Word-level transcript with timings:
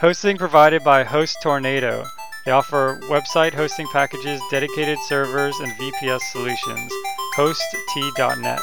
Hosting 0.00 0.36
provided 0.36 0.84
by 0.84 1.02
Host 1.02 1.38
Tornado. 1.42 2.04
They 2.44 2.52
offer 2.52 3.00
website 3.08 3.52
hosting 3.52 3.88
packages, 3.88 4.40
dedicated 4.48 4.96
servers, 5.00 5.58
and 5.58 5.72
VPS 5.72 6.20
solutions. 6.30 6.92
HostT.net. 7.36 8.60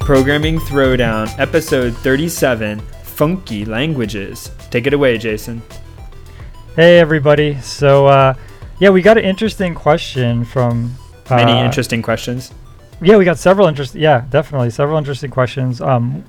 Programming 0.00 0.58
Throwdown, 0.58 1.32
episode 1.38 1.96
37 1.98 2.80
Funky 3.04 3.64
Languages. 3.64 4.50
Take 4.70 4.88
it 4.88 4.94
away, 4.94 5.16
Jason. 5.16 5.62
Hey, 6.74 6.98
everybody. 6.98 7.60
So, 7.60 8.08
uh, 8.08 8.34
yeah, 8.80 8.90
we 8.90 9.00
got 9.00 9.16
an 9.16 9.24
interesting 9.24 9.76
question 9.76 10.44
from. 10.44 10.96
Uh, 11.30 11.36
Many 11.36 11.60
interesting 11.60 12.02
questions. 12.02 12.52
Yeah, 13.00 13.16
we 13.16 13.24
got 13.24 13.38
several 13.38 13.66
interesting. 13.66 14.00
Yeah, 14.00 14.24
definitely 14.30 14.70
several 14.70 14.98
interesting 14.98 15.30
questions. 15.30 15.80
Um, 15.80 16.24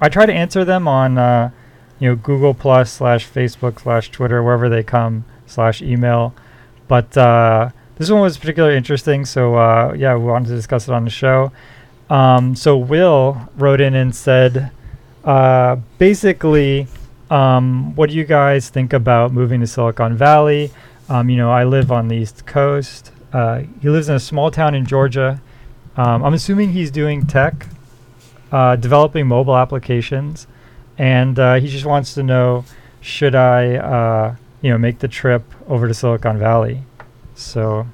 I 0.00 0.08
try 0.08 0.26
to 0.26 0.32
answer 0.32 0.64
them 0.64 0.86
on, 0.86 1.18
uh, 1.18 1.50
you 1.98 2.08
know, 2.08 2.16
Google 2.16 2.54
Plus 2.54 2.92
slash 2.92 3.28
Facebook 3.28 3.80
slash 3.80 4.10
Twitter, 4.10 4.42
wherever 4.42 4.68
they 4.68 4.82
come 4.82 5.24
slash 5.46 5.82
email. 5.82 6.34
But 6.88 7.16
uh, 7.16 7.70
this 7.96 8.10
one 8.10 8.20
was 8.20 8.38
particularly 8.38 8.76
interesting, 8.76 9.24
so 9.24 9.56
uh, 9.56 9.94
yeah, 9.96 10.16
we 10.16 10.24
wanted 10.24 10.48
to 10.48 10.54
discuss 10.54 10.88
it 10.88 10.94
on 10.94 11.04
the 11.04 11.10
show. 11.10 11.52
Um, 12.08 12.56
so 12.56 12.76
Will 12.76 13.48
wrote 13.56 13.80
in 13.80 13.94
and 13.94 14.14
said, 14.14 14.70
uh, 15.24 15.76
basically, 15.98 16.86
um, 17.30 17.94
what 17.94 18.10
do 18.10 18.16
you 18.16 18.24
guys 18.24 18.68
think 18.68 18.92
about 18.92 19.32
moving 19.32 19.60
to 19.60 19.66
Silicon 19.66 20.16
Valley? 20.16 20.70
Um, 21.08 21.28
you 21.28 21.36
know, 21.36 21.50
I 21.50 21.64
live 21.64 21.92
on 21.92 22.08
the 22.08 22.16
East 22.16 22.46
Coast. 22.46 23.12
Uh, 23.32 23.62
he 23.80 23.88
lives 23.88 24.08
in 24.08 24.14
a 24.16 24.20
small 24.20 24.50
town 24.50 24.74
in 24.74 24.86
Georgia. 24.86 25.40
Um, 25.96 26.24
I'm 26.24 26.34
assuming 26.34 26.72
he's 26.72 26.90
doing 26.90 27.26
tech, 27.26 27.66
uh, 28.52 28.76
developing 28.76 29.26
mobile 29.26 29.56
applications, 29.56 30.46
and 30.98 31.38
uh, 31.38 31.54
he 31.54 31.68
just 31.68 31.84
wants 31.84 32.14
to 32.14 32.22
know, 32.22 32.64
should 33.00 33.34
I, 33.34 33.76
uh, 33.76 34.36
you 34.62 34.70
know, 34.70 34.78
make 34.78 34.98
the 34.98 35.08
trip 35.08 35.42
over 35.68 35.88
to 35.88 35.94
Silicon 35.94 36.38
Valley? 36.38 36.82
So, 37.34 37.86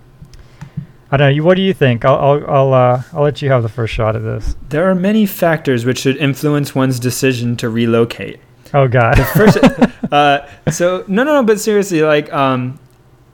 I 1.10 1.16
don't 1.16 1.28
know. 1.28 1.34
You, 1.34 1.44
what 1.44 1.56
do 1.56 1.62
you 1.62 1.72
think? 1.72 2.04
I'll, 2.04 2.16
I'll, 2.16 2.50
I'll, 2.50 2.74
uh, 2.74 3.02
I'll 3.12 3.22
let 3.22 3.40
you 3.42 3.50
have 3.50 3.62
the 3.62 3.68
first 3.68 3.94
shot 3.94 4.16
at 4.16 4.22
this. 4.22 4.56
There 4.68 4.90
are 4.90 4.94
many 4.94 5.24
factors 5.24 5.84
which 5.84 5.98
should 5.98 6.16
influence 6.16 6.74
one's 6.74 6.98
decision 6.98 7.56
to 7.58 7.70
relocate. 7.70 8.40
Oh 8.74 8.88
God. 8.88 9.18
First, 9.28 9.58
uh, 10.12 10.46
so 10.70 11.04
no, 11.06 11.22
no, 11.22 11.34
no. 11.34 11.42
But 11.44 11.60
seriously, 11.60 12.02
like, 12.02 12.32
um, 12.32 12.78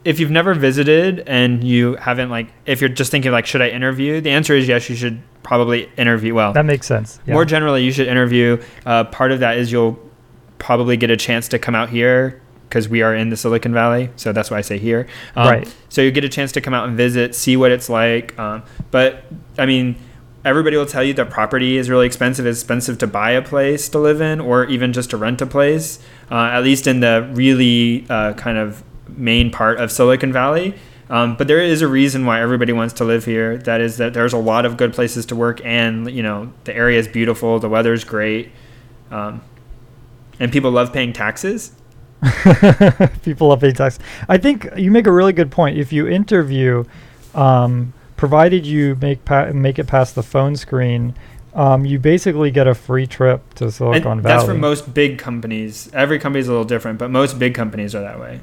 if 0.05 0.19
you've 0.19 0.31
never 0.31 0.53
visited 0.53 1.21
and 1.27 1.63
you 1.63 1.95
haven't, 1.95 2.29
like, 2.29 2.47
if 2.65 2.81
you're 2.81 2.89
just 2.89 3.11
thinking, 3.11 3.31
like, 3.31 3.45
should 3.45 3.61
I 3.61 3.69
interview? 3.69 4.21
The 4.21 4.31
answer 4.31 4.53
is 4.55 4.67
yes. 4.67 4.89
You 4.89 4.95
should 4.95 5.21
probably 5.43 5.89
interview. 5.97 6.33
Well, 6.33 6.53
that 6.53 6.65
makes 6.65 6.87
sense. 6.87 7.19
Yeah. 7.25 7.33
more 7.33 7.45
generally, 7.45 7.83
you 7.83 7.91
should 7.91 8.07
interview. 8.07 8.61
Uh, 8.85 9.05
part 9.05 9.31
of 9.31 9.39
that 9.39 9.57
is 9.57 9.71
you'll 9.71 9.99
probably 10.59 10.97
get 10.97 11.09
a 11.09 11.17
chance 11.17 11.47
to 11.49 11.59
come 11.59 11.75
out 11.75 11.89
here 11.89 12.41
because 12.69 12.89
we 12.89 13.01
are 13.01 13.13
in 13.13 13.29
the 13.29 13.37
Silicon 13.37 13.73
Valley. 13.73 14.09
So 14.15 14.31
that's 14.33 14.49
why 14.49 14.57
I 14.57 14.61
say 14.61 14.77
here. 14.79 15.07
Um, 15.35 15.47
Right. 15.47 15.75
So 15.89 16.01
you 16.01 16.11
get 16.11 16.23
a 16.23 16.29
chance 16.29 16.51
to 16.53 16.61
come 16.61 16.73
out 16.73 16.87
and 16.87 16.97
visit, 16.97 17.35
see 17.35 17.55
what 17.55 17.71
it's 17.71 17.87
like. 17.89 18.37
Um, 18.39 18.63
but 18.89 19.25
I 19.59 19.65
mean, 19.65 19.95
everybody 20.43 20.75
will 20.75 20.85
tell 20.85 21.03
you 21.03 21.13
that 21.13 21.29
property 21.29 21.77
is 21.77 21.89
really 21.89 22.07
expensive. 22.07 22.45
It's 22.45 22.59
expensive 22.59 22.97
to 22.99 23.07
buy 23.07 23.31
a 23.31 23.41
place 23.41 23.89
to 23.89 23.99
live 23.99 24.21
in, 24.21 24.39
or 24.39 24.65
even 24.65 24.91
just 24.91 25.11
to 25.11 25.17
rent 25.17 25.41
a 25.41 25.45
place. 25.45 25.99
Uh, 26.31 26.35
at 26.51 26.63
least 26.63 26.87
in 26.87 26.99
the 27.01 27.29
really 27.33 28.05
uh, 28.09 28.33
kind 28.33 28.57
of 28.57 28.83
main 29.17 29.51
part 29.51 29.79
of 29.79 29.91
Silicon 29.91 30.31
Valley. 30.33 30.75
Um, 31.09 31.35
but 31.35 31.47
there 31.47 31.59
is 31.59 31.81
a 31.81 31.87
reason 31.87 32.25
why 32.25 32.41
everybody 32.41 32.73
wants 32.73 32.93
to 32.95 33.03
live 33.03 33.25
here. 33.25 33.57
That 33.57 33.81
is 33.81 33.97
that 33.97 34.13
there's 34.13 34.33
a 34.33 34.37
lot 34.37 34.65
of 34.65 34.77
good 34.77 34.93
places 34.93 35.25
to 35.27 35.35
work, 35.35 35.61
and 35.63 36.09
you 36.09 36.23
know 36.23 36.51
the 36.63 36.75
area 36.75 36.97
is 36.97 37.07
beautiful, 37.07 37.59
the 37.59 37.69
weather's 37.69 38.03
great, 38.03 38.51
um, 39.11 39.41
and 40.39 40.51
people 40.51 40.71
love 40.71 40.93
paying 40.93 41.13
taxes. 41.13 41.73
People 43.23 43.49
love 43.49 43.59
paying 43.59 43.73
tax. 43.73 43.99
I 44.29 44.37
think 44.37 44.65
you 44.77 44.91
make 44.91 45.07
a 45.07 45.11
really 45.11 45.33
good 45.33 45.51
point. 45.51 45.77
If 45.77 45.91
you 45.91 46.07
interview, 46.07 46.85
um, 47.35 47.93
provided 48.15 48.65
you 48.65 48.97
make 49.01 49.25
pa- 49.25 49.51
make 49.51 49.77
it 49.77 49.87
past 49.87 50.15
the 50.15 50.23
phone 50.23 50.55
screen, 50.55 51.15
um, 51.53 51.85
you 51.85 51.99
basically 51.99 52.49
get 52.49 52.65
a 52.65 52.73
free 52.73 53.05
trip 53.05 53.53
to 53.55 53.69
Silicon 53.71 54.13
and 54.13 54.21
Valley. 54.21 54.35
that's 54.37 54.45
for 54.45 54.53
most 54.53 54.93
big 54.93 55.19
companies. 55.19 55.89
Every 55.93 56.17
company 56.17 56.39
is 56.39 56.47
a 56.47 56.51
little 56.51 56.65
different, 56.65 56.97
but 56.97 57.11
most 57.11 57.37
big 57.37 57.53
companies 57.53 57.93
are 57.93 58.01
that 58.01 58.19
way. 58.19 58.39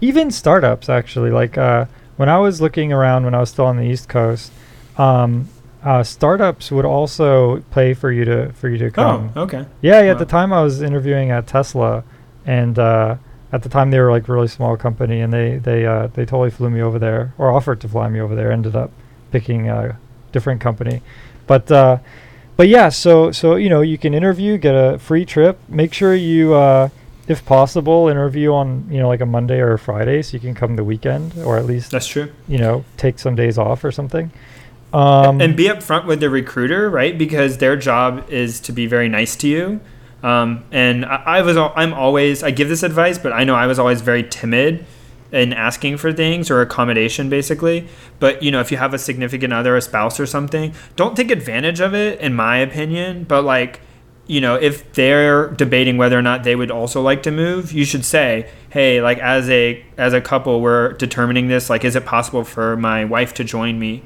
Even 0.00 0.30
startups, 0.30 0.88
actually. 0.88 1.30
Like 1.30 1.58
uh, 1.58 1.86
when 2.16 2.28
I 2.28 2.38
was 2.38 2.60
looking 2.60 2.92
around 2.92 3.24
when 3.24 3.34
I 3.34 3.40
was 3.40 3.50
still 3.50 3.66
on 3.66 3.76
the 3.76 3.84
East 3.84 4.08
Coast, 4.08 4.52
um, 4.96 5.48
uh, 5.82 6.02
startups 6.02 6.70
would 6.70 6.84
also 6.84 7.60
pay 7.70 7.94
for 7.94 8.12
you 8.12 8.24
to 8.24 8.52
for 8.52 8.68
you 8.68 8.78
to 8.78 8.90
come. 8.90 9.32
Oh, 9.34 9.42
okay. 9.42 9.64
Yeah, 9.80 10.02
yeah. 10.02 10.10
At 10.12 10.18
the 10.18 10.26
time, 10.26 10.52
I 10.52 10.62
was 10.62 10.82
interviewing 10.82 11.30
at 11.30 11.46
Tesla, 11.46 12.04
and 12.44 12.78
uh, 12.78 13.16
at 13.52 13.62
the 13.62 13.68
time 13.68 13.90
they 13.90 13.98
were 13.98 14.10
like 14.10 14.28
really 14.28 14.48
small 14.48 14.76
company, 14.76 15.20
and 15.20 15.32
they 15.32 15.56
they 15.56 15.86
uh, 15.86 16.08
they 16.08 16.24
totally 16.24 16.50
flew 16.50 16.70
me 16.70 16.82
over 16.82 16.98
there, 16.98 17.34
or 17.38 17.50
offered 17.50 17.80
to 17.80 17.88
fly 17.88 18.08
me 18.08 18.20
over 18.20 18.34
there. 18.34 18.52
Ended 18.52 18.76
up 18.76 18.90
picking 19.30 19.68
a 19.68 19.98
different 20.32 20.60
company, 20.60 21.02
but 21.46 21.70
uh, 21.70 21.98
but 22.56 22.68
yeah. 22.68 22.90
So 22.90 23.32
so 23.32 23.56
you 23.56 23.68
know 23.68 23.80
you 23.80 23.96
can 23.96 24.12
interview, 24.12 24.58
get 24.58 24.74
a 24.74 24.98
free 24.98 25.24
trip. 25.24 25.58
Make 25.68 25.94
sure 25.94 26.14
you, 26.14 26.54
uh, 26.54 26.90
if 27.30 27.44
possible, 27.44 28.08
interview 28.08 28.52
on 28.52 28.88
you 28.90 28.98
know 28.98 29.06
like 29.06 29.20
a 29.20 29.26
Monday 29.26 29.60
or 29.60 29.72
a 29.72 29.78
Friday, 29.78 30.20
so 30.20 30.34
you 30.34 30.40
can 30.40 30.54
come 30.54 30.74
the 30.74 30.82
weekend, 30.82 31.32
or 31.38 31.56
at 31.56 31.64
least 31.64 31.92
That's 31.92 32.08
true. 32.08 32.32
you 32.48 32.58
know 32.58 32.84
take 32.96 33.20
some 33.20 33.36
days 33.36 33.56
off 33.56 33.84
or 33.84 33.92
something. 33.92 34.32
Um, 34.92 35.40
and 35.40 35.56
be 35.56 35.66
upfront 35.66 36.06
with 36.06 36.18
the 36.18 36.28
recruiter, 36.28 36.90
right? 36.90 37.16
Because 37.16 37.58
their 37.58 37.76
job 37.76 38.28
is 38.28 38.58
to 38.60 38.72
be 38.72 38.86
very 38.86 39.08
nice 39.08 39.36
to 39.36 39.48
you. 39.48 39.80
Um, 40.24 40.64
and 40.72 41.06
I, 41.06 41.22
I 41.38 41.42
was, 41.42 41.56
I'm 41.56 41.94
always, 41.94 42.42
I 42.42 42.50
give 42.50 42.68
this 42.68 42.82
advice, 42.82 43.16
but 43.16 43.32
I 43.32 43.44
know 43.44 43.54
I 43.54 43.68
was 43.68 43.78
always 43.78 44.00
very 44.00 44.24
timid 44.24 44.84
in 45.30 45.52
asking 45.52 45.98
for 45.98 46.12
things 46.12 46.50
or 46.50 46.60
accommodation, 46.60 47.30
basically. 47.30 47.86
But 48.18 48.42
you 48.42 48.50
know, 48.50 48.60
if 48.60 48.72
you 48.72 48.78
have 48.78 48.92
a 48.92 48.98
significant 48.98 49.52
other, 49.52 49.76
a 49.76 49.80
spouse 49.80 50.18
or 50.18 50.26
something, 50.26 50.74
don't 50.96 51.16
take 51.16 51.30
advantage 51.30 51.78
of 51.78 51.94
it, 51.94 52.18
in 52.18 52.34
my 52.34 52.58
opinion. 52.58 53.22
But 53.22 53.44
like, 53.44 53.80
you 54.30 54.40
know, 54.40 54.54
if 54.54 54.92
they're 54.92 55.48
debating 55.48 55.96
whether 55.96 56.16
or 56.16 56.22
not 56.22 56.44
they 56.44 56.54
would 56.54 56.70
also 56.70 57.02
like 57.02 57.24
to 57.24 57.32
move, 57.32 57.72
you 57.72 57.84
should 57.84 58.04
say, 58.04 58.48
"Hey, 58.68 59.02
like 59.02 59.18
as 59.18 59.50
a 59.50 59.84
as 59.98 60.12
a 60.12 60.20
couple, 60.20 60.60
we're 60.60 60.92
determining 60.92 61.48
this. 61.48 61.68
Like, 61.68 61.84
is 61.84 61.96
it 61.96 62.06
possible 62.06 62.44
for 62.44 62.76
my 62.76 63.04
wife 63.04 63.34
to 63.34 63.44
join 63.44 63.80
me 63.80 64.04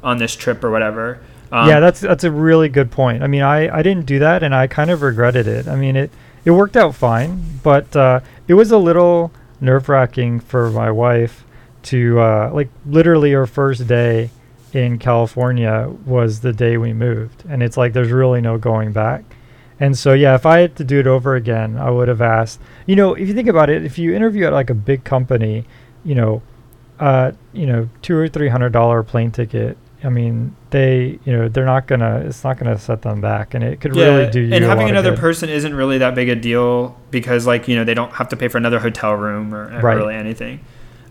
on 0.00 0.18
this 0.18 0.36
trip 0.36 0.62
or 0.62 0.70
whatever?" 0.70 1.18
Um, 1.50 1.68
yeah, 1.68 1.80
that's 1.80 1.98
that's 1.98 2.22
a 2.22 2.30
really 2.30 2.68
good 2.68 2.92
point. 2.92 3.24
I 3.24 3.26
mean, 3.26 3.42
I, 3.42 3.78
I 3.78 3.82
didn't 3.82 4.06
do 4.06 4.20
that, 4.20 4.44
and 4.44 4.54
I 4.54 4.68
kind 4.68 4.92
of 4.92 5.02
regretted 5.02 5.48
it. 5.48 5.66
I 5.66 5.74
mean, 5.74 5.96
it 5.96 6.12
it 6.44 6.52
worked 6.52 6.76
out 6.76 6.94
fine, 6.94 7.42
but 7.64 7.96
uh, 7.96 8.20
it 8.46 8.54
was 8.54 8.70
a 8.70 8.78
little 8.78 9.32
nerve 9.60 9.88
wracking 9.88 10.38
for 10.38 10.70
my 10.70 10.92
wife 10.92 11.44
to 11.84 12.20
uh, 12.20 12.50
like 12.54 12.68
literally 12.86 13.32
her 13.32 13.46
first 13.48 13.88
day 13.88 14.30
in 14.72 15.00
California 15.00 15.92
was 16.06 16.40
the 16.40 16.52
day 16.52 16.76
we 16.76 16.92
moved, 16.92 17.42
and 17.48 17.60
it's 17.60 17.76
like 17.76 17.92
there's 17.92 18.12
really 18.12 18.40
no 18.40 18.56
going 18.56 18.92
back. 18.92 19.24
And 19.80 19.98
so 19.98 20.12
yeah, 20.12 20.34
if 20.34 20.46
I 20.46 20.60
had 20.60 20.76
to 20.76 20.84
do 20.84 21.00
it 21.00 21.06
over 21.06 21.34
again, 21.34 21.76
I 21.76 21.90
would 21.90 22.08
have 22.08 22.20
asked. 22.20 22.60
You 22.86 22.96
know, 22.96 23.14
if 23.14 23.26
you 23.28 23.34
think 23.34 23.48
about 23.48 23.70
it, 23.70 23.84
if 23.84 23.98
you 23.98 24.14
interview 24.14 24.46
at 24.46 24.52
like 24.52 24.70
a 24.70 24.74
big 24.74 25.04
company, 25.04 25.64
you 26.04 26.14
know, 26.14 26.42
uh, 27.00 27.32
you 27.52 27.66
know, 27.66 27.88
two 28.02 28.16
or 28.16 28.28
three 28.28 28.48
hundred 28.48 28.70
dollar 28.72 29.02
plane 29.02 29.30
ticket. 29.30 29.76
I 30.04 30.10
mean, 30.10 30.54
they, 30.68 31.18
you 31.24 31.32
know, 31.32 31.48
they're 31.48 31.64
not 31.64 31.86
gonna. 31.86 32.18
It's 32.26 32.44
not 32.44 32.58
gonna 32.58 32.78
set 32.78 33.00
them 33.02 33.22
back, 33.22 33.54
and 33.54 33.64
it 33.64 33.80
could 33.80 33.96
really 33.96 34.30
do 34.30 34.40
you. 34.40 34.52
and 34.54 34.62
a 34.64 34.68
having 34.68 34.88
another 34.90 35.16
person 35.16 35.48
isn't 35.48 35.74
really 35.74 35.96
that 35.98 36.14
big 36.14 36.28
a 36.28 36.36
deal 36.36 36.94
because 37.10 37.46
like 37.46 37.68
you 37.68 37.74
know 37.74 37.84
they 37.84 37.94
don't 37.94 38.12
have 38.12 38.28
to 38.28 38.36
pay 38.36 38.48
for 38.48 38.58
another 38.58 38.78
hotel 38.80 39.14
room 39.14 39.54
or, 39.54 39.80
Right. 39.80 39.94
really 39.96 40.14
anything 40.14 40.60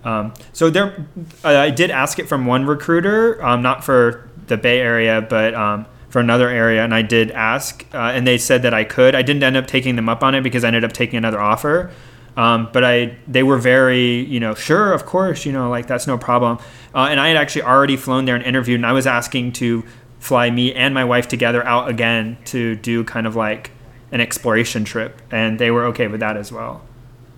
um, 0.06 0.34
so 0.54 0.70
there 0.70 1.08
I 1.44 1.58
i 1.58 1.70
did 1.72 1.90
ask 1.90 2.20
it 2.20 2.30
from 2.30 2.46
one 2.46 2.66
recruiter 2.68 3.44
um, 3.44 3.64
not 3.64 3.84
for 3.84 4.30
the 4.48 4.58
bay 4.58 4.80
area 4.80 5.26
but 5.28 5.56
um, 5.56 5.88
for 6.14 6.20
another 6.20 6.48
area 6.48 6.84
and 6.84 6.94
i 6.94 7.02
did 7.02 7.32
ask 7.32 7.86
uh, 7.94 7.98
and 7.98 8.28
they 8.28 8.38
said 8.38 8.62
that 8.62 8.74
i 8.74 8.84
could 8.84 9.16
i 9.16 9.24
didn't 9.24 9.42
end 9.42 9.58
up 9.58 9.66
taking 9.66 9.96
them 9.96 10.08
up 10.08 10.22
on 10.22 10.36
it 10.36 10.42
because 10.42 10.64
i 10.64 10.68
ended 10.68 10.84
up 10.84 10.94
taking 10.94 11.18
another 11.18 11.40
offer 11.40 11.92
um, 12.36 12.70
but 12.74 12.84
I, 12.84 13.16
they 13.28 13.44
were 13.44 13.58
very, 13.58 14.22
you 14.22 14.40
know, 14.40 14.56
sure, 14.56 14.92
of 14.92 15.06
course, 15.06 15.46
you 15.46 15.52
know, 15.52 15.70
like 15.70 15.88
that's 15.88 16.08
no 16.08 16.18
problem. 16.18 16.58
Uh, 16.94 17.08
and 17.10 17.20
I 17.20 17.28
had 17.28 17.38
actually 17.38 17.64
already 17.64 17.96
flown 17.96 18.26
there 18.26 18.36
and 18.36 18.44
interviewed, 18.44 18.80
and 18.80 18.86
I 18.86 18.92
was 18.92 19.06
asking 19.06 19.54
to 19.54 19.84
fly 20.20 20.50
me 20.50 20.74
and 20.74 20.94
my 20.94 21.06
wife 21.06 21.28
together 21.28 21.64
out 21.66 21.90
again 21.90 22.38
to 22.46 22.76
do 22.76 23.04
kind 23.04 23.28
of 23.28 23.36
like 23.36 23.72
an 24.12 24.22
exploration 24.22 24.84
trip, 24.84 25.22
and 25.32 25.60
they 25.60 25.70
were 25.70 25.86
okay 25.88 26.08
with 26.08 26.22
that 26.22 26.38
as 26.38 26.52
well. 26.52 26.82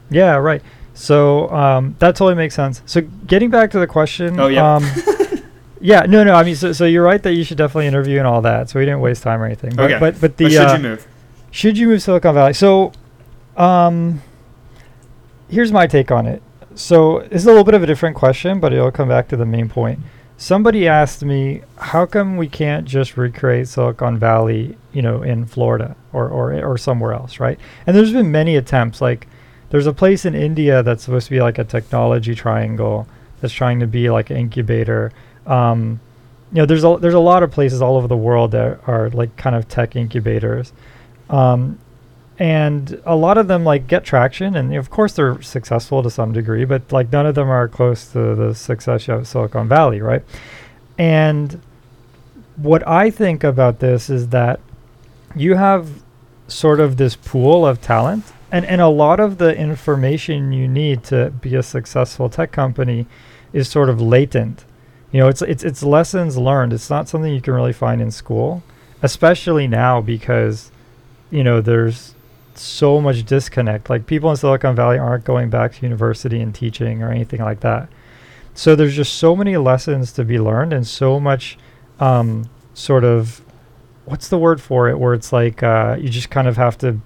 Yeah, 0.10 0.36
right. 0.36 0.62
So 0.94 1.50
um, 1.50 1.96
that 2.00 2.16
totally 2.16 2.36
makes 2.36 2.56
sense. 2.56 2.82
So 2.86 3.02
getting 3.02 3.50
back 3.50 3.72
to 3.72 3.80
the 3.80 3.88
question. 3.88 4.40
Oh, 4.40 4.48
yeah. 4.48 4.76
Um, 4.76 4.84
yeah, 5.81 6.01
no, 6.07 6.24
no. 6.24 6.33
I 6.33 6.44
mean, 6.44 6.56
so, 6.56 6.72
so 6.74 6.86
you're 6.86 7.04
right 7.04 7.22
that 7.24 7.33
you 7.33 7.44
should 7.44 7.57
definitely 7.57 7.88
interview 7.88 8.18
and 8.19 8.27
all 8.27 8.42
that. 8.42 8.69
So 8.69 8.80
we 8.80 8.86
didn't 8.86 9.01
waste 9.01 9.24
time 9.24 9.42
or 9.42 9.45
anything. 9.45 9.75
But 9.75 9.92
Okay. 9.92 10.00
but, 10.00 10.22
but 10.22 10.38
the 10.38 10.45
But 10.45 10.51
should 10.51 10.62
uh, 10.68 10.74
you 10.74 10.80
move? 10.83 11.07
should 11.51 11.77
you 11.77 11.88
move 11.88 12.01
Silicon 12.01 12.33
Valley? 12.33 12.54
So, 12.54 12.92
um, 13.57 14.22
here's 15.50 15.72
my 15.72 15.88
take 15.88 16.12
on 16.12 16.25
it. 16.25 16.42
So 16.75 17.19
this 17.30 17.42
is 17.42 17.45
a 17.45 17.50
little 17.50 17.63
bit 17.63 17.74
of 17.74 17.83
a 17.83 17.86
different 17.86 18.16
question, 18.16 18.60
but 18.60 18.74
it'll 18.74 18.92
come 18.92 19.07
back 19.10 19.27
to 19.30 19.38
the 19.38 19.45
main 19.45 19.69
point. 19.69 20.00
somebody 20.38 20.86
asked 20.86 21.24
me, 21.24 21.62
how 21.77 22.06
come 22.06 22.36
we 22.36 22.50
can't 22.50 22.86
just 22.86 23.16
recreate 23.16 23.69
Silicon 23.69 24.18
Valley, 24.19 24.77
you 24.92 25.01
know, 25.01 25.22
in 25.24 25.45
Florida 25.45 25.95
or, 26.12 26.27
or, 26.27 26.54
or 26.62 26.77
somewhere 26.77 27.13
else, 27.13 27.39
right? 27.39 27.57
And 27.88 27.95
there's 27.95 28.12
been 28.12 28.31
many 28.31 28.57
attempts. 28.57 29.00
Like, 29.00 29.27
there's 29.69 29.88
a 29.88 29.94
place 29.94 30.25
in 30.25 30.36
India 30.36 30.83
that's 30.83 31.04
supposed 31.06 31.27
to 31.27 31.31
be 31.31 31.42
like 31.42 31.57
a 31.57 31.63
technology 31.63 32.36
triangle 32.36 33.07
that's 33.39 33.54
trying 33.54 33.80
to 33.80 33.88
be 33.88 34.10
like 34.10 34.30
an 34.30 34.36
incubator. 34.36 35.13
Um, 35.46 36.00
you 36.52 36.58
know, 36.58 36.66
there's 36.66 36.84
a 36.84 36.98
there's 37.00 37.14
a 37.14 37.20
lot 37.20 37.44
of 37.44 37.52
places 37.52 37.82
all 37.82 37.98
over 37.98 38.08
the 38.08 38.18
world 38.18 38.52
that 38.52 38.80
are 38.88 39.10
like 39.10 39.36
kind 39.36 39.56
of 39.56 39.68
tech 39.68 39.96
incubators, 39.96 40.74
um, 41.30 41.80
and 42.38 43.02
a 43.06 43.16
lot 43.16 43.38
of 43.38 43.48
them 43.48 43.64
like 43.64 43.88
get 43.88 44.04
traction, 44.04 44.56
and 44.56 44.74
of 44.76 44.90
course 44.90 45.14
they're 45.14 45.42
successful 45.42 46.04
to 46.04 46.10
some 46.10 46.32
degree, 46.32 46.66
but 46.66 46.92
like 46.92 47.12
none 47.12 47.26
of 47.26 47.36
them 47.36 47.50
are 47.50 47.68
close 47.68 48.12
to 48.12 48.36
the 48.36 48.54
success 48.54 49.08
of 49.10 49.28
Silicon 49.28 49.68
Valley, 49.68 50.02
right? 50.02 50.24
And 50.98 51.62
what 52.56 52.88
I 52.88 53.10
think 53.10 53.44
about 53.44 53.80
this 53.80 54.10
is 54.10 54.30
that 54.30 54.60
you 55.36 55.56
have 55.56 56.04
sort 56.48 56.80
of 56.80 56.98
this 56.98 57.16
pool 57.16 57.66
of 57.66 57.82
talent 57.82 58.24
and 58.52 58.66
and 58.66 58.80
a 58.80 58.88
lot 58.88 59.20
of 59.20 59.38
the 59.38 59.56
information 59.58 60.54
you 60.54 60.68
need 60.68 61.04
to 61.04 61.32
be 61.42 61.56
a 61.56 61.64
successful 61.64 62.30
tech 62.30 62.52
company 62.52 63.08
is 63.52 63.68
sort 63.68 63.90
of 63.90 64.00
latent 64.00 64.64
you 65.16 65.22
know 65.22 65.30
it's 65.30 65.42
it's 65.42 65.64
it's 65.64 65.82
lessons 65.82 66.36
learned 66.36 66.74
it's 66.74 66.90
not 66.90 67.08
something 67.08 67.34
you 67.34 67.40
can 67.40 67.54
really 67.54 67.72
find 67.72 68.02
in 68.02 68.12
school 68.12 68.62
especially 69.02 69.66
now 69.66 70.02
because 70.02 70.72
you 71.32 71.42
know 71.42 71.62
there's 71.62 72.14
so 72.56 73.00
much 73.00 73.26
disconnect 73.26 73.90
like 73.90 74.06
people 74.08 74.30
in 74.30 74.36
silicon 74.36 74.76
valley 74.76 74.98
aren't 74.98 75.24
going 75.24 75.50
back 75.50 75.74
to 75.74 75.84
university 75.84 76.42
and 76.42 76.54
teaching 76.54 77.02
or 77.02 77.10
anything 77.10 77.40
like 77.40 77.62
that 77.62 77.88
so 78.54 78.76
there's 78.76 78.96
just 78.96 79.14
so 79.14 79.38
many 79.38 79.56
lessons 79.56 80.12
to 80.12 80.26
be 80.26 80.38
learned 80.38 80.74
and 80.74 80.86
so 80.86 81.18
much 81.18 81.58
um, 82.02 82.50
sort 82.74 83.06
of 83.06 83.42
what's 84.04 84.28
the 84.28 84.38
word 84.38 84.60
for 84.62 84.90
it 84.90 85.00
where 85.00 85.14
it's 85.14 85.32
like 85.32 85.64
uh, 85.64 85.96
you 85.98 86.10
just 86.10 86.30
kind 86.30 86.48
of 86.48 86.58
have 86.58 86.78
to 86.78 87.00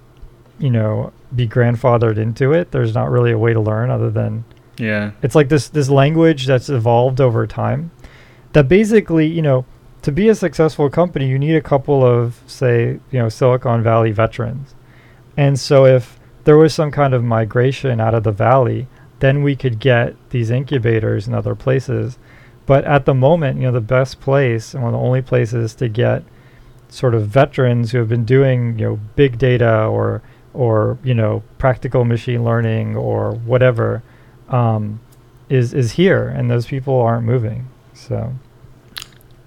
you 0.58 0.72
know 0.72 1.14
be 1.36 1.48
grandfathered 1.48 2.18
into 2.18 2.54
it. 2.54 2.72
There's 2.72 2.94
not 2.94 3.10
really 3.10 3.32
a 3.32 3.38
way 3.38 3.54
to 3.54 3.60
learn 3.60 3.90
other 3.90 4.10
than 4.10 4.44
yeah. 4.78 5.12
It's 5.22 5.36
like 5.36 5.50
this 5.50 5.70
this 5.70 5.90
language 5.90 6.46
that's 6.46 6.70
evolved 6.70 7.20
over 7.20 7.46
time. 7.46 7.92
That 8.54 8.68
basically, 8.68 9.28
you 9.28 9.42
know, 9.42 9.66
to 10.02 10.12
be 10.12 10.30
a 10.30 10.36
successful 10.36 10.90
company, 10.90 11.28
you 11.28 11.38
need 11.38 11.56
a 11.56 11.62
couple 11.62 12.04
of 12.04 12.42
say, 12.48 13.00
you 13.12 13.20
know, 13.20 13.30
Silicon 13.30 13.84
Valley 13.84 14.12
veterans. 14.12 14.76
And 15.38 15.60
so 15.60 15.86
if 15.86 16.20
there 16.46 16.58
was 16.58 16.74
some 16.74 16.92
kind 16.92 17.14
of 17.14 17.24
migration 17.24 18.00
out 18.00 18.16
of 18.16 18.24
the 18.24 18.32
valley, 18.32 18.88
then 19.20 19.44
we 19.44 19.56
could 19.56 19.80
get 19.80 20.16
these 20.30 20.50
incubators 20.50 21.28
in 21.28 21.34
other 21.34 21.56
places. 21.56 22.18
But 22.66 22.86
at 22.86 23.06
the 23.06 23.14
moment, 23.14 23.58
you 23.58 23.64
know, 23.64 23.72
the 23.72 23.82
best 23.82 24.22
place 24.22 24.74
and 24.74 24.84
one 24.84 24.94
of 24.94 25.00
the 25.00 25.06
only 25.06 25.22
places 25.22 25.76
to 25.76 25.90
get 25.90 26.24
sort 26.88 27.14
of 27.14 27.28
veterans 27.28 27.92
who 27.92 28.00
have 28.00 28.10
been 28.10 28.26
doing, 28.26 28.80
you 28.80 28.86
know, 28.86 29.00
big 29.16 29.38
data 29.38 29.86
or 29.86 30.22
or 30.54 30.98
you 31.04 31.14
know 31.14 31.44
practical 31.58 32.04
machine 32.06 32.44
learning 32.44 32.96
or 32.96 33.34
whatever 33.34 34.02
um, 34.50 35.00
is 35.50 35.74
is 35.74 35.94
here, 35.94 36.28
and 36.28 36.50
those 36.50 36.66
people 36.66 37.00
aren't 37.00 37.26
moving. 37.26 37.68
So, 38.08 38.34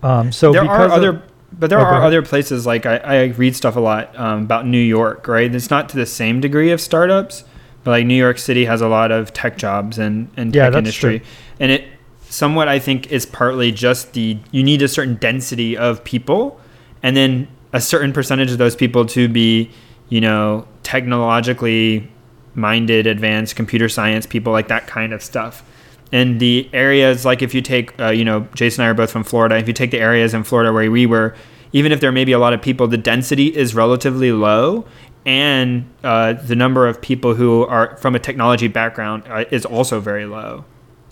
um, 0.03 0.33
so 0.33 0.53
there 0.53 0.65
are 0.65 0.91
other, 0.91 1.23
but 1.53 1.71
there 1.71 1.81
oh, 1.81 1.85
are 1.85 2.03
other 2.03 2.23
places 2.23 2.67
like 2.67 2.87
I, 2.87 2.97
I 2.97 3.25
read 3.25 3.57
stuff 3.57 3.77
a 3.77 3.81
lot 3.81 4.19
um, 4.19 4.43
about 4.43 4.67
New 4.67 4.79
York, 4.79 5.27
right? 5.29 5.53
It's 5.53 5.71
not 5.71 5.89
to 5.91 5.97
the 5.97 6.07
same 6.07 6.41
degree 6.41 6.71
of 6.71 6.81
startups, 6.81 7.45
but 7.85 7.93
like 7.93 8.07
New 8.07 8.17
York 8.17 8.39
City 8.39 8.65
has 8.65 8.81
a 8.81 8.89
lot 8.89 9.11
of 9.11 9.33
tech 9.33 9.57
jobs 9.57 9.99
and 9.99 10.31
and 10.37 10.55
yeah, 10.55 10.71
tech 10.71 10.79
industry, 10.79 11.19
true. 11.21 11.29
and 11.61 11.71
it 11.73 11.89
somewhat 12.29 12.69
I 12.69 12.79
think 12.79 13.13
is 13.13 13.27
partly 13.27 13.73
just 13.73 14.13
the 14.13 14.39
you 14.51 14.63
need 14.63 14.83
a 14.83 14.89
certain 14.89 15.17
density 15.17 15.77
of 15.77 16.05
people, 16.05 16.61
and 17.03 17.17
then 17.17 17.49
a 17.73 17.81
certain 17.81 18.13
percentage 18.13 18.51
of 18.51 18.59
those 18.59 18.77
people 18.77 19.07
to 19.07 19.29
be 19.29 19.71
you 20.13 20.21
know, 20.21 20.69
technologically 20.83 22.07
minded, 22.55 23.07
advanced 23.07 23.57
computer 23.57 23.89
science 23.89 24.27
people, 24.27 24.53
like 24.53 24.69
that 24.69 24.87
kind 24.87 25.15
of 25.15 25.23
stuff. 25.23 25.65
And 26.13 26.41
the 26.41 26.69
areas, 26.73 27.25
like 27.25 27.43
if 27.43 27.55
you 27.55 27.63
take, 27.63 27.99
uh, 27.99 28.11
you 28.11 28.25
know, 28.25 28.47
Jason 28.55 28.83
and 28.83 28.89
I 28.89 28.91
are 28.91 28.95
both 28.95 29.11
from 29.11 29.25
Florida. 29.25 29.57
If 29.57 29.67
you 29.67 29.73
take 29.73 29.91
the 29.91 30.01
areas 30.01 30.35
in 30.35 30.45
Florida 30.45 30.73
where 30.73 30.91
we 30.91 31.07
were, 31.07 31.35
even 31.73 31.91
if 31.91 32.01
there 32.01 32.13
may 32.13 32.25
be 32.25 32.33
a 32.33 32.39
lot 32.39 32.53
of 32.53 32.61
people, 32.61 32.87
the 32.87 32.99
density 32.99 33.47
is 33.47 33.75
relatively 33.75 34.31
low, 34.31 34.85
and 35.25 35.91
uh, 36.05 36.35
the 36.35 36.55
number 36.55 36.87
of 36.87 37.01
people 37.01 37.35
who 37.35 37.65
are 37.65 37.97
from 37.97 38.15
a 38.15 38.19
technology 38.19 38.69
background 38.69 39.23
uh, 39.27 39.45
is 39.51 39.65
also 39.65 39.99
very 39.99 40.27
low. 40.27 40.67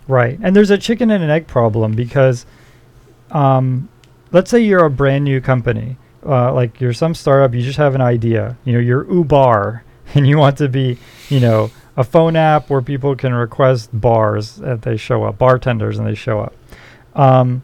Right, 0.06 0.38
and 0.42 0.54
there's 0.54 0.70
a 0.70 0.76
chicken 0.76 1.10
and 1.10 1.24
an 1.24 1.30
egg 1.30 1.46
problem 1.46 1.92
because, 1.92 2.44
um, 3.30 3.88
let's 4.32 4.50
say 4.50 4.60
you're 4.60 4.84
a 4.84 4.90
brand 4.90 5.24
new 5.24 5.40
company 5.40 5.96
uh, 6.24 6.52
like 6.52 6.80
you're 6.80 6.92
some 6.92 7.14
startup, 7.14 7.54
you 7.54 7.62
just 7.62 7.78
have 7.78 7.94
an 7.94 8.00
idea. 8.00 8.56
You 8.64 8.74
know, 8.74 8.78
you're 8.78 9.10
Uber, 9.12 9.84
and 10.14 10.26
you 10.26 10.38
want 10.38 10.58
to 10.58 10.68
be, 10.68 10.98
you 11.28 11.40
know, 11.40 11.70
a 11.96 12.04
phone 12.04 12.36
app 12.36 12.70
where 12.70 12.82
people 12.82 13.16
can 13.16 13.34
request 13.34 13.90
bars 13.92 14.56
that 14.56 14.82
they 14.82 14.96
show 14.96 15.24
up, 15.24 15.38
bartenders 15.38 15.98
and 15.98 16.06
they 16.06 16.14
show 16.14 16.40
up. 16.40 16.54
Um, 17.14 17.62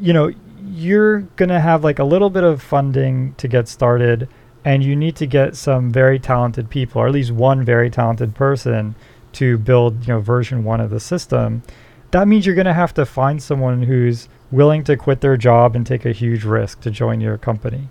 you 0.00 0.12
know, 0.12 0.32
you're 0.68 1.20
gonna 1.36 1.60
have 1.60 1.84
like 1.84 1.98
a 1.98 2.04
little 2.04 2.30
bit 2.30 2.44
of 2.44 2.62
funding 2.62 3.34
to 3.34 3.48
get 3.48 3.68
started, 3.68 4.28
and 4.64 4.82
you 4.82 4.96
need 4.96 5.16
to 5.16 5.26
get 5.26 5.56
some 5.56 5.92
very 5.92 6.18
talented 6.18 6.70
people, 6.70 7.00
or 7.00 7.06
at 7.06 7.12
least 7.12 7.30
one 7.30 7.64
very 7.64 7.90
talented 7.90 8.34
person, 8.34 8.94
to 9.32 9.58
build, 9.58 10.06
you 10.06 10.14
know, 10.14 10.20
version 10.20 10.64
one 10.64 10.80
of 10.80 10.90
the 10.90 11.00
system. 11.00 11.62
That 12.10 12.28
means 12.28 12.46
you're 12.46 12.54
gonna 12.54 12.74
have 12.74 12.94
to 12.94 13.06
find 13.06 13.42
someone 13.42 13.82
who's 13.82 14.28
willing 14.50 14.84
to 14.84 14.96
quit 14.96 15.20
their 15.20 15.36
job 15.36 15.76
and 15.76 15.86
take 15.86 16.06
a 16.06 16.12
huge 16.12 16.44
risk 16.44 16.80
to 16.80 16.90
join 16.90 17.20
your 17.20 17.36
company 17.36 17.88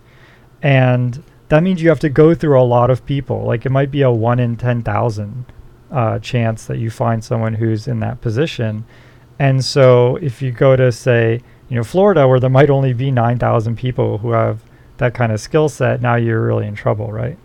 and 0.66 1.24
that 1.50 1.62
means 1.62 1.82
you 1.84 1.90
have 1.90 2.00
to 2.00 2.10
go 2.10 2.34
through 2.34 2.60
a 2.60 2.64
lot 2.64 2.90
of 2.90 3.06
people. 3.06 3.44
Like 3.44 3.68
it 3.68 3.70
might 3.70 3.92
be 3.92 4.02
a 4.02 4.10
one 4.12 4.40
in 4.40 4.58
ten 4.58 4.82
thousand 4.82 5.46
uh, 5.92 6.20
chance 6.20 6.66
that 6.66 6.78
you 6.78 6.90
find 6.90 7.24
someone 7.24 7.56
who's 7.56 7.88
in 7.88 8.00
that 8.00 8.22
position. 8.22 8.86
And 9.40 9.64
so 9.64 10.16
if 10.18 10.42
you 10.42 10.52
go 10.52 10.76
to 10.76 10.92
say, 10.92 11.42
you 11.70 11.76
know, 11.76 11.84
Florida, 11.84 12.28
where 12.28 12.40
there 12.40 12.50
might 12.50 12.70
only 12.70 12.94
be 12.94 13.12
nine 13.12 13.40
thousand 13.40 13.78
people 13.78 14.20
who 14.20 14.32
have 14.32 14.62
that 14.98 15.14
kind 15.14 15.32
of 15.32 15.40
skill 15.40 15.68
set, 15.70 16.02
now 16.02 16.16
you're 16.16 16.46
really 16.46 16.68
in 16.68 16.76
trouble, 16.76 17.12
right? 17.12 17.38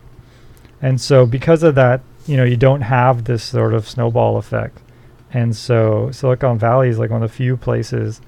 And 0.81 1.01
so 1.01 1.27
because 1.27 1.63
of 1.63 1.75
that, 1.75 2.01
you 2.27 2.37
know, 2.37 2.45
you 2.45 2.57
don't 2.57 2.83
have 2.83 3.25
this 3.25 3.43
sort 3.43 3.75
of 3.75 3.89
snowball 3.89 4.37
effect. 4.37 4.79
And 5.33 5.55
so 5.57 6.11
Silicon 6.11 6.59
Valley 6.59 6.89
is 6.89 6.99
like 6.99 7.11
one 7.11 7.23
of 7.23 7.31
the 7.31 7.37
few 7.37 7.57
places 7.57 8.21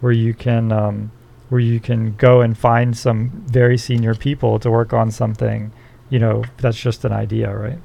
where 0.00 0.12
you 0.12 0.34
can 0.34 0.72
um, 0.72 1.10
where 1.48 1.60
you 1.60 1.80
can 1.80 2.14
go 2.16 2.40
and 2.40 2.56
find 2.56 2.96
some 2.96 3.30
very 3.46 3.78
senior 3.78 4.14
people 4.14 4.58
to 4.58 4.70
work 4.70 4.92
on 4.92 5.10
something, 5.10 5.72
you 6.10 6.18
know, 6.18 6.44
that's 6.58 6.78
just 6.78 7.04
an 7.04 7.12
idea, 7.12 7.54
right? 7.54 7.78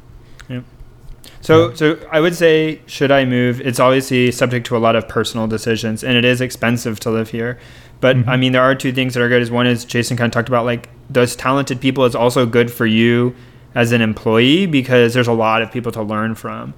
So, 1.41 1.69
yeah. 1.69 1.75
so 1.75 2.07
I 2.11 2.19
would 2.19 2.35
say, 2.35 2.81
should 2.85 3.11
I 3.11 3.25
move? 3.25 3.61
It's 3.61 3.79
obviously 3.79 4.31
subject 4.31 4.65
to 4.67 4.77
a 4.77 4.79
lot 4.79 4.95
of 4.95 5.07
personal 5.07 5.47
decisions, 5.47 6.03
and 6.03 6.15
it 6.15 6.25
is 6.25 6.41
expensive 6.41 6.99
to 7.01 7.11
live 7.11 7.29
here. 7.29 7.59
But 7.99 8.17
mm-hmm. 8.17 8.29
I 8.29 8.37
mean, 8.37 8.51
there 8.51 8.61
are 8.61 8.75
two 8.75 8.91
things 8.91 9.13
that 9.13 9.23
are 9.23 9.29
good. 9.29 9.41
Is 9.41 9.51
one 9.51 9.67
is 9.67 9.85
Jason 9.85 10.17
kind 10.17 10.27
of 10.27 10.33
talked 10.33 10.49
about, 10.49 10.65
like 10.65 10.89
those 11.09 11.35
talented 11.35 11.79
people 11.79 12.05
is 12.05 12.15
also 12.15 12.45
good 12.45 12.71
for 12.71 12.85
you 12.85 13.35
as 13.75 13.91
an 13.91 14.01
employee 14.01 14.65
because 14.65 15.13
there's 15.13 15.27
a 15.27 15.33
lot 15.33 15.61
of 15.61 15.71
people 15.71 15.91
to 15.93 16.03
learn 16.03 16.35
from, 16.35 16.73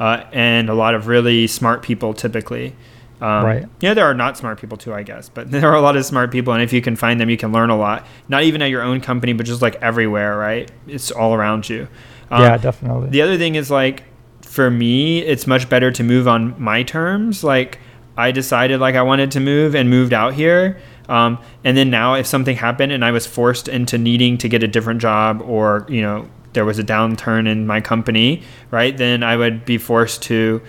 uh, 0.00 0.24
and 0.32 0.68
a 0.68 0.74
lot 0.74 0.94
of 0.94 1.06
really 1.06 1.46
smart 1.46 1.82
people 1.82 2.14
typically. 2.14 2.74
Um, 3.20 3.44
right. 3.44 3.66
Yeah, 3.80 3.94
there 3.94 4.04
are 4.04 4.14
not 4.14 4.36
smart 4.36 4.60
people 4.60 4.78
too, 4.78 4.94
I 4.94 5.02
guess, 5.02 5.28
but 5.28 5.50
there 5.50 5.68
are 5.68 5.74
a 5.74 5.80
lot 5.80 5.96
of 5.96 6.04
smart 6.04 6.30
people, 6.30 6.52
and 6.52 6.62
if 6.62 6.72
you 6.72 6.80
can 6.80 6.96
find 6.96 7.20
them, 7.20 7.30
you 7.30 7.36
can 7.36 7.52
learn 7.52 7.70
a 7.70 7.76
lot. 7.76 8.06
Not 8.28 8.44
even 8.44 8.62
at 8.62 8.70
your 8.70 8.82
own 8.82 9.00
company, 9.00 9.32
but 9.32 9.46
just 9.46 9.62
like 9.62 9.76
everywhere, 9.76 10.36
right? 10.36 10.70
It's 10.86 11.10
all 11.10 11.34
around 11.34 11.68
you. 11.68 11.88
Um, 12.30 12.42
yeah, 12.42 12.56
definitely. 12.56 13.10
The 13.10 13.22
other 13.22 13.38
thing 13.38 13.54
is 13.54 13.70
like, 13.70 14.04
for 14.42 14.70
me, 14.70 15.20
it's 15.20 15.46
much 15.46 15.68
better 15.68 15.90
to 15.92 16.02
move 16.02 16.26
on 16.28 16.60
my 16.60 16.82
terms. 16.82 17.44
Like, 17.44 17.78
I 18.16 18.32
decided 18.32 18.80
like 18.80 18.96
I 18.96 19.02
wanted 19.02 19.30
to 19.32 19.40
move 19.40 19.74
and 19.74 19.88
moved 19.88 20.12
out 20.12 20.34
here. 20.34 20.78
Um, 21.08 21.38
and 21.64 21.76
then 21.76 21.88
now, 21.88 22.14
if 22.14 22.26
something 22.26 22.56
happened 22.56 22.92
and 22.92 23.04
I 23.04 23.12
was 23.12 23.26
forced 23.26 23.68
into 23.68 23.96
needing 23.96 24.36
to 24.38 24.48
get 24.48 24.62
a 24.62 24.68
different 24.68 25.00
job, 25.00 25.40
or 25.42 25.86
you 25.88 26.02
know, 26.02 26.28
there 26.52 26.64
was 26.64 26.78
a 26.78 26.84
downturn 26.84 27.48
in 27.48 27.66
my 27.66 27.80
company, 27.80 28.42
right? 28.70 28.96
Then 28.96 29.22
I 29.22 29.36
would 29.36 29.64
be 29.64 29.78
forced 29.78 30.22
to 30.24 30.60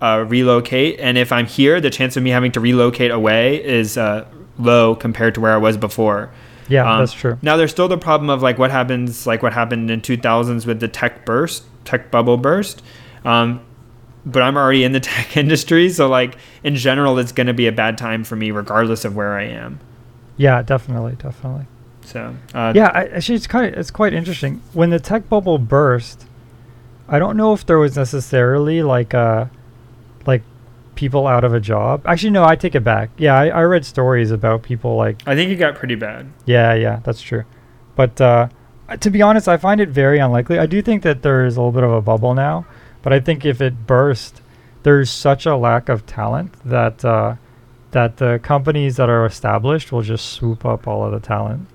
uh, 0.00 0.24
relocate. 0.28 1.00
And 1.00 1.18
if 1.18 1.32
I'm 1.32 1.46
here, 1.46 1.80
the 1.80 1.90
chance 1.90 2.16
of 2.16 2.22
me 2.22 2.30
having 2.30 2.52
to 2.52 2.60
relocate 2.60 3.10
away 3.10 3.62
is 3.64 3.98
uh, 3.98 4.26
low 4.58 4.94
compared 4.94 5.34
to 5.34 5.40
where 5.40 5.52
I 5.52 5.56
was 5.58 5.76
before. 5.76 6.30
Yeah, 6.68 6.90
um, 6.90 7.00
that's 7.00 7.12
true. 7.12 7.38
Now 7.42 7.56
there's 7.56 7.70
still 7.70 7.88
the 7.88 7.98
problem 7.98 8.30
of 8.30 8.42
like 8.42 8.58
what 8.58 8.70
happens, 8.70 9.26
like 9.26 9.42
what 9.42 9.52
happened 9.52 9.90
in 9.90 10.00
2000s 10.00 10.66
with 10.66 10.80
the 10.80 10.88
tech 10.88 11.24
burst, 11.24 11.64
tech 11.84 12.10
bubble 12.10 12.36
burst. 12.36 12.82
Um, 13.24 13.64
but 14.26 14.42
I'm 14.42 14.56
already 14.56 14.84
in 14.84 14.92
the 14.92 15.00
tech 15.00 15.36
industry, 15.36 15.88
so 15.90 16.08
like 16.08 16.36
in 16.62 16.76
general, 16.76 17.18
it's 17.18 17.32
going 17.32 17.46
to 17.46 17.54
be 17.54 17.66
a 17.66 17.72
bad 17.72 17.98
time 17.98 18.24
for 18.24 18.36
me, 18.36 18.50
regardless 18.50 19.04
of 19.04 19.14
where 19.14 19.34
I 19.34 19.44
am. 19.44 19.80
Yeah, 20.36 20.62
definitely, 20.62 21.16
definitely. 21.16 21.66
So 22.02 22.34
uh, 22.52 22.72
yeah, 22.74 22.90
I, 22.94 23.06
actually, 23.06 23.36
it's 23.36 23.46
kind 23.46 23.72
of 23.72 23.78
it's 23.78 23.90
quite 23.90 24.12
interesting 24.12 24.62
when 24.72 24.90
the 24.90 25.00
tech 25.00 25.28
bubble 25.28 25.58
burst. 25.58 26.26
I 27.08 27.18
don't 27.18 27.36
know 27.36 27.52
if 27.52 27.66
there 27.66 27.78
was 27.78 27.96
necessarily 27.96 28.82
like 28.82 29.12
a 29.14 29.50
like 30.26 30.42
people 30.94 31.26
out 31.26 31.44
of 31.44 31.52
a 31.54 31.60
job. 31.60 32.02
Actually, 32.06 32.30
no, 32.30 32.44
I 32.44 32.56
take 32.56 32.74
it 32.74 32.84
back. 32.84 33.10
Yeah, 33.18 33.38
I, 33.38 33.48
I 33.48 33.62
read 33.62 33.84
stories 33.84 34.30
about 34.30 34.62
people 34.62 34.96
like 34.96 35.22
I 35.26 35.34
think 35.34 35.50
it 35.50 35.56
got 35.56 35.74
pretty 35.74 35.94
bad. 35.94 36.30
yeah, 36.46 36.74
yeah, 36.74 37.00
that's 37.04 37.20
true. 37.20 37.44
But 37.96 38.20
uh, 38.20 38.48
to 39.00 39.10
be 39.10 39.22
honest, 39.22 39.48
I 39.48 39.56
find 39.56 39.80
it 39.80 39.88
very 39.88 40.18
unlikely. 40.18 40.58
I 40.58 40.66
do 40.66 40.82
think 40.82 41.02
that 41.02 41.22
there 41.22 41.44
is 41.44 41.56
a 41.56 41.60
little 41.60 41.72
bit 41.72 41.84
of 41.84 41.92
a 41.92 42.00
bubble 42.00 42.34
now, 42.34 42.66
but 43.02 43.12
I 43.12 43.20
think 43.20 43.44
if 43.44 43.60
it 43.60 43.86
burst, 43.86 44.42
there's 44.82 45.10
such 45.10 45.46
a 45.46 45.56
lack 45.56 45.88
of 45.88 46.06
talent 46.06 46.52
that 46.64 47.04
uh, 47.04 47.36
that 47.92 48.16
the 48.16 48.40
companies 48.42 48.96
that 48.96 49.08
are 49.08 49.24
established 49.26 49.92
will 49.92 50.02
just 50.02 50.30
swoop 50.32 50.64
up 50.64 50.86
all 50.88 51.04
of 51.04 51.12
the 51.12 51.20
talent. 51.20 51.68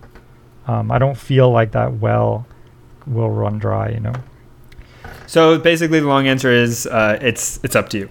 Um, 0.67 0.91
I 0.91 0.99
don't 0.99 1.17
feel 1.17 1.49
like 1.49 1.71
that 1.71 1.93
well 1.95 2.45
will 3.07 3.31
run 3.31 3.57
dry, 3.57 3.89
you 3.89 3.99
know. 3.99 4.13
So 5.25 5.57
basically, 5.57 5.99
the 5.99 6.07
long 6.07 6.27
answer 6.27 6.51
is 6.51 6.85
uh, 6.87 7.17
it's 7.21 7.59
it's 7.63 7.75
up 7.75 7.89
to 7.89 7.99
you. 7.99 8.09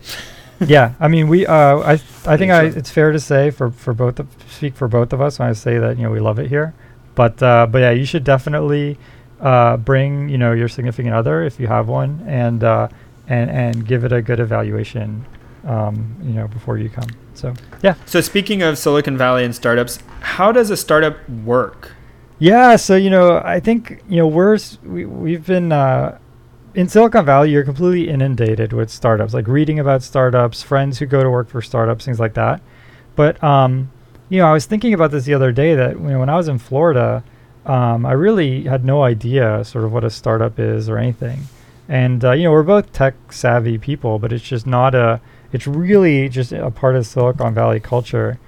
yeah, 0.67 0.95
I 0.99 1.09
mean, 1.09 1.29
we. 1.29 1.47
Uh, 1.47 1.79
I 1.79 1.93
I 2.27 2.37
think 2.37 2.51
I, 2.53 2.65
it's 2.65 2.91
fair 2.91 3.13
to 3.13 3.21
say 3.21 3.51
for 3.51 3.71
for 3.71 3.95
both 3.95 4.19
of, 4.19 4.27
speak 4.49 4.75
for 4.75 4.89
both 4.89 5.13
of 5.13 5.21
us 5.21 5.39
when 5.39 5.49
I 5.49 5.53
say 5.53 5.79
that 5.79 5.97
you 5.97 6.03
know 6.03 6.11
we 6.11 6.21
love 6.21 6.39
it 6.39 6.49
here, 6.49 6.75
but 7.15 7.41
uh, 7.43 7.67
but 7.67 7.79
yeah, 7.79 7.91
you 7.91 8.05
should 8.05 8.25
definitely 8.25 8.99
uh, 9.41 9.77
bring 9.77 10.29
you 10.29 10.39
know 10.39 10.53
your 10.53 10.69
significant 10.69 11.15
other 11.15 11.43
if 11.43 11.61
you 11.61 11.67
have 11.69 11.89
one 11.89 12.25
and 12.27 12.65
uh, 12.65 12.89
and 13.29 13.51
and 13.51 13.87
give 13.87 14.05
it 14.05 14.13
a 14.13 14.21
good 14.21 14.41
evaluation, 14.41 15.25
um, 15.65 16.17
you 16.23 16.33
know, 16.33 16.49
before 16.49 16.77
you 16.79 16.89
come. 16.91 17.09
So 17.35 17.55
yeah, 17.83 17.95
So 18.07 18.21
speaking 18.21 18.63
of 18.63 18.79
Silicon 18.79 19.17
Valley 19.17 19.45
and 19.45 19.55
startups, 19.55 20.01
how 20.21 20.51
does 20.51 20.71
a 20.71 20.77
startup 20.77 21.17
work? 21.45 21.93
yeah. 22.41 22.75
So 22.77 22.97
you 22.97 23.11
know, 23.11 23.41
I 23.45 23.61
think 23.61 24.03
you 24.09 24.17
know 24.17 24.27
we're 24.27 24.59
we 24.83 25.05
we've 25.07 25.47
been. 25.47 25.71
Uh, 25.73 26.19
in 26.79 26.89
Silicon 26.89 27.25
Valley, 27.25 27.51
you're 27.51 27.65
completely 27.65 28.09
inundated 28.09 28.73
with 28.73 28.89
startups, 28.89 29.35
like 29.35 29.49
reading 29.49 29.81
about 29.81 30.01
startups, 30.01 30.63
friends 30.63 30.97
who 30.97 31.07
go 31.07 31.25
to 31.25 31.29
work 31.29 31.49
for 31.49 31.61
startups, 31.61 32.05
things 32.05 32.21
like 32.21 32.35
that. 32.35 32.63
But 33.17 33.43
um, 33.43 33.91
you 34.29 34.39
know, 34.39 34.47
I 34.47 34.53
was 34.53 34.65
thinking 34.65 34.95
about 34.95 35.11
this 35.11 35.25
the 35.25 35.35
other 35.35 35.51
day 35.51 35.75
that 35.75 35.95
you 35.95 36.05
know, 36.05 36.21
when 36.21 36.29
I 36.29 36.37
was 36.37 36.47
in 36.47 36.61
Florida, 36.61 37.25
um, 37.67 38.07
I 38.07 38.13
really 38.13 38.63
had 38.63 38.85
no 38.85 39.03
idea 39.03 39.65
sort 39.65 39.85
of 39.85 39.93
what 39.93 40.05
a 40.05 40.11
startup 40.11 40.61
is 40.61 40.89
or 40.89 40.99
anything. 40.99 41.41
And 41.89 42.25
uh, 42.25 42.31
you 42.31 42.45
know, 42.45 42.53
we're 42.53 42.63
both 42.63 42.93
tech 42.93 43.33
savvy 43.33 43.77
people, 43.77 44.21
but 44.21 44.33
it's 44.33 44.45
just 44.45 44.65
not 44.65 44.95
a. 44.95 45.21
It's 45.53 45.67
really 45.67 46.29
just 46.29 46.53
a 46.53 46.71
part 46.71 46.95
of 46.95 47.09
Silicon 47.09 47.55
Valley 47.55 47.81
culture. 47.81 48.39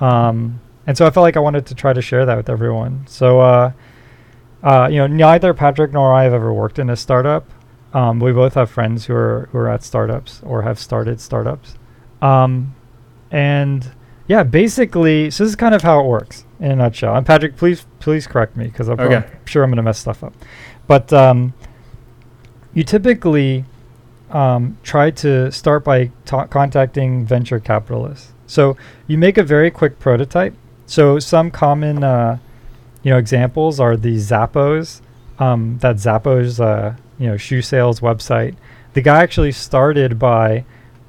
Um, 0.00 0.58
and 0.84 0.98
so 0.98 1.06
I 1.06 1.10
felt 1.10 1.22
like 1.22 1.36
I 1.36 1.40
wanted 1.40 1.66
to 1.66 1.76
try 1.76 1.92
to 1.92 2.02
share 2.02 2.26
that 2.26 2.36
with 2.36 2.50
everyone. 2.50 3.06
So, 3.06 3.38
uh, 3.38 3.72
uh, 4.64 4.88
you 4.90 4.96
know, 4.96 5.06
neither 5.06 5.54
Patrick 5.54 5.92
nor 5.92 6.12
I 6.12 6.24
have 6.24 6.32
ever 6.32 6.52
worked 6.52 6.80
in 6.80 6.90
a 6.90 6.96
startup. 6.96 7.48
Um, 7.94 8.20
we 8.20 8.32
both 8.32 8.54
have 8.54 8.70
friends 8.70 9.06
who 9.06 9.14
are 9.14 9.48
who 9.52 9.58
are 9.58 9.68
at 9.68 9.82
startups 9.82 10.40
or 10.44 10.62
have 10.62 10.78
started 10.78 11.20
startups. 11.20 11.74
Um, 12.20 12.74
and 13.30 13.90
yeah, 14.26 14.42
basically, 14.42 15.30
so 15.30 15.44
this 15.44 15.50
is 15.50 15.56
kind 15.56 15.74
of 15.74 15.82
how 15.82 16.00
it 16.00 16.06
works 16.06 16.44
in 16.60 16.70
a 16.72 16.76
nutshell. 16.76 17.16
And 17.16 17.24
Patrick, 17.26 17.56
please 17.56 17.86
please 18.00 18.26
correct 18.26 18.56
me 18.56 18.66
because 18.66 18.88
I'm, 18.88 19.00
Okay. 19.00 19.16
I'm 19.16 19.46
sure 19.46 19.64
I'm 19.64 19.70
going 19.70 19.76
to 19.78 19.82
mess 19.82 19.98
stuff 19.98 20.22
up. 20.22 20.34
But 20.86 21.12
um, 21.12 21.54
you 22.74 22.84
typically 22.84 23.64
um, 24.30 24.76
try 24.82 25.10
to 25.10 25.50
start 25.50 25.84
by 25.84 26.10
ta- 26.26 26.46
contacting 26.46 27.24
venture 27.24 27.58
capitalists. 27.58 28.32
So 28.46 28.76
you 29.06 29.16
make 29.18 29.38
a 29.38 29.42
very 29.42 29.70
quick 29.70 29.98
prototype. 29.98 30.54
So 30.86 31.18
some 31.18 31.50
common, 31.50 32.04
uh, 32.04 32.38
you 33.02 33.10
know, 33.10 33.18
examples 33.18 33.80
are 33.80 33.96
the 33.96 34.16
Zappos. 34.16 35.00
Um, 35.38 35.78
that 35.80 35.96
Zappos, 35.96 36.58
uh, 36.60 36.94
you 37.18 37.26
know, 37.26 37.36
shoe 37.36 37.62
sales 37.62 38.00
website. 38.00 38.56
The 38.94 39.02
guy 39.02 39.22
actually 39.22 39.52
started 39.52 40.18
by 40.18 40.64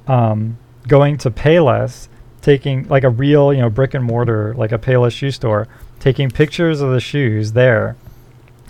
um, 0.07 0.57
going 0.87 1.17
to 1.19 1.31
Payless, 1.31 2.07
taking 2.41 2.87
like 2.87 3.03
a 3.03 3.09
real, 3.09 3.53
you 3.53 3.61
know, 3.61 3.69
brick 3.69 3.93
and 3.93 4.03
mortar, 4.03 4.53
like 4.55 4.71
a 4.71 4.77
Payless 4.77 5.13
shoe 5.13 5.31
store, 5.31 5.67
taking 5.99 6.29
pictures 6.29 6.81
of 6.81 6.91
the 6.91 6.99
shoes 6.99 7.53
there, 7.53 7.95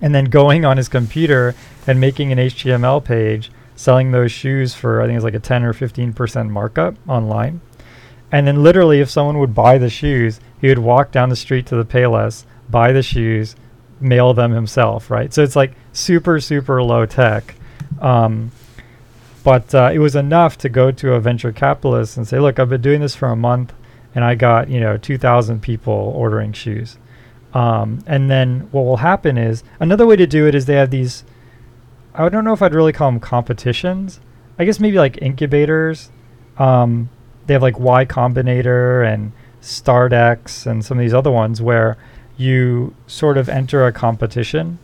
and 0.01 0.13
then 0.13 0.25
going 0.25 0.65
on 0.65 0.77
his 0.77 0.89
computer 0.89 1.55
and 1.87 1.99
making 1.99 2.31
an 2.31 2.37
HTML 2.37 3.03
page 3.03 3.51
selling 3.75 4.11
those 4.11 4.31
shoes 4.31 4.73
for 4.73 5.01
I 5.01 5.05
think 5.05 5.15
it's 5.15 5.23
like 5.23 5.33
a 5.33 5.39
10 5.39 5.63
or 5.63 5.73
15% 5.73 6.49
markup 6.49 6.95
online. 7.07 7.61
And 8.31 8.45
then 8.45 8.61
literally 8.61 8.99
if 8.99 9.09
someone 9.09 9.39
would 9.39 9.55
buy 9.55 9.77
the 9.77 9.89
shoes, 9.89 10.39
he 10.59 10.67
would 10.67 10.79
walk 10.79 11.11
down 11.11 11.29
the 11.29 11.35
street 11.35 11.65
to 11.67 11.75
the 11.75 11.85
Payless, 11.85 12.45
buy 12.69 12.91
the 12.91 13.01
shoes, 13.01 13.55
mail 14.01 14.33
them 14.33 14.51
himself, 14.51 15.09
right? 15.09 15.33
So 15.33 15.43
it's 15.43 15.55
like 15.55 15.73
super 15.93 16.39
super 16.39 16.81
low 16.83 17.05
tech. 17.05 17.55
Um, 18.01 18.51
but 19.43 19.73
uh, 19.73 19.89
it 19.93 19.99
was 19.99 20.15
enough 20.15 20.57
to 20.59 20.69
go 20.69 20.91
to 20.91 21.13
a 21.13 21.19
venture 21.19 21.51
capitalist 21.51 22.17
and 22.17 22.27
say, 22.27 22.39
"Look, 22.39 22.59
I've 22.59 22.69
been 22.69 22.81
doing 22.81 23.01
this 23.01 23.15
for 23.15 23.29
a 23.29 23.35
month, 23.35 23.73
and 24.13 24.23
I 24.23 24.35
got 24.35 24.69
you 24.69 24.79
know 24.79 24.97
2,000 24.97 25.61
people 25.61 25.93
ordering 25.93 26.53
shoes." 26.53 26.97
Um, 27.53 28.03
and 28.05 28.29
then 28.29 28.67
what 28.71 28.83
will 28.83 28.97
happen 28.97 29.37
is 29.37 29.63
another 29.79 30.05
way 30.05 30.15
to 30.15 30.27
do 30.27 30.45
it 30.47 30.55
is 30.55 30.65
they 30.65 30.75
have 30.75 30.91
these. 30.91 31.23
I 32.13 32.27
don't 32.29 32.43
know 32.43 32.53
if 32.53 32.61
I'd 32.61 32.73
really 32.73 32.93
call 32.93 33.11
them 33.11 33.19
competitions. 33.19 34.19
I 34.57 34.65
guess 34.65 34.79
maybe 34.79 34.97
like 34.97 35.17
incubators. 35.21 36.11
Um, 36.57 37.09
they 37.47 37.53
have 37.53 37.61
like 37.61 37.79
Y 37.79 38.05
Combinator 38.05 39.07
and 39.11 39.31
StartX 39.61 40.67
and 40.67 40.83
some 40.83 40.97
of 40.97 41.01
these 41.01 41.13
other 41.13 41.31
ones 41.31 41.61
where 41.61 41.97
you 42.39 42.95
sort 43.05 43.37
of 43.37 43.49
enter 43.49 43.85
a 43.85 43.91
competition 43.91 44.79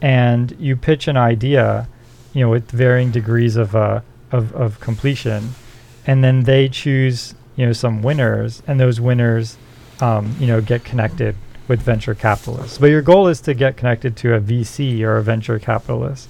and 0.00 0.56
you 0.60 0.76
pitch 0.76 1.08
an 1.08 1.16
idea, 1.16 1.88
you 2.32 2.40
know, 2.42 2.50
with 2.50 2.70
varying 2.70 3.10
degrees 3.10 3.56
of 3.56 3.74
uh, 3.74 4.00
of, 4.30 4.52
of 4.54 4.80
completion, 4.80 5.54
and 6.06 6.22
then 6.22 6.44
they 6.44 6.68
choose 6.68 7.34
you 7.56 7.66
know 7.66 7.72
some 7.72 8.02
winners, 8.02 8.62
and 8.66 8.78
those 8.78 9.00
winners, 9.00 9.56
um, 10.00 10.36
you 10.38 10.46
know, 10.46 10.60
get 10.60 10.84
connected 10.84 11.34
with 11.66 11.80
venture 11.80 12.14
capitalists. 12.14 12.78
But 12.78 12.90
your 12.90 13.02
goal 13.02 13.26
is 13.26 13.40
to 13.42 13.54
get 13.54 13.76
connected 13.76 14.16
to 14.18 14.34
a 14.34 14.40
VC 14.40 15.02
or 15.02 15.16
a 15.16 15.22
venture 15.22 15.58
capitalist. 15.58 16.28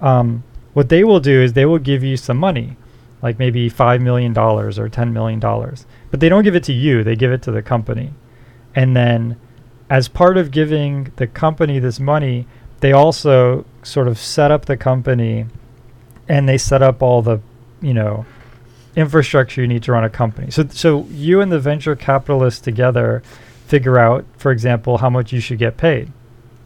Um, 0.00 0.44
what 0.72 0.88
they 0.88 1.04
will 1.04 1.20
do 1.20 1.42
is 1.42 1.52
they 1.52 1.66
will 1.66 1.78
give 1.78 2.02
you 2.02 2.16
some 2.16 2.36
money, 2.36 2.76
like 3.20 3.38
maybe 3.38 3.68
five 3.68 4.00
million 4.00 4.32
dollars 4.32 4.78
or 4.78 4.88
ten 4.88 5.12
million 5.12 5.40
dollars, 5.40 5.86
but 6.10 6.20
they 6.20 6.28
don't 6.28 6.44
give 6.44 6.54
it 6.54 6.64
to 6.64 6.72
you; 6.72 7.04
they 7.04 7.16
give 7.16 7.32
it 7.32 7.42
to 7.42 7.50
the 7.50 7.62
company, 7.62 8.12
and 8.74 8.96
then 8.96 9.36
as 9.92 10.08
part 10.08 10.38
of 10.38 10.50
giving 10.50 11.12
the 11.16 11.26
company 11.26 11.78
this 11.78 12.00
money, 12.00 12.46
they 12.80 12.92
also 12.92 13.66
sort 13.82 14.08
of 14.08 14.16
set 14.16 14.50
up 14.50 14.64
the 14.64 14.74
company 14.74 15.44
and 16.26 16.48
they 16.48 16.56
set 16.56 16.80
up 16.80 17.02
all 17.02 17.20
the, 17.20 17.38
you 17.82 17.92
know, 17.92 18.24
infrastructure 18.96 19.60
you 19.60 19.66
need 19.66 19.82
to 19.82 19.92
run 19.92 20.02
a 20.02 20.08
company. 20.08 20.50
So 20.50 20.66
so 20.68 21.04
you 21.10 21.42
and 21.42 21.52
the 21.52 21.60
venture 21.60 21.94
capitalists 21.94 22.58
together 22.58 23.22
figure 23.66 23.98
out, 23.98 24.24
for 24.38 24.50
example, 24.50 24.96
how 24.96 25.10
much 25.10 25.30
you 25.30 25.40
should 25.40 25.58
get 25.58 25.76
paid. 25.76 26.10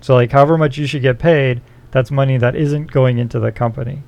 So 0.01 0.15
like 0.15 0.31
however 0.31 0.57
much 0.57 0.79
you 0.79 0.87
should 0.87 1.03
get 1.03 1.19
paid, 1.19 1.63
that's 1.91 2.13
money 2.13 2.39
that 2.39 2.55
isn't 2.55 2.93
going 2.93 3.19
into 3.19 3.41
the 3.41 3.51
company. 3.51 4.05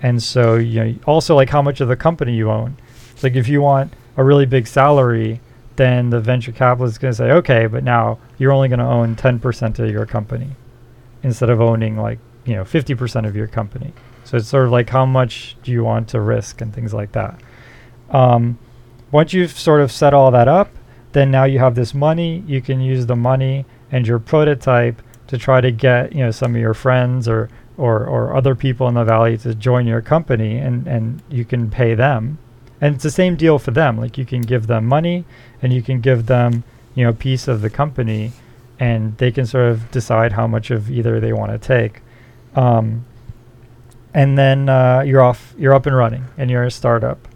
And 0.00 0.22
so 0.22 0.54
you 0.54 0.82
know 0.82 0.94
also 1.04 1.36
like 1.36 1.50
how 1.50 1.60
much 1.60 1.82
of 1.82 1.88
the 1.88 1.96
company 1.96 2.34
you 2.34 2.50
own. 2.50 2.78
Like 3.22 3.34
if 3.34 3.48
you 3.48 3.60
want 3.60 3.92
a 4.16 4.24
really 4.24 4.46
big 4.46 4.66
salary, 4.66 5.42
then 5.76 6.10
the 6.10 6.20
venture 6.20 6.52
capitalist 6.52 6.94
is 6.94 6.98
going 6.98 7.12
to 7.12 7.16
say, 7.16 7.30
okay, 7.30 7.66
but 7.66 7.84
now 7.84 8.18
you're 8.38 8.52
only 8.52 8.68
going 8.68 8.78
to 8.78 8.84
own 8.84 9.16
10% 9.16 9.78
of 9.78 9.90
your 9.90 10.06
company 10.06 10.50
instead 11.22 11.50
of 11.50 11.60
owning 11.60 11.96
like, 11.96 12.18
you 12.44 12.54
know, 12.54 12.64
50% 12.64 13.26
of 13.26 13.36
your 13.36 13.46
company. 13.46 13.92
So 14.24 14.36
it's 14.36 14.48
sort 14.48 14.66
of 14.66 14.72
like 14.72 14.90
how 14.90 15.06
much 15.06 15.56
do 15.62 15.70
you 15.70 15.84
want 15.84 16.08
to 16.08 16.20
risk 16.20 16.60
and 16.60 16.74
things 16.74 16.92
like 16.92 17.12
that. 17.12 17.40
Um, 18.10 18.58
once 19.12 19.32
you've 19.32 19.52
sort 19.52 19.80
of 19.80 19.92
set 19.92 20.14
all 20.14 20.30
that 20.32 20.48
up, 20.48 20.70
then 21.12 21.30
now 21.30 21.44
you 21.44 21.58
have 21.58 21.74
this 21.74 21.94
money. 21.94 22.44
You 22.46 22.60
can 22.60 22.80
use 22.80 23.06
the 23.06 23.16
money 23.16 23.64
and 23.90 24.06
your 24.06 24.18
prototype 24.18 25.00
to 25.28 25.38
try 25.38 25.60
to 25.60 25.70
get, 25.70 26.12
you 26.12 26.24
know, 26.24 26.30
some 26.30 26.54
of 26.54 26.60
your 26.60 26.74
friends 26.74 27.28
or, 27.28 27.48
or, 27.76 28.04
or 28.04 28.36
other 28.36 28.54
people 28.54 28.88
in 28.88 28.94
the 28.94 29.04
valley 29.04 29.36
to 29.38 29.54
join 29.54 29.86
your 29.86 30.02
company 30.02 30.58
and, 30.58 30.86
and 30.86 31.22
you 31.28 31.44
can 31.44 31.70
pay 31.70 31.94
them. 31.94 32.38
And 32.80 32.94
it's 32.94 33.04
the 33.04 33.10
same 33.10 33.36
deal 33.36 33.58
for 33.58 33.70
them. 33.70 33.96
Like 33.96 34.18
you 34.18 34.26
can 34.26 34.42
give 34.42 34.66
them 34.66 34.86
money 34.86 35.24
and 35.62 35.72
you 35.72 35.82
can 35.82 36.00
give 36.00 36.26
them, 36.26 36.64
you 36.94 37.04
know, 37.04 37.10
a 37.10 37.14
piece 37.14 37.48
of 37.48 37.62
the 37.62 37.70
company 37.70 38.32
and 38.78 39.16
they 39.18 39.30
can 39.30 39.46
sort 39.46 39.70
of 39.70 39.90
decide 39.90 40.32
how 40.32 40.46
much 40.46 40.70
of 40.70 40.90
either 40.90 41.18
they 41.20 41.32
want 41.32 41.52
to 41.52 41.58
take. 41.58 42.02
Um, 42.54 43.04
and 44.12 44.36
then 44.36 44.68
uh, 44.68 45.02
you're 45.06 45.22
off, 45.22 45.54
you're 45.58 45.74
up 45.74 45.86
and 45.86 45.96
running 45.96 46.24
and 46.36 46.50
you're 46.50 46.64
a 46.64 46.70
startup. 46.70 47.28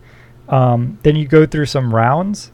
Um, 0.49 0.99
then 1.02 1.16
you 1.16 1.26
go 1.26 1.47
through 1.47 1.66
some 1.66 1.94
rounds. 1.94 2.50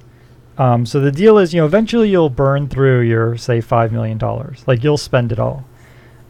Um, 0.59 0.87
so 0.87 1.01
the 1.01 1.13
deal 1.13 1.39
is, 1.39 1.53
you 1.53 1.61
know, 1.61 1.67
eventually 1.67 2.11
you'll 2.11 2.31
burn 2.31 2.69
through 2.69 3.01
your, 3.01 3.37
say, 3.37 3.59
$5 3.59 3.91
million. 3.91 4.19
Like 4.67 4.83
you'll 4.83 4.97
spend 4.97 5.33
it 5.33 5.39
all. 5.39 5.65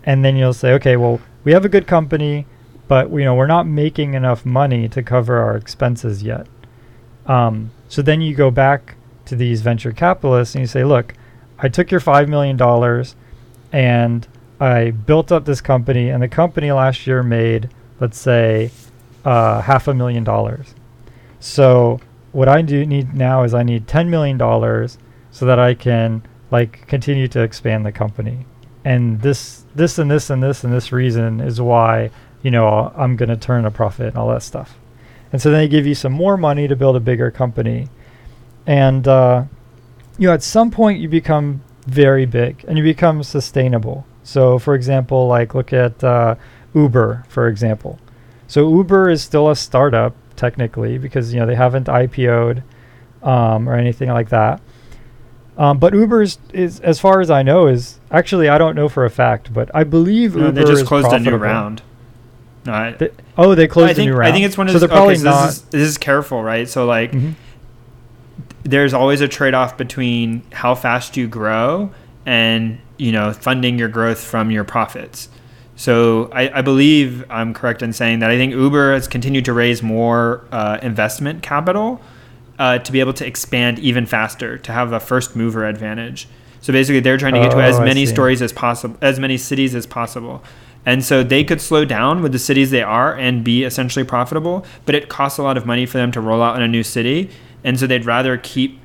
And 0.04 0.24
then 0.24 0.36
you'll 0.36 0.52
say, 0.52 0.72
okay, 0.74 0.96
well, 0.96 1.20
we 1.44 1.52
have 1.52 1.64
a 1.64 1.68
good 1.68 1.86
company, 1.86 2.46
but 2.88 3.10
you 3.10 3.24
know, 3.24 3.34
we're 3.34 3.46
not 3.46 3.66
making 3.66 4.14
enough 4.14 4.44
money 4.44 4.88
to 4.88 5.02
cover 5.02 5.38
our 5.38 5.56
expenses 5.56 6.22
yet. 6.22 6.46
Um, 7.26 7.70
so 7.88 8.02
then 8.02 8.20
you 8.20 8.34
go 8.34 8.50
back 8.50 8.96
to 9.26 9.36
these 9.36 9.62
venture 9.62 9.92
capitalists 9.92 10.54
and 10.54 10.62
you 10.62 10.66
say, 10.66 10.84
look, 10.84 11.14
I 11.58 11.68
took 11.68 11.90
your 11.90 12.00
$5 12.00 12.28
million 12.28 12.56
and 13.72 14.28
I 14.60 14.90
built 14.90 15.32
up 15.32 15.44
this 15.44 15.60
company, 15.60 16.08
and 16.08 16.22
the 16.22 16.28
company 16.28 16.72
last 16.72 17.06
year 17.06 17.22
made, 17.22 17.68
let's 18.00 18.18
say, 18.18 18.70
uh, 19.24 19.60
half 19.60 19.86
a 19.88 19.94
million 19.94 20.24
dollars. 20.24 20.74
So 21.40 22.00
what 22.32 22.48
I 22.48 22.62
do 22.62 22.86
need 22.86 23.12
now 23.12 23.42
is 23.42 23.52
I 23.52 23.62
need 23.62 23.86
ten 23.86 24.08
million 24.08 24.38
dollars 24.38 24.98
so 25.30 25.44
that 25.44 25.58
I 25.58 25.74
can 25.74 26.22
like 26.50 26.86
continue 26.86 27.28
to 27.28 27.42
expand 27.42 27.84
the 27.84 27.92
company. 27.92 28.46
And 28.84 29.20
this 29.20 29.64
this 29.74 29.98
and 29.98 30.10
this 30.10 30.30
and 30.30 30.42
this 30.42 30.64
and 30.64 30.72
this 30.72 30.90
reason 30.90 31.40
is 31.40 31.60
why, 31.60 32.10
you 32.42 32.50
know, 32.50 32.92
I'm 32.96 33.16
going 33.16 33.28
to 33.28 33.36
turn 33.36 33.64
a 33.64 33.70
profit 33.70 34.08
and 34.08 34.16
all 34.16 34.28
that 34.28 34.42
stuff. 34.42 34.78
And 35.32 35.42
so 35.42 35.50
then 35.50 35.60
they 35.60 35.68
give 35.68 35.86
you 35.86 35.94
some 35.94 36.12
more 36.12 36.36
money 36.36 36.68
to 36.68 36.76
build 36.76 36.96
a 36.96 37.00
bigger 37.00 37.30
company. 37.30 37.88
And 38.66 39.06
uh, 39.06 39.44
you 40.18 40.28
know, 40.28 40.34
at 40.34 40.42
some 40.42 40.70
point 40.70 41.00
you 41.00 41.08
become 41.08 41.62
very 41.86 42.26
big 42.26 42.64
and 42.66 42.78
you 42.78 42.84
become 42.84 43.22
sustainable. 43.22 44.06
So, 44.22 44.58
for 44.58 44.74
example, 44.74 45.28
like 45.28 45.54
look 45.54 45.72
at 45.72 46.02
uh, 46.02 46.36
Uber, 46.74 47.24
for 47.28 47.48
example. 47.48 47.98
So 48.46 48.68
Uber 48.68 49.10
is 49.10 49.22
still 49.22 49.50
a 49.50 49.56
startup 49.56 50.14
technically 50.36 50.98
because 50.98 51.32
you 51.32 51.40
know 51.40 51.46
they 51.46 51.54
haven't 51.54 51.86
IPO'd 51.86 52.62
um, 53.22 53.68
or 53.68 53.74
anything 53.74 54.08
like 54.10 54.28
that. 54.30 54.60
Um, 55.58 55.78
but 55.78 55.94
Uber 55.94 56.22
is, 56.22 56.38
as 56.80 57.00
far 57.00 57.20
as 57.20 57.30
I 57.30 57.42
know, 57.42 57.66
is 57.66 57.98
actually 58.10 58.48
I 58.48 58.58
don't 58.58 58.76
know 58.76 58.88
for 58.88 59.04
a 59.04 59.10
fact, 59.10 59.52
but 59.52 59.70
I 59.74 59.84
believe 59.84 60.36
No, 60.36 60.46
Uber 60.46 60.52
they 60.52 60.64
just 60.70 60.82
is 60.82 60.88
closed 60.88 61.12
a 61.12 61.18
new 61.18 61.36
round. 61.36 61.82
No, 62.66 62.72
I, 62.72 62.92
They- 62.92 63.10
oh, 63.38 63.54
they 63.54 63.66
closed 63.68 63.90
I 63.90 63.94
think 63.94 64.08
a 64.08 64.10
new 64.10 64.16
round. 64.16 64.28
I 64.28 64.32
think 64.32 64.44
it's 64.44 64.58
one 64.58 64.66
of 64.68 64.72
so 64.72 64.78
those. 64.78 64.88
they're 64.88 64.96
probably 64.96 65.14
okay, 65.14 65.22
so 65.22 65.30
not. 65.30 65.46
this 65.46 65.56
is 65.56 65.62
this 65.62 65.88
is 65.88 65.98
careful, 65.98 66.42
right? 66.42 66.68
So 66.68 66.84
like, 66.86 67.12
Mhm. 67.12 67.34
there's 68.64 68.92
always 68.94 69.20
a 69.20 69.28
trade-off 69.28 69.76
between 69.76 70.42
how 70.52 70.74
fast 70.74 71.16
you 71.16 71.28
grow 71.28 71.90
and 72.24 72.78
you 72.96 73.12
know 73.12 73.32
funding 73.32 73.78
your 73.78 73.88
growth 73.88 74.22
from 74.22 74.50
your 74.50 74.64
profits. 74.64 75.28
So 75.76 76.30
I, 76.32 76.48
I 76.58 76.62
believe 76.62 77.24
I'm 77.30 77.52
correct 77.52 77.82
in 77.82 77.92
saying 77.92 78.20
that 78.20 78.30
I 78.30 78.36
think 78.38 78.52
Uber 78.54 78.94
has 78.94 79.06
continued 79.06 79.44
to 79.44 79.52
raise 79.52 79.82
more 79.82 80.44
uh, 80.50 80.78
investment 80.82 81.42
capital 81.42 82.00
uh, 82.58 82.78
to 82.78 82.90
be 82.92 83.00
able 83.00 83.12
to 83.12 83.26
expand 83.26 83.78
even 83.80 84.06
faster, 84.06 84.56
to 84.56 84.72
have 84.72 84.92
a 84.92 85.00
first 85.00 85.36
mover 85.36 85.66
advantage. 85.66 86.28
So 86.62 86.72
basically, 86.72 87.00
they're 87.00 87.18
trying 87.18 87.34
to 87.34 87.40
get 87.40 87.50
to 87.50 87.58
Oh, 87.58 87.60
as 87.60 87.78
many 87.78 88.06
stories 88.06 88.40
as 88.40 88.52
possible, 88.54 88.96
as 89.02 89.20
many 89.20 89.36
cities 89.36 89.74
as 89.74 89.86
possible. 89.86 90.42
And 90.86 91.04
so 91.04 91.24
they 91.24 91.42
could 91.42 91.60
slow 91.60 91.84
down 91.84 92.22
with 92.22 92.30
the 92.32 92.38
cities 92.38 92.70
they 92.70 92.82
are 92.82 93.12
and 93.14 93.42
be 93.42 93.64
essentially 93.64 94.04
profitable, 94.04 94.64
but 94.86 94.94
it 94.94 95.08
costs 95.08 95.36
a 95.36 95.42
lot 95.42 95.56
of 95.56 95.66
money 95.66 95.84
for 95.84 95.98
them 95.98 96.12
to 96.12 96.20
roll 96.20 96.40
out 96.40 96.56
in 96.56 96.62
a 96.62 96.68
new 96.68 96.84
city. 96.84 97.28
And 97.64 97.78
so 97.78 97.88
they'd 97.88 98.06
rather 98.06 98.38
keep 98.38 98.80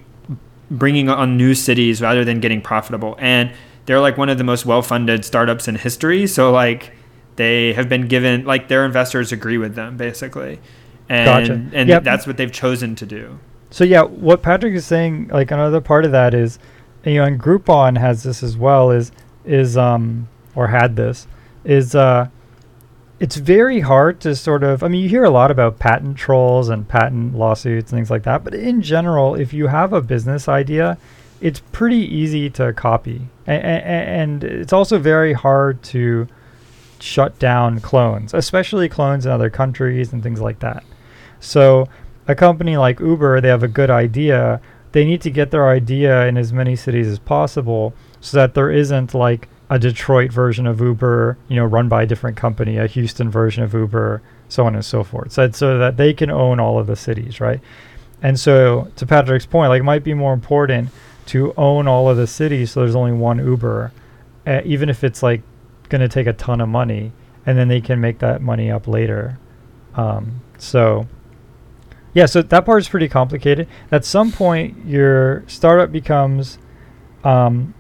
bringing 0.72 1.10
on 1.10 1.38
new 1.38 1.54
cities 1.54 2.02
rather 2.02 2.26
than 2.26 2.40
getting 2.40 2.60
profitable. 2.62 3.16
And 3.20 3.52
they're 3.86 4.00
like 4.00 4.18
one 4.18 4.30
of 4.30 4.40
the 4.40 4.44
most 4.44 4.66
well-funded 4.66 5.24
startups 5.24 5.68
in 5.68 5.76
history. 5.76 6.26
So 6.26 6.52
like 6.52 6.94
they 7.36 7.74
have 7.74 7.88
been 7.88 8.08
given 8.08 8.46
like 8.46 8.68
their 8.68 8.84
investors 8.86 9.32
agree 9.32 9.58
with 9.58 9.76
them 9.76 9.98
basically, 9.98 10.60
and 11.08 11.26
Gotcha. 11.48 11.70
and 11.74 11.90
Yep. 11.90 12.04
that's 12.04 12.26
what 12.26 12.38
they've 12.38 12.52
chosen 12.52 12.96
to 12.96 13.06
do. 13.06 13.40
So 13.70 13.84
yeah, 13.84 14.02
what 14.02 14.42
Patrick 14.42 14.74
is 14.74 14.86
saying, 14.86 15.30
like 15.32 15.52
another 15.52 15.82
part 15.82 16.06
of 16.06 16.12
that 16.12 16.34
is, 16.34 16.60
you 17.06 17.16
know, 17.16 17.26
and 17.26 17.40
Groupon 17.40 17.98
has 17.98 18.24
this 18.24 18.44
as 18.44 18.58
well. 18.58 18.92
Is 18.92 19.12
is 19.46 19.78
um 19.78 20.28
or 20.56 20.68
had 20.68 20.96
this 20.96 21.28
is 21.64 21.96
uh, 21.96 22.28
it's 23.20 23.36
very 23.36 23.82
hard 23.82 24.20
to 24.22 24.36
sort 24.36 24.64
of. 24.64 24.84
I 24.84 24.88
mean, 24.88 25.02
you 25.04 25.10
hear 25.10 25.24
a 25.24 25.30
lot 25.30 25.52
about 25.52 25.80
patent 25.80 26.18
trolls 26.18 26.70
and 26.70 26.88
patent 26.88 27.36
lawsuits 27.36 27.92
and 27.92 27.98
things 27.98 28.10
like 28.10 28.24
that, 28.24 28.44
but 28.44 28.54
in 28.54 28.82
general, 28.82 29.36
if 29.36 29.54
you 29.54 29.68
have 29.68 29.94
a 29.94 30.02
business 30.02 30.48
idea, 30.48 30.98
it's 31.40 31.62
pretty 31.72 31.98
easy 31.98 32.50
to 32.52 32.74
copy, 32.74 33.28
a- 33.48 33.52
a- 33.52 33.56
and 33.86 34.44
it's 34.44 34.74
also 34.74 34.98
very 35.00 35.34
hard 35.34 35.82
to 35.84 36.28
shut 37.00 37.38
down 37.40 37.80
clones, 37.80 38.34
especially 38.34 38.88
clones 38.88 39.26
in 39.26 39.32
other 39.32 39.50
countries 39.50 40.14
and 40.14 40.22
things 40.22 40.40
like 40.40 40.60
that. 40.60 40.84
So 41.40 41.88
a 42.28 42.36
company 42.36 42.78
like 42.78 43.00
Uber, 43.00 43.42
they 43.42 43.48
have 43.48 43.64
a 43.64 43.68
good 43.68 43.90
idea. 43.90 44.62
They 44.92 45.06
need 45.06 45.22
to 45.22 45.32
get 45.32 45.50
their 45.52 45.68
idea 45.70 46.28
in 46.28 46.38
as 46.38 46.54
many 46.54 46.76
cities 46.76 47.08
as 47.08 47.18
possible 47.18 47.94
so 48.20 48.38
that 48.38 48.54
there 48.54 48.70
isn't 48.70 49.14
like 49.16 49.48
a 49.72 49.80
Detroit 49.80 50.34
version 50.34 50.68
of 50.68 50.82
Uber, 50.82 51.38
you 51.48 51.56
know, 51.56 51.64
run 51.64 51.88
by 51.88 52.04
a 52.04 52.06
different 52.06 52.36
company, 52.36 52.78
a 52.78 52.88
Houston 52.88 53.32
version 53.32 53.64
of 53.64 53.74
Uber, 53.74 54.22
so 54.50 54.66
on 54.66 54.76
and 54.76 54.84
so 54.84 55.02
forth. 55.02 55.32
So, 55.32 55.50
so 55.52 55.78
that 55.78 55.96
they 55.96 56.14
can 56.14 56.30
own 56.30 56.60
all 56.60 56.78
of 56.78 56.88
the 56.88 56.98
cities, 56.98 57.40
right? 57.40 57.62
And 58.22 58.38
so 58.38 58.92
to 58.98 59.06
Patrick's 59.06 59.46
point, 59.46 59.70
like 59.70 59.80
it 59.80 59.86
might 59.86 60.04
be 60.04 60.14
more 60.14 60.34
important 60.34 60.90
to 61.28 61.54
own 61.56 61.88
all 61.88 62.10
of 62.10 62.18
the 62.18 62.28
cities 62.28 62.72
so 62.72 62.82
there's 62.82 62.98
only 62.98 63.14
one 63.14 63.38
Uber, 63.38 63.94
uh, 64.46 64.62
even 64.66 64.90
if 64.90 65.06
it's 65.06 65.24
like 65.24 65.42
going 65.88 66.02
to 66.02 66.10
take 66.10 66.28
a 66.28 66.34
ton 66.34 66.60
of 66.60 66.68
money, 66.68 67.14
and 67.46 67.58
then 67.58 67.70
they 67.70 67.80
can 67.80 68.02
make 68.02 68.20
that 68.20 68.42
money 68.42 68.70
up 68.70 68.88
later. 68.88 69.40
Um, 69.96 70.42
so 70.58 71.08
yeah, 72.14 72.26
so 72.26 72.42
that 72.42 72.66
part 72.66 72.82
is 72.82 72.90
pretty 72.90 73.08
complicated. 73.08 73.70
At 73.90 74.04
some 74.04 74.34
point, 74.34 74.86
your 74.86 75.46
startup 75.48 75.94
becomes 75.94 76.58
um, 77.24 77.74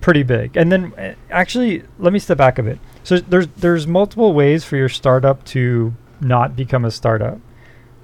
pretty 0.00 0.22
big, 0.22 0.56
and 0.56 0.70
then 0.70 0.92
uh, 0.94 1.14
actually, 1.30 1.82
let 1.98 2.12
me 2.12 2.18
step 2.18 2.38
back 2.38 2.58
a 2.58 2.62
bit. 2.62 2.78
So 3.04 3.18
there's 3.18 3.48
there's 3.48 3.86
multiple 3.86 4.32
ways 4.32 4.64
for 4.64 4.76
your 4.76 4.88
startup 4.88 5.44
to 5.46 5.94
not 6.20 6.56
become 6.56 6.84
a 6.84 6.90
startup. 6.90 7.38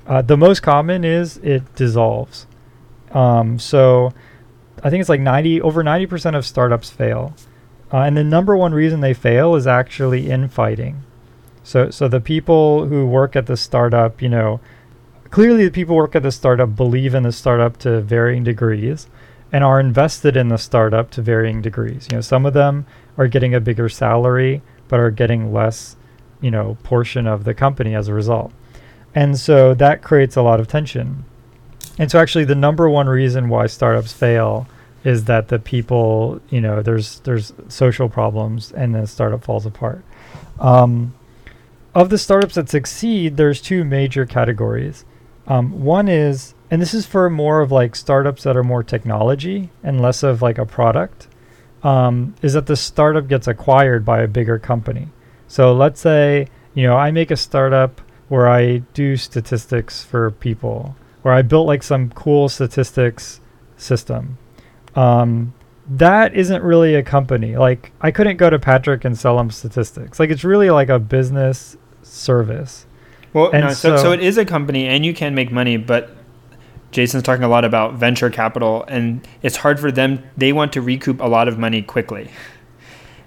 Uh, 0.07 0.23
the 0.23 0.37
most 0.37 0.61
common 0.61 1.05
is 1.05 1.37
it 1.39 1.75
dissolves. 1.75 2.47
Um, 3.11 3.59
so 3.59 4.13
I 4.83 4.91
think 4.91 5.01
it's 5.01 5.09
like 5.09 5.21
90 5.21 5.61
over 5.63 5.83
90% 5.83 6.37
of 6.37 6.47
startups 6.47 6.91
fail. 6.91 7.35
Uh, 7.93 7.99
and 7.99 8.17
the 8.17 8.25
number 8.25 8.57
one 8.57 8.73
reason 8.73 9.01
they 9.01 9.15
fail 9.15 9.55
is 9.55 9.67
actually 9.67 10.31
infighting. 10.31 11.03
So 11.63 11.91
so 11.91 12.09
the 12.09 12.21
people 12.21 12.87
who 12.87 13.07
work 13.07 13.35
at 13.37 13.47
the 13.47 13.57
startup, 13.57 14.23
you 14.23 14.29
know, 14.29 14.61
clearly 15.31 15.65
the 15.65 15.71
people 15.71 15.95
who 15.95 15.99
work 15.99 16.15
at 16.15 16.23
the 16.23 16.33
startup 16.33 16.77
believe 16.77 17.15
in 17.15 17.25
the 17.25 17.33
startup 17.33 17.77
to 17.79 18.01
varying 18.01 18.45
degrees 18.45 19.09
and 19.53 19.63
are 19.65 19.81
invested 19.81 20.37
in 20.37 20.49
the 20.49 20.59
startup 20.59 21.11
to 21.13 21.23
varying 21.23 21.63
degrees. 21.63 22.09
You 22.11 22.17
know, 22.17 22.21
some 22.21 22.47
of 22.47 22.55
them 22.55 22.87
are 23.17 23.29
getting 23.29 23.55
a 23.55 23.61
bigger 23.61 23.89
salary 23.89 24.63
but 24.89 25.01
are 25.01 25.11
getting 25.11 25.53
less, 25.53 25.97
you 26.41 26.51
know, 26.51 26.77
portion 26.83 27.27
of 27.27 27.45
the 27.45 27.55
company 27.55 27.95
as 27.95 28.09
a 28.09 28.15
result. 28.15 28.53
And 29.15 29.39
so 29.39 29.75
that 29.75 30.03
creates 30.03 30.37
a 30.37 30.43
lot 30.43 30.61
of 30.61 30.69
tension. 30.69 31.25
And 31.99 32.11
so 32.11 32.19
actually 32.19 32.45
the 32.45 32.55
number 32.55 32.89
one 32.89 33.09
reason 33.09 33.49
why 33.49 33.67
startups 33.67 34.13
fail 34.13 34.67
is 35.05 35.25
that 35.25 35.49
the 35.49 35.59
people, 35.59 36.41
you 36.51 36.61
know, 36.61 36.83
there's 36.83 37.21
there's 37.21 37.53
social 37.69 38.09
problems 38.09 38.73
and 38.73 38.95
the 38.95 39.07
startup 39.07 39.45
falls 39.45 39.65
apart. 39.65 40.05
Um, 40.59 41.15
of 41.95 42.11
the 42.11 42.19
startups 42.19 42.57
that 42.57 42.69
succeed, 42.69 43.37
there's 43.37 43.63
two 43.63 43.85
major 43.85 44.27
categories. 44.27 45.05
Um, 45.47 45.83
one 45.83 46.09
is, 46.09 46.55
and 46.71 46.81
this 46.83 46.95
is 46.95 47.07
for 47.07 47.29
more 47.31 47.61
of 47.61 47.71
like 47.73 47.95
startups 47.97 48.43
that 48.45 48.57
are 48.57 48.65
more 48.65 48.83
technology 48.83 49.71
and 49.83 50.01
less 50.01 50.23
of 50.23 50.43
like 50.43 50.59
a 50.59 50.67
product, 50.67 51.29
um, 51.83 52.35
is 52.43 52.55
that 52.55 52.67
the 52.67 52.77
startup 52.77 53.29
gets 53.29 53.47
acquired 53.47 54.05
by 54.05 54.21
a 54.23 54.29
bigger 54.29 54.59
company. 54.59 55.09
So 55.49 55.73
let's 55.73 56.01
say, 56.01 56.49
you 56.75 56.83
know, 56.87 56.97
I 56.97 57.11
make 57.13 57.31
a 57.31 57.37
startup 57.37 58.01
where 58.29 58.49
I 58.49 58.79
do 58.95 59.17
statistics 59.17 60.03
for 60.03 60.31
people, 60.33 60.97
where 61.23 61.33
I 61.33 61.43
built 61.43 61.67
like 61.69 61.83
some 61.85 62.11
cool 62.11 62.49
statistics 62.49 63.41
system. 63.77 64.39
Um, 64.97 65.55
that 65.89 66.35
isn't 66.35 66.63
really 66.65 66.97
a 66.97 67.03
company. 67.05 67.57
Like 67.57 67.93
I 68.01 68.11
couldn't 68.11 68.39
go 68.39 68.51
to 68.51 68.59
Patrick 68.59 69.05
and 69.05 69.17
sell 69.17 69.39
him 69.39 69.51
statistics. 69.51 70.19
Like 70.19 70.31
it's 70.31 70.43
really 70.43 70.71
like 70.71 70.89
a 70.89 70.99
business 70.99 71.77
service. 72.03 72.87
Well, 73.33 73.51
And 73.53 73.67
no, 73.67 73.73
so, 73.73 73.97
so- 73.97 74.03
so 74.05 74.13
it 74.13 74.21
is 74.21 74.37
a 74.39 74.45
company 74.45 74.89
and 74.89 75.05
you 75.07 75.15
can 75.15 75.35
make 75.35 75.53
money, 75.53 75.77
but 75.77 76.16
Jason's 76.93 77.23
talking 77.23 77.45
a 77.45 77.49
lot 77.49 77.65
about 77.65 77.95
venture 77.95 78.31
capital 78.31 78.85
and 78.89 79.27
it's 79.43 79.57
hard 79.57 79.79
for 79.81 79.91
them. 79.93 80.23
They 80.37 80.53
want 80.53 80.73
to 80.75 80.81
recoup 80.81 81.21
a 81.21 81.27
lot 81.27 81.49
of 81.49 81.59
money 81.59 81.83
quickly. 81.83 82.31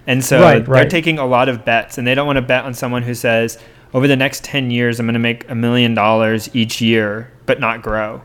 And 0.08 0.24
so 0.24 0.42
Right, 0.42 0.66
they're 0.66 0.74
right. 0.74 0.90
taking 0.90 1.20
a 1.20 1.26
lot 1.26 1.50
of 1.50 1.66
bets 1.66 1.98
and 1.98 2.08
they 2.08 2.16
don't 2.16 2.26
want 2.26 2.38
to 2.38 2.42
bet 2.42 2.66
on 2.66 2.74
someone 2.74 3.04
who 3.04 3.14
says, 3.14 3.60
over 3.94 4.08
the 4.08 4.16
next 4.16 4.44
10 4.44 4.72
years, 4.72 5.00
I'm 5.00 5.06
going 5.06 5.14
to 5.14 5.20
make 5.20 5.50
a 5.50 5.56
million 5.56 5.94
dollars 5.94 6.50
each 6.54 6.80
year, 6.82 7.32
but 7.46 7.60
not 7.60 7.82
grow. 7.82 8.22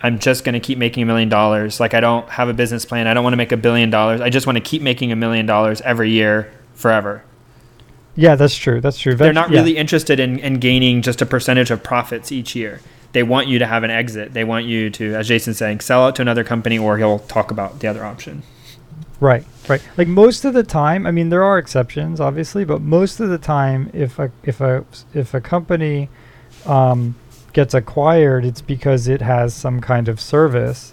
I'm 0.00 0.18
just 0.18 0.44
going 0.44 0.54
to 0.54 0.60
keep 0.60 0.78
making 0.78 1.02
a 1.02 1.06
million 1.06 1.28
dollars. 1.28 1.78
Like, 1.78 1.94
I 1.94 2.00
don't 2.00 2.28
have 2.28 2.48
a 2.48 2.52
business 2.54 2.84
plan. 2.84 3.06
I 3.06 3.14
don't 3.14 3.22
want 3.22 3.34
to 3.34 3.36
make 3.36 3.52
a 3.52 3.56
billion 3.56 3.90
dollars. 3.90 4.20
I 4.20 4.30
just 4.30 4.46
want 4.46 4.56
to 4.56 4.62
keep 4.62 4.82
making 4.82 5.12
a 5.12 5.16
million 5.16 5.46
dollars 5.46 5.80
every 5.82 6.10
year 6.10 6.52
forever. 6.74 7.22
Yeah, 8.14 8.34
that's 8.34 8.56
true. 8.56 8.80
That's 8.80 8.98
true. 8.98 9.14
They're 9.14 9.32
not 9.32 9.50
yeah. 9.50 9.58
really 9.58 9.76
interested 9.76 10.20
in, 10.20 10.38
in 10.40 10.54
gaining 10.58 11.02
just 11.02 11.22
a 11.22 11.26
percentage 11.26 11.70
of 11.70 11.82
profits 11.82 12.30
each 12.30 12.54
year. 12.54 12.80
They 13.12 13.22
want 13.22 13.48
you 13.48 13.58
to 13.58 13.66
have 13.66 13.84
an 13.84 13.90
exit. 13.90 14.32
They 14.32 14.44
want 14.44 14.66
you 14.66 14.90
to, 14.90 15.14
as 15.14 15.28
Jason's 15.28 15.58
saying, 15.58 15.80
sell 15.80 16.04
out 16.04 16.16
to 16.16 16.22
another 16.22 16.44
company 16.44 16.78
or 16.78 16.98
he'll 16.98 17.18
talk 17.18 17.50
about 17.50 17.80
the 17.80 17.88
other 17.88 18.04
option. 18.04 18.42
Right, 19.20 19.44
right. 19.68 19.80
Like 19.96 20.08
most 20.08 20.44
of 20.44 20.52
the 20.52 20.64
time, 20.64 21.06
I 21.06 21.12
mean, 21.12 21.28
there 21.28 21.44
are 21.44 21.56
exceptions, 21.56 22.20
obviously, 22.20 22.64
but 22.64 22.80
most 22.80 23.20
of 23.20 23.28
the 23.28 23.38
time, 23.38 23.88
if 23.92 24.18
a 24.18 24.32
if 24.42 24.60
a 24.60 24.84
if 25.14 25.32
a 25.32 25.40
company 25.40 26.08
um, 26.66 27.14
gets 27.52 27.72
acquired, 27.72 28.44
it's 28.44 28.60
because 28.60 29.06
it 29.06 29.20
has 29.20 29.54
some 29.54 29.80
kind 29.80 30.08
of 30.08 30.20
service, 30.20 30.92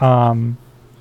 um, 0.00 0.58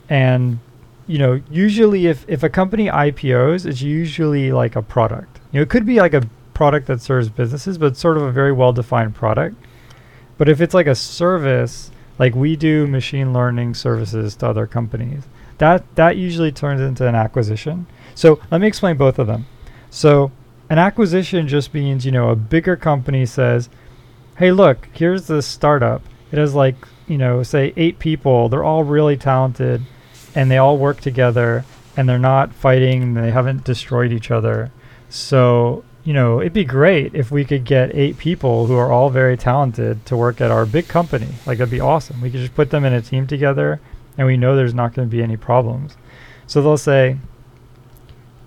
and 0.08 0.60
you 1.08 1.18
know, 1.18 1.42
usually 1.50 2.08
if 2.08 2.24
if 2.30 2.42
a 2.42 2.50
company 2.50 2.86
IPOs, 2.88 3.66
it's 3.66 3.82
usually 3.82 4.54
like 4.54 4.78
a 4.78 4.82
product. 4.82 5.42
You 5.52 5.60
know, 5.60 5.64
it 5.64 5.70
could 5.70 5.86
be 5.86 6.00
like 6.00 6.14
a 6.14 6.24
product 6.54 6.88
that 6.88 7.02
serves 7.02 7.28
businesses, 7.28 7.78
but 7.78 7.98
sort 7.98 8.16
of 8.16 8.24
a 8.24 8.32
very 8.32 8.54
well 8.54 8.72
defined 8.72 9.14
product. 9.14 9.58
But 10.38 10.50
if 10.50 10.62
it's 10.62 10.74
like 10.74 10.88
a 10.88 10.96
service 10.96 11.92
like 12.22 12.36
we 12.36 12.56
do 12.56 12.86
machine 12.86 13.34
learning 13.34 13.74
services 13.74 14.36
to 14.36 14.48
other 14.48 14.68
companies. 14.68 15.24
That 15.58 15.84
that 15.96 16.18
usually 16.18 16.52
turns 16.52 16.80
into 16.80 17.08
an 17.08 17.16
acquisition. 17.16 17.88
So 18.14 18.40
let 18.52 18.62
me 18.62 18.68
explain 18.68 18.96
both 18.96 19.18
of 19.18 19.26
them. 19.26 19.48
So 19.90 20.32
an 20.70 20.78
acquisition 20.78 21.48
just 21.48 21.74
means, 21.74 22.06
you 22.06 22.12
know, 22.12 22.30
a 22.30 22.36
bigger 22.36 22.76
company 22.76 23.26
says, 23.26 23.70
"Hey, 24.38 24.52
look, 24.52 24.88
here's 24.94 25.26
this 25.26 25.48
startup. 25.48 26.04
It 26.32 26.38
has 26.38 26.54
like, 26.54 26.76
you 27.08 27.18
know, 27.18 27.42
say 27.42 27.74
8 27.76 27.98
people. 27.98 28.50
They're 28.50 28.64
all 28.64 28.84
really 28.84 29.18
talented 29.18 29.82
and 30.36 30.52
they 30.52 30.60
all 30.60 30.78
work 30.78 31.02
together 31.02 31.66
and 31.98 32.08
they're 32.08 32.20
not 32.20 32.54
fighting, 32.54 33.16
they 33.16 33.32
haven't 33.32 33.64
destroyed 33.64 34.14
each 34.14 34.30
other. 34.32 34.72
So, 35.10 35.84
you 36.04 36.14
know, 36.14 36.42
it'd 36.42 36.54
be 36.54 36.64
great 36.64 37.14
if 37.14 37.32
we 37.32 37.46
could 37.46 37.64
get 37.64 37.96
8 37.96 38.18
people 38.18 38.66
who 38.66 38.76
are 38.76 38.92
all 38.92 39.10
very 39.10 39.38
talented 39.38 40.06
to 40.08 40.18
work 40.18 40.42
at 40.42 40.50
our 40.50 40.66
big 40.66 40.88
company. 40.88 41.28
Like 41.46 41.60
that'd 41.60 41.72
be 41.72 41.80
awesome. 41.80 42.22
We 42.22 42.32
could 42.32 42.40
just 42.40 42.56
put 42.56 42.72
them 42.72 42.86
in 42.86 42.94
a 42.94 43.02
team 43.02 43.28
together 43.28 43.80
and 44.18 44.26
we 44.26 44.38
know 44.38 44.56
there's 44.56 44.74
not 44.74 44.94
going 44.94 45.08
to 45.08 45.16
be 45.16 45.22
any 45.22 45.38
problems. 45.38 45.96
So 46.48 46.62
they'll 46.62 46.78
say, 46.78 47.18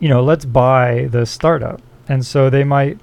you 0.01 0.09
know, 0.09 0.23
let's 0.23 0.45
buy 0.45 1.09
the 1.11 1.25
startup. 1.27 1.81
And 2.09 2.27
so 2.27 2.51
they 2.51 2.65
might 2.65 2.99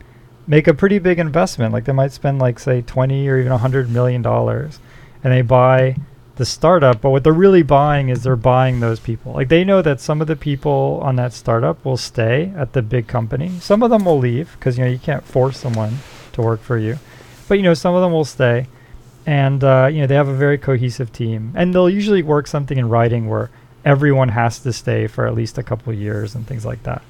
make 0.47 0.67
a 0.67 0.73
pretty 0.73 0.99
big 0.99 1.17
investment. 1.17 1.73
Like 1.73 1.85
they 1.85 1.93
might 1.93 2.11
spend 2.11 2.39
like 2.39 2.59
say 2.59 2.81
20 2.81 3.27
or 3.29 3.39
even 3.39 3.51
100 3.51 3.89
million 3.89 4.21
dollars 4.21 4.79
and 5.23 5.31
they 5.31 5.41
buy 5.41 5.95
the 6.35 6.45
startup, 6.45 7.01
but 7.01 7.09
what 7.09 7.23
they're 7.23 7.33
really 7.33 7.63
buying 7.63 8.09
is 8.09 8.23
they're 8.23 8.35
buying 8.35 8.79
those 8.79 8.99
people. 8.99 9.33
Like 9.33 9.49
they 9.49 9.63
know 9.63 9.81
that 9.81 9.99
some 9.99 10.21
of 10.21 10.27
the 10.27 10.35
people 10.35 10.99
on 11.03 11.15
that 11.17 11.33
startup 11.33 11.83
will 11.83 11.97
stay 11.97 12.53
at 12.55 12.73
the 12.73 12.81
big 12.81 13.07
company. 13.07 13.59
Some 13.59 13.83
of 13.83 13.89
them 13.89 14.05
will 14.05 14.17
leave 14.17 14.51
because 14.53 14.77
you 14.77 14.83
know 14.83 14.89
you 14.89 14.99
can't 14.99 15.25
force 15.25 15.57
someone 15.57 15.97
to 16.33 16.41
work 16.41 16.61
for 16.61 16.77
you, 16.77 16.97
but 17.47 17.55
you 17.55 17.63
know 17.63 17.73
some 17.73 17.95
of 17.95 18.01
them 18.01 18.11
will 18.11 18.25
stay, 18.25 18.67
and 19.25 19.63
uh, 19.63 19.89
you 19.91 20.01
know 20.01 20.07
they 20.07 20.15
have 20.15 20.29
a 20.29 20.33
very 20.33 20.57
cohesive 20.57 21.11
team, 21.11 21.53
and 21.55 21.73
they'll 21.73 21.89
usually 21.89 22.23
work 22.23 22.47
something 22.47 22.77
in 22.77 22.87
writing 22.87 23.27
where 23.27 23.49
everyone 23.83 24.29
has 24.29 24.59
to 24.59 24.71
stay 24.71 25.07
for 25.07 25.27
at 25.27 25.35
least 25.35 25.57
a 25.57 25.63
couple 25.63 25.93
years 25.93 26.35
and 26.35 26.47
things 26.47 26.65
like 26.65 26.83
that. 26.83 27.01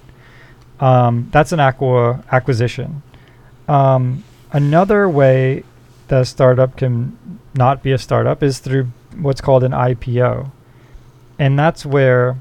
Um, 0.79 1.29
that's 1.31 1.51
an 1.51 1.59
aqua 1.59 2.23
acquisition. 2.31 3.03
Um, 3.67 4.23
another 4.51 5.07
way 5.07 5.63
that 6.07 6.21
a 6.21 6.25
startup 6.25 6.75
can 6.75 7.39
not 7.53 7.83
be 7.83 7.91
a 7.91 7.97
startup 7.97 8.41
is 8.41 8.59
through 8.59 8.87
what's 9.15 9.41
called 9.41 9.63
an 9.63 9.71
IPO. 9.71 10.51
And 11.39 11.57
that's 11.57 11.85
where 11.85 12.37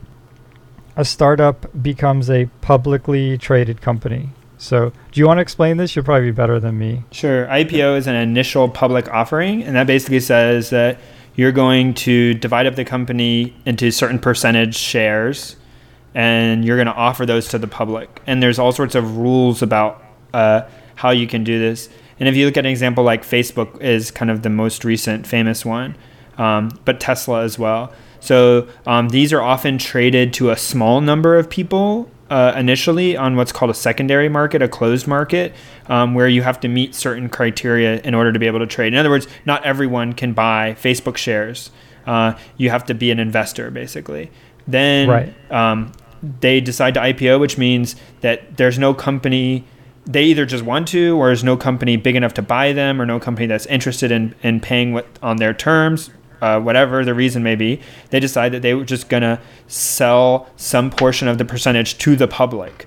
a 0.97 1.05
startup 1.05 1.67
becomes 1.83 2.29
a 2.29 2.47
publicly 2.61 3.39
traded 3.39 3.81
company. 3.81 4.31
So, 4.59 4.93
do 5.11 5.21
you 5.21 5.27
want 5.27 5.39
to 5.39 5.43
explain 5.43 5.79
this? 5.79 5.97
You'll 5.97 6.05
probably 6.05 6.29
be 6.29 6.33
better 6.33 6.61
than 6.61 6.79
me. 6.79 7.05
Sure. 7.13 7.47
IPO 7.47 7.97
is 7.97 8.07
an 8.07 8.15
initial 8.15 8.69
public 8.69 9.09
offering, 9.09 9.63
and 9.63 9.75
that 9.75 9.87
basically 9.87 10.21
says 10.21 10.69
that 10.69 10.99
you're 11.35 11.53
going 11.53 11.95
to 11.95 12.35
divide 12.35 12.67
up 12.67 12.75
the 12.75 12.85
company 12.85 13.57
into 13.65 13.91
certain 13.91 14.19
percentage 14.19 14.77
shares 14.77 15.57
and 16.15 16.65
you're 16.65 16.77
going 16.77 16.87
to 16.87 16.95
offer 16.95 17.25
those 17.25 17.49
to 17.49 17.59
the 17.59 17.69
public. 17.69 18.21
And 18.27 18.43
there's 18.43 18.59
all 18.59 18.73
sorts 18.73 18.95
of 18.95 19.17
rules 19.17 19.63
about 19.63 20.03
uh, 20.35 20.63
how 20.97 21.11
you 21.11 21.27
can 21.27 21.45
do 21.45 21.59
this. 21.59 21.89
And 22.19 22.29
if 22.29 22.37
you 22.37 22.47
look 22.47 22.57
at 22.57 22.67
an 22.67 22.71
example 22.71 23.05
like 23.05 23.23
Facebook 23.23 23.81
is 23.81 24.11
kind 24.11 24.31
of 24.31 24.43
the 24.43 24.51
most 24.51 24.85
recent 24.85 25.27
famous 25.27 25.65
one, 25.65 25.97
um, 26.41 26.71
but 26.87 26.99
Tesla 26.99 27.43
as 27.45 27.59
well. 27.59 27.93
So 28.19 28.67
um, 28.87 29.11
these 29.11 29.33
are 29.33 29.43
often 29.43 29.79
traded 29.79 30.33
to 30.35 30.51
a 30.51 30.57
small 30.57 31.01
number 31.01 31.37
of 31.37 31.51
people 31.51 32.11
uh, 32.31 32.55
initially 32.57 33.17
on 33.17 33.37
what's 33.37 33.53
called 33.53 33.71
a 33.71 33.75
secondary 33.75 34.29
market, 34.29 34.63
a 34.63 34.69
closed 34.69 35.07
market, 35.07 35.53
um, 35.87 36.15
where 36.15 36.29
you 36.29 36.43
have 36.43 36.59
to 36.61 36.69
meet 36.69 36.95
certain 36.95 37.29
criteria 37.29 38.01
in 38.01 38.15
order 38.15 38.33
to 38.33 38.39
be 38.39 38.47
able 38.47 38.59
to 38.59 38.67
trade. 38.67 38.93
In 38.93 38.99
other 38.99 39.11
words, 39.11 39.27
not 39.45 39.65
everyone 39.65 40.15
can 40.15 40.33
buy 40.33 40.77
Facebook 40.81 41.17
shares. 41.17 41.71
Uh, 42.07 42.35
you 42.57 42.71
have 42.71 42.87
to 42.87 42.95
be 42.95 43.11
an 43.11 43.19
investor, 43.19 43.71
basically. 43.71 44.31
Then 44.67 45.09
right. 45.09 45.53
um, 45.53 45.93
they 46.41 46.61
decide 46.61 46.95
to 46.95 47.01
IPO, 47.01 47.41
which 47.41 47.59
means 47.59 47.97
that 48.23 48.57
there's 48.57 48.79
no 48.79 48.95
company 48.95 49.65
they 50.07 50.25
either 50.25 50.47
just 50.47 50.65
want 50.65 50.89
to 50.89 51.17
or 51.19 51.27
there's 51.27 51.45
no 51.45 51.57
company 51.59 51.97
big 51.97 52.17
enough 52.17 52.33
to 52.35 52.43
buy 52.43 52.73
them 52.73 53.01
or 53.01 53.07
no 53.07 53.21
company 53.21 53.47
that's 53.47 53.67
interested 53.67 54.11
in, 54.11 54.35
in 54.43 54.59
paying 54.59 54.95
what 54.95 55.07
on 55.23 55.37
their 55.37 55.53
terms 55.53 56.11
uh, 56.41 56.61
whatever 56.61 57.05
the 57.05 57.15
reason 57.15 57.43
may 57.43 57.55
be, 57.55 57.81
they 58.11 58.21
decide 58.21 58.53
that 58.53 58.63
they 58.63 58.75
were 58.75 58.85
just 58.85 59.09
going 59.09 59.23
to 59.23 59.41
sell 59.67 60.49
some 60.57 60.91
portion 60.91 61.29
of 61.29 61.39
the 61.39 61.45
percentage 61.45 61.99
to 61.99 62.17
the 62.17 62.29
public. 62.29 62.87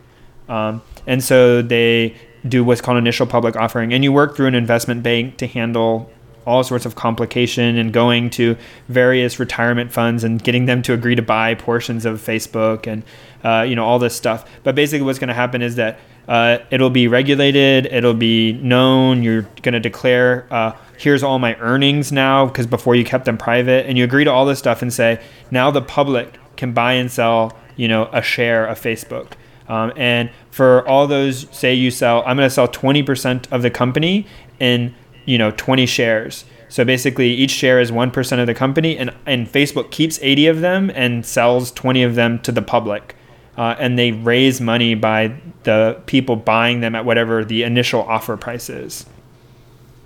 Um, 0.49 0.81
and 1.07 1.23
so 1.23 1.61
they 1.61 2.15
do 2.47 2.63
what's 2.63 2.81
called 2.81 2.97
initial 2.97 3.25
public 3.25 3.55
offering. 3.55 3.93
And 3.93 4.03
you 4.03 4.11
work 4.11 4.35
through 4.35 4.47
an 4.47 4.55
investment 4.55 5.03
bank 5.03 5.37
to 5.37 5.47
handle 5.47 6.11
all 6.45 6.63
sorts 6.63 6.85
of 6.85 6.95
complication 6.95 7.77
and 7.77 7.93
going 7.93 8.29
to 8.29 8.57
various 8.89 9.39
retirement 9.39 9.91
funds 9.91 10.23
and 10.23 10.43
getting 10.43 10.65
them 10.65 10.81
to 10.81 10.93
agree 10.93 11.15
to 11.15 11.21
buy 11.21 11.55
portions 11.55 12.05
of 12.05 12.19
Facebook 12.19 12.85
and 12.85 13.03
uh, 13.43 13.63
you 13.63 13.75
know 13.75 13.85
all 13.85 13.99
this 13.99 14.15
stuff. 14.15 14.49
But 14.63 14.75
basically, 14.75 15.05
what's 15.05 15.19
going 15.19 15.29
to 15.29 15.33
happen 15.33 15.61
is 15.61 15.75
that 15.75 15.99
uh, 16.27 16.59
it'll 16.71 16.89
be 16.89 17.07
regulated. 17.07 17.85
It'll 17.87 18.13
be 18.13 18.53
known. 18.53 19.23
You're 19.23 19.43
going 19.61 19.73
to 19.73 19.79
declare, 19.79 20.47
uh, 20.51 20.73
here's 20.97 21.23
all 21.23 21.39
my 21.39 21.55
earnings 21.55 22.11
now, 22.11 22.45
because 22.45 22.67
before 22.67 22.95
you 22.95 23.03
kept 23.03 23.25
them 23.25 23.37
private. 23.37 23.85
And 23.85 23.97
you 23.97 24.03
agree 24.03 24.23
to 24.23 24.31
all 24.31 24.45
this 24.45 24.59
stuff 24.59 24.81
and 24.81 24.93
say, 24.93 25.21
now 25.51 25.71
the 25.71 25.81
public 25.81 26.37
can 26.55 26.71
buy 26.73 26.93
and 26.93 27.11
sell, 27.11 27.57
you 27.75 27.87
know, 27.87 28.09
a 28.13 28.21
share 28.21 28.65
of 28.65 28.79
Facebook. 28.79 29.33
Um, 29.67 29.93
and 29.95 30.29
for 30.51 30.87
all 30.87 31.07
those, 31.07 31.47
say 31.51 31.73
you 31.73 31.91
sell, 31.91 32.23
I'm 32.25 32.37
going 32.37 32.47
to 32.47 32.53
sell 32.53 32.67
20% 32.67 33.51
of 33.51 33.61
the 33.61 33.69
company 33.69 34.27
in, 34.59 34.93
you 35.25 35.37
know, 35.37 35.51
20 35.51 35.85
shares. 35.85 36.45
So 36.69 36.83
basically, 36.83 37.29
each 37.29 37.51
share 37.51 37.79
is 37.79 37.91
1% 37.91 38.39
of 38.39 38.47
the 38.47 38.55
company, 38.55 38.97
and, 38.97 39.13
and 39.27 39.47
Facebook 39.47 39.91
keeps 39.91 40.17
80 40.23 40.47
of 40.47 40.61
them 40.61 40.91
and 40.95 41.23
sells 41.23 41.71
20 41.71 42.01
of 42.01 42.15
them 42.15 42.39
to 42.39 42.51
the 42.51 42.63
public 42.63 43.15
uh, 43.57 43.75
and 43.77 43.97
they 43.97 44.11
raise 44.11 44.59
money 44.59 44.95
by 44.95 45.35
the 45.63 46.01
people 46.05 46.35
buying 46.35 46.81
them 46.81 46.95
at 46.95 47.05
whatever 47.05 47.45
the 47.45 47.63
initial 47.63 48.01
offer 48.01 48.35
price 48.37 48.69
is. 48.69 49.05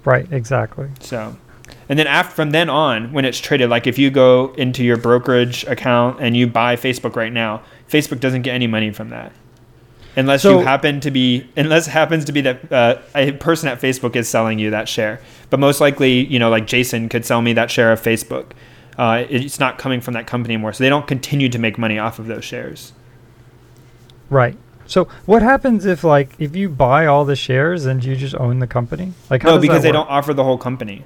Right, 0.03 0.31
exactly. 0.31 0.89
So, 0.99 1.35
and 1.89 1.97
then 1.97 2.07
after, 2.07 2.35
from 2.35 2.51
then 2.51 2.69
on, 2.69 3.13
when 3.13 3.25
it's 3.25 3.39
traded, 3.39 3.69
like 3.69 3.87
if 3.87 3.97
you 3.97 4.09
go 4.09 4.53
into 4.53 4.83
your 4.83 4.97
brokerage 4.97 5.63
account 5.65 6.19
and 6.21 6.35
you 6.35 6.47
buy 6.47 6.75
Facebook 6.75 7.15
right 7.15 7.31
now, 7.31 7.61
Facebook 7.89 8.19
doesn't 8.19 8.41
get 8.41 8.53
any 8.53 8.67
money 8.67 8.91
from 8.91 9.09
that. 9.09 9.31
Unless 10.15 10.41
so, 10.41 10.59
you 10.59 10.65
happen 10.65 10.99
to 11.01 11.11
be, 11.11 11.47
unless 11.55 11.87
it 11.87 11.91
happens 11.91 12.25
to 12.25 12.31
be 12.31 12.41
that 12.41 12.71
uh, 12.71 12.99
a 13.13 13.33
person 13.33 13.69
at 13.69 13.79
Facebook 13.79 14.15
is 14.15 14.27
selling 14.27 14.57
you 14.57 14.71
that 14.71 14.89
share. 14.89 15.21
But 15.49 15.59
most 15.59 15.79
likely, 15.79 16.25
you 16.25 16.39
know, 16.39 16.49
like 16.49 16.65
Jason 16.65 17.07
could 17.07 17.23
sell 17.23 17.41
me 17.41 17.53
that 17.53 17.69
share 17.69 17.91
of 17.91 18.01
Facebook. 18.01 18.51
Uh, 18.97 19.25
it's 19.29 19.59
not 19.59 19.77
coming 19.77 20.01
from 20.01 20.15
that 20.15 20.25
company 20.25 20.55
anymore. 20.55 20.73
So 20.73 20.83
they 20.83 20.89
don't 20.89 21.05
continue 21.05 21.49
to 21.49 21.59
make 21.59 21.77
money 21.77 21.99
off 21.99 22.17
of 22.17 22.25
those 22.25 22.43
shares. 22.43 22.93
Right. 24.29 24.57
So 24.85 25.05
what 25.25 25.41
happens 25.41 25.85
if 25.85 26.03
like 26.03 26.31
if 26.39 26.55
you 26.55 26.69
buy 26.69 27.05
all 27.05 27.25
the 27.25 27.35
shares 27.35 27.85
and 27.85 28.03
you 28.03 28.15
just 28.15 28.35
own 28.35 28.59
the 28.59 28.67
company? 28.67 29.13
Like 29.29 29.43
no, 29.43 29.59
because 29.59 29.83
they 29.83 29.91
don't 29.91 30.09
offer 30.09 30.33
the 30.33 30.43
whole 30.43 30.57
company. 30.57 31.03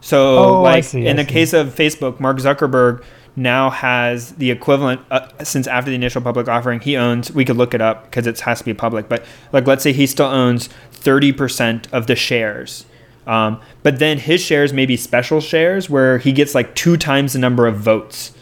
So 0.00 0.38
oh, 0.38 0.62
like 0.62 0.84
see, 0.84 1.06
in 1.06 1.18
I 1.18 1.22
the 1.22 1.28
see. 1.28 1.34
case 1.34 1.52
of 1.52 1.68
Facebook, 1.74 2.18
Mark 2.18 2.38
Zuckerberg 2.38 3.04
now 3.36 3.70
has 3.70 4.32
the 4.32 4.50
equivalent 4.50 5.00
uh, 5.10 5.28
since 5.44 5.66
after 5.66 5.90
the 5.90 5.94
initial 5.94 6.20
public 6.20 6.48
offering 6.48 6.80
he 6.80 6.96
owns 6.96 7.32
we 7.32 7.44
could 7.44 7.56
look 7.56 7.74
it 7.74 7.80
up 7.80 8.04
because 8.04 8.26
it 8.26 8.38
has 8.40 8.58
to 8.58 8.64
be 8.64 8.74
public 8.74 9.08
but 9.08 9.24
like 9.52 9.66
let's 9.66 9.82
say 9.82 9.92
he 9.92 10.06
still 10.06 10.26
owns 10.26 10.68
30% 10.92 11.90
of 11.92 12.06
the 12.06 12.16
shares 12.16 12.86
um, 13.26 13.60
but 13.82 13.98
then 13.98 14.18
his 14.18 14.40
shares 14.40 14.72
may 14.72 14.84
be 14.84 14.96
special 14.96 15.40
shares 15.40 15.88
where 15.88 16.18
he 16.18 16.32
gets 16.32 16.54
like 16.54 16.74
two 16.74 16.96
times 16.96 17.32
the 17.32 17.38
number 17.38 17.66
of 17.66 17.76
votes 17.76 18.32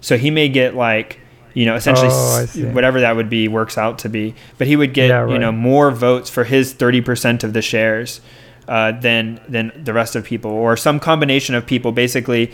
so 0.00 0.16
he 0.16 0.30
may 0.30 0.48
get 0.48 0.74
like 0.74 1.20
you 1.54 1.66
know, 1.66 1.74
essentially 1.74 2.08
oh, 2.10 2.72
whatever 2.72 3.00
that 3.00 3.16
would 3.16 3.30
be 3.30 3.48
works 3.48 3.76
out 3.78 3.98
to 4.00 4.08
be. 4.08 4.34
But 4.58 4.66
he 4.66 4.76
would 4.76 4.94
get, 4.94 5.08
yeah, 5.08 5.20
right. 5.20 5.32
you 5.32 5.38
know, 5.38 5.52
more 5.52 5.90
votes 5.90 6.30
for 6.30 6.44
his 6.44 6.74
30% 6.74 7.44
of 7.44 7.52
the 7.52 7.62
shares 7.62 8.20
uh, 8.68 8.92
than 8.92 9.40
than 9.48 9.72
the 9.82 9.92
rest 9.92 10.14
of 10.14 10.24
people 10.24 10.50
or 10.50 10.76
some 10.76 11.00
combination 11.00 11.54
of 11.54 11.66
people 11.66 11.90
basically 11.90 12.52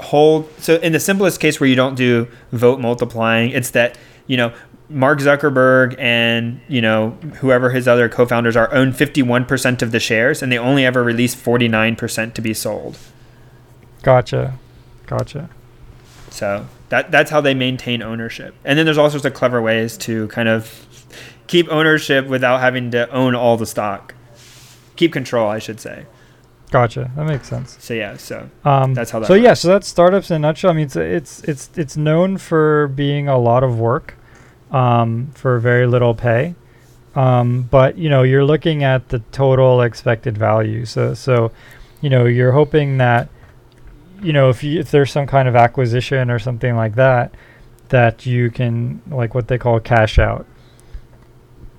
hold 0.00 0.48
so 0.58 0.76
in 0.76 0.92
the 0.92 1.00
simplest 1.00 1.40
case 1.40 1.58
where 1.58 1.68
you 1.68 1.74
don't 1.74 1.94
do 1.94 2.28
vote 2.52 2.80
multiplying, 2.80 3.50
it's 3.50 3.70
that, 3.70 3.98
you 4.26 4.36
know, 4.36 4.52
Mark 4.90 5.18
Zuckerberg 5.18 5.96
and, 5.98 6.60
you 6.68 6.80
know, 6.80 7.10
whoever 7.40 7.70
his 7.70 7.86
other 7.86 8.08
co-founders 8.08 8.56
are 8.56 8.72
own 8.72 8.92
51% 8.92 9.82
of 9.82 9.90
the 9.90 10.00
shares 10.00 10.42
and 10.42 10.50
they 10.50 10.58
only 10.58 10.86
ever 10.86 11.02
release 11.02 11.34
49% 11.34 12.32
to 12.34 12.40
be 12.40 12.54
sold. 12.54 12.96
Gotcha. 14.02 14.54
Gotcha. 15.06 15.50
So 16.30 16.66
that 16.88 17.10
that's 17.10 17.30
how 17.30 17.40
they 17.40 17.54
maintain 17.54 18.02
ownership. 18.02 18.54
And 18.64 18.78
then 18.78 18.86
there's 18.86 18.98
all 18.98 19.10
sorts 19.10 19.24
of 19.24 19.34
clever 19.34 19.60
ways 19.60 19.96
to 19.98 20.28
kind 20.28 20.48
of 20.48 20.86
keep 21.46 21.68
ownership 21.68 22.26
without 22.26 22.60
having 22.60 22.90
to 22.92 23.10
own 23.10 23.34
all 23.34 23.56
the 23.56 23.66
stock. 23.66 24.14
Keep 24.96 25.12
control, 25.12 25.48
I 25.48 25.58
should 25.58 25.80
say. 25.80 26.06
Gotcha. 26.70 27.10
That 27.16 27.26
makes 27.26 27.48
sense. 27.48 27.76
So 27.80 27.94
yeah, 27.94 28.16
so 28.16 28.48
um, 28.64 28.94
that's 28.94 29.10
how 29.10 29.20
that. 29.20 29.26
So 29.26 29.34
works. 29.34 29.42
yeah, 29.42 29.54
so 29.54 29.68
that's 29.68 29.88
startups 29.88 30.30
in 30.30 30.36
a 30.36 30.38
nutshell. 30.38 30.70
I 30.70 30.74
mean, 30.74 30.84
it's 30.84 30.96
it's 30.96 31.42
it's 31.44 31.70
it's 31.76 31.96
known 31.96 32.36
for 32.36 32.88
being 32.88 33.28
a 33.28 33.38
lot 33.38 33.62
of 33.62 33.78
work, 33.78 34.16
um, 34.70 35.30
for 35.34 35.58
very 35.58 35.86
little 35.86 36.14
pay, 36.14 36.54
um, 37.14 37.62
but 37.62 37.96
you 37.96 38.10
know 38.10 38.22
you're 38.22 38.44
looking 38.44 38.84
at 38.84 39.08
the 39.08 39.20
total 39.32 39.80
expected 39.80 40.36
value. 40.36 40.84
So 40.84 41.14
so, 41.14 41.52
you 42.02 42.10
know 42.10 42.26
you're 42.26 42.52
hoping 42.52 42.98
that 42.98 43.30
you 44.22 44.32
know, 44.32 44.48
if 44.48 44.62
you, 44.62 44.80
if 44.80 44.90
there's 44.90 45.12
some 45.12 45.26
kind 45.26 45.48
of 45.48 45.56
acquisition 45.56 46.30
or 46.30 46.38
something 46.38 46.76
like 46.76 46.94
that, 46.96 47.34
that 47.88 48.26
you 48.26 48.50
can 48.50 49.00
like 49.10 49.34
what 49.34 49.48
they 49.48 49.58
call 49.58 49.80
cash 49.80 50.18
out. 50.18 50.46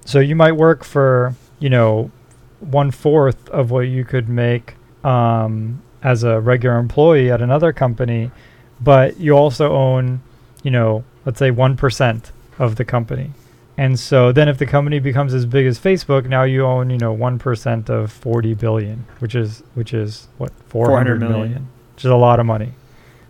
So 0.06 0.20
you 0.20 0.36
might 0.36 0.54
work 0.54 0.84
for 0.84 1.36
you 1.60 1.70
know 1.70 2.12
one 2.60 2.92
fourth 2.92 3.48
of 3.50 3.72
what 3.72 3.82
you 3.82 4.04
could 4.04 4.28
make 4.28 4.76
um, 5.04 5.82
as 6.04 6.24
a 6.24 6.40
regular 6.40 6.78
employee 6.78 7.32
at 7.32 7.42
another 7.42 7.72
company, 7.74 8.32
but 8.82 9.20
you 9.20 9.34
also 9.34 9.72
own 9.72 10.22
you 10.64 10.72
know 10.72 11.04
let's 11.26 11.40
say 11.40 11.52
one 11.52 11.78
percent 11.78 12.32
of 12.58 12.76
the 12.76 12.86
company. 12.86 13.32
And 13.78 13.98
so 13.98 14.34
then 14.34 14.50
if 14.50 14.58
the 14.58 14.66
company 14.66 15.00
becomes 15.00 15.34
as 15.34 15.46
big 15.46 15.66
as 15.66 15.80
Facebook, 15.80 16.28
now 16.28 16.44
you 16.44 16.66
own, 16.66 16.90
you 16.90 16.98
know, 16.98 17.16
1% 17.16 17.90
of 17.90 18.12
40 18.12 18.54
billion, 18.56 19.06
which 19.20 19.36
is 19.36 19.64
which 19.74 19.94
is 19.94 20.28
what 20.38 20.52
400 20.68 21.18
million. 21.18 21.40
million, 21.40 21.68
which 22.00 22.06
is 22.06 22.12
a 22.12 22.16
lot 22.16 22.40
of 22.40 22.46
money. 22.46 22.72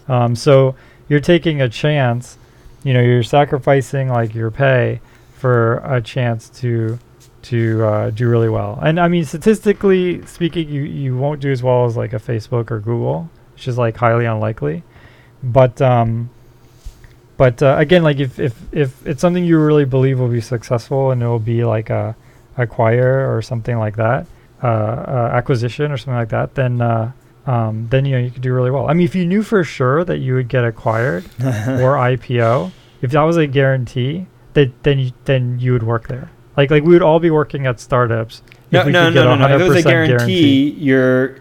Um, 0.07 0.35
so 0.35 0.75
you're 1.07 1.19
taking 1.19 1.59
a 1.59 1.67
chance, 1.67 2.37
you 2.83 2.93
know, 2.93 3.01
you're 3.01 3.23
sacrificing 3.23 4.09
like 4.09 4.35
your 4.35 4.51
pay 4.51 5.01
for 5.33 5.77
a 5.77 5.99
chance 5.99 6.49
to 6.61 6.99
to 7.41 7.83
uh, 7.83 8.09
do 8.11 8.29
really 8.29 8.47
well. 8.47 8.77
And 8.79 8.99
I 8.99 9.07
mean, 9.07 9.25
statistically 9.25 10.23
speaking, 10.27 10.69
you 10.69 10.83
you 10.83 11.17
won't 11.17 11.41
do 11.41 11.51
as 11.51 11.63
well 11.63 11.85
as 11.85 11.97
like 11.97 12.13
a 12.13 12.19
Facebook 12.19 12.69
or 12.69 12.79
Google, 12.79 13.31
which 13.55 13.67
is 13.67 13.79
like 13.79 13.97
highly 13.97 14.25
unlikely. 14.25 14.83
But 15.41 15.81
um, 15.81 16.29
but 17.37 17.63
uh, 17.63 17.75
again, 17.79 18.03
like 18.03 18.19
if, 18.19 18.37
if 18.37 18.53
if 18.71 19.03
it's 19.07 19.19
something 19.19 19.43
you 19.43 19.57
really 19.57 19.85
believe 19.85 20.19
will 20.19 20.27
be 20.27 20.41
successful 20.41 21.09
and 21.09 21.23
it 21.23 21.27
will 21.27 21.39
be 21.39 21.65
like 21.65 21.89
a 21.89 22.15
acquire 22.55 23.35
or 23.35 23.41
something 23.41 23.79
like 23.79 23.95
that, 23.95 24.27
uh, 24.61 24.67
uh, 24.67 25.31
acquisition 25.33 25.91
or 25.91 25.97
something 25.97 26.13
like 26.13 26.29
that, 26.29 26.53
then 26.53 26.81
uh, 26.81 27.11
um, 27.49 27.87
then 27.89 28.05
you 28.05 28.11
know 28.11 28.23
you 28.23 28.29
could 28.29 28.43
do 28.43 28.53
really 28.53 28.69
well. 28.69 28.87
I 28.87 28.93
mean, 28.93 29.05
if 29.05 29.15
you 29.15 29.25
knew 29.25 29.41
for 29.41 29.63
sure 29.63 30.03
that 30.03 30.19
you 30.19 30.35
would 30.35 30.49
get 30.49 30.63
acquired 30.63 31.25
or 31.39 31.97
IPO, 31.97 32.71
if 33.01 33.09
that 33.11 33.23
was 33.23 33.37
a 33.37 33.47
guarantee, 33.47 34.27
that 34.53 34.83
then 34.83 34.99
you, 34.99 35.11
then 35.25 35.59
you 35.59 35.73
would 35.73 35.81
work 35.81 36.07
there. 36.07 36.29
Like 36.55 36.69
like 36.69 36.83
we 36.83 36.93
would 36.93 37.01
all 37.01 37.19
be 37.19 37.31
working 37.31 37.65
at 37.65 37.79
startups. 37.79 38.43
No, 38.71 38.83
no, 38.83 39.09
no, 39.09 39.35
no, 39.35 39.35
no. 39.35 39.55
If 39.55 39.61
it 39.61 39.67
was 39.67 39.77
a 39.77 39.81
guarantee, 39.81 40.17
guarantee, 40.17 40.69
you're 40.77 41.37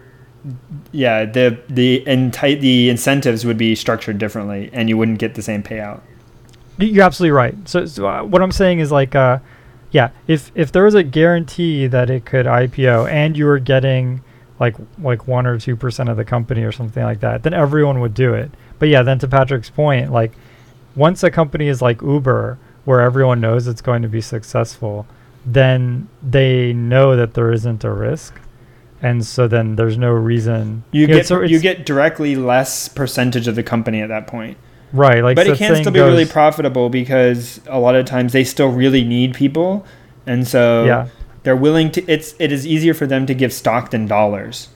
yeah, 0.91 1.25
the 1.25 1.61
the 1.69 2.03
enti- 2.07 2.59
the 2.59 2.89
incentives 2.89 3.45
would 3.45 3.57
be 3.57 3.75
structured 3.75 4.17
differently, 4.17 4.71
and 4.73 4.89
you 4.89 4.97
wouldn't 4.97 5.19
get 5.19 5.35
the 5.35 5.43
same 5.43 5.61
payout. 5.61 6.01
You're 6.79 7.03
absolutely 7.03 7.33
right. 7.33 7.55
So, 7.69 7.85
so 7.85 8.07
uh, 8.07 8.23
what 8.23 8.41
I'm 8.41 8.53
saying 8.53 8.79
is 8.79 8.91
like, 8.91 9.13
uh, 9.13 9.39
yeah, 9.91 10.09
if 10.25 10.51
if 10.55 10.71
there 10.71 10.85
was 10.85 10.95
a 10.95 11.03
guarantee 11.03 11.85
that 11.85 12.09
it 12.09 12.25
could 12.25 12.47
IPO, 12.47 13.07
and 13.11 13.37
you 13.37 13.45
were 13.45 13.59
getting 13.59 14.21
like 14.59 14.75
like 15.01 15.27
one 15.27 15.45
or 15.45 15.57
two 15.57 15.75
percent 15.75 16.09
of 16.09 16.17
the 16.17 16.25
company 16.25 16.63
or 16.63 16.71
something 16.71 17.03
like 17.03 17.21
that, 17.21 17.43
then 17.43 17.53
everyone 17.53 17.99
would 18.01 18.13
do 18.13 18.33
it. 18.33 18.51
But 18.77 18.89
yeah, 18.89 19.03
then 19.03 19.19
to 19.19 19.27
Patrick's 19.27 19.69
point, 19.69 20.11
like 20.11 20.33
once 20.95 21.23
a 21.23 21.31
company 21.31 21.67
is 21.67 21.81
like 21.81 22.01
Uber, 22.01 22.59
where 22.85 23.01
everyone 23.01 23.39
knows 23.39 23.67
it's 23.67 23.81
going 23.81 24.01
to 24.01 24.09
be 24.09 24.21
successful, 24.21 25.07
then 25.45 26.09
they 26.21 26.73
know 26.73 27.15
that 27.15 27.33
there 27.33 27.51
isn't 27.51 27.83
a 27.83 27.91
risk. 27.91 28.39
And 29.01 29.25
so 29.25 29.47
then 29.47 29.77
there's 29.77 29.97
no 29.97 30.11
reason. 30.11 30.83
You, 30.91 31.01
you 31.01 31.07
get 31.07 31.29
know, 31.29 31.41
you 31.41 31.59
get 31.59 31.85
directly 31.85 32.35
less 32.35 32.89
percentage 32.89 33.47
of 33.47 33.55
the 33.55 33.63
company 33.63 34.01
at 34.01 34.09
that 34.09 34.27
point. 34.27 34.57
Right 34.91 35.23
like 35.23 35.35
but 35.35 35.45
it 35.45 35.55
can 35.55 35.75
still 35.75 35.91
be 35.91 35.99
really 35.99 36.25
profitable 36.25 36.89
because 36.89 37.61
a 37.67 37.79
lot 37.79 37.95
of 37.95 38.07
times 38.07 38.33
they 38.33 38.43
still 38.43 38.69
really 38.69 39.03
need 39.03 39.35
people. 39.35 39.85
And 40.25 40.47
so 40.47 40.83
yeah 40.83 41.07
they're 41.43 41.55
willing 41.55 41.91
to 41.91 42.05
it's 42.11 42.35
it 42.39 42.51
is 42.51 42.65
easier 42.65 42.93
for 42.93 43.07
them 43.07 43.25
to 43.25 43.33
give 43.33 43.51
stock 43.53 43.91
than 43.91 44.05
dollars 44.05 44.69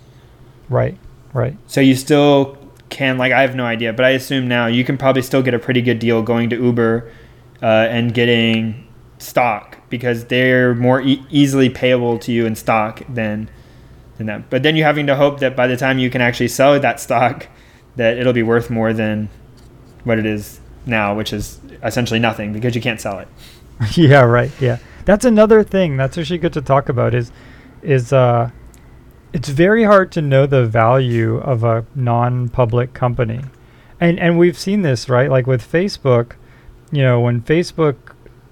right 0.70 0.98
right 1.34 1.58
so 1.68 1.82
you 1.82 1.96
still 1.96 2.58
can 2.90 3.18
like 3.18 3.32
i 3.32 3.42
have 3.42 3.56
no 3.56 3.66
idea 3.66 3.92
but 3.92 4.06
i 4.06 4.10
assume 4.10 4.48
now 4.48 4.68
you 4.68 4.84
can 4.84 4.98
probably 4.98 5.22
still 5.22 5.42
get 5.42 5.54
a 5.54 5.60
pretty 5.60 5.82
good 5.82 6.00
deal 6.00 6.22
going 6.22 6.50
to 6.50 6.56
uber 6.56 7.12
uh, 7.62 7.88
and 7.90 8.14
getting 8.14 8.86
stock 9.18 9.78
because 9.90 10.26
they're 10.26 10.76
more 10.76 11.02
e- 11.02 11.26
easily 11.30 11.70
payable 11.70 12.20
to 12.20 12.32
you 12.32 12.46
in 12.46 12.56
stock 12.56 13.02
than 13.08 13.50
than 14.18 14.28
that. 14.28 14.50
But 14.50 14.64
then 14.64 14.76
you're 14.76 14.86
having 14.86 15.08
to 15.08 15.16
hope 15.16 15.40
that 15.40 15.56
by 15.56 15.68
the 15.68 15.78
time 15.78 15.98
you 15.98 16.10
can 16.10 16.22
actually 16.22 16.50
sell 16.50 16.80
that 16.80 17.00
stock, 17.00 17.48
that 17.96 18.18
it'll 18.18 18.34
be 18.34 18.44
worth 18.44 18.70
more 18.70 18.94
than 18.94 19.30
what 20.04 20.20
it 20.20 20.26
is 20.26 20.60
now, 20.86 21.16
which 21.16 21.34
is 21.34 21.60
essentially 21.84 22.20
nothing 22.20 22.54
because 22.54 22.76
you 22.76 22.82
can't 22.82 23.00
sell 23.00 23.20
it. 23.20 23.28
yeah, 23.98 24.22
right. 24.22 24.52
Yeah, 24.60 24.78
that's 25.06 25.26
another 25.26 25.64
thing. 25.64 25.98
That's 25.98 26.18
actually 26.18 26.40
good 26.40 26.54
to 26.54 26.62
talk 26.62 26.90
about. 26.90 27.14
Is 27.14 27.32
is 27.82 28.14
uh, 28.14 28.50
it's 29.34 29.50
very 29.50 29.84
hard 29.84 30.12
to 30.14 30.22
know 30.22 30.46
the 30.46 30.66
value 30.66 31.38
of 31.38 31.64
a 31.64 31.86
non-public 31.96 32.94
company, 32.94 33.42
and 34.00 34.20
and 34.20 34.38
we've 34.38 34.58
seen 34.58 34.82
this 34.82 35.10
right, 35.10 35.30
like 35.30 35.48
with 35.48 35.70
Facebook. 35.70 36.34
You 36.92 37.02
know, 37.02 37.20
when 37.20 37.42
Facebook 37.42 37.96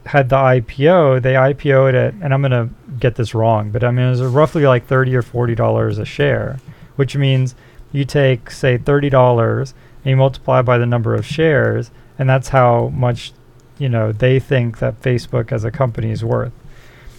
had 0.07 0.29
the 0.29 0.35
IPO, 0.35 1.21
they 1.21 1.33
IPO'd 1.33 1.93
it, 1.93 2.15
and 2.21 2.33
I'm 2.33 2.41
gonna 2.41 2.69
get 2.99 3.15
this 3.15 3.35
wrong, 3.35 3.71
but 3.71 3.83
I 3.83 3.91
mean 3.91 4.07
it 4.07 4.09
was 4.09 4.21
roughly 4.23 4.65
like 4.65 4.87
thirty 4.87 5.15
or 5.15 5.21
forty 5.21 5.55
dollars 5.55 5.97
a 5.97 6.05
share, 6.05 6.59
which 6.95 7.15
means 7.15 7.55
you 7.91 8.05
take 8.05 8.49
say 8.49 8.77
thirty 8.77 9.09
dollars 9.09 9.73
and 10.03 10.09
you 10.09 10.17
multiply 10.17 10.61
by 10.61 10.77
the 10.77 10.85
number 10.85 11.13
of 11.13 11.25
shares, 11.25 11.91
and 12.17 12.29
that's 12.29 12.49
how 12.49 12.87
much 12.89 13.33
you 13.81 13.89
know 13.89 14.11
they 14.11 14.39
think 14.39 14.77
that 14.77 15.01
Facebook 15.01 15.51
as 15.51 15.63
a 15.63 15.71
company 15.71 16.11
is 16.11 16.23
worth. 16.23 16.53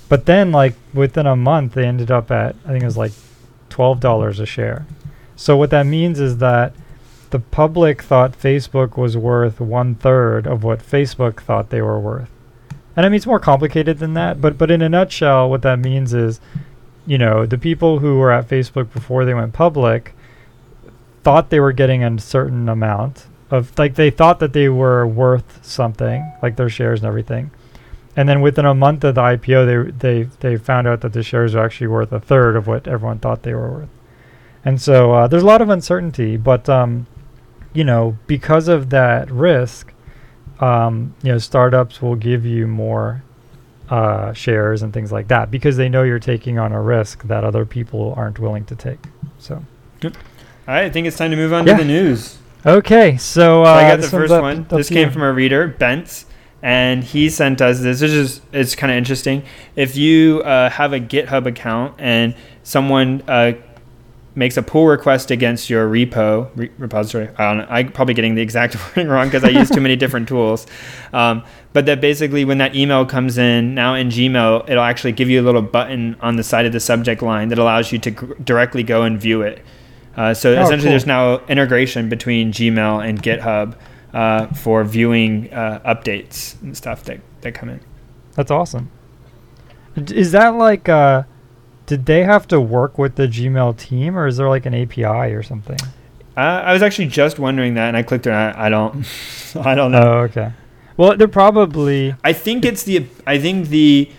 But 0.09 0.27
then 0.27 0.53
like 0.53 0.75
within 0.95 1.27
a 1.27 1.35
month 1.35 1.75
they 1.75 1.85
ended 1.85 2.11
up 2.11 2.31
at 2.31 2.55
I 2.65 2.69
think 2.69 2.83
it 2.83 2.87
was 2.87 2.97
like 2.97 3.13
twelve 3.69 3.99
dollars 3.99 4.39
a 4.39 4.47
share. 4.47 4.87
So 5.35 5.57
what 5.57 5.71
that 5.71 5.87
means 5.87 6.21
is 6.21 6.39
that 6.39 6.73
the 7.31 7.41
public 7.41 8.03
thought 8.03 8.39
Facebook 8.39 8.97
was 8.97 9.17
worth 9.17 9.61
one 9.61 9.97
third 9.97 10.47
of 10.47 10.63
what 10.63 10.79
Facebook 10.79 11.41
thought 11.41 11.71
they 11.71 11.83
were 11.83 11.99
worth. 11.99 12.31
And 12.95 13.05
I 13.05 13.09
mean, 13.09 13.17
it's 13.17 13.27
more 13.27 13.41
complicated 13.41 13.99
than 13.99 14.15
that, 14.15 14.41
but 14.41 14.57
but 14.57 14.71
in 14.71 14.83
a 14.83 14.89
nutshell, 14.89 15.51
what 15.51 15.63
that 15.63 15.81
means 15.81 16.15
is, 16.15 16.41
you 17.07 17.19
know, 17.19 17.45
the 17.45 17.59
people 17.59 17.99
who 17.99 18.19
were 18.19 18.31
at 18.31 18.49
Facebook 18.49 18.93
before 18.93 19.25
they 19.25 19.35
went 19.35 19.53
public 19.53 20.15
thought 21.25 21.51
they 21.51 21.59
were 21.59 21.73
getting 21.73 22.05
a 22.05 22.21
certain 22.21 22.69
amount 22.69 23.27
of 23.53 23.79
like 23.79 23.95
they 23.95 24.11
thought 24.11 24.41
that 24.41 24.55
they 24.55 24.69
were 24.71 25.07
worth 25.07 25.65
something, 25.65 26.33
like 26.43 26.57
their 26.57 26.71
shares 26.71 27.01
and 27.01 27.07
everything. 27.07 27.51
And 28.17 28.29
then 28.29 28.41
within 28.41 28.65
a 28.65 28.75
month 28.75 29.05
of 29.05 29.15
the 29.15 29.21
IPO, 29.21 29.93
they 30.01 30.23
they 30.23 30.23
they 30.41 30.57
found 30.57 30.89
out 30.89 31.03
that 31.03 31.13
the 31.13 31.23
shares 31.23 31.55
are 31.55 31.65
actually 31.65 31.89
worth 31.89 32.11
a 32.13 32.19
third 32.19 32.57
of 32.57 32.67
what 32.67 32.89
everyone 32.89 33.19
thought 33.19 33.43
they 33.43 33.55
were 33.55 33.71
worth. 33.71 33.89
And 34.65 34.81
so 34.81 35.13
uh, 35.13 35.27
there's 35.29 35.43
a 35.43 35.47
lot 35.47 35.61
of 35.61 35.69
uncertainty, 35.69 36.39
but 36.39 36.69
um, 36.69 37.07
you 37.75 37.85
know, 37.85 38.17
because 38.27 38.69
of 38.69 38.89
that 38.91 39.31
risk, 39.31 39.93
um, 40.61 41.15
you 41.23 41.33
know, 41.33 41.39
startups 41.39 42.01
will 42.01 42.17
give 42.17 42.47
you 42.47 42.67
more 42.67 43.23
uh, 43.91 44.33
shares 44.33 44.83
and 44.83 44.95
things 44.95 45.13
like 45.13 45.29
that 45.29 45.51
because 45.51 45.77
they 45.77 45.91
know 45.91 46.05
you're 46.05 46.19
taking 46.19 46.59
on 46.59 46.73
a 46.73 46.81
risk 46.81 47.25
that 47.25 47.45
other 47.45 47.67
people 47.67 48.15
aren't 48.17 48.39
willing 48.39 48.65
to 48.65 48.77
take. 48.77 49.01
So, 49.39 49.63
good. 50.01 50.17
All 50.67 50.75
right, 50.75 50.85
I 50.85 50.91
think 50.91 51.07
it's 51.07 51.19
time 51.19 51.33
to 51.33 51.37
move 51.37 51.53
on 51.53 51.67
yeah. 51.67 51.77
to 51.77 51.83
the 51.83 51.89
news. 51.89 52.39
Okay, 52.65 53.17
so, 53.17 53.63
uh, 53.63 53.67
so 53.67 53.73
I 53.73 53.89
got 53.89 54.01
the 54.01 54.09
first 54.09 54.31
one. 54.31 54.61
Up, 54.61 54.69
this 54.69 54.89
came 54.89 55.11
from 55.11 55.23
a 55.23 55.33
reader, 55.33 55.67
Bent, 55.67 56.25
and 56.63 57.03
he 57.03 57.29
sent 57.29 57.61
us 57.61 57.81
this. 57.81 57.99
This 57.99 58.13
is 58.13 58.41
it's 58.53 58.77
kind 58.77 58.93
of 58.93 58.97
interesting. 58.97 59.43
If 59.75 59.97
you 59.97 60.43
uh, 60.43 60.71
have 60.71 60.93
a 60.93 61.01
GitHub 61.01 61.47
account 61.47 61.97
and 61.99 62.37
someone 62.63 63.23
uh, 63.27 63.55
makes 64.37 64.57
a 64.57 64.63
pull 64.63 64.87
request 64.87 65.31
against 65.31 65.69
your 65.69 65.89
repo 65.89 66.51
re- 66.55 66.71
repository. 66.79 67.29
I 67.37 67.49
don't 67.49 67.59
know. 67.59 67.67
I'm 67.69 67.91
probably 67.93 68.15
getting 68.15 68.37
the 68.37 68.43
exact 68.43 68.77
wording 68.97 69.09
wrong 69.09 69.27
because 69.27 69.45
I 69.45 69.49
use 69.49 69.69
too 69.69 69.81
many 69.81 69.97
different 69.97 70.29
tools. 70.29 70.67
Um, 71.13 71.45
but 71.73 71.87
that 71.87 72.01
basically, 72.01 72.45
when 72.45 72.59
that 72.59 72.77
email 72.77 73.05
comes 73.05 73.39
in 73.39 73.75
now 73.75 73.95
in 73.95 74.09
Gmail, 74.09 74.71
it'll 74.71 74.85
actually 74.85 75.13
give 75.13 75.29
you 75.29 75.41
a 75.41 75.45
little 75.45 75.63
button 75.63 76.17
on 76.21 76.37
the 76.37 76.45
side 76.45 76.65
of 76.67 76.73
the 76.73 76.81
subject 76.81 77.23
line 77.23 77.49
that 77.49 77.59
allows 77.59 77.91
you 77.91 77.99
to 77.99 78.11
g- 78.13 78.27
directly 78.45 78.85
go 78.85 79.03
and 79.03 79.21
view 79.21 79.43
it. 79.43 79.65
Uh, 80.17 80.35
so 80.35 80.51
oh, 80.51 80.63
essentially, 80.63 80.79
cool. 80.83 80.91
there's 80.91 81.07
now 81.07 81.39
integration 81.47 82.09
between 82.09 82.53
Gmail 82.53 83.07
and 83.07 83.23
GitHub 83.23 83.77
uh, 84.13 84.47
for 84.49 84.85
viewing 84.85 85.53
uh, 85.53 85.81
updates 85.87 86.61
and 86.63 86.77
stuff 86.77 87.05
that, 87.05 87.21
that 87.41 87.55
come 87.55 87.69
in. 87.69 87.81
That's 88.35 88.51
awesome. 88.51 88.91
Is 89.97 90.33
that 90.33 90.55
like 90.55 90.89
uh, 90.89 91.25
did 91.87 92.07
they 92.07 92.25
have 92.25 92.49
to 92.49 92.61
work 92.61 92.99
with 92.99 93.17
the 93.17 93.27
Gmail 93.27 93.77
team, 93.77 94.17
or 94.17 94.27
is 94.27 94.37
there 94.37 94.49
like 94.49 94.67
an 94.67 94.75
API 94.75 95.05
or 95.35 95.43
something? 95.43 95.79
Uh, 96.37 96.41
I 96.41 96.73
was 96.73 96.83
actually 96.83 97.09
just 97.09 97.39
wondering 97.39 97.75
that, 97.75 97.89
and 97.89 97.97
I 97.97 98.03
clicked 98.03 98.27
on 98.27 98.51
it. 98.51 98.57
I 98.57 98.69
don't, 98.71 99.07
I 99.57 99.75
don't 99.75 99.93
know. 99.93 100.03
Oh, 100.03 100.19
okay. 100.21 100.53
Well, 100.97 101.17
they're 101.17 101.29
probably. 101.29 102.15
I 102.25 102.33
think 102.33 102.65
it's 102.65 102.85
the. 102.85 103.07
I 103.27 103.39
think 103.39 103.69
the. 103.69 104.11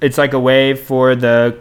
It's 0.00 0.18
like 0.18 0.32
a 0.32 0.40
way 0.40 0.74
for 0.74 1.14
the, 1.14 1.58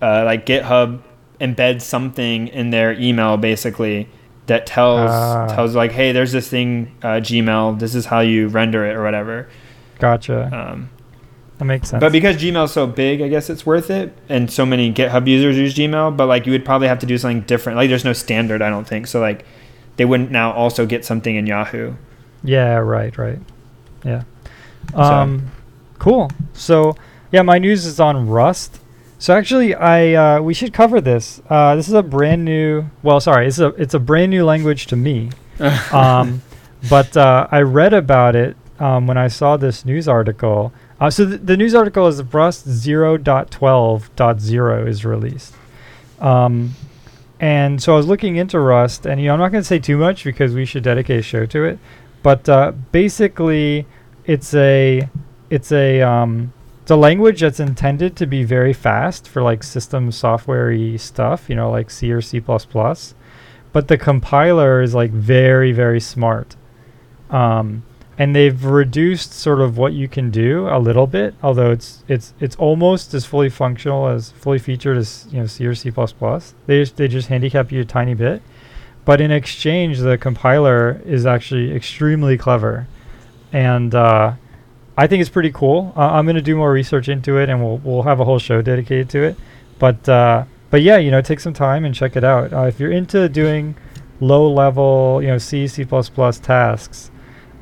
uh, 0.00 0.24
like 0.24 0.46
GitHub 0.46 1.02
embed 1.40 1.82
something 1.82 2.48
in 2.48 2.70
their 2.70 2.92
email 2.92 3.36
basically 3.36 4.08
that 4.46 4.66
tells 4.66 5.10
uh, 5.10 5.48
tells 5.54 5.74
like, 5.74 5.92
hey, 5.92 6.12
there's 6.12 6.32
this 6.32 6.48
thing, 6.48 6.96
uh, 7.02 7.20
Gmail. 7.20 7.78
This 7.78 7.94
is 7.94 8.06
how 8.06 8.20
you 8.20 8.48
render 8.48 8.84
it 8.86 8.94
or 8.94 9.02
whatever. 9.02 9.48
Gotcha. 9.98 10.50
Um, 10.52 10.90
that 11.58 11.64
makes 11.64 11.88
sense. 11.88 12.00
But 12.00 12.12
because 12.12 12.36
Gmail's 12.36 12.72
so 12.72 12.86
big, 12.86 13.22
I 13.22 13.28
guess 13.28 13.48
it's 13.48 13.64
worth 13.64 13.90
it. 13.90 14.16
And 14.28 14.50
so 14.50 14.66
many 14.66 14.92
GitHub 14.92 15.26
users 15.26 15.56
use 15.56 15.74
Gmail, 15.74 16.16
but 16.16 16.26
like 16.26 16.46
you 16.46 16.52
would 16.52 16.64
probably 16.64 16.88
have 16.88 16.98
to 17.00 17.06
do 17.06 17.16
something 17.18 17.42
different. 17.42 17.76
Like 17.76 17.88
there's 17.88 18.04
no 18.04 18.12
standard, 18.12 18.62
I 18.62 18.68
don't 18.68 18.86
think. 18.86 19.06
So 19.06 19.20
like 19.20 19.44
they 19.96 20.04
wouldn't 20.04 20.30
now 20.30 20.52
also 20.52 20.86
get 20.86 21.04
something 21.04 21.34
in 21.34 21.46
Yahoo. 21.46 21.94
Yeah, 22.44 22.76
right, 22.76 23.16
right. 23.16 23.38
Yeah. 24.04 24.22
Um, 24.94 25.50
cool. 25.98 26.30
So, 26.52 26.94
yeah, 27.32 27.42
my 27.42 27.58
news 27.58 27.86
is 27.86 27.98
on 27.98 28.28
Rust. 28.28 28.78
So 29.26 29.34
actually, 29.34 29.74
I 29.74 30.14
uh, 30.14 30.40
we 30.40 30.54
should 30.54 30.72
cover 30.72 31.00
this. 31.00 31.42
Uh, 31.50 31.74
this 31.74 31.88
is 31.88 31.94
a 31.94 32.02
brand 32.04 32.44
new. 32.44 32.84
Well, 33.02 33.18
sorry, 33.18 33.48
it's 33.48 33.58
a 33.58 33.70
it's 33.70 33.92
a 33.92 33.98
brand 33.98 34.30
new 34.30 34.44
language 34.44 34.86
to 34.86 34.94
me. 34.94 35.30
um, 35.92 36.42
but 36.88 37.16
uh, 37.16 37.48
I 37.50 37.62
read 37.62 37.92
about 37.92 38.36
it 38.36 38.56
um, 38.78 39.08
when 39.08 39.18
I 39.18 39.26
saw 39.26 39.56
this 39.56 39.84
news 39.84 40.06
article. 40.06 40.72
Uh, 41.00 41.10
so 41.10 41.26
th- 41.26 41.40
the 41.42 41.56
news 41.56 41.74
article 41.74 42.06
is 42.06 42.22
Rust 42.22 42.68
0.12.0 42.68 44.86
is 44.86 45.04
released. 45.04 45.54
Um, 46.20 46.76
and 47.40 47.82
so 47.82 47.94
I 47.94 47.96
was 47.96 48.06
looking 48.06 48.36
into 48.36 48.60
Rust, 48.60 49.06
and 49.06 49.20
you 49.20 49.26
know 49.26 49.32
I'm 49.32 49.40
not 49.40 49.50
going 49.50 49.62
to 49.62 49.66
say 49.66 49.80
too 49.80 49.96
much 49.96 50.22
because 50.22 50.54
we 50.54 50.64
should 50.64 50.84
dedicate 50.84 51.18
a 51.18 51.22
show 51.22 51.46
to 51.46 51.64
it. 51.64 51.80
But 52.22 52.48
uh, 52.48 52.70
basically, 52.92 53.88
it's 54.24 54.54
a 54.54 55.08
it's 55.50 55.72
a 55.72 56.02
um, 56.02 56.52
it's 56.86 56.92
a 56.92 56.94
language 56.94 57.40
that's 57.40 57.58
intended 57.58 58.14
to 58.14 58.26
be 58.26 58.44
very 58.44 58.72
fast 58.72 59.26
for 59.26 59.42
like 59.42 59.64
system 59.64 60.12
software 60.12 60.96
stuff, 60.98 61.50
you 61.50 61.56
know, 61.56 61.68
like 61.68 61.90
C 61.90 62.12
or 62.12 62.20
C++. 62.20 62.38
But 62.38 63.88
the 63.88 63.98
compiler 63.98 64.80
is 64.80 64.94
like 64.94 65.10
very 65.10 65.72
very 65.72 65.98
smart. 65.98 66.54
Um, 67.28 67.82
and 68.16 68.36
they've 68.36 68.64
reduced 68.64 69.32
sort 69.32 69.60
of 69.60 69.76
what 69.76 69.94
you 69.94 70.06
can 70.06 70.30
do 70.30 70.68
a 70.68 70.78
little 70.78 71.08
bit, 71.08 71.34
although 71.42 71.72
it's 71.72 72.04
it's 72.06 72.34
it's 72.38 72.54
almost 72.54 73.12
as 73.14 73.26
fully 73.26 73.48
functional 73.48 74.06
as 74.06 74.30
fully 74.30 74.60
featured 74.60 74.96
as 74.96 75.26
you 75.32 75.40
know 75.40 75.46
C 75.48 75.66
or 75.66 75.74
C++. 75.74 75.90
They 75.90 76.82
just, 76.82 76.96
they 76.96 77.08
just 77.08 77.26
handicap 77.26 77.72
you 77.72 77.80
a 77.80 77.84
tiny 77.84 78.14
bit, 78.14 78.42
but 79.04 79.20
in 79.20 79.32
exchange, 79.32 79.98
the 79.98 80.16
compiler 80.16 81.02
is 81.04 81.26
actually 81.26 81.74
extremely 81.74 82.38
clever, 82.38 82.86
and 83.52 83.92
uh, 83.92 84.34
I 84.96 85.06
think 85.06 85.20
it's 85.20 85.30
pretty 85.30 85.52
cool. 85.52 85.92
Uh, 85.96 86.12
I'm 86.12 86.26
gonna 86.26 86.40
do 86.40 86.56
more 86.56 86.72
research 86.72 87.08
into 87.08 87.38
it, 87.38 87.48
and 87.48 87.62
we'll 87.62 87.78
we'll 87.78 88.02
have 88.02 88.20
a 88.20 88.24
whole 88.24 88.38
show 88.38 88.62
dedicated 88.62 89.08
to 89.10 89.22
it. 89.22 89.36
But 89.78 90.08
uh, 90.08 90.44
but 90.70 90.82
yeah, 90.82 90.96
you 90.96 91.10
know, 91.10 91.20
take 91.20 91.40
some 91.40 91.52
time 91.52 91.84
and 91.84 91.94
check 91.94 92.16
it 92.16 92.24
out. 92.24 92.52
Uh, 92.52 92.62
if 92.62 92.80
you're 92.80 92.92
into 92.92 93.28
doing 93.28 93.76
low 94.20 94.50
level, 94.50 95.20
you 95.22 95.28
know, 95.28 95.38
C 95.38 95.66
C++ 95.68 95.84
tasks 95.84 97.10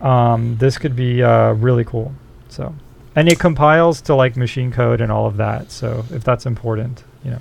um, 0.05 0.57
this 0.59 0.77
could 0.79 0.95
be 0.95 1.23
uh, 1.23 1.55
really 1.55 1.85
cool. 1.85 2.15
So, 2.49 2.75
and 3.17 3.29
it 3.29 3.41
compiles 3.41 4.01
to 4.03 4.15
like 4.15 4.37
machine 4.37 4.71
code 4.71 5.01
and 5.01 5.11
all 5.11 5.27
of 5.27 5.39
that. 5.39 5.73
So 5.73 6.05
if 6.11 6.23
that's 6.23 6.47
important, 6.47 7.05
you 7.25 7.33
know. 7.33 7.39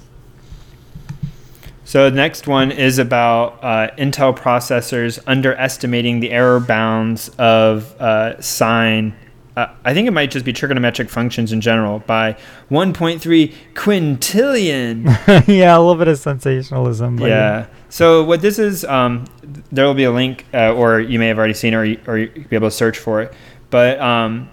So 1.86 2.10
the 2.10 2.16
next 2.16 2.48
one 2.48 2.72
is 2.72 2.98
about 2.98 3.62
uh, 3.62 3.90
Intel 3.98 4.36
processors 4.36 5.20
underestimating 5.28 6.22
the 6.22 6.32
error 6.32 6.62
bounds 6.62 7.30
of 7.38 8.00
uh, 8.00 8.42
sine. 8.42 9.14
Uh, 9.56 9.68
I 9.86 9.94
think 9.94 10.08
it 10.08 10.12
might 10.12 10.32
just 10.32 10.46
be 10.46 10.54
trigonometric 10.54 11.10
functions 11.10 11.52
in 11.52 11.62
general 11.62 12.00
by 12.00 12.34
1.3 12.72 13.54
quintillion. 13.76 15.48
yeah, 15.48 15.78
a 15.78 15.80
little 15.80 15.96
bit 15.96 16.08
of 16.08 16.18
sensationalism. 16.18 17.20
Yeah. 17.20 17.28
yeah. 17.28 17.66
So 17.90 18.24
what 18.24 18.42
this 18.42 18.58
is, 18.58 18.84
um, 18.86 19.26
there 19.72 19.86
will 19.86 19.94
be 19.94 20.06
a 20.06 20.12
link, 20.12 20.46
uh, 20.54 20.74
or 20.74 21.00
you 21.00 21.20
may 21.20 21.28
have 21.28 21.38
already 21.38 21.54
seen, 21.54 21.74
it 21.74 21.78
or 21.78 21.86
you, 21.86 22.02
or 22.08 22.18
you 22.18 22.30
be 22.30 22.56
able 22.56 22.68
to 22.68 22.76
search 22.76 22.98
for 22.98 23.22
it. 23.22 23.34
But 23.70 24.00
um, 24.02 24.50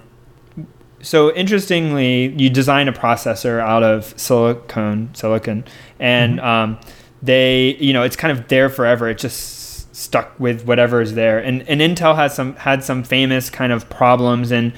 so 1.00 1.32
interestingly, 1.34 2.34
you 2.36 2.50
design 2.50 2.88
a 2.88 2.92
processor 2.92 3.58
out 3.58 3.82
of 3.82 4.12
silicon, 4.18 5.14
silicon, 5.14 5.64
and 5.98 6.38
mm-hmm. 6.38 6.46
um, 6.46 6.80
they, 7.22 7.76
you 7.76 7.94
know, 7.94 8.02
it's 8.02 8.16
kind 8.16 8.36
of 8.36 8.48
there 8.48 8.68
forever. 8.68 9.08
It 9.08 9.18
just 9.18 9.60
stuck 10.00 10.38
with 10.40 10.64
whatever 10.64 11.00
is 11.00 11.14
there. 11.14 11.38
And 11.38 11.62
and 11.68 11.80
Intel 11.80 12.16
has 12.16 12.34
some 12.34 12.56
had 12.56 12.82
some 12.82 13.02
famous 13.02 13.50
kind 13.50 13.72
of 13.72 13.88
problems 13.90 14.50
and 14.50 14.72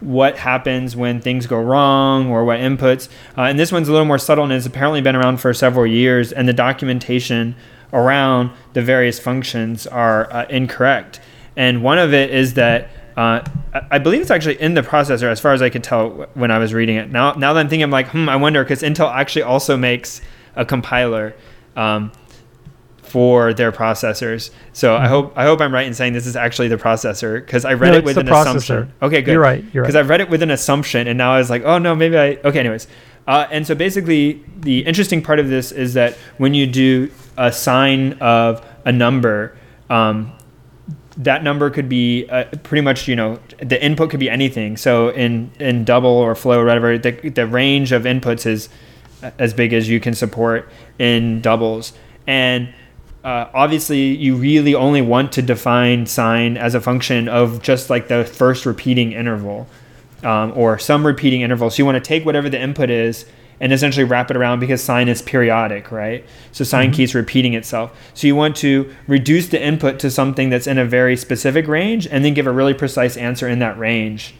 what 0.00 0.36
happens 0.36 0.94
when 0.96 1.20
things 1.20 1.46
go 1.46 1.60
wrong 1.60 2.30
or 2.30 2.44
what 2.44 2.58
inputs. 2.60 3.08
Uh, 3.38 3.42
and 3.42 3.58
this 3.58 3.72
one's 3.72 3.88
a 3.88 3.92
little 3.92 4.06
more 4.06 4.18
subtle 4.18 4.44
and 4.44 4.52
has 4.52 4.66
apparently 4.66 5.00
been 5.00 5.16
around 5.16 5.38
for 5.38 5.54
several 5.54 5.86
years. 5.86 6.32
And 6.32 6.46
the 6.46 6.52
documentation 6.52 7.56
around 7.92 8.50
the 8.74 8.82
various 8.82 9.18
functions 9.18 9.86
are 9.86 10.30
uh, 10.32 10.46
incorrect. 10.50 11.20
And 11.56 11.82
one 11.82 11.98
of 11.98 12.12
it 12.12 12.30
is 12.30 12.54
that 12.54 12.90
uh, 13.16 13.40
I 13.90 13.98
believe 13.98 14.20
it's 14.20 14.30
actually 14.32 14.60
in 14.60 14.74
the 14.74 14.82
processor, 14.82 15.30
as 15.30 15.38
far 15.38 15.52
as 15.52 15.62
I 15.62 15.70
could 15.70 15.84
tell 15.84 16.26
when 16.34 16.50
I 16.50 16.58
was 16.58 16.74
reading 16.74 16.96
it. 16.96 17.12
Now, 17.12 17.32
now 17.34 17.52
that 17.52 17.60
I'm 17.60 17.68
thinking, 17.68 17.84
I'm 17.84 17.90
like, 17.90 18.08
hmm, 18.08 18.28
I 18.28 18.34
wonder 18.34 18.64
because 18.64 18.82
Intel 18.82 19.12
actually 19.14 19.42
also 19.42 19.76
makes 19.76 20.20
a 20.56 20.64
compiler 20.64 21.34
um, 21.76 22.10
for 23.14 23.54
their 23.54 23.70
processors. 23.70 24.50
So 24.72 24.92
mm-hmm. 24.92 25.04
I 25.04 25.06
hope 25.06 25.32
I 25.36 25.44
hope 25.44 25.60
I'm 25.60 25.72
right 25.72 25.86
in 25.86 25.94
saying 25.94 26.14
this 26.14 26.26
is 26.26 26.34
actually 26.34 26.66
the 26.66 26.76
processor 26.76 27.38
because 27.38 27.64
I 27.64 27.74
read 27.74 27.92
no, 27.92 27.98
it 27.98 28.04
with 28.04 28.16
an 28.16 28.26
processor. 28.26 28.56
assumption. 28.56 28.92
Okay, 29.02 29.22
good. 29.22 29.30
You're 29.34 29.40
right. 29.40 29.64
You're 29.72 29.84
right. 29.84 29.86
Because 29.86 29.94
I 29.94 30.00
read 30.00 30.20
it 30.20 30.28
with 30.28 30.42
an 30.42 30.50
assumption, 30.50 31.06
and 31.06 31.16
now 31.16 31.32
I 31.32 31.38
was 31.38 31.48
like, 31.48 31.62
oh 31.62 31.78
no, 31.78 31.94
maybe 31.94 32.18
I. 32.18 32.38
Okay, 32.44 32.58
anyways. 32.58 32.88
Uh, 33.28 33.46
and 33.52 33.64
so 33.68 33.76
basically, 33.76 34.42
the 34.58 34.80
interesting 34.80 35.22
part 35.22 35.38
of 35.38 35.48
this 35.48 35.70
is 35.70 35.94
that 35.94 36.14
when 36.38 36.54
you 36.54 36.66
do 36.66 37.08
a 37.36 37.52
sine 37.52 38.14
of 38.14 38.66
a 38.84 38.90
number, 38.90 39.56
um, 39.90 40.32
that 41.16 41.44
number 41.44 41.70
could 41.70 41.88
be 41.88 42.26
uh, 42.30 42.46
pretty 42.64 42.82
much 42.82 43.06
you 43.06 43.14
know 43.14 43.38
the 43.58 43.80
input 43.80 44.10
could 44.10 44.18
be 44.18 44.28
anything. 44.28 44.76
So 44.76 45.10
in 45.10 45.52
in 45.60 45.84
double 45.84 46.10
or 46.10 46.34
flow 46.34 46.58
or 46.58 46.64
whatever, 46.64 46.98
the 46.98 47.12
the 47.30 47.46
range 47.46 47.92
of 47.92 48.02
inputs 48.02 48.44
is 48.44 48.68
as 49.38 49.54
big 49.54 49.72
as 49.72 49.88
you 49.88 50.00
can 50.00 50.14
support 50.14 50.68
in 50.98 51.40
doubles 51.42 51.92
and. 52.26 52.74
Uh, 53.24 53.48
obviously, 53.54 54.14
you 54.14 54.36
really 54.36 54.74
only 54.74 55.00
want 55.00 55.32
to 55.32 55.40
define 55.40 56.04
sine 56.04 56.58
as 56.58 56.74
a 56.74 56.80
function 56.80 57.26
of 57.26 57.62
just 57.62 57.88
like 57.88 58.08
the 58.08 58.24
first 58.24 58.66
repeating 58.66 59.12
interval 59.12 59.66
um, 60.22 60.52
or 60.54 60.78
some 60.78 61.06
repeating 61.06 61.40
interval. 61.40 61.70
So 61.70 61.78
you 61.78 61.86
want 61.86 61.96
to 61.96 62.06
take 62.06 62.26
whatever 62.26 62.50
the 62.50 62.60
input 62.60 62.90
is 62.90 63.24
and 63.60 63.72
essentially 63.72 64.04
wrap 64.04 64.30
it 64.30 64.36
around 64.36 64.60
because 64.60 64.82
sine 64.82 65.08
is 65.08 65.22
periodic, 65.22 65.90
right? 65.90 66.24
So 66.52 66.64
sine 66.64 66.88
mm-hmm. 66.88 66.96
keeps 66.96 67.14
repeating 67.14 67.54
itself. 67.54 67.96
So 68.12 68.26
you 68.26 68.36
want 68.36 68.56
to 68.56 68.94
reduce 69.06 69.48
the 69.48 69.62
input 69.62 69.98
to 70.00 70.10
something 70.10 70.50
that's 70.50 70.66
in 70.66 70.76
a 70.76 70.84
very 70.84 71.16
specific 71.16 71.66
range 71.66 72.06
and 72.06 72.24
then 72.24 72.34
give 72.34 72.46
a 72.46 72.52
really 72.52 72.74
precise 72.74 73.16
answer 73.16 73.48
in 73.48 73.58
that 73.60 73.78
range. 73.78 74.34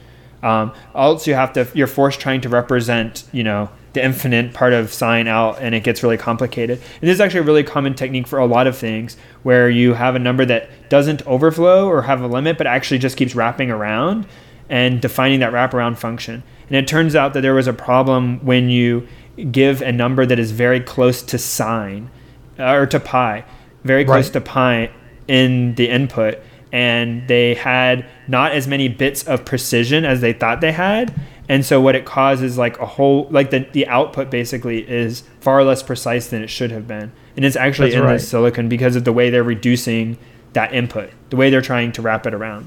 Um, 0.45 0.73
also, 0.95 1.31
you 1.31 1.35
have 1.37 1.55
to 1.55 1.67
you're 1.75 1.87
forced 1.87 2.21
trying 2.21 2.43
to 2.43 2.51
represent, 2.51 3.25
you 3.33 3.43
know, 3.43 3.71
the 3.95 4.05
infinite 4.05 4.53
part 4.53 4.75
of 4.75 4.93
sine 4.93 5.27
out, 5.27 5.59
and 5.59 5.75
it 5.75 5.83
gets 5.85 6.03
really 6.03 6.19
complicated. 6.19 6.79
And 6.79 7.09
this 7.09 7.15
is 7.15 7.21
actually 7.21 7.41
a 7.41 7.45
really 7.45 7.65
common 7.65 7.95
technique 7.95 8.27
for 8.27 8.39
a 8.39 8.45
lot 8.45 8.67
of 8.67 8.77
things, 8.77 9.17
where 9.43 9.71
you 9.71 9.95
have 9.95 10.15
a 10.15 10.19
number 10.19 10.45
that 10.45 10.69
doesn't 10.91 11.27
overflow 11.27 11.89
or 11.89 12.03
have 12.03 12.21
a 12.21 12.27
limit, 12.27 12.59
but 12.59 12.67
actually 12.67 12.99
just 12.99 13.17
keeps 13.17 13.35
wrapping 13.35 13.71
around 13.71 14.27
and 14.69 15.01
defining 15.01 15.41
that 15.41 15.53
wraparound 15.53 15.97
function. 15.97 16.43
And 16.69 16.77
it 16.77 16.87
turns 16.87 17.17
out 17.17 17.33
that 17.33 17.41
there 17.41 17.55
was 17.55 17.67
a 17.67 17.73
problem 17.73 18.45
when 18.45 18.69
you 18.69 19.09
give 19.51 19.81
a 19.81 19.93
number 19.93 20.27
that 20.27 20.39
is 20.39 20.51
very 20.53 20.81
close 20.81 21.23
to 21.23 21.39
sine 21.39 22.11
uh, 22.59 22.73
or 22.73 22.87
to 22.87 23.01
pi, 23.01 23.45
very 23.83 24.05
close 24.05 24.27
right. 24.27 24.33
to 24.35 24.41
pi 24.41 24.91
in 25.27 25.75
the 25.77 25.89
input. 25.89 26.39
And 26.75 27.29
they 27.29 27.55
had 27.55 28.05
not 28.27 28.51
as 28.51 28.67
many 28.67 28.89
bits 28.89 29.23
of 29.23 29.45
precision 29.45 30.05
as 30.05 30.21
they 30.21 30.33
thought 30.33 30.61
they 30.61 30.73
had. 30.73 31.15
And 31.49 31.65
so 31.65 31.81
what 31.81 31.95
it 31.95 32.05
causes 32.05 32.59
like 32.59 32.81
a 32.81 32.87
whole 32.87 33.29
like 33.31 33.51
the, 33.51 33.61
the 33.61 33.87
output 33.87 34.29
basically 34.29 34.81
is 34.89 35.23
far 35.41 35.63
less 35.63 35.85
precise 35.85 36.27
than 36.27 36.43
it 36.43 36.51
should 36.51 36.73
have 36.73 36.89
been. 36.89 37.13
And 37.37 37.45
it's 37.45 37.55
actually 37.55 37.91
That's 37.91 38.01
in 38.01 38.05
right. 38.05 38.13
the 38.15 38.19
silicon 38.19 38.69
because 38.69 38.97
of 38.97 39.05
the 39.05 39.13
way 39.13 39.31
they're 39.31 39.45
reducing 39.45 40.19
that 40.55 40.75
input, 40.75 41.11
the 41.31 41.37
way 41.37 41.49
they're 41.49 41.63
trying 41.63 41.93
to 41.93 42.03
wrap 42.03 42.27
it 42.27 42.35
around. 42.35 42.67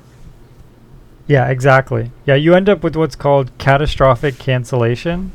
Yeah, 1.28 1.50
exactly. 1.50 2.12
Yeah, 2.26 2.36
you 2.36 2.54
end 2.54 2.70
up 2.70 2.84
with 2.84 2.96
what's 2.96 3.16
called 3.16 3.52
catastrophic 3.58 4.40
cancellation, 4.40 5.34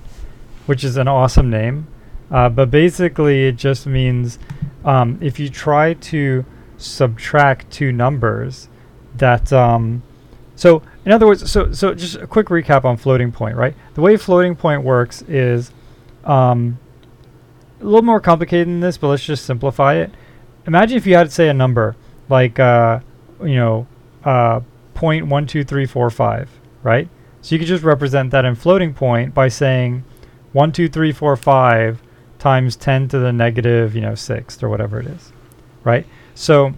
which 0.64 0.82
is 0.82 0.96
an 0.96 1.08
awesome 1.08 1.50
name. 1.50 1.88
Uh, 2.30 2.48
but 2.48 2.70
basically, 2.70 3.48
it 3.48 3.56
just 3.56 3.86
means 3.86 4.38
um, 4.86 5.18
if 5.20 5.38
you 5.38 5.50
try 5.50 5.92
to 5.92 6.46
subtract 6.82 7.70
two 7.70 7.92
numbers, 7.92 8.68
that 9.16 9.52
um, 9.52 10.02
so 10.56 10.82
in 11.04 11.12
other 11.12 11.26
words, 11.26 11.50
so 11.50 11.72
so 11.72 11.94
just 11.94 12.16
a 12.16 12.26
quick 12.26 12.48
recap 12.48 12.84
on 12.84 12.96
floating 12.96 13.32
point, 13.32 13.56
right? 13.56 13.74
The 13.94 14.00
way 14.00 14.16
floating 14.16 14.54
point 14.54 14.82
works 14.82 15.22
is 15.22 15.72
um, 16.24 16.78
a 17.80 17.84
little 17.84 18.02
more 18.02 18.20
complicated 18.20 18.68
than 18.68 18.80
this, 18.80 18.98
but 18.98 19.08
let's 19.08 19.24
just 19.24 19.44
simplify 19.44 19.94
it. 19.94 20.10
Imagine 20.66 20.96
if 20.96 21.06
you 21.06 21.14
had 21.14 21.28
to 21.28 21.32
say 21.32 21.48
a 21.48 21.54
number 21.54 21.96
like 22.28 22.58
uh, 22.58 23.00
you 23.42 23.56
know 23.56 23.86
uh, 24.24 24.60
0.12345, 24.94 26.48
right? 26.82 27.08
So 27.40 27.54
you 27.54 27.58
could 27.58 27.68
just 27.68 27.82
represent 27.82 28.30
that 28.30 28.44
in 28.44 28.54
floating 28.54 28.94
point 28.94 29.34
by 29.34 29.48
saying 29.48 30.04
12345 30.52 32.02
times 32.38 32.76
10 32.76 33.08
to 33.08 33.18
the 33.18 33.32
negative, 33.32 33.94
you 33.94 34.00
know, 34.00 34.14
sixth 34.14 34.62
or 34.62 34.68
whatever 34.68 35.00
it 35.00 35.06
is, 35.06 35.32
right? 35.82 36.06
So 36.34 36.74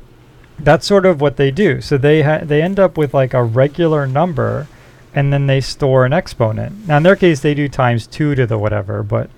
that's 0.58 0.86
sort 0.86 1.06
of 1.06 1.20
what 1.20 1.36
they 1.36 1.50
do. 1.50 1.80
So 1.80 1.98
they 1.98 2.22
ha- 2.22 2.40
they 2.42 2.62
end 2.62 2.78
up 2.78 2.96
with 2.96 3.14
like 3.14 3.34
a 3.34 3.42
regular 3.42 4.06
number, 4.06 4.68
and 5.14 5.32
then 5.32 5.46
they 5.46 5.60
store 5.60 6.04
an 6.04 6.12
exponent. 6.12 6.86
Now 6.86 6.98
in 6.98 7.02
their 7.02 7.16
case, 7.16 7.40
they 7.40 7.54
do 7.54 7.68
times 7.68 8.06
two 8.06 8.34
to 8.34 8.46
the 8.46 8.58
whatever, 8.58 9.02
but 9.02 9.30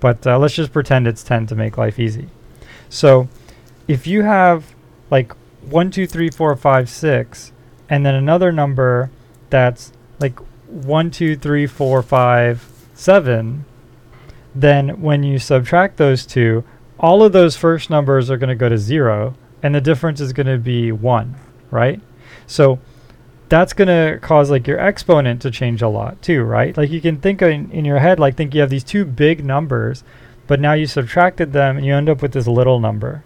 but 0.00 0.26
uh, 0.26 0.38
let's 0.38 0.54
just 0.54 0.72
pretend 0.72 1.06
it's 1.06 1.22
10 1.22 1.46
to 1.46 1.54
make 1.54 1.78
life 1.78 1.98
easy. 1.98 2.28
So 2.90 3.28
if 3.88 4.06
you 4.06 4.22
have 4.22 4.74
like 5.10 5.32
one, 5.62 5.90
two, 5.90 6.06
three, 6.06 6.28
four, 6.28 6.54
five, 6.56 6.90
six, 6.90 7.52
and 7.88 8.04
then 8.04 8.14
another 8.14 8.52
number 8.52 9.10
that's 9.48 9.92
like 10.20 10.38
one, 10.68 11.10
two, 11.10 11.36
three, 11.36 11.66
four, 11.66 12.02
five, 12.02 12.68
seven, 12.94 13.64
then 14.54 15.00
when 15.00 15.22
you 15.22 15.38
subtract 15.38 15.96
those 15.96 16.26
two, 16.26 16.64
all 16.98 17.22
of 17.22 17.32
those 17.32 17.56
first 17.56 17.90
numbers 17.90 18.30
are 18.30 18.36
going 18.36 18.48
to 18.48 18.54
go 18.54 18.68
to 18.68 18.78
zero, 18.78 19.34
and 19.64 19.74
the 19.74 19.80
difference 19.80 20.20
is 20.20 20.34
going 20.34 20.46
to 20.46 20.58
be 20.58 20.92
one, 20.92 21.34
right? 21.70 21.98
So 22.46 22.78
that's 23.48 23.72
going 23.72 23.88
to 23.88 24.20
cause 24.20 24.50
like 24.50 24.66
your 24.66 24.78
exponent 24.78 25.40
to 25.42 25.50
change 25.50 25.80
a 25.80 25.88
lot 25.88 26.20
too, 26.20 26.42
right? 26.42 26.76
Like 26.76 26.90
you 26.90 27.00
can 27.00 27.16
think 27.16 27.40
in, 27.40 27.70
in 27.70 27.86
your 27.86 27.98
head, 27.98 28.20
like 28.20 28.36
think 28.36 28.54
you 28.54 28.60
have 28.60 28.68
these 28.68 28.84
two 28.84 29.06
big 29.06 29.42
numbers, 29.42 30.04
but 30.46 30.60
now 30.60 30.74
you 30.74 30.86
subtracted 30.86 31.54
them 31.54 31.78
and 31.78 31.86
you 31.86 31.94
end 31.94 32.10
up 32.10 32.20
with 32.20 32.32
this 32.32 32.46
little 32.46 32.78
number. 32.78 33.24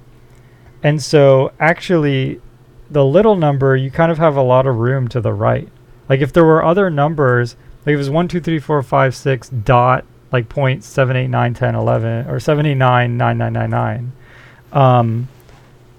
And 0.80 1.02
so 1.02 1.50
actually, 1.58 2.40
the 2.88 3.04
little 3.04 3.34
number, 3.34 3.74
you 3.74 3.90
kind 3.90 4.12
of 4.12 4.18
have 4.18 4.36
a 4.36 4.42
lot 4.42 4.64
of 4.64 4.76
room 4.76 5.08
to 5.08 5.20
the 5.20 5.32
right. 5.32 5.68
Like 6.08 6.20
if 6.20 6.32
there 6.32 6.44
were 6.44 6.64
other 6.64 6.88
numbers, 6.88 7.56
like 7.84 7.94
if 7.94 7.94
it 7.94 7.98
was 7.98 8.10
1, 8.10 8.28
2, 8.28 8.40
3, 8.40 8.58
4, 8.60 8.82
5, 8.84 9.16
6 9.16 9.48
dot 9.48 10.04
like 10.30 10.48
0.789, 10.48 11.56
10, 11.56 11.74
11, 11.74 12.30
or 12.30 12.38
789, 12.38 13.16
9999, 13.16 14.12
um, 14.72 15.28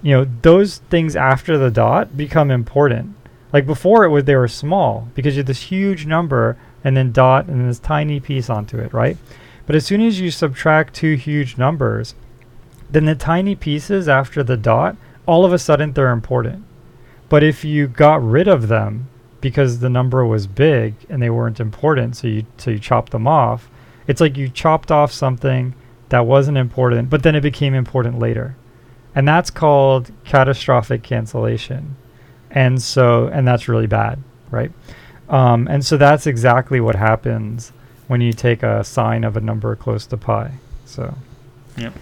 you 0.02 0.12
know, 0.16 0.28
those 0.42 0.78
things 0.90 1.16
after 1.16 1.58
the 1.58 1.72
dot 1.72 2.16
become 2.16 2.52
important. 2.52 3.16
Like 3.52 3.66
before 3.66 4.04
it 4.04 4.10
was 4.10 4.26
they 4.26 4.36
were 4.36 4.48
small 4.48 5.08
because 5.16 5.36
you 5.36 5.40
had 5.40 5.48
this 5.48 5.64
huge 5.64 6.06
number 6.06 6.58
and 6.84 6.96
then 6.96 7.12
dot 7.12 7.48
and 7.48 7.68
this 7.68 7.80
tiny 7.80 8.20
piece 8.20 8.50
onto 8.50 8.78
it, 8.78 8.94
right? 8.94 9.18
But 9.66 9.76
as 9.76 9.86
soon 9.86 10.02
as 10.02 10.20
you 10.20 10.32
subtract 10.32 10.94
two 10.94 11.16
huge 11.16 11.58
numbers, 11.58 12.16
then 12.90 13.06
the 13.06 13.16
tiny 13.16 13.56
pieces 13.56 14.08
after 14.08 14.44
the 14.44 14.58
dot, 14.58 14.96
all 15.26 15.46
of 15.46 15.54
a 15.54 15.60
sudden 15.60 15.94
they're 15.94 16.12
important. 16.12 16.64
But 17.28 17.44
if 17.44 17.64
you 17.64 17.88
got 17.88 18.24
rid 18.24 18.48
of 18.48 18.68
them 18.68 19.10
because 19.42 19.80
the 19.80 19.90
number 19.90 20.26
was 20.26 20.48
big 20.48 20.96
and 21.10 21.22
they 21.22 21.30
weren't 21.30 21.60
important, 21.60 22.16
so 22.16 22.28
you 22.28 22.46
so 22.58 22.72
you 22.72 22.80
chopped 22.80 23.12
them 23.12 23.28
off, 23.28 23.70
it's 24.08 24.22
like 24.22 24.38
you 24.38 24.50
chopped 24.50 24.92
off 24.92 25.12
something 25.12 25.76
that 26.10 26.26
wasn't 26.26 26.58
important, 26.58 27.10
but 27.10 27.22
then 27.22 27.36
it 27.36 27.42
became 27.42 27.74
important 27.74 28.18
later. 28.18 28.56
And 29.16 29.28
that's 29.28 29.50
called 29.50 30.12
catastrophic 30.24 31.04
cancellation. 31.04 31.96
And 32.52 32.82
so 32.82 33.28
and 33.28 33.48
that's 33.48 33.68
really 33.68 33.88
bad, 33.88 34.22
right? 34.52 34.72
Um, 35.30 35.68
and 35.68 35.86
so 35.86 35.98
that's 35.98 36.26
exactly 36.26 36.80
what 36.80 36.96
happens 36.96 37.72
when 38.08 38.22
you 38.22 38.34
take 38.34 38.64
a 38.64 38.84
sine 38.84 39.24
of 39.24 39.38
a 39.38 39.42
number 39.42 39.76
close 39.76 40.06
to 40.08 40.18
pi. 40.18 40.52
So 40.86 41.14
Yep. 41.78 41.94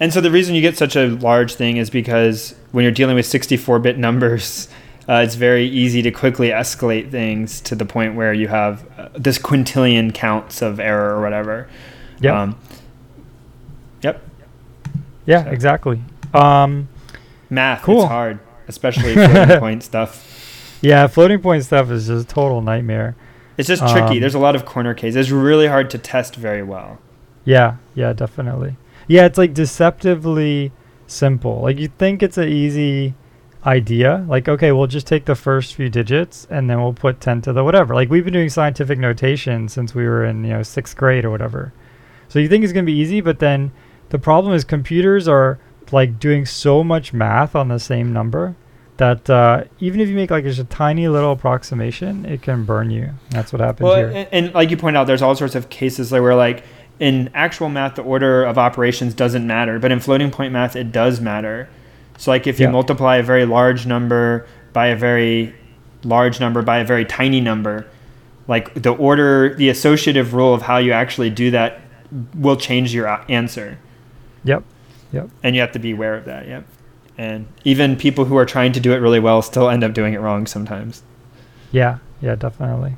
And 0.00 0.12
so 0.12 0.20
the 0.20 0.30
reason 0.30 0.54
you 0.54 0.60
get 0.60 0.76
such 0.76 0.96
a 0.96 1.06
large 1.06 1.54
thing 1.54 1.76
is 1.76 1.88
because 1.88 2.54
when 2.72 2.82
you're 2.82 2.92
dealing 2.92 3.14
with 3.16 3.26
64-bit 3.26 3.96
numbers, 3.96 4.68
uh, 5.08 5.22
it's 5.24 5.34
very 5.34 5.66
easy 5.66 6.02
to 6.02 6.10
quickly 6.10 6.48
escalate 6.48 7.10
things 7.10 7.60
to 7.62 7.74
the 7.74 7.84
point 7.86 8.14
where 8.14 8.32
you 8.32 8.48
have 8.48 8.86
uh, 8.98 9.08
this 9.14 9.38
quintillion 9.38 10.12
counts 10.14 10.62
of 10.62 10.80
error 10.80 11.16
or 11.16 11.22
whatever. 11.22 11.68
Yep. 12.20 12.34
Um, 12.34 12.58
yep. 14.02 14.22
yeah, 15.26 15.44
So- 15.44 15.50
exactly. 15.50 16.02
Um, 16.34 16.88
Math, 17.50 17.82
Cool. 17.82 18.02
it's 18.02 18.08
hard, 18.10 18.40
especially 18.68 19.14
floating 19.14 19.58
point 19.58 19.82
stuff. 19.82 20.78
yeah, 20.82 21.06
floating 21.06 21.40
point 21.40 21.64
stuff 21.64 21.90
is 21.90 22.06
just 22.08 22.30
a 22.30 22.34
total 22.34 22.60
nightmare. 22.60 23.16
It's 23.56 23.68
just 23.68 23.82
tricky. 23.82 24.14
Um, 24.16 24.20
There's 24.20 24.34
a 24.34 24.38
lot 24.40 24.56
of 24.56 24.64
corner 24.64 24.94
cases. 24.94 25.16
It's 25.16 25.30
really 25.30 25.68
hard 25.68 25.88
to 25.90 25.98
test 25.98 26.34
very 26.34 26.62
well. 26.62 26.98
Yeah, 27.44 27.76
yeah, 27.94 28.12
definitely. 28.12 28.76
Yeah, 29.06 29.26
it's 29.26 29.38
like 29.38 29.54
deceptively 29.54 30.72
simple. 31.06 31.60
Like 31.62 31.78
you 31.78 31.88
think 31.88 32.22
it's 32.22 32.38
an 32.38 32.48
easy 32.48 33.14
idea. 33.64 34.24
Like, 34.28 34.48
okay, 34.48 34.72
we'll 34.72 34.86
just 34.88 35.06
take 35.06 35.26
the 35.26 35.34
first 35.36 35.74
few 35.74 35.88
digits 35.88 36.46
and 36.50 36.68
then 36.68 36.82
we'll 36.82 36.92
put 36.94 37.20
10 37.20 37.42
to 37.42 37.52
the 37.52 37.62
whatever. 37.62 37.94
Like 37.94 38.10
we've 38.10 38.24
been 38.24 38.32
doing 38.32 38.48
scientific 38.48 38.98
notation 38.98 39.68
since 39.68 39.94
we 39.94 40.04
were 40.06 40.24
in, 40.24 40.42
you 40.44 40.50
know, 40.50 40.62
sixth 40.62 40.96
grade 40.96 41.24
or 41.24 41.30
whatever. 41.30 41.72
So 42.28 42.38
you 42.40 42.48
think 42.48 42.64
it's 42.64 42.72
going 42.72 42.84
to 42.84 42.90
be 42.90 42.98
easy, 42.98 43.20
but 43.20 43.38
then 43.38 43.70
the 44.08 44.18
problem 44.18 44.52
is 44.54 44.64
computers 44.64 45.28
are 45.28 45.58
like 45.94 46.18
doing 46.18 46.44
so 46.44 46.82
much 46.84 47.12
math 47.12 47.54
on 47.54 47.68
the 47.68 47.78
same 47.78 48.12
number 48.12 48.54
that 48.96 49.28
uh, 49.30 49.64
even 49.80 50.00
if 50.00 50.08
you 50.08 50.14
make 50.14 50.30
like 50.30 50.44
just 50.44 50.58
a 50.60 50.64
tiny 50.64 51.08
little 51.08 51.32
approximation, 51.32 52.24
it 52.26 52.42
can 52.42 52.64
burn 52.64 52.90
you. 52.90 53.10
That's 53.30 53.52
what 53.52 53.60
happens 53.60 53.84
Well, 53.84 53.96
here. 53.96 54.08
and, 54.08 54.28
and 54.32 54.54
like 54.54 54.70
you 54.70 54.76
point 54.76 54.96
out, 54.96 55.06
there's 55.06 55.22
all 55.22 55.34
sorts 55.34 55.54
of 55.54 55.68
cases 55.68 56.12
where 56.12 56.34
like 56.34 56.64
in 57.00 57.28
actual 57.34 57.68
math, 57.68 57.96
the 57.96 58.02
order 58.02 58.44
of 58.44 58.56
operations 58.58 59.14
doesn't 59.14 59.46
matter, 59.46 59.78
but 59.78 59.90
in 59.90 59.98
floating 60.00 60.30
point 60.30 60.52
math, 60.52 60.76
it 60.76 60.92
does 60.92 61.20
matter. 61.20 61.68
So 62.18 62.30
like 62.30 62.46
if 62.46 62.60
you 62.60 62.66
Yeah. 62.66 62.72
multiply 62.72 63.16
a 63.16 63.22
very 63.22 63.44
large 63.46 63.86
number 63.86 64.46
by 64.72 64.88
a 64.88 64.96
very 64.96 65.54
large 66.04 66.38
number 66.38 66.62
by 66.62 66.78
a 66.78 66.84
very 66.84 67.04
tiny 67.04 67.40
number, 67.40 67.86
like 68.46 68.74
the 68.80 68.90
order, 68.94 69.54
the 69.54 69.68
associative 69.70 70.34
rule 70.34 70.54
of 70.54 70.62
how 70.62 70.76
you 70.78 70.92
actually 70.92 71.30
do 71.30 71.50
that 71.50 71.80
will 72.36 72.56
change 72.56 72.94
your 72.94 73.08
answer, 73.28 73.78
yep. 74.44 74.62
Yep. 75.14 75.30
and 75.42 75.54
you 75.54 75.60
have 75.60 75.72
to 75.72 75.78
be 75.78 75.92
aware 75.92 76.14
of 76.14 76.24
that. 76.24 76.46
Yep. 76.46 76.66
And 77.16 77.46
even 77.64 77.96
people 77.96 78.24
who 78.24 78.36
are 78.36 78.44
trying 78.46 78.72
to 78.72 78.80
do 78.80 78.92
it 78.92 78.96
really 78.96 79.20
well 79.20 79.40
still 79.42 79.70
end 79.70 79.84
up 79.84 79.94
doing 79.94 80.14
it 80.14 80.20
wrong 80.20 80.46
sometimes. 80.46 81.02
Yeah, 81.70 81.98
yeah, 82.20 82.34
definitely. 82.34 82.96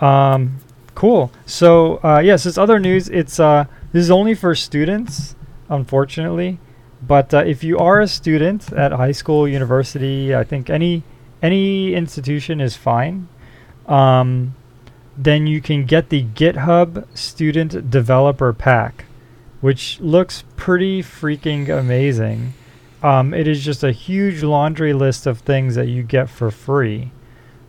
Um, 0.00 0.58
cool. 0.94 1.30
So, 1.46 2.00
uh, 2.02 2.20
yes, 2.24 2.44
this 2.44 2.58
other 2.58 2.78
news. 2.78 3.08
It's 3.08 3.38
uh, 3.38 3.66
this 3.92 4.02
is 4.02 4.10
only 4.10 4.34
for 4.34 4.54
students, 4.54 5.36
unfortunately. 5.68 6.58
But 7.06 7.34
uh, 7.34 7.44
if 7.46 7.62
you 7.62 7.78
are 7.78 8.00
a 8.00 8.08
student 8.08 8.72
at 8.72 8.92
high 8.92 9.12
school, 9.12 9.46
university, 9.46 10.34
I 10.34 10.42
think 10.44 10.70
any 10.70 11.02
any 11.42 11.94
institution 11.94 12.60
is 12.60 12.76
fine. 12.76 13.28
Um, 13.86 14.54
then 15.16 15.46
you 15.46 15.60
can 15.60 15.84
get 15.84 16.08
the 16.08 16.24
GitHub 16.24 17.06
Student 17.16 17.90
Developer 17.90 18.52
Pack, 18.52 19.04
which 19.64 19.98
looks 19.98 20.44
pretty 20.56 21.02
freaking 21.02 21.70
amazing. 21.70 22.52
Um, 23.02 23.32
it 23.32 23.48
is 23.48 23.64
just 23.64 23.82
a 23.82 23.92
huge 23.92 24.42
laundry 24.42 24.92
list 24.92 25.26
of 25.26 25.38
things 25.38 25.74
that 25.74 25.88
you 25.88 26.02
get 26.02 26.28
for 26.28 26.50
free. 26.50 27.12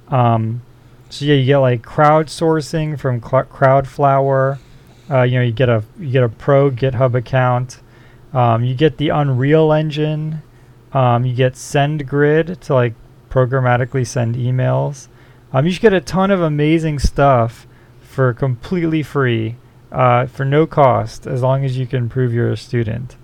Um, 0.09 0.61
so 1.09 1.23
yeah, 1.23 1.35
you 1.35 1.45
get 1.45 1.59
like 1.59 1.83
crowdsourcing 1.83 2.99
from 2.99 3.21
Cl- 3.21 3.45
Crowdflower. 3.45 4.59
Uh, 5.09 5.21
you 5.21 5.39
know, 5.39 5.45
you 5.45 5.53
get 5.53 5.69
a 5.69 5.85
you 5.97 6.11
get 6.11 6.23
a 6.23 6.27
pro 6.27 6.69
GitHub 6.69 7.15
account. 7.15 7.79
Um, 8.33 8.65
you 8.65 8.75
get 8.75 8.97
the 8.97 9.07
Unreal 9.07 9.71
Engine. 9.71 10.41
Um, 10.91 11.25
you 11.25 11.33
get 11.33 11.53
SendGrid 11.53 12.59
to 12.59 12.73
like 12.73 12.95
programmatically 13.29 14.05
send 14.05 14.35
emails. 14.35 15.07
Um, 15.53 15.65
you 15.65 15.79
get 15.79 15.93
a 15.93 16.01
ton 16.01 16.29
of 16.29 16.41
amazing 16.41 16.99
stuff 16.99 17.65
for 18.01 18.33
completely 18.33 19.01
free, 19.01 19.55
uh, 19.95 20.27
for 20.27 20.43
no 20.43 20.67
cost, 20.67 21.25
as 21.25 21.41
long 21.41 21.63
as 21.63 21.77
you 21.77 21.87
can 21.87 22.09
prove 22.09 22.33
you're 22.33 22.51
a 22.51 22.57
student. 22.57 23.15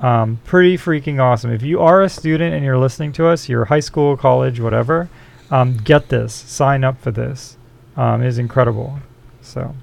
Um, 0.00 0.40
pretty 0.44 0.78
freaking 0.78 1.20
awesome. 1.20 1.52
If 1.52 1.62
you 1.62 1.80
are 1.80 2.02
a 2.02 2.08
student 2.08 2.54
and 2.54 2.64
you're 2.64 2.78
listening 2.78 3.12
to 3.14 3.26
us, 3.26 3.48
you're 3.48 3.64
high 3.64 3.80
school, 3.80 4.16
college, 4.16 4.60
whatever, 4.60 5.08
um, 5.50 5.76
get 5.78 6.08
this. 6.08 6.32
Sign 6.32 6.84
up 6.84 7.00
for 7.00 7.10
this. 7.10 7.56
Um, 7.96 8.22
it 8.22 8.28
is 8.28 8.38
incredible. 8.38 9.00
So, 9.40 9.74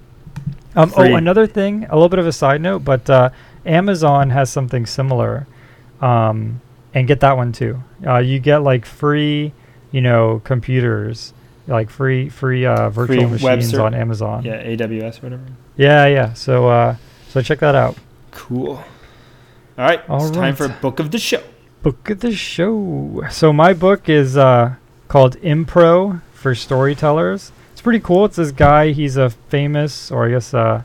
um, 0.75 0.93
oh, 0.95 1.03
another 1.15 1.45
thing, 1.45 1.85
a 1.89 1.95
little 1.95 2.09
bit 2.09 2.19
of 2.19 2.27
a 2.27 2.31
side 2.31 2.61
note, 2.61 2.85
but 2.85 3.09
uh, 3.09 3.31
Amazon 3.65 4.29
has 4.29 4.49
something 4.49 4.85
similar, 4.85 5.45
um, 5.99 6.61
and 6.93 7.05
get 7.05 7.19
that 7.19 7.35
one 7.35 7.51
too. 7.51 7.83
Uh, 8.07 8.19
you 8.19 8.39
get 8.39 8.59
like 8.59 8.85
free, 8.85 9.51
you 9.91 9.99
know, 9.99 10.41
computers, 10.45 11.33
like 11.69 11.89
free 11.89 12.29
free 12.29 12.65
uh, 12.65 12.89
virtual 12.89 13.15
Free 13.17 13.25
machines 13.47 13.73
on 13.75 13.93
Amazon. 13.93 14.43
Yeah, 14.43 14.63
AWS 14.63 15.19
or 15.19 15.21
whatever. 15.27 15.43
yeah, 15.77 16.05
yeah. 16.07 16.33
So, 16.33 16.67
uh, 16.67 16.95
so 17.29 17.41
check 17.41 17.59
that 17.59 17.75
out. 17.75 17.95
Cool. 18.31 18.71
All 18.71 18.83
right, 19.77 20.01
All 20.09 20.25
it's 20.27 20.35
time 20.35 20.55
for 20.55 20.67
book 20.67 20.99
of 20.99 21.11
the 21.11 21.19
show. 21.19 21.41
Book 21.83 22.09
of 22.09 22.19
the 22.19 22.33
show. 22.33 23.23
So 23.29 23.53
my 23.53 23.73
book 23.73 24.09
is 24.09 24.35
uh, 24.35 24.75
called 25.07 25.37
Impro 25.37 26.21
for 26.33 26.53
Storytellers. 26.53 27.51
It's 27.71 27.81
pretty 27.81 28.01
cool. 28.01 28.25
It's 28.25 28.35
this 28.35 28.51
guy. 28.51 28.91
He's 28.91 29.15
a 29.15 29.29
famous, 29.29 30.11
or 30.11 30.25
I 30.27 30.31
guess 30.31 30.53
uh, 30.53 30.81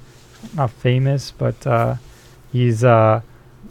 not 0.55 0.71
famous, 0.71 1.33
but 1.33 1.67
uh, 1.67 1.97
he's 2.53 2.85
uh, 2.85 3.23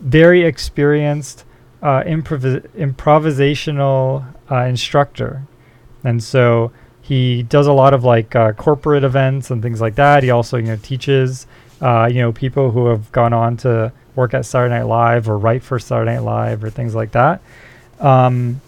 very 0.02 0.44
experienced 0.44 1.46
uh, 1.82 2.02
improvis- 2.04 2.68
improvisational 2.76 4.26
uh, 4.52 4.56
instructor, 4.66 5.44
and 6.04 6.22
so 6.22 6.72
he 7.04 7.44
does 7.44 7.68
a 7.68 7.74
lot 7.74 7.94
of 7.94 8.04
like 8.04 8.36
uh, 8.36 8.54
corporate 8.54 9.04
events 9.04 9.52
and 9.52 9.62
things 9.62 9.82
like 9.82 9.96
that. 9.96 10.24
He 10.24 10.32
also 10.32 10.58
you 10.58 10.68
know 10.68 10.80
teaches 10.82 11.46
uh, 11.82 12.10
you 12.12 12.22
know 12.22 12.32
people 12.32 12.72
who 12.72 12.88
have 12.88 13.12
gone 13.12 13.34
on 13.34 13.58
to 13.58 13.92
work 14.16 14.34
at 14.34 14.46
Saturday 14.46 14.74
Night 14.74 14.86
Live 14.88 15.30
or 15.30 15.38
write 15.38 15.64
for 15.64 15.78
Saturday 15.78 16.14
Night 16.14 16.24
Live 16.24 16.64
or 16.64 16.70
things 16.70 16.96
like 16.96 17.12
that. 17.12 17.42
Um, 18.00 18.62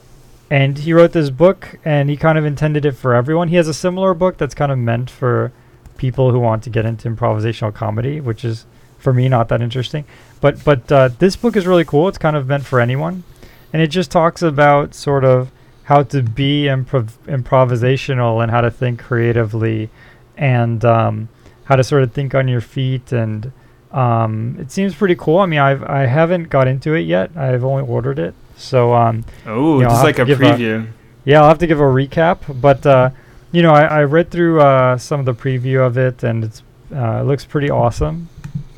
and 0.49 0.77
he 0.77 0.93
wrote 0.93 1.13
this 1.13 1.29
book, 1.29 1.79
and 1.83 2.09
he 2.09 2.17
kind 2.17 2.37
of 2.37 2.45
intended 2.45 2.85
it 2.85 2.91
for 2.91 3.15
everyone. 3.15 3.47
He 3.47 3.55
has 3.55 3.67
a 3.67 3.73
similar 3.73 4.13
book 4.13 4.37
that's 4.37 4.53
kind 4.53 4.71
of 4.71 4.77
meant 4.77 5.09
for 5.09 5.51
people 5.97 6.31
who 6.31 6.39
want 6.39 6.61
to 6.63 6.69
get 6.69 6.85
into 6.85 7.09
improvisational 7.09 7.73
comedy, 7.73 8.19
which 8.19 8.45
is 8.45 8.65
for 8.99 9.13
me 9.13 9.29
not 9.29 9.47
that 9.47 9.61
interesting. 9.61 10.05
But 10.41 10.63
but 10.63 10.91
uh, 10.91 11.09
this 11.19 11.35
book 11.35 11.55
is 11.55 11.65
really 11.65 11.85
cool. 11.85 12.09
It's 12.09 12.17
kind 12.17 12.35
of 12.35 12.47
meant 12.47 12.65
for 12.65 12.79
anyone, 12.79 13.23
and 13.71 13.81
it 13.81 13.87
just 13.87 14.11
talks 14.11 14.41
about 14.41 14.93
sort 14.93 15.23
of 15.23 15.51
how 15.85 16.03
to 16.03 16.21
be 16.21 16.63
improv- 16.63 17.17
improvisational 17.27 18.41
and 18.41 18.51
how 18.51 18.61
to 18.61 18.69
think 18.71 18.99
creatively, 18.99 19.89
and 20.37 20.83
um, 20.85 21.29
how 21.65 21.75
to 21.75 21.83
sort 21.83 22.03
of 22.03 22.11
think 22.11 22.35
on 22.35 22.47
your 22.47 22.61
feet. 22.61 23.11
And 23.11 23.51
um, 23.91 24.57
it 24.59 24.71
seems 24.71 24.93
pretty 24.95 25.15
cool. 25.15 25.39
I 25.39 25.45
mean, 25.45 25.59
I've 25.59 25.83
I 25.83 26.05
haven't 26.05 26.49
got 26.49 26.67
into 26.67 26.93
it 26.93 27.01
yet. 27.01 27.31
I've 27.35 27.63
only 27.63 27.83
ordered 27.83 28.19
it, 28.19 28.33
so 28.57 28.93
um, 28.93 29.23
Oh, 29.45 29.77
You 29.79 29.83
know, 29.83 29.89
just 29.89 30.03
like 30.03 30.19
a 30.19 30.25
give 30.25 30.41
a- 30.41 30.43
preview. 30.43 30.87
yeah, 31.23 31.41
I'll 31.41 31.47
have 31.49 31.59
to 31.59 31.67
give 31.67 31.79
a 31.79 31.83
recap, 31.83 32.39
but 32.61 32.85
uh, 32.85 33.09
you 33.51 33.61
know, 33.61 33.71
I, 33.73 33.83
I 33.85 34.03
read 34.03 34.31
through 34.31 34.59
uh, 34.61 34.97
some 34.97 35.19
of 35.19 35.25
the 35.25 35.33
preview 35.33 35.85
of 35.85 35.97
it, 35.97 36.23
and 36.23 36.43
it's 36.43 36.61
uh, 36.93 37.19
it 37.21 37.23
looks 37.25 37.45
pretty 37.45 37.69
awesome, 37.69 38.27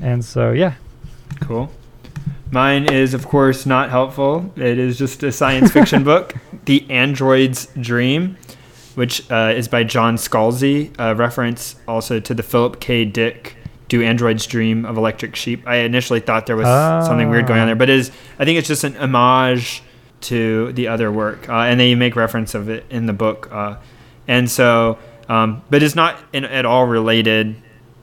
and 0.02 0.24
so 0.24 0.52
yeah, 0.52 0.74
Cool. 1.42 1.72
Mine 2.50 2.86
is, 2.94 3.14
of 3.14 3.28
course, 3.28 3.66
not 3.66 3.90
helpful. 3.90 4.54
It 4.56 4.78
is 4.80 4.98
just 4.98 5.22
a 5.24 5.32
science 5.34 5.70
fiction 5.72 6.04
book, 6.12 6.34
The 6.68 6.86
Android's 6.90 7.68
Dream, 7.80 8.38
which 8.96 9.30
uh, 9.32 9.54
is 9.56 9.70
by 9.70 9.86
John 9.86 10.18
Scalzi, 10.18 10.94
a 11.00 11.16
reference 11.16 11.78
also 11.88 12.20
to 12.20 12.34
the 12.34 12.44
Philip 12.44 12.82
K. 12.82 13.06
Dick 13.06 13.56
Do 13.88 14.02
Androids 14.04 14.46
Dream 14.46 14.84
of 14.84 14.98
Electric 14.98 15.34
Sheep. 15.38 15.66
I 15.66 15.78
initially 15.78 16.20
thought 16.20 16.46
there 16.46 16.58
was 16.58 16.68
something 17.08 17.30
weird 17.30 17.48
going 17.48 17.62
on 17.62 17.68
there, 17.68 17.76
but 17.78 17.90
it 17.90 17.98
is, 17.98 18.12
I 18.38 18.44
think 18.44 18.60
it's 18.60 18.68
just 18.68 18.84
an 18.84 18.98
homage 18.98 19.82
to 20.22 20.74
the 20.74 20.90
other 20.90 21.10
work. 21.10 21.48
Uh, 21.48 21.54
and 21.54 21.80
they 21.80 21.96
make 21.96 22.18
reference 22.18 22.54
of 22.54 22.68
it 22.68 22.86
in 22.90 23.06
the 23.06 23.14
book. 23.14 23.48
Uh, 23.50 23.78
and 24.28 24.52
so, 24.52 25.00
um, 25.30 25.62
but 25.70 25.82
it's 25.82 25.96
not 25.96 26.20
in, 26.34 26.44
at 26.44 26.66
all 26.66 26.86
related 26.86 27.56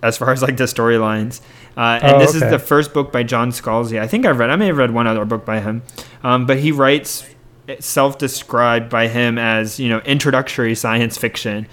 as 0.02 0.16
far 0.16 0.30
as 0.32 0.40
like 0.40 0.56
the 0.56 0.64
storylines. 0.64 1.42
Uh, 1.76 1.98
and 2.02 2.16
Oh, 2.16 2.18
this 2.18 2.34
okay. 2.34 2.46
is 2.46 2.50
the 2.50 2.58
first 2.58 2.94
book 2.94 3.12
by 3.12 3.24
John 3.24 3.50
Scalzi. 3.50 4.00
I 4.00 4.06
think 4.06 4.24
I've 4.24 4.38
read. 4.38 4.48
I 4.48 4.56
may 4.56 4.68
have 4.68 4.78
read 4.78 4.92
one 4.92 5.06
other 5.06 5.26
book 5.26 5.44
by 5.44 5.60
him, 5.60 5.82
um, 6.22 6.46
but 6.46 6.60
he 6.60 6.72
writes 6.72 7.26
self-described 7.78 8.90
by 8.90 9.08
him 9.08 9.38
as 9.38 9.78
you 9.80 9.88
know 9.88 9.98
introductory 10.00 10.74
science 10.74 11.16
fiction. 11.16 11.66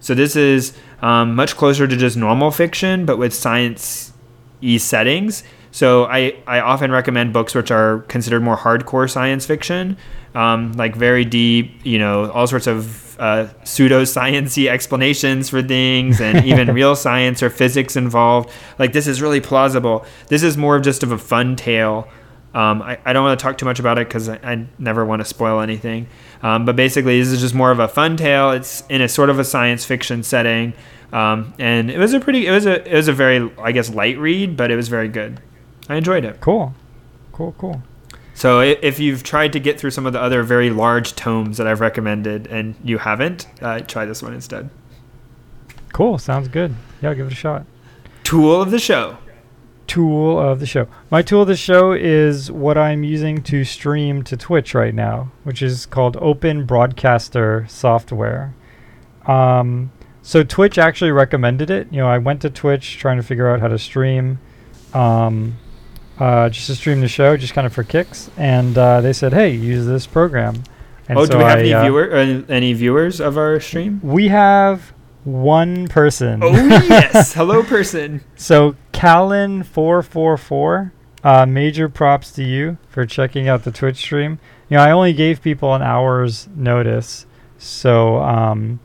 So 0.00 0.14
this 0.14 0.36
is 0.36 0.76
um, 1.02 1.34
much 1.34 1.56
closer 1.56 1.86
to 1.86 1.96
just 1.96 2.16
normal 2.16 2.50
fiction, 2.50 3.06
but 3.06 3.18
with 3.18 3.34
science 3.34 4.12
e 4.60 4.78
settings. 4.78 5.42
So 5.70 6.04
I, 6.06 6.36
I 6.46 6.60
often 6.60 6.90
recommend 6.90 7.32
books 7.34 7.54
which 7.54 7.70
are 7.70 7.98
considered 8.08 8.42
more 8.42 8.56
hardcore 8.56 9.10
science 9.10 9.44
fiction, 9.44 9.98
um, 10.34 10.72
like 10.72 10.96
very 10.96 11.24
deep, 11.24 11.84
you 11.84 11.98
know, 11.98 12.30
all 12.30 12.46
sorts 12.46 12.66
of 12.66 13.18
uh, 13.20 13.48
pseudo 13.64 14.04
sciencey 14.04 14.68
explanations 14.70 15.50
for 15.50 15.62
things, 15.62 16.20
and 16.20 16.46
even 16.46 16.72
real 16.72 16.96
science 17.06 17.42
or 17.42 17.50
physics 17.50 17.94
involved. 17.94 18.50
Like 18.78 18.92
this 18.92 19.06
is 19.06 19.20
really 19.20 19.40
plausible. 19.40 20.06
This 20.28 20.42
is 20.42 20.56
more 20.56 20.76
of 20.76 20.82
just 20.82 21.02
of 21.02 21.12
a 21.12 21.18
fun 21.18 21.56
tale. 21.56 22.08
Um, 22.56 22.80
I, 22.80 22.98
I 23.04 23.12
don't 23.12 23.22
want 23.22 23.38
to 23.38 23.42
talk 23.42 23.58
too 23.58 23.66
much 23.66 23.78
about 23.78 23.98
it 23.98 24.08
because 24.08 24.30
I, 24.30 24.40
I 24.42 24.66
never 24.78 25.04
want 25.04 25.20
to 25.20 25.26
spoil 25.26 25.60
anything. 25.60 26.08
Um, 26.42 26.64
but 26.64 26.74
basically, 26.74 27.20
this 27.20 27.28
is 27.28 27.40
just 27.42 27.54
more 27.54 27.70
of 27.70 27.78
a 27.78 27.86
fun 27.86 28.16
tale. 28.16 28.50
It's 28.50 28.82
in 28.88 29.02
a 29.02 29.08
sort 29.08 29.28
of 29.28 29.38
a 29.38 29.44
science 29.44 29.84
fiction 29.84 30.22
setting, 30.22 30.72
um, 31.12 31.52
and 31.58 31.90
it 31.90 31.98
was 31.98 32.14
a 32.14 32.20
pretty, 32.20 32.46
it 32.46 32.50
was 32.50 32.64
a, 32.64 32.82
it 32.90 32.96
was 32.96 33.08
a 33.08 33.12
very, 33.12 33.52
I 33.58 33.72
guess, 33.72 33.90
light 33.90 34.18
read, 34.18 34.56
but 34.56 34.70
it 34.70 34.76
was 34.76 34.88
very 34.88 35.08
good. 35.08 35.38
I 35.90 35.96
enjoyed 35.96 36.24
it. 36.24 36.40
cool, 36.40 36.74
cool, 37.32 37.54
cool. 37.58 37.82
So 38.32 38.60
if 38.60 38.98
you've 38.98 39.22
tried 39.22 39.52
to 39.52 39.60
get 39.60 39.78
through 39.78 39.92
some 39.92 40.06
of 40.06 40.12
the 40.14 40.20
other 40.20 40.42
very 40.42 40.70
large 40.70 41.14
tomes 41.14 41.58
that 41.58 41.66
I've 41.66 41.80
recommended 41.80 42.46
and 42.46 42.74
you 42.82 42.98
haven't, 42.98 43.46
uh, 43.62 43.80
try 43.80 44.04
this 44.06 44.22
one 44.22 44.32
instead. 44.34 44.68
Cool, 45.92 46.18
sounds 46.18 46.48
good. 46.48 46.74
Yeah, 47.00 47.10
I'll 47.10 47.14
give 47.14 47.26
it 47.26 47.32
a 47.32 47.36
shot. 47.36 47.64
Tool 48.24 48.60
of 48.60 48.70
the 48.70 48.78
show. 48.78 49.16
Tool 49.86 50.38
of 50.38 50.60
the 50.60 50.66
show. 50.66 50.88
My 51.10 51.22
tool 51.22 51.42
of 51.42 51.48
the 51.48 51.56
show 51.56 51.92
is 51.92 52.50
what 52.50 52.76
I'm 52.76 53.04
using 53.04 53.42
to 53.44 53.64
stream 53.64 54.22
to 54.24 54.36
Twitch 54.36 54.74
right 54.74 54.94
now, 54.94 55.30
which 55.44 55.62
is 55.62 55.86
called 55.86 56.16
Open 56.18 56.66
Broadcaster 56.66 57.66
Software. 57.68 58.54
Um, 59.26 59.92
so 60.22 60.42
Twitch 60.42 60.76
actually 60.76 61.12
recommended 61.12 61.70
it. 61.70 61.86
You 61.92 61.98
know, 61.98 62.08
I 62.08 62.18
went 62.18 62.42
to 62.42 62.50
Twitch 62.50 62.98
trying 62.98 63.16
to 63.16 63.22
figure 63.22 63.48
out 63.48 63.60
how 63.60 63.68
to 63.68 63.78
stream, 63.78 64.40
um, 64.92 65.56
uh, 66.18 66.48
just 66.48 66.66
to 66.66 66.74
stream 66.74 67.00
the 67.00 67.08
show, 67.08 67.36
just 67.36 67.54
kind 67.54 67.66
of 67.66 67.72
for 67.72 67.84
kicks, 67.84 68.30
and 68.36 68.76
uh, 68.76 69.00
they 69.00 69.12
said, 69.12 69.32
"Hey, 69.32 69.50
use 69.50 69.86
this 69.86 70.06
program." 70.06 70.64
And 71.08 71.18
oh, 71.18 71.24
so 71.24 71.32
do 71.32 71.38
we 71.38 71.44
have 71.44 71.58
I, 71.58 71.60
any 71.60 71.72
uh, 71.72 71.82
viewer, 71.82 72.12
uh, 72.12 72.42
any 72.48 72.72
viewers 72.72 73.20
of 73.20 73.38
our 73.38 73.60
stream? 73.60 74.00
We 74.02 74.28
have 74.28 74.92
one 75.26 75.88
person. 75.88 76.40
Oh 76.42 76.52
yes, 76.52 77.32
hello 77.34 77.62
person. 77.62 78.22
So 78.36 78.76
Callan 78.92 79.64
four 79.64 80.02
four 80.02 80.36
four, 80.36 80.92
uh, 81.24 81.44
major 81.44 81.88
props 81.88 82.30
to 82.32 82.44
you 82.44 82.78
for 82.88 83.04
checking 83.04 83.48
out 83.48 83.64
the 83.64 83.72
Twitch 83.72 83.96
stream. 83.96 84.38
You 84.68 84.76
know, 84.76 84.82
I 84.82 84.92
only 84.92 85.12
gave 85.12 85.42
people 85.42 85.74
an 85.74 85.82
hour's 85.82 86.48
notice, 86.54 87.26
so 87.58 88.18
um, 88.18 88.80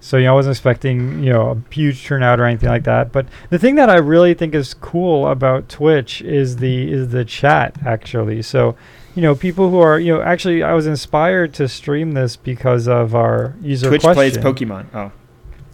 so 0.00 0.18
you 0.18 0.24
know, 0.24 0.32
I 0.32 0.34
wasn't 0.34 0.52
expecting 0.54 1.24
you 1.24 1.32
know 1.32 1.50
a 1.50 1.74
huge 1.74 2.04
turnout 2.04 2.38
or 2.38 2.44
anything 2.44 2.68
like 2.68 2.84
that. 2.84 3.10
But 3.10 3.26
the 3.50 3.58
thing 3.58 3.74
that 3.76 3.90
I 3.90 3.96
really 3.96 4.34
think 4.34 4.54
is 4.54 4.74
cool 4.74 5.26
about 5.26 5.68
Twitch 5.68 6.20
is 6.22 6.58
the 6.58 6.92
is 6.92 7.08
the 7.08 7.24
chat 7.24 7.76
actually. 7.84 8.42
So 8.42 8.76
you 9.14 9.22
know, 9.22 9.34
people 9.34 9.70
who 9.70 9.78
are 9.78 9.98
you 9.98 10.14
know 10.14 10.22
actually, 10.22 10.62
I 10.62 10.74
was 10.74 10.86
inspired 10.86 11.54
to 11.54 11.68
stream 11.68 12.12
this 12.12 12.36
because 12.36 12.86
of 12.86 13.14
our 13.14 13.56
user 13.62 13.88
Twitch 13.88 14.02
question. 14.02 14.14
plays 14.14 14.36
Pokemon. 14.38 14.86
Oh, 14.94 15.10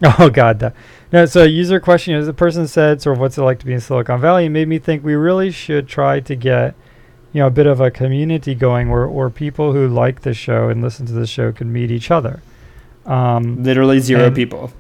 Oh 0.19 0.31
God, 0.31 0.59
that. 0.59 0.75
no. 1.13 1.27
So 1.27 1.45
user 1.45 1.79
question 1.79 2.15
is 2.15 2.27
the 2.27 2.33
person 2.35 2.67
said 2.67 3.01
sort 3.01 3.17
of 3.17 3.21
what's 3.21 3.39
it 3.39 3.43
like 3.43 3.59
to 3.61 3.67
be 3.67 3.73
in 3.73 3.81
Silicon 3.81 4.21
Valley. 4.21 4.47
It 4.47 4.51
made 4.51 4.67
me 4.69 4.79
think 4.79 5.05
we 5.05 5.15
really 5.15 5.51
should 5.53 5.87
try 5.89 6.19
to 6.21 6.35
get, 6.35 6.75
you 7.33 7.41
know, 7.41 7.47
a 7.47 7.51
bit 7.51 7.67
of 7.67 7.81
a 7.81 7.91
community 7.91 8.55
going 8.57 8.91
where 8.91 9.07
where 9.09 9.31
people 9.31 9.73
who 9.73 9.87
like 9.87 10.23
the 10.23 10.35
show 10.35 10.69
and 10.69 10.83
listen 10.83 11.07
to 11.07 11.13
the 11.13 11.27
show 11.27 11.53
can 11.53 11.73
meet 11.73 11.91
each 11.93 12.11
other. 12.11 12.43
Um, 13.07 13.63
literally 13.63 14.01
zero 14.01 14.27
And- 14.27 14.35
people. 14.37 14.73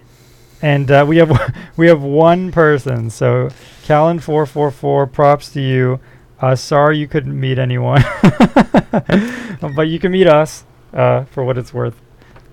and 0.60 0.90
uh, 0.90 1.04
we 1.06 1.18
have 1.18 1.30
we 1.76 1.86
have 1.86 2.02
one 2.02 2.50
person. 2.50 3.08
So 3.10 3.50
Callan 3.84 4.18
four 4.18 4.44
four 4.46 4.70
four. 4.72 5.06
Props 5.06 5.50
to 5.52 5.60
you. 5.60 6.00
Uh, 6.40 6.56
sorry 6.56 6.98
you 6.98 7.06
couldn't 7.06 7.38
meet 7.38 7.56
anyone, 7.60 8.02
but 9.76 9.82
you 9.88 9.98
can 10.00 10.10
meet 10.10 10.26
us 10.26 10.64
uh, 10.92 11.24
for 11.26 11.44
what 11.44 11.56
it's 11.56 11.72
worth. 11.72 11.94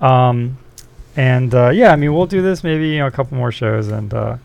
Um, 0.00 0.58
and 1.20 1.54
uh, 1.54 1.68
yeah, 1.68 1.92
I 1.92 1.96
mean 1.96 2.14
we'll 2.14 2.24
do 2.24 2.40
this 2.40 2.64
maybe 2.64 2.88
you 2.88 2.98
know 3.00 3.06
a 3.06 3.10
couple 3.10 3.36
more 3.36 3.52
shows 3.52 3.88
and 3.88 4.12
uh, 4.14 4.38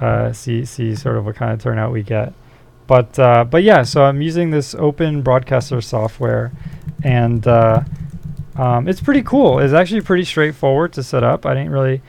uh, 0.00 0.32
see 0.32 0.64
see 0.64 0.96
sort 0.96 1.18
of 1.18 1.26
what 1.26 1.36
kind 1.36 1.52
of 1.52 1.60
turnout 1.60 1.92
we 1.92 2.02
get. 2.02 2.32
But 2.86 3.18
uh, 3.18 3.44
but 3.44 3.62
yeah, 3.62 3.82
so 3.82 4.04
I'm 4.04 4.22
using 4.22 4.50
this 4.50 4.74
open 4.74 5.20
broadcaster 5.20 5.78
software, 5.82 6.50
and 7.04 7.46
uh, 7.46 7.82
um, 8.56 8.88
it's 8.88 9.00
pretty 9.02 9.22
cool. 9.22 9.58
It's 9.58 9.74
actually 9.74 10.00
pretty 10.00 10.24
straightforward 10.24 10.94
to 10.94 11.02
set 11.02 11.22
up. 11.22 11.44
I 11.44 11.52
didn't 11.52 11.70
really. 11.70 12.00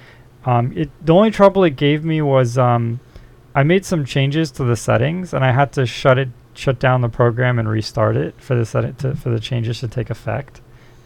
Um, 0.45 0.71
it 0.73 0.89
the 1.05 1.13
only 1.13 1.29
trouble 1.29 1.65
it 1.65 1.75
gave 1.75 2.05
me 2.05 2.21
was 2.21 2.57
um, 2.57 3.01
I 3.53 3.63
made 3.63 3.83
some 3.83 4.05
changes 4.05 4.51
to 4.51 4.63
the 4.63 4.77
settings, 4.77 5.33
and 5.33 5.43
I 5.43 5.51
had 5.51 5.73
to 5.73 5.85
shut 5.85 6.17
it 6.17 6.29
shut 6.53 6.79
down 6.79 7.01
the 7.01 7.09
program 7.09 7.59
and 7.59 7.67
restart 7.67 8.15
it 8.15 8.39
for 8.39 8.55
the 8.55 8.65
set 8.65 8.99
to, 8.99 9.15
for 9.15 9.31
the 9.31 9.39
changes 9.41 9.81
to 9.81 9.89
take 9.89 10.09
effect. 10.09 10.61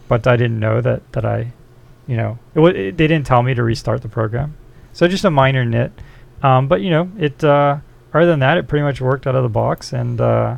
But 0.08 0.28
I 0.28 0.38
didn't 0.38 0.60
know 0.60 0.82
that 0.82 1.12
that 1.14 1.26
I, 1.26 1.54
you 2.08 2.18
know, 2.18 2.40
it, 2.56 2.60
wa- 2.60 2.68
it, 2.70 2.98
they 2.98 3.08
didn't 3.08 3.26
tell 3.26 3.44
me 3.44 3.54
to 3.54 3.64
restart 3.64 4.02
the 4.02 4.10
program. 4.10 4.56
So 4.94 5.08
just 5.08 5.26
a 5.26 5.30
minor 5.32 5.66
nit. 5.66 5.92
Um, 6.42 6.68
but 6.68 6.82
you 6.82 6.90
know, 6.90 7.12
it 7.20 7.44
uh, 7.44 7.78
other 8.14 8.26
than 8.26 8.40
that, 8.40 8.58
it 8.58 8.68
pretty 8.68 8.84
much 8.84 9.02
worked 9.02 9.28
out 9.28 9.36
of 9.36 9.44
the 9.44 9.50
box, 9.50 9.94
and 9.94 10.20
uh, 10.22 10.58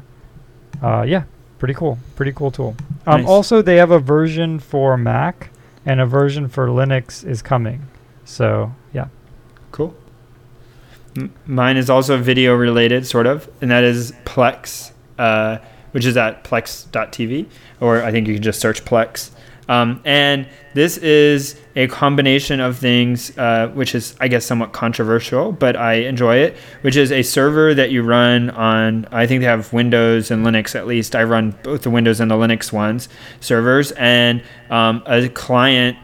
uh, 0.81 1.01
yeah, 1.03 1.23
pretty 1.57 1.73
cool, 1.73 1.97
pretty 2.15 2.31
cool 2.31 2.51
tool. 2.51 2.75
Um, 3.07 3.21
Nice. 3.21 3.29
Also, 3.29 3.61
they 3.61 3.77
have 3.77 3.91
a 3.91 3.99
version 3.99 4.59
for 4.59 4.95
Mac 4.97 5.49
and 5.85 5.99
a 6.01 6.05
version 6.05 6.47
for 6.49 6.67
Linux 6.67 7.25
is 7.25 7.41
coming. 7.41 7.87
So 8.25 8.73
yeah, 8.93 9.07
Cool. 9.71 9.95
M- 11.17 11.33
mine 11.45 11.77
is 11.77 11.89
also 11.89 12.17
video 12.17 12.53
related, 12.55 13.05
sort 13.07 13.25
of, 13.25 13.49
and 13.61 13.71
that 13.71 13.83
is 13.83 14.11
Plex, 14.25 14.91
uh, 15.17 15.57
which 15.91 16.05
is 16.05 16.15
at 16.17 16.43
plex.tv, 16.43 17.47
or 17.79 18.03
I 18.03 18.11
think 18.11 18.27
you 18.27 18.35
can 18.35 18.43
just 18.43 18.59
search 18.59 18.85
Plex. 18.85 19.31
Um, 19.69 20.01
and 20.03 20.47
this 20.73 20.97
is 20.97 21.55
a 21.75 21.87
combination 21.87 22.59
of 22.59 22.77
things, 22.77 23.37
uh, 23.37 23.67
which 23.69 23.93
is, 23.93 24.15
I 24.19 24.27
guess, 24.27 24.45
somewhat 24.45 24.73
controversial, 24.73 25.51
but 25.51 25.77
I 25.77 25.93
enjoy 25.93 26.37
it, 26.37 26.57
which 26.81 26.97
is 26.97 27.11
a 27.11 27.21
server 27.21 27.75
that 27.75 27.91
you 27.91 28.01
run 28.01 28.49
on, 28.49 29.07
I 29.11 29.27
think 29.27 29.41
they 29.41 29.47
have 29.47 29.71
Windows 29.71 30.31
and 30.31 30.45
Linux 30.45 30.75
at 30.75 30.87
least. 30.87 31.15
I 31.15 31.23
run 31.23 31.57
both 31.63 31.83
the 31.83 31.91
Windows 31.91 32.19
and 32.19 32.31
the 32.31 32.35
Linux 32.35 32.73
ones, 32.73 33.07
servers, 33.39 33.91
and 33.91 34.43
um, 34.71 35.03
a 35.05 35.29
client 35.29 35.97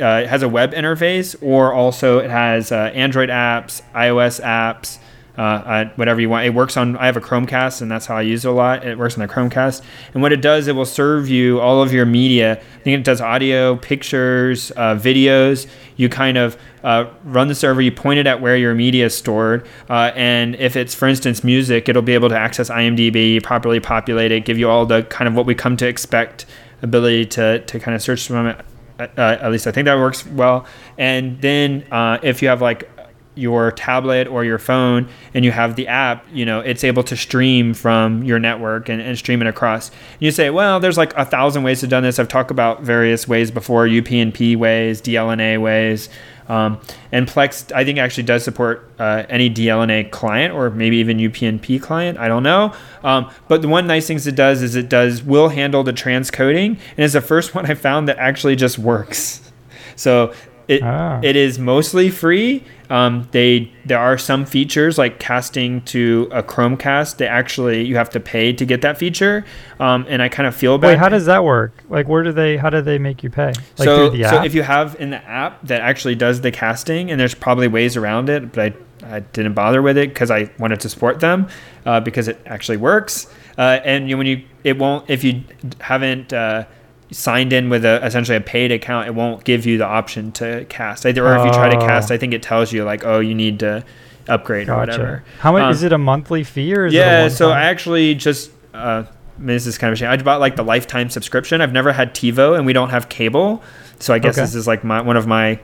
uh, 0.00 0.22
it 0.24 0.28
has 0.28 0.42
a 0.42 0.48
web 0.48 0.72
interface, 0.72 1.34
or 1.42 1.72
also 1.72 2.18
it 2.18 2.30
has 2.30 2.70
uh, 2.72 2.90
Android 2.94 3.30
apps, 3.30 3.80
iOS 3.94 4.38
apps, 4.42 4.98
uh, 5.38 5.40
uh, 5.40 5.84
whatever 5.94 6.20
you 6.20 6.28
want. 6.28 6.44
It 6.44 6.50
works 6.50 6.76
on. 6.76 6.96
I 6.96 7.06
have 7.06 7.16
a 7.16 7.20
Chromecast, 7.20 7.80
and 7.80 7.88
that's 7.88 8.06
how 8.06 8.16
I 8.16 8.22
use 8.22 8.44
it 8.44 8.48
a 8.48 8.50
lot. 8.50 8.84
It 8.84 8.98
works 8.98 9.14
on 9.14 9.20
the 9.20 9.32
Chromecast, 9.32 9.82
and 10.12 10.20
what 10.20 10.32
it 10.32 10.40
does, 10.40 10.66
it 10.66 10.72
will 10.72 10.84
serve 10.84 11.28
you 11.28 11.60
all 11.60 11.80
of 11.80 11.92
your 11.92 12.04
media. 12.04 12.58
I 12.58 12.78
think 12.80 12.98
it 12.98 13.04
does 13.04 13.20
audio, 13.20 13.76
pictures, 13.76 14.72
uh, 14.72 14.96
videos. 14.96 15.68
You 15.96 16.08
kind 16.08 16.38
of 16.38 16.56
uh, 16.82 17.06
run 17.22 17.46
the 17.46 17.54
server. 17.54 17.80
You 17.80 17.92
point 17.92 18.18
it 18.18 18.26
at 18.26 18.40
where 18.40 18.56
your 18.56 18.74
media 18.74 19.06
is 19.06 19.16
stored, 19.16 19.64
uh, 19.88 20.10
and 20.16 20.56
if 20.56 20.74
it's, 20.74 20.92
for 20.92 21.06
instance, 21.06 21.44
music, 21.44 21.88
it'll 21.88 22.02
be 22.02 22.14
able 22.14 22.30
to 22.30 22.38
access 22.38 22.68
IMDb, 22.68 23.40
properly 23.40 23.78
populate 23.78 24.32
it, 24.32 24.44
give 24.44 24.58
you 24.58 24.68
all 24.68 24.86
the 24.86 25.04
kind 25.04 25.28
of 25.28 25.34
what 25.34 25.46
we 25.46 25.54
come 25.54 25.76
to 25.76 25.86
expect 25.86 26.46
ability 26.82 27.26
to 27.26 27.60
to 27.60 27.78
kind 27.78 27.94
of 27.94 28.02
search 28.02 28.26
from 28.26 28.48
it. 28.48 28.64
Uh, 28.98 29.38
at 29.40 29.52
least 29.52 29.68
I 29.68 29.70
think 29.70 29.84
that 29.84 29.96
works 29.96 30.26
well. 30.26 30.66
And 30.96 31.40
then 31.40 31.86
if 32.24 32.42
you 32.42 32.48
have 32.48 32.60
like 32.60 32.90
your 33.38 33.70
tablet 33.72 34.26
or 34.26 34.44
your 34.44 34.58
phone 34.58 35.08
and 35.32 35.44
you 35.44 35.52
have 35.52 35.76
the 35.76 35.88
app, 35.88 36.26
you 36.32 36.44
know, 36.44 36.60
it's 36.60 36.84
able 36.84 37.02
to 37.04 37.16
stream 37.16 37.72
from 37.72 38.22
your 38.24 38.38
network 38.38 38.88
and, 38.88 39.00
and 39.00 39.16
stream 39.16 39.40
it 39.40 39.46
across. 39.46 39.90
You 40.18 40.30
say, 40.30 40.50
well, 40.50 40.80
there's 40.80 40.98
like 40.98 41.14
a 41.16 41.24
thousand 41.24 41.62
ways 41.62 41.80
to 41.80 41.86
do 41.86 42.00
this. 42.00 42.18
I've 42.18 42.28
talked 42.28 42.50
about 42.50 42.82
various 42.82 43.26
ways 43.26 43.50
before, 43.50 43.86
UPnP 43.86 44.56
ways, 44.56 45.00
DLNA 45.00 45.60
ways. 45.60 46.08
Um, 46.48 46.80
and 47.12 47.28
Plex, 47.28 47.70
I 47.72 47.84
think, 47.84 47.98
actually 47.98 48.22
does 48.22 48.42
support 48.42 48.90
uh, 48.98 49.24
any 49.28 49.50
DLNA 49.50 50.10
client 50.10 50.54
or 50.54 50.70
maybe 50.70 50.96
even 50.96 51.18
UPnP 51.18 51.80
client. 51.82 52.18
I 52.18 52.26
don't 52.28 52.42
know. 52.42 52.74
Um, 53.04 53.30
but 53.48 53.62
the 53.62 53.68
one 53.68 53.86
nice 53.86 54.06
things 54.06 54.26
it 54.26 54.34
does 54.34 54.62
is 54.62 54.74
it 54.74 54.88
does 54.88 55.22
will 55.22 55.50
handle 55.50 55.82
the 55.82 55.92
transcoding, 55.92 56.68
and 56.68 56.78
it's 56.96 57.12
the 57.12 57.20
first 57.20 57.54
one 57.54 57.70
I 57.70 57.74
found 57.74 58.08
that 58.08 58.18
actually 58.18 58.56
just 58.56 58.78
works. 58.78 59.52
So 59.94 60.32
it 60.68 60.82
ah. 60.82 61.20
it 61.22 61.36
is 61.36 61.58
mostly 61.58 62.10
free. 62.10 62.64
Um, 62.90 63.28
they 63.32 63.70
there 63.84 63.98
are 63.98 64.16
some 64.16 64.46
features 64.46 64.96
like 64.96 65.18
casting 65.18 65.82
to 65.82 66.28
a 66.32 66.42
Chromecast. 66.42 67.18
They 67.18 67.26
actually 67.26 67.84
you 67.84 67.96
have 67.96 68.10
to 68.10 68.20
pay 68.20 68.52
to 68.52 68.64
get 68.64 68.80
that 68.82 68.96
feature, 68.96 69.44
um, 69.78 70.06
and 70.08 70.22
I 70.22 70.28
kind 70.28 70.46
of 70.46 70.56
feel 70.56 70.78
bad. 70.78 70.88
Wait, 70.88 70.98
how 70.98 71.08
does 71.08 71.26
that 71.26 71.44
work? 71.44 71.72
Like, 71.88 72.08
where 72.08 72.22
do 72.22 72.32
they? 72.32 72.56
How 72.56 72.70
do 72.70 72.80
they 72.80 72.98
make 72.98 73.22
you 73.22 73.30
pay? 73.30 73.52
Like 73.78 73.84
so, 73.84 74.14
so 74.14 74.42
if 74.42 74.54
you 74.54 74.62
have 74.62 74.96
in 74.98 75.10
the 75.10 75.22
app 75.24 75.60
that 75.66 75.82
actually 75.82 76.14
does 76.14 76.40
the 76.40 76.50
casting, 76.50 77.10
and 77.10 77.20
there's 77.20 77.34
probably 77.34 77.68
ways 77.68 77.96
around 77.96 78.30
it, 78.30 78.52
but 78.52 78.72
I 78.72 79.16
I 79.16 79.20
didn't 79.20 79.54
bother 79.54 79.82
with 79.82 79.96
it 79.98 80.08
because 80.08 80.30
I 80.30 80.50
wanted 80.58 80.80
to 80.80 80.88
support 80.88 81.20
them 81.20 81.48
uh, 81.86 82.00
because 82.00 82.28
it 82.28 82.40
actually 82.46 82.78
works. 82.78 83.26
Uh, 83.56 83.80
and 83.84 84.08
you 84.08 84.14
know, 84.14 84.18
when 84.18 84.26
you 84.26 84.44
it 84.64 84.78
won't 84.78 85.08
if 85.10 85.24
you 85.24 85.44
haven't. 85.80 86.32
Uh, 86.32 86.64
signed 87.10 87.52
in 87.52 87.70
with 87.70 87.84
a 87.84 88.04
essentially 88.04 88.36
a 88.36 88.40
paid 88.40 88.72
account, 88.72 89.08
it 89.08 89.14
won't 89.14 89.44
give 89.44 89.66
you 89.66 89.78
the 89.78 89.86
option 89.86 90.32
to 90.32 90.64
cast. 90.68 91.06
Either 91.06 91.26
or 91.26 91.36
if 91.36 91.44
you 91.44 91.52
try 91.52 91.68
to 91.68 91.78
cast, 91.78 92.10
oh. 92.10 92.14
I 92.14 92.18
think 92.18 92.34
it 92.34 92.42
tells 92.42 92.72
you 92.72 92.84
like, 92.84 93.04
oh, 93.04 93.20
you 93.20 93.34
need 93.34 93.60
to 93.60 93.84
upgrade 94.28 94.66
gotcha. 94.66 94.76
or 94.76 94.80
whatever. 94.80 95.24
How 95.40 95.52
much 95.52 95.62
um, 95.62 95.70
is 95.70 95.82
it 95.82 95.92
a 95.92 95.98
monthly 95.98 96.44
fee 96.44 96.74
or 96.74 96.86
yeah? 96.86 97.28
so 97.28 97.50
I 97.50 97.62
actually 97.62 98.14
just. 98.14 98.50
Uh, 98.74 99.04
I 99.06 99.40
mean, 99.40 99.48
this 99.48 99.66
is 99.66 99.78
kind 99.78 99.92
of 99.92 99.96
a 99.96 99.96
shame. 99.96 100.10
I 100.10 100.16
bought 100.16 100.40
like 100.40 100.56
the 100.56 100.64
lifetime 100.64 101.10
subscription. 101.10 101.60
I've 101.60 101.72
never 101.72 101.92
had 101.92 102.12
TiVo, 102.12 102.56
and 102.56 102.66
we 102.66 102.72
don't 102.72 102.90
have 102.90 103.08
cable, 103.08 103.62
so 104.00 104.12
I 104.12 104.18
guess 104.18 104.34
okay. 104.34 104.42
this 104.42 104.54
is 104.56 104.66
like 104.66 104.82
my 104.82 105.00
one 105.00 105.16
of 105.16 105.28
my 105.28 105.60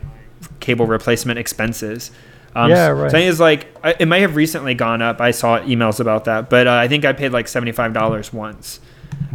cable 0.60 0.86
replacement 0.86 1.40
expenses. 1.40 2.12
Um, 2.54 2.70
yeah, 2.70 2.88
right. 2.88 3.10
So 3.10 3.16
is 3.16 3.40
like 3.40 3.66
it 3.98 4.06
might 4.06 4.20
have 4.20 4.36
recently 4.36 4.74
gone 4.74 5.02
up. 5.02 5.20
I 5.20 5.32
saw 5.32 5.58
emails 5.60 5.98
about 5.98 6.26
that, 6.26 6.48
but 6.48 6.68
uh, 6.68 6.74
I 6.74 6.86
think 6.86 7.04
I 7.04 7.12
paid 7.12 7.32
like 7.32 7.48
seventy 7.48 7.72
five 7.72 7.92
dollars 7.92 8.32
once. 8.32 8.78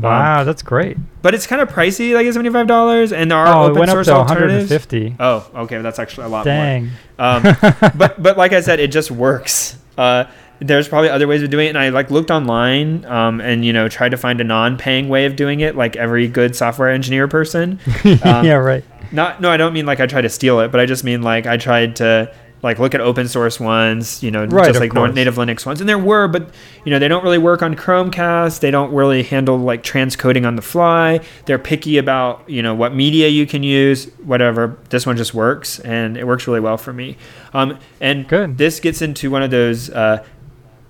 Wow, 0.02 0.41
um, 0.41 0.45
that's 0.45 0.62
great. 0.62 0.97
But 1.22 1.34
it's 1.34 1.47
kind 1.47 1.62
of 1.62 1.70
pricey, 1.70 2.14
like 2.14 2.26
seventy 2.32 2.50
five 2.50 2.68
dollars, 2.68 3.12
and 3.12 3.32
there 3.32 3.38
are 3.38 3.47
oh, 3.47 3.64
open 3.66 3.78
it 3.78 3.80
went 3.80 3.91
source 3.91 4.08
up 4.08 4.28
to 4.28 4.34
alternatives. 4.34 4.70
150. 4.70 5.16
Oh, 5.20 5.50
okay, 5.64 5.82
that's 5.82 6.00
actually 6.00 6.26
a 6.26 6.30
lot 6.30 6.45
Dang. 6.45 6.86
more. 6.86 6.93
Um, 7.20 7.43
but 7.97 8.22
but 8.22 8.38
like 8.38 8.54
I 8.54 8.62
said, 8.62 8.80
it 8.80 8.91
just 8.91 9.12
works. 9.12 9.78
Uh, 9.97 10.26
there's 10.60 10.88
probably 10.88 11.10
other 11.10 11.28
ways 11.28 11.41
of 11.41 11.50
doing 11.50 11.68
it, 11.68 11.70
and 11.70 11.78
I 11.78 11.89
like 11.89 12.12
looked 12.12 12.32
online, 12.32 13.06
um, 13.06 13.41
and 13.41 13.64
you 13.66 13.74
know 13.74 13.88
tried 13.88 14.10
to 14.10 14.18
find 14.18 14.41
a 14.41 14.43
non-paying 14.43 15.10
way 15.10 15.26
of 15.26 15.36
doing 15.36 15.62
it, 15.62 15.76
like 15.76 15.95
every 15.95 16.28
good 16.28 16.56
software 16.56 16.89
engineer 16.89 17.28
person. 17.28 17.80
Um, 18.24 18.45
yeah, 18.45 18.54
right. 18.56 18.84
Not 19.12 19.41
no, 19.41 19.50
I 19.50 19.58
don't 19.58 19.74
mean 19.74 19.86
like 19.86 20.00
I 20.00 20.06
tried 20.06 20.22
to 20.22 20.30
steal 20.30 20.60
it, 20.60 20.72
but 20.72 20.80
I 20.80 20.86
just 20.86 21.04
mean 21.04 21.22
like 21.22 21.45
I 21.45 21.58
tried 21.58 21.95
to 21.97 22.34
like 22.62 22.80
look 22.80 22.93
at 22.93 23.01
open 23.01 23.28
source 23.28 23.60
ones, 23.60 24.22
you 24.22 24.32
know, 24.32 24.45
right, 24.45 24.68
just 24.68 24.80
like 24.80 24.91
course. 24.91 25.14
native 25.14 25.36
Linux 25.36 25.66
ones. 25.66 25.80
And 25.80 25.88
there 25.88 25.97
were, 25.97 26.28
but 26.28 26.49
you 26.84 26.91
know, 26.91 26.99
they 26.99 27.07
don't 27.07 27.24
really 27.24 27.38
work 27.38 27.62
on 27.62 27.76
Chromecast. 27.76 28.60
They 28.60 28.72
don't 28.72 28.91
really 28.91 29.24
handle 29.24 29.57
like 29.57 29.82
transcoding 29.82 30.45
on 30.45 30.55
the 30.55 30.62
fly. 30.62 31.22
They're 31.45 31.60
picky 31.60 31.97
about, 31.97 32.49
you 32.49 32.62
know, 32.62 32.76
what 32.76 32.93
media 32.93 33.30
you 33.30 33.45
can 33.45 33.64
use, 33.64 34.05
whatever. 34.24 34.78
This 34.89 35.05
one 35.05 35.16
just 35.16 35.34
works 35.34 35.80
and 35.80 36.18
it 36.18 36.28
works 36.28 36.47
really 36.47 36.60
well 36.60 36.78
for 36.78 36.91
me. 36.91 37.18
Um, 37.53 37.80
and 38.01 38.28
Good. 38.28 38.57
this 38.57 38.80
gets 38.80 39.01
into 39.01 39.32
one 39.32 39.41
of 39.41 39.51
those, 39.51 39.89
uh, 39.89 40.26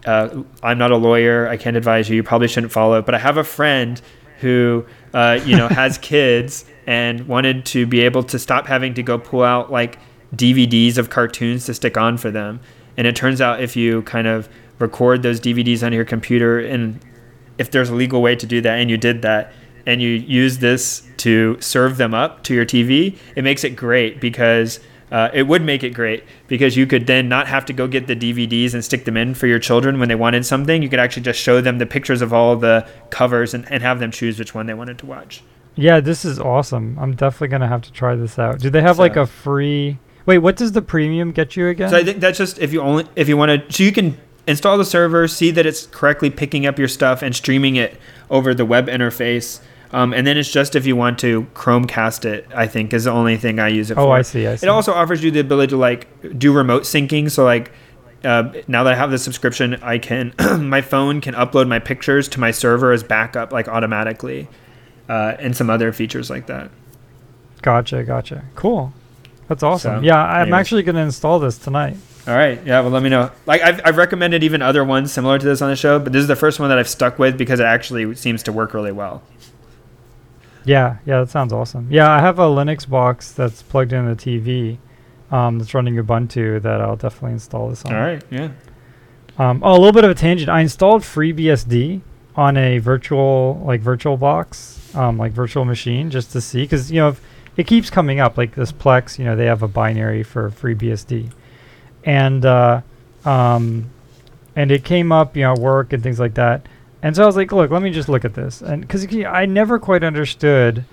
uh, 0.06 0.44
I'm 0.64 0.78
not 0.78 0.92
a 0.92 0.98
lawyer. 0.98 1.48
I 1.48 1.58
can't 1.58 1.78
advise 1.78 2.10
you. 2.10 2.16
You 2.16 2.24
probably 2.24 2.48
shouldn't 2.48 2.72
follow 2.72 3.02
but 3.02 3.14
I 3.14 3.20
have 3.20 3.38
a 3.38 3.44
friend 3.44 4.02
who, 4.40 4.86
uh, 5.14 5.40
you 5.46 5.56
know, 5.56 5.68
has 5.70 6.00
kids 6.00 6.66
and 6.88 7.28
wanted 7.28 7.66
to 7.68 7.86
be 7.86 8.00
able 8.02 8.24
to 8.24 8.40
stop 8.40 8.66
having 8.66 8.96
to 8.96 9.04
go 9.04 9.20
pull 9.20 9.44
out 9.44 9.72
like 9.72 10.00
DVDs 10.36 10.98
of 10.98 11.10
cartoons 11.10 11.66
to 11.66 11.74
stick 11.74 11.98
on 11.98 12.18
for 12.18 12.32
them. 12.32 12.60
And 12.98 13.08
it 13.08 13.16
turns 13.16 13.42
out 13.42 13.62
if 13.62 13.76
you 13.76 14.02
kind 14.04 14.28
of 14.28 14.50
record 14.80 15.24
those 15.24 15.40
DVDs 15.40 15.86
on 15.86 15.94
your 15.94 16.06
computer, 16.06 16.60
and 16.60 17.00
if 17.58 17.72
there's 17.72 17.90
a 17.90 17.96
legal 17.96 18.22
way 18.22 18.36
to 18.36 18.46
do 18.46 18.62
that, 18.62 18.80
and 18.80 18.90
you 18.90 18.98
did 18.98 19.22
that, 19.22 19.54
and 19.86 20.02
you 20.02 20.10
use 20.10 20.60
this 20.60 21.08
to 21.18 21.58
serve 21.60 21.98
them 21.98 22.14
up 22.14 22.44
to 22.44 22.54
your 22.54 22.66
TV, 22.66 23.18
it 23.36 23.44
makes 23.44 23.64
it 23.64 23.72
great 23.76 24.20
because 24.22 24.80
uh, 25.12 25.30
it 25.34 25.44
would 25.44 25.64
make 25.64 25.84
it 25.84 25.92
great 25.92 26.24
because 26.48 26.78
you 26.78 26.86
could 26.86 27.08
then 27.08 27.28
not 27.28 27.48
have 27.48 27.66
to 27.66 27.74
go 27.74 27.88
get 27.88 28.08
the 28.08 28.16
DVDs 28.16 28.74
and 28.74 28.86
stick 28.86 29.06
them 29.06 29.18
in 29.18 29.34
for 29.34 29.48
your 29.48 29.60
children 29.60 30.00
when 30.00 30.08
they 30.08 30.16
wanted 30.16 30.46
something. 30.46 30.84
You 30.84 30.90
could 30.90 31.00
actually 31.00 31.24
just 31.24 31.40
show 31.40 31.62
them 31.62 31.80
the 31.80 31.86
pictures 31.86 32.22
of 32.22 32.34
all 32.34 32.56
the 32.56 32.88
covers 33.10 33.54
and, 33.54 33.70
and 33.72 33.82
have 33.82 34.00
them 34.00 34.12
choose 34.12 34.38
which 34.38 34.54
one 34.54 34.68
they 34.68 34.74
wanted 34.74 35.00
to 35.00 35.06
watch. 35.06 35.44
Yeah, 35.76 36.00
this 36.00 36.26
is 36.26 36.40
awesome. 36.40 36.98
I'm 37.00 37.16
definitely 37.16 37.48
going 37.48 37.62
to 37.62 37.68
have 37.68 37.82
to 37.84 37.92
try 37.92 38.16
this 38.16 38.38
out. 38.38 38.60
Do 38.60 38.70
they 38.70 38.82
have 38.82 38.98
so, 38.98 39.02
like 39.02 39.16
a 39.16 39.26
free 39.26 39.98
Wait, 40.30 40.38
what 40.38 40.56
does 40.56 40.74
the 40.74 40.82
premium 40.84 41.32
get 41.32 41.56
you 41.56 41.68
again? 41.70 41.90
So 41.90 41.98
I 41.98 42.04
think 42.04 42.20
that's 42.20 42.38
just 42.38 42.60
if 42.60 42.72
you 42.72 42.82
only 42.82 43.08
if 43.16 43.28
you 43.28 43.36
want 43.36 43.68
to 43.68 43.74
so 43.74 43.82
you 43.82 43.92
can 43.92 44.16
install 44.46 44.78
the 44.78 44.86
server, 44.86 45.28
see 45.28 45.50
that 45.50 45.66
it's 45.66 45.88
correctly 45.88 46.30
picking 46.30 46.68
up 46.68 46.78
your 46.78 46.88
stuff 46.88 47.24
and 47.24 47.36
streaming 47.36 47.78
it 47.78 48.00
over 48.30 48.54
the 48.54 48.64
web 48.64 48.86
interface. 48.90 49.60
Um, 49.92 50.14
and 50.14 50.28
then 50.28 50.38
it's 50.38 50.52
just 50.52 50.76
if 50.76 50.86
you 50.86 50.96
want 50.96 51.18
to 51.22 51.48
Chromecast 51.56 52.26
it, 52.26 52.46
I 52.54 52.68
think 52.68 52.94
is 52.94 53.06
the 53.06 53.12
only 53.12 53.38
thing 53.38 53.58
I 53.58 53.70
use 53.70 53.90
it 53.90 53.98
oh, 53.98 54.04
for. 54.04 54.10
Oh, 54.10 54.12
I 54.12 54.22
see. 54.22 54.46
I 54.46 54.56
see. 54.56 54.68
It 54.68 54.70
also 54.70 54.94
offers 54.94 55.24
you 55.24 55.32
the 55.32 55.40
ability 55.40 55.72
to 55.72 55.78
like 55.78 56.38
do 56.38 56.54
remote 56.54 56.84
syncing. 56.84 57.32
So 57.32 57.44
like 57.44 57.72
uh, 58.24 58.54
now 58.68 58.84
that 58.84 58.94
I 58.94 58.96
have 58.96 59.10
the 59.10 59.18
subscription, 59.18 59.80
I 59.82 59.98
can 59.98 60.36
my 60.60 60.82
phone 60.82 61.22
can 61.22 61.34
upload 61.34 61.68
my 61.68 61.80
pictures 61.80 62.28
to 62.28 62.40
my 62.40 62.52
server 62.52 62.92
as 62.92 63.02
backup 63.02 63.52
like 63.52 63.68
automatically, 63.68 64.48
uh, 65.10 65.38
and 65.40 65.58
some 65.58 65.72
other 65.72 65.92
features 65.92 66.30
like 66.30 66.46
that. 66.46 66.70
Gotcha, 67.64 68.04
gotcha. 68.04 68.46
Cool. 68.54 68.94
That's 69.50 69.64
awesome. 69.64 70.00
So, 70.00 70.06
yeah, 70.06 70.24
I'm 70.24 70.54
actually 70.54 70.84
going 70.84 70.96
to 70.96 71.02
install 71.02 71.40
this 71.40 71.58
tonight. 71.58 71.98
All 72.28 72.36
right. 72.36 72.64
Yeah. 72.66 72.82
Well, 72.82 72.92
let 72.92 73.02
me 73.02 73.10
know. 73.10 73.32
Like 73.48 73.62
I've, 73.62 73.82
I've 73.84 73.98
recommended 73.98 74.44
even 74.44 74.62
other 74.62 74.84
ones 74.84 75.12
similar 75.12 75.40
to 75.40 75.46
this 75.46 75.62
on 75.64 75.70
the 75.70 75.76
show, 75.76 75.98
but 75.98 76.14
this 76.14 76.22
is 76.22 76.28
the 76.28 76.36
first 76.36 76.60
one 76.60 76.70
that 76.70 76.78
I've 76.78 76.88
stuck 76.88 77.18
with 77.18 77.38
because 77.38 77.60
it 77.60 77.66
actually 77.66 78.14
seems 78.14 78.44
to 78.44 78.52
work 78.52 78.76
really 78.76 78.92
well. 78.92 79.24
Yeah. 80.66 80.98
Yeah. 81.06 81.22
That 81.22 81.32
sounds 81.32 81.52
awesome. 81.52 81.88
Yeah. 81.92 82.12
I 82.12 82.20
have 82.20 82.38
a 82.38 82.44
Linux 82.44 82.88
box 82.88 83.32
that's 83.32 83.64
plugged 83.64 83.92
in 83.92 84.06
the 84.06 84.16
TV 84.16 84.78
um, 85.32 85.58
that's 85.58 85.74
running 85.74 85.96
Ubuntu 85.96 86.62
that 86.62 86.82
I'll 86.82 86.96
definitely 86.96 87.34
install 87.34 87.70
this 87.70 87.84
on. 87.86 87.96
All 87.96 88.02
right. 88.02 88.22
Yeah. 88.30 88.50
Um, 89.40 89.64
oh, 89.64 89.72
a 89.72 89.80
little 89.80 89.94
bit 89.94 90.04
of 90.04 90.12
a 90.12 90.16
tangent. 90.16 90.50
I 90.50 90.62
installed 90.62 91.02
FreeBSD 91.02 92.02
on 92.36 92.58
a 92.58 92.78
virtual, 92.78 93.64
like 93.66 93.82
virtual 93.82 94.18
box, 94.18 94.94
um, 94.96 95.18
like 95.18 95.32
virtual 95.32 95.66
machine 95.66 96.12
just 96.12 96.32
to 96.34 96.42
see. 96.42 96.68
Cause 96.68 96.92
you 96.92 97.00
know, 97.00 97.10
if, 97.10 97.22
it 97.60 97.68
keeps 97.68 97.90
coming 97.90 98.22
up 98.22 98.38
like 98.38 98.56
this 98.56 98.72
Plex. 98.72 99.20
You 99.20 99.26
know, 99.26 99.36
they 99.36 99.48
have 99.48 99.64
a 99.64 99.68
binary 99.68 100.24
for 100.24 100.50
FreeBSD, 100.50 101.30
and 102.06 102.46
uh, 102.46 102.80
um, 103.26 103.90
and 104.56 104.72
it 104.72 104.86
came 104.86 105.12
up, 105.12 105.36
you 105.36 105.44
know, 105.44 105.56
work 105.56 105.92
and 105.92 106.02
things 106.02 106.22
like 106.22 106.36
that. 106.36 106.66
And 107.04 107.14
so 107.14 107.24
I 107.24 107.26
was 107.26 107.36
like, 107.36 107.52
look, 107.52 107.70
let 107.70 107.82
me 107.82 107.92
just 107.92 108.08
look 108.08 108.24
at 108.24 108.34
this, 108.34 108.62
and 108.62 108.80
because 108.80 109.06
I 109.26 109.46
never 109.46 109.78
quite 109.78 110.06
understood 110.06 110.86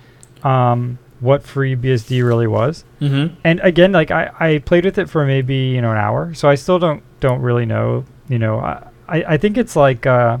um, 0.43 0.99
what 1.21 1.43
FreeBSD 1.43 2.21
really 2.21 2.47
was. 2.47 2.83
Mm-hmm. 2.99 3.35
And 3.45 3.61
again, 3.61 3.93
like 3.93 4.11
I, 4.11 4.31
I 4.37 4.57
played 4.57 4.83
with 4.83 4.97
it 4.97 5.09
for 5.09 5.25
maybe 5.25 5.55
you 5.55 5.81
know 5.81 5.91
an 5.91 5.97
hour, 5.97 6.33
so 6.33 6.49
I 6.49 6.55
still 6.55 6.79
don't 6.79 7.01
don't 7.21 7.39
really 7.39 7.65
know. 7.65 8.03
You 8.27 8.39
know, 8.39 8.59
I 8.59 8.83
I 9.07 9.37
think 9.37 9.57
it's 9.57 9.77
like 9.77 10.05
uh, 10.05 10.39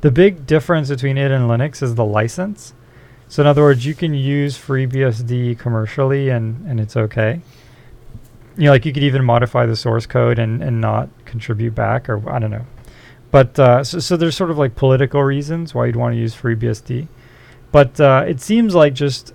the 0.00 0.10
big 0.10 0.48
difference 0.48 0.88
between 0.88 1.16
it 1.16 1.30
and 1.30 1.48
Linux 1.48 1.80
is 1.80 1.94
the 1.94 2.04
license. 2.04 2.74
So 3.32 3.40
in 3.40 3.46
other 3.46 3.62
words, 3.62 3.86
you 3.86 3.94
can 3.94 4.12
use 4.12 4.58
FreeBSD 4.58 5.58
commercially 5.58 6.28
and, 6.28 6.66
and 6.66 6.78
it's 6.78 6.98
okay. 6.98 7.40
You 8.58 8.64
know, 8.64 8.72
like 8.72 8.84
you 8.84 8.92
could 8.92 9.04
even 9.04 9.24
modify 9.24 9.64
the 9.64 9.74
source 9.74 10.04
code 10.04 10.38
and, 10.38 10.62
and 10.62 10.82
not 10.82 11.08
contribute 11.24 11.74
back 11.74 12.10
or 12.10 12.30
I 12.30 12.38
don't 12.38 12.50
know. 12.50 12.66
But 13.30 13.58
uh, 13.58 13.84
so, 13.84 14.00
so 14.00 14.18
there's 14.18 14.36
sort 14.36 14.50
of 14.50 14.58
like 14.58 14.76
political 14.76 15.22
reasons 15.22 15.74
why 15.74 15.86
you'd 15.86 15.96
want 15.96 16.12
to 16.12 16.18
use 16.18 16.36
FreeBSD. 16.36 17.08
But 17.70 17.98
uh, 17.98 18.26
it 18.28 18.42
seems 18.42 18.74
like 18.74 18.92
just 18.92 19.32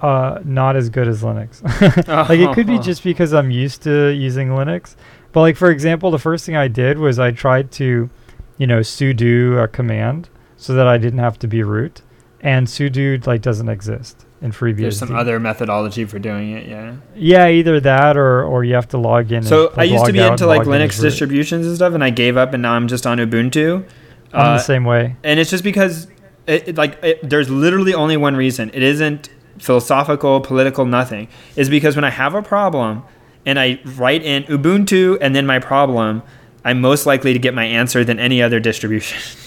uh, 0.00 0.40
not 0.42 0.74
as 0.74 0.88
good 0.88 1.06
as 1.06 1.20
Linux. 1.20 1.62
like 2.30 2.40
it 2.40 2.54
could 2.54 2.66
be 2.66 2.78
just 2.78 3.04
because 3.04 3.34
I'm 3.34 3.50
used 3.50 3.82
to 3.82 4.08
using 4.08 4.48
Linux, 4.48 4.96
But 5.32 5.42
like 5.42 5.58
for 5.58 5.70
example, 5.70 6.10
the 6.10 6.18
first 6.18 6.46
thing 6.46 6.56
I 6.56 6.68
did 6.68 6.98
was 6.98 7.18
I 7.18 7.30
tried 7.30 7.70
to, 7.72 8.08
you 8.56 8.66
know, 8.66 8.80
sudo 8.80 9.62
a 9.62 9.68
command 9.68 10.30
so 10.56 10.72
that 10.72 10.86
I 10.86 10.96
didn't 10.96 11.18
have 11.18 11.38
to 11.40 11.46
be 11.46 11.62
root, 11.62 12.00
and 12.44 12.68
sudo 12.68 13.26
like 13.26 13.42
doesn't 13.42 13.68
exist 13.68 14.24
in 14.40 14.52
FreeBSD. 14.52 14.76
There's 14.76 14.98
some 14.98 15.16
other 15.16 15.40
methodology 15.40 16.04
for 16.04 16.18
doing 16.20 16.52
it, 16.52 16.68
yeah. 16.68 16.96
Yeah, 17.16 17.48
either 17.48 17.80
that 17.80 18.16
or 18.16 18.44
or 18.44 18.62
you 18.62 18.74
have 18.74 18.88
to 18.88 18.98
log 18.98 19.32
in. 19.32 19.42
So 19.42 19.70
and, 19.70 19.80
I 19.80 19.84
used 19.84 20.04
to 20.06 20.12
be 20.12 20.20
into 20.20 20.46
like 20.46 20.66
log 20.66 20.68
in 20.68 20.72
Linux 20.74 21.00
distributions 21.00 21.66
and 21.66 21.74
stuff, 21.74 21.94
and 21.94 22.04
I 22.04 22.10
gave 22.10 22.36
up, 22.36 22.52
and 22.52 22.62
now 22.62 22.74
I'm 22.74 22.86
just 22.86 23.06
on 23.06 23.18
Ubuntu. 23.18 23.84
I'm 24.32 24.40
Uh, 24.40 24.56
the 24.56 24.62
same 24.62 24.84
way. 24.84 25.16
and 25.24 25.40
it's 25.40 25.50
just 25.50 25.64
because 25.64 26.06
it, 26.46 26.68
it, 26.68 26.76
like 26.76 26.98
it, 27.02 27.28
there's 27.28 27.48
literally 27.48 27.94
only 27.94 28.16
one 28.16 28.36
reason 28.36 28.70
it 28.74 28.82
isn't 28.82 29.30
philosophical 29.58 30.40
political 30.40 30.84
nothing 30.84 31.28
is 31.56 31.70
because 31.70 31.94
when 31.96 32.04
i 32.04 32.10
have 32.10 32.34
a 32.34 32.42
problem 32.42 33.02
and 33.46 33.58
i 33.58 33.78
write 33.96 34.22
in 34.22 34.42
ubuntu 34.44 35.16
and 35.20 35.34
then 35.36 35.46
my 35.46 35.58
problem 35.60 36.20
i'm 36.64 36.80
most 36.80 37.06
likely 37.06 37.32
to 37.32 37.38
get 37.38 37.54
my 37.54 37.64
answer 37.64 38.04
than 38.04 38.18
any 38.18 38.42
other 38.42 38.58
distribution 38.60 39.16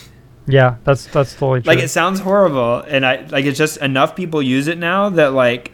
Yeah, 0.48 0.76
that's 0.86 1.06
that's 1.08 1.34
totally 1.34 1.62
true. 1.62 1.74
like 1.74 1.84
it 1.84 1.90
sounds 1.90 2.22
horrible 2.22 2.78
and 2.88 3.06
i 3.06 3.18
like 3.28 3.44
it's 3.46 3.58
just 3.58 3.78
enough 3.78 4.16
people 4.16 4.42
use 4.42 4.68
it 4.68 4.78
now 4.78 5.10
that 5.10 5.34
like 5.34 5.72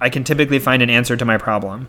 i 0.00 0.08
can 0.10 0.24
typically 0.24 0.58
find 0.58 0.82
an 0.82 0.90
answer 0.90 1.16
to 1.16 1.24
my 1.24 1.38
problem 1.38 1.86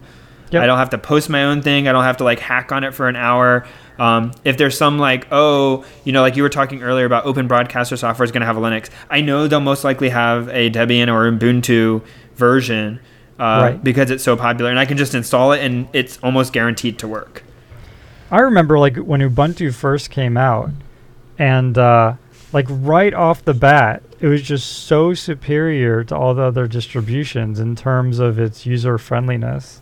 Yep. 0.51 0.63
I 0.63 0.65
don't 0.65 0.80
have 0.80 0.89
to 0.89 0.97
post 0.97 1.30
my 1.30 1.43
own 1.43 1.61
thing. 1.61 1.88
I 1.88 1.91
don't 1.91 2.05
have 2.05 2.17
to 2.17 2.23
like 2.23 2.39
hack 2.39 2.71
on 2.71 2.84
it 2.84 2.95
for 2.95 3.07
an 3.07 3.15
hour. 3.15 3.67
Um, 3.99 4.32
if 4.43 4.57
there's 4.57 4.75
some 4.75 4.97
like, 4.97 5.27
oh, 5.32 5.86
you 6.05 6.11
know, 6.11 6.21
like 6.23 6.36
you 6.36 6.41
were 6.41 6.49
talking 6.49 6.82
earlier 6.82 7.05
about 7.05 7.25
open 7.27 7.47
broadcaster 7.47 7.95
software 7.95 8.23
is 8.23 8.32
going 8.32 8.41
to 8.41 8.47
have 8.47 8.57
a 8.57 8.59
Linux. 8.59 8.89
I 9.11 9.21
know 9.21 9.47
they'll 9.47 9.59
most 9.59 9.84
likely 9.84 10.09
have 10.09 10.47
a 10.49 10.71
Debian 10.71 11.07
or 11.07 11.32
Ubuntu 11.32 12.01
version 12.36 12.99
uh, 13.38 13.43
Right. 13.43 13.84
because 13.84 14.09
it's 14.09 14.23
so 14.23 14.36
popular, 14.36 14.71
and 14.71 14.80
I 14.80 14.86
can 14.86 14.97
just 14.97 15.13
install 15.13 15.51
it, 15.51 15.63
and 15.63 15.88
it's 15.93 16.17
almost 16.23 16.51
guaranteed 16.51 16.97
to 16.97 17.07
work. 17.07 17.43
I 18.32 18.39
remember 18.39 18.80
like 18.80 18.97
when 18.97 19.21
Ubuntu 19.21 19.71
first 19.71 20.09
came 20.09 20.36
out, 20.36 20.71
and 21.40 21.76
uh, 21.78 22.14
like 22.54 22.68
right 22.70 23.14
off 23.14 23.44
the 23.44 23.56
bat, 23.56 24.04
it 24.20 24.28
was 24.28 24.44
just 24.44 24.84
so 24.84 25.16
superior 25.16 26.04
to 26.04 26.16
all 26.16 26.36
the 26.36 26.44
other 26.44 26.68
distributions 26.68 27.60
in 27.60 27.76
terms 27.76 28.20
of 28.20 28.38
its 28.38 28.66
user 28.66 29.00
friendliness. 29.00 29.82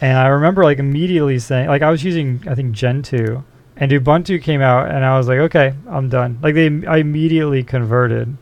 And 0.00 0.16
I 0.16 0.28
remember 0.28 0.64
like 0.64 0.78
immediately 0.78 1.38
saying, 1.38 1.68
like 1.68 1.82
I 1.82 1.90
was 1.90 2.02
using 2.02 2.42
I 2.48 2.54
think 2.54 2.72
Gentoo, 2.72 3.42
and 3.76 3.92
Ubuntu 3.92 4.42
came 4.42 4.62
out, 4.62 4.88
and 4.90 5.04
I 5.04 5.18
was 5.18 5.28
like, 5.28 5.38
okay, 5.38 5.74
I'm 5.88 6.08
done. 6.08 6.38
Like 6.42 6.54
they, 6.54 6.86
I 6.86 6.98
immediately 6.98 7.62
converted. 7.62 8.34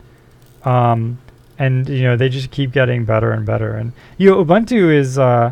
Um, 0.63 1.19
and 1.57 1.89
you 1.89 2.03
know 2.03 2.15
they 2.15 2.29
just 2.29 2.51
keep 2.51 2.71
getting 2.71 3.03
better 3.03 3.31
and 3.31 3.45
better. 3.45 3.73
And 3.73 3.91
you 4.17 4.29
know 4.29 4.45
Ubuntu 4.45 4.93
is. 4.93 5.17
Uh, 5.17 5.51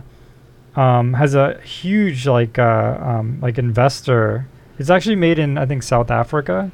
um, 0.76 1.14
has 1.14 1.36
a 1.36 1.60
huge 1.62 2.28
like 2.28 2.58
uh, 2.58 2.98
um, 3.00 3.40
like 3.42 3.58
investor. 3.58 4.48
It's 4.80 4.90
actually 4.90 5.16
made 5.16 5.40
in 5.40 5.58
I 5.58 5.66
think 5.66 5.84
South 5.84 6.10
Africa, 6.10 6.72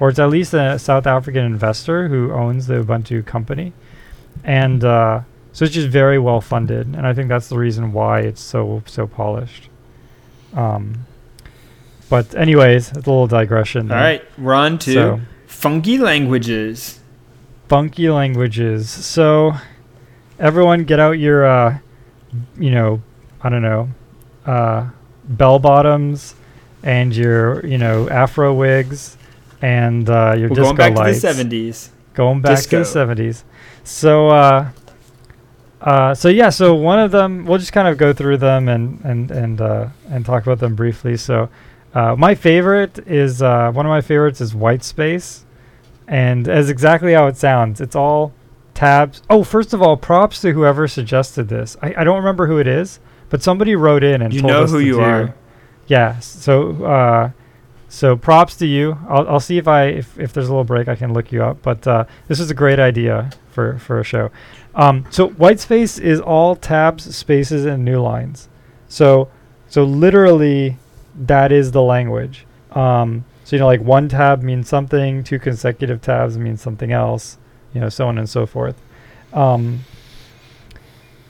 or 0.00 0.08
it's 0.10 0.18
at 0.18 0.28
least 0.30 0.54
a 0.54 0.78
South 0.78 1.06
African 1.06 1.44
investor 1.44 2.08
who 2.08 2.32
owns 2.32 2.66
the 2.66 2.74
Ubuntu 2.82 3.24
company, 3.24 3.72
and 4.44 4.84
uh, 4.84 5.20
so 5.52 5.64
it's 5.64 5.74
just 5.74 5.88
very 5.88 6.18
well 6.18 6.40
funded. 6.40 6.86
And 6.88 7.06
I 7.06 7.12
think 7.14 7.28
that's 7.28 7.48
the 7.48 7.58
reason 7.58 7.92
why 7.92 8.20
it's 8.20 8.40
so 8.40 8.82
so 8.86 9.06
polished. 9.06 9.68
Um, 10.54 11.06
but 12.08 12.34
anyways, 12.34 12.88
it's 12.88 12.96
a 13.06 13.10
little 13.10 13.26
digression. 13.26 13.82
All 13.90 13.96
there. 13.96 13.98
right, 13.98 14.24
we're 14.38 14.54
on 14.54 14.78
to 14.80 14.92
So 14.92 15.20
funky 15.46 15.98
languages. 15.98 17.00
funky 17.68 18.08
languages. 18.10 18.88
So 18.88 19.54
everyone 20.38 20.84
get 20.84 21.00
out 21.00 21.18
your 21.18 21.44
uh 21.46 21.78
you 22.58 22.70
know, 22.70 23.02
I 23.42 23.48
don't 23.48 23.62
know, 23.62 23.88
uh 24.44 24.90
bell 25.24 25.58
bottoms 25.58 26.34
and 26.82 27.16
your, 27.16 27.64
you 27.66 27.78
know, 27.78 28.08
afro 28.10 28.54
wigs 28.54 29.16
and 29.62 30.08
uh 30.10 30.34
your 30.36 30.48
We're 30.50 30.56
disco 30.56 30.62
going 30.64 30.76
back 30.76 30.96
lights. 30.96 31.20
to 31.22 31.32
the 31.32 31.44
70s. 31.44 31.90
Going 32.14 32.40
back 32.40 32.56
Disco. 32.56 32.82
to 32.84 32.90
the 33.14 33.22
70s. 33.24 33.42
So 33.84 34.28
uh 34.28 34.70
uh, 35.80 36.14
so 36.14 36.28
yeah, 36.28 36.48
so 36.48 36.74
one 36.74 36.98
of 36.98 37.10
them, 37.12 37.44
we'll 37.44 37.58
just 37.58 37.72
kind 37.72 37.86
of 37.86 37.98
go 37.98 38.12
through 38.12 38.38
them 38.38 38.66
and 38.68 38.98
and 39.04 39.30
and 39.30 39.60
uh, 39.60 39.88
and 40.10 40.24
talk 40.24 40.42
about 40.42 40.58
them 40.58 40.74
briefly. 40.74 41.16
So, 41.18 41.48
uh, 41.94 42.16
my 42.16 42.34
favorite 42.34 42.98
is 43.06 43.42
uh, 43.42 43.70
one 43.72 43.84
of 43.84 43.90
my 43.90 44.00
favorites 44.00 44.40
is 44.40 44.54
White 44.54 44.82
Space, 44.82 45.44
and 46.08 46.48
as 46.48 46.70
exactly 46.70 47.12
how 47.12 47.26
it 47.26 47.36
sounds. 47.36 47.80
It's 47.82 47.94
all 47.94 48.32
tabs. 48.74 49.22
Oh, 49.28 49.44
first 49.44 49.74
of 49.74 49.82
all, 49.82 49.96
props 49.98 50.40
to 50.40 50.52
whoever 50.52 50.88
suggested 50.88 51.48
this. 51.48 51.76
I, 51.82 51.94
I 51.98 52.04
don't 52.04 52.16
remember 52.16 52.46
who 52.46 52.58
it 52.58 52.66
is, 52.66 52.98
but 53.28 53.42
somebody 53.42 53.76
wrote 53.76 54.02
in 54.02 54.22
and 54.22 54.32
You 54.32 54.40
told 54.40 54.52
know 54.54 54.62
us 54.64 54.70
who 54.70 54.78
you 54.78 54.94
do- 54.94 55.00
are. 55.02 55.34
Yeah. 55.88 56.18
So 56.20 56.84
uh, 56.84 57.30
so 57.96 58.14
props 58.14 58.56
to 58.56 58.66
you. 58.66 58.98
I'll 59.08 59.26
I'll 59.26 59.40
see 59.40 59.56
if 59.56 59.66
I 59.66 59.84
if, 59.84 60.18
if 60.20 60.34
there's 60.34 60.48
a 60.48 60.50
little 60.50 60.64
break 60.64 60.86
I 60.86 60.96
can 60.96 61.14
look 61.14 61.32
you 61.32 61.42
up. 61.42 61.62
But 61.62 61.86
uh, 61.86 62.04
this 62.28 62.40
is 62.40 62.50
a 62.50 62.54
great 62.54 62.78
idea 62.78 63.30
for 63.50 63.78
for 63.78 63.98
a 63.98 64.04
show. 64.04 64.30
Um, 64.74 65.06
so 65.08 65.28
white 65.30 65.60
space 65.60 65.98
is 65.98 66.20
all 66.20 66.56
tabs, 66.56 67.16
spaces, 67.16 67.64
and 67.64 67.86
new 67.86 67.98
lines. 68.02 68.50
So 68.86 69.30
so 69.68 69.82
literally 69.82 70.76
that 71.14 71.52
is 71.52 71.72
the 71.72 71.80
language. 71.80 72.46
Um, 72.72 73.24
so 73.44 73.56
you 73.56 73.60
know 73.60 73.66
like 73.66 73.80
one 73.80 74.10
tab 74.10 74.42
means 74.42 74.68
something, 74.68 75.24
two 75.24 75.38
consecutive 75.38 76.02
tabs 76.02 76.36
means 76.36 76.60
something 76.60 76.92
else. 76.92 77.38
You 77.72 77.80
know 77.80 77.88
so 77.88 78.08
on 78.08 78.18
and 78.18 78.28
so 78.28 78.44
forth. 78.44 78.76
Um, 79.32 79.86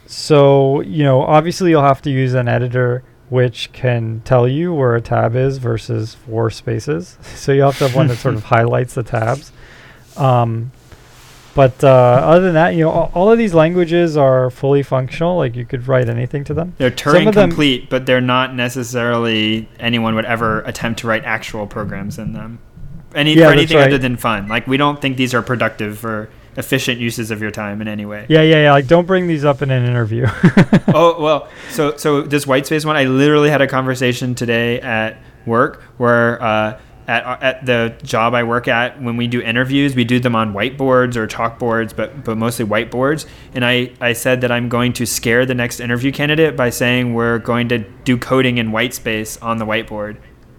so 0.07 0.81
you 0.81 1.05
know 1.05 1.23
obviously 1.23 1.71
you'll 1.71 1.83
have 1.83 2.03
to 2.03 2.11
use 2.11 2.35
an 2.35 2.49
editor 2.49 3.05
which 3.29 3.71
can 3.73 4.21
tell 4.25 4.47
you 4.47 4.73
where 4.73 4.95
a 4.95 5.01
tab 5.01 5.35
is 5.35 5.59
versus 5.59 6.15
four 6.15 6.51
spaces. 6.51 7.19
So 7.37 7.53
you 7.53 7.63
have 7.63 7.79
to 7.79 7.87
have 7.89 7.97
one 7.97 8.07
that 8.09 8.17
sort 8.19 8.35
of 8.35 8.45
highlights 8.55 8.95
the 8.95 9.03
tabs. 9.03 9.53
Um, 10.17 10.73
but 11.55 11.83
uh, 11.83 11.89
other 11.89 12.41
than 12.45 12.55
that, 12.55 12.75
you 12.75 12.85
know, 12.85 12.91
all, 12.91 13.11
all 13.15 13.33
of 13.33 13.39
these 13.39 13.55
languages 13.55 14.17
are 14.17 14.51
fully 14.51 14.83
functional. 14.83 15.37
Like 15.39 15.57
you 15.57 15.65
could 15.65 15.89
write 15.89 16.09
anything 16.09 16.45
to 16.45 16.55
them. 16.55 16.75
They're 16.79 16.97
Some 16.97 17.15
Turing 17.15 17.25
them- 17.33 17.49
complete, 17.51 17.89
but 17.89 18.05
they're 18.07 18.21
not 18.21 18.55
necessarily 18.55 19.69
anyone 19.81 20.15
would 20.15 20.25
ever 20.27 20.61
attempt 20.61 21.01
to 21.01 21.07
write 21.07 21.25
actual 21.25 21.67
programs 21.67 22.19
in 22.19 22.33
them. 22.33 22.59
Any 23.15 23.35
Yeah, 23.35 23.47
for 23.47 23.53
anything 23.55 23.79
right. 23.79 23.87
other 23.89 23.99
than 23.99 24.17
fun. 24.19 24.49
Like 24.49 24.67
we 24.67 24.77
don't 24.77 25.01
think 25.01 25.17
these 25.17 25.33
are 25.33 25.41
productive 25.43 26.05
or 26.05 26.29
efficient 26.57 27.01
uses 27.01 27.31
of 27.31 27.41
your 27.43 27.51
time 27.51 27.81
in 27.81 27.89
any 27.89 28.07
way. 28.07 28.27
Yeah, 28.29 28.43
yeah, 28.43 28.63
yeah. 28.63 28.73
Like 28.73 28.87
don't 28.87 29.07
bring 29.07 29.27
these 29.27 29.45
up 29.45 29.63
in 29.63 29.71
an 29.71 29.85
interview. 29.85 30.27
oh 30.95 31.21
well, 31.21 31.49
so 31.71 31.97
so 31.97 32.23
this 32.23 32.47
white 32.47 32.67
space 32.67 32.85
one, 32.85 32.97
I 32.97 33.05
literally 33.05 33.51
had 33.51 33.61
a 33.61 33.67
conversation 33.67 34.35
today 34.35 34.81
at 34.81 35.19
work 35.47 35.83
where 35.97 36.43
uh, 36.43 36.81
at 37.09 37.43
at 37.43 37.67
the 37.67 37.97
job 38.03 38.35
I 38.35 38.43
work 38.43 38.69
at, 38.69 39.01
when 39.01 39.17
we 39.17 39.27
do 39.27 39.41
interviews, 39.41 39.95
we 39.95 40.05
do 40.05 40.19
them 40.19 40.35
on 40.35 40.53
whiteboards 40.53 41.17
or 41.17 41.27
chalkboards, 41.27 41.95
but 41.95 42.25
but 42.25 42.37
mostly 42.37 42.65
whiteboards. 42.65 43.27
And 43.55 43.65
I 43.65 43.93
I 44.01 44.13
said 44.13 44.41
that 44.41 44.51
I'm 44.51 44.69
going 44.69 44.93
to 44.95 45.07
scare 45.07 45.47
the 45.47 45.55
next 45.55 45.81
interview 45.81 46.13
candidate 46.13 46.57
by 46.57 46.71
saying 46.71 47.15
we're 47.15 47.39
going 47.39 47.69
to 47.69 47.79
do 48.05 48.17
coding 48.19 48.59
in 48.59 48.73
white 48.73 48.95
space 48.95 49.37
on 49.39 49.59
the 49.59 49.67
whiteboard. 49.67 50.19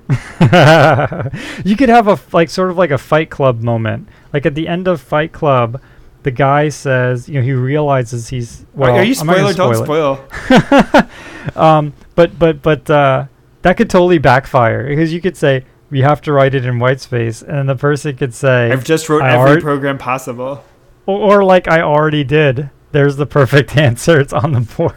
you 1.66 1.76
could 1.76 1.90
have 1.90 2.08
a 2.08 2.18
like 2.32 2.50
sort 2.50 2.70
of 2.72 2.78
like 2.78 2.92
a 2.92 2.98
Fight 2.98 3.30
Club 3.30 3.62
moment. 3.62 4.08
Like 4.34 4.46
at 4.46 4.56
the 4.56 4.68
end 4.68 4.88
of 4.88 5.02
Fight 5.02 5.32
Club, 5.32 5.82
the 6.24 6.32
guy 6.32 6.70
says, 6.70 7.28
you 7.28 7.36
know, 7.36 7.42
he 7.42 7.54
realizes 7.54 8.30
he's 8.30 8.66
well. 8.74 8.92
are, 8.92 9.00
are 9.00 9.04
you 9.04 9.14
spoiler? 9.16 9.54
gonna 9.54 9.76
Don't 9.76 9.86
spoil 9.86 10.26
spoil. 10.46 11.10
um, 11.56 11.94
but 12.16 12.38
but 12.40 12.62
but 12.62 12.90
uh, 12.90 13.26
that 13.62 13.78
could 13.78 13.90
totally 13.90 14.18
backfire 14.18 14.88
because 14.88 15.14
you 15.14 15.22
could 15.22 15.36
say 15.38 15.66
we 15.90 16.02
have 16.02 16.22
to 16.22 16.34
write 16.34 16.54
it 16.54 16.66
in 16.66 16.80
white 16.80 17.00
space, 17.00 17.42
and 17.42 17.68
the 17.70 17.76
person 17.76 18.16
could 18.18 18.34
say, 18.34 18.72
I've 18.72 18.84
just 18.84 19.08
wrote 19.10 19.24
every 19.24 19.38
already- 19.40 19.62
program 19.62 19.98
possible. 19.98 20.64
or, 21.06 21.38
or 21.38 21.44
like 21.44 21.68
I 21.68 21.82
already 21.82 22.24
did. 22.24 22.70
There's 22.92 23.18
the 23.18 23.26
perfect 23.26 23.76
answer. 23.88 24.20
It's 24.20 24.34
on 24.34 24.54
the 24.54 24.62
board. 24.62 24.96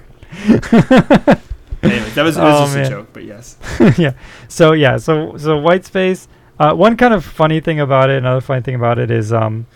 Anyway, 1.83 2.11
that 2.11 2.22
was, 2.22 2.37
it 2.37 2.41
Oh, 2.43 2.61
just 2.64 2.74
man. 2.74 2.87
a 2.87 2.89
joke, 2.91 3.09
but 3.12 3.24
yes. 3.24 3.57
yeah. 3.99 4.12
So 4.49 4.72
yeah. 4.72 4.97
So 4.99 5.37
so 5.39 5.57
white 5.59 5.85
space. 5.85 6.28
Uh, 6.59 6.74
one 6.74 6.97
kind 6.97 7.14
of 7.14 7.24
funny 7.24 7.59
thing 7.61 7.81
about 7.81 8.11
it, 8.11 8.18
another 8.18 8.43
funny 8.43 8.61
thing 8.61 8.74
about 8.74 8.99
it 8.99 9.11
is 9.11 9.33
um, 9.33 9.66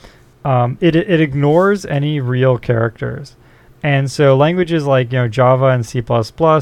um, 0.45 0.77
it 0.83 0.95
it 0.95 1.21
ignores 1.21 1.87
any 1.87 2.21
real 2.21 2.59
characters, 2.59 3.37
and 3.83 4.11
so 4.11 4.37
languages 4.37 4.85
like 4.85 5.11
you 5.13 5.19
know 5.19 5.29
Java 5.29 5.67
and 5.69 5.87
C 5.87 6.03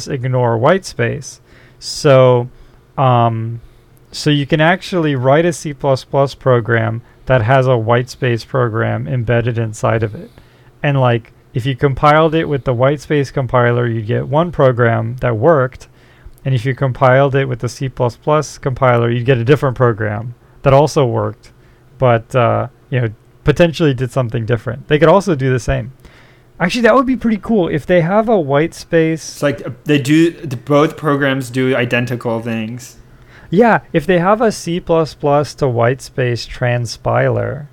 ignore 0.08 0.56
white 0.58 0.84
space. 0.84 1.40
So 1.80 2.48
um, 2.96 3.60
so 4.12 4.30
you 4.30 4.46
can 4.46 4.60
actually 4.60 5.16
write 5.16 5.44
a 5.44 5.52
C 5.52 5.72
program 5.72 7.02
that 7.26 7.42
has 7.42 7.66
a 7.66 7.76
white 7.76 8.08
space 8.08 8.44
program 8.44 9.08
embedded 9.08 9.58
inside 9.58 10.04
of 10.04 10.14
it, 10.14 10.30
and 10.84 11.00
like 11.00 11.32
if 11.54 11.66
you 11.66 11.76
compiled 11.76 12.34
it 12.34 12.46
with 12.46 12.64
the 12.64 12.74
whitespace 12.74 13.32
compiler, 13.32 13.86
you'd 13.86 14.06
get 14.06 14.28
one 14.28 14.52
program 14.52 15.16
that 15.16 15.36
worked. 15.36 15.88
And 16.44 16.54
if 16.54 16.64
you 16.64 16.74
compiled 16.74 17.34
it 17.34 17.44
with 17.44 17.60
the 17.60 17.68
C++ 17.68 17.88
compiler, 17.88 19.10
you'd 19.10 19.26
get 19.26 19.38
a 19.38 19.44
different 19.44 19.76
program 19.76 20.34
that 20.62 20.72
also 20.72 21.04
worked, 21.04 21.52
but 21.98 22.34
uh, 22.34 22.68
you 22.90 23.00
know 23.00 23.08
potentially 23.44 23.94
did 23.94 24.10
something 24.10 24.46
different. 24.46 24.88
They 24.88 24.98
could 24.98 25.08
also 25.08 25.34
do 25.34 25.52
the 25.52 25.60
same. 25.60 25.92
Actually, 26.58 26.82
that 26.82 26.94
would 26.94 27.06
be 27.06 27.16
pretty 27.16 27.38
cool 27.38 27.68
if 27.68 27.86
they 27.86 28.00
have 28.02 28.28
a 28.28 28.38
white 28.38 28.74
space. 28.74 29.34
It's 29.34 29.42
like 29.42 29.66
uh, 29.66 29.70
they 29.84 29.98
do. 29.98 30.46
Both 30.46 30.96
programs 30.96 31.50
do 31.50 31.76
identical 31.76 32.40
things. 32.40 32.98
Yeah, 33.50 33.80
if 33.92 34.06
they 34.06 34.18
have 34.18 34.40
a 34.40 34.50
C++ 34.50 34.80
to 34.80 35.68
white 35.68 36.00
space 36.00 36.46
transpiler, 36.46 37.66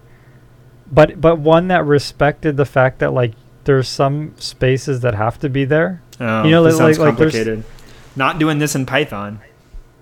but 0.91 1.21
but 1.21 1.39
one 1.39 1.67
that 1.69 1.85
respected 1.85 2.57
the 2.57 2.65
fact 2.65 2.99
that 2.99 3.13
like 3.13 3.33
there's 3.69 3.87
some 3.87 4.33
spaces 4.37 5.01
that 5.01 5.13
have 5.13 5.37
to 5.37 5.47
be 5.47 5.63
there. 5.63 6.01
Oh, 6.19 6.43
You 6.43 6.49
know, 6.49 6.63
like- 6.63 6.73
sounds 6.73 6.97
like 6.97 7.09
complicated. 7.09 7.63
Not 8.15 8.39
doing 8.39 8.57
this 8.57 8.73
in 8.73 8.87
Python. 8.87 9.41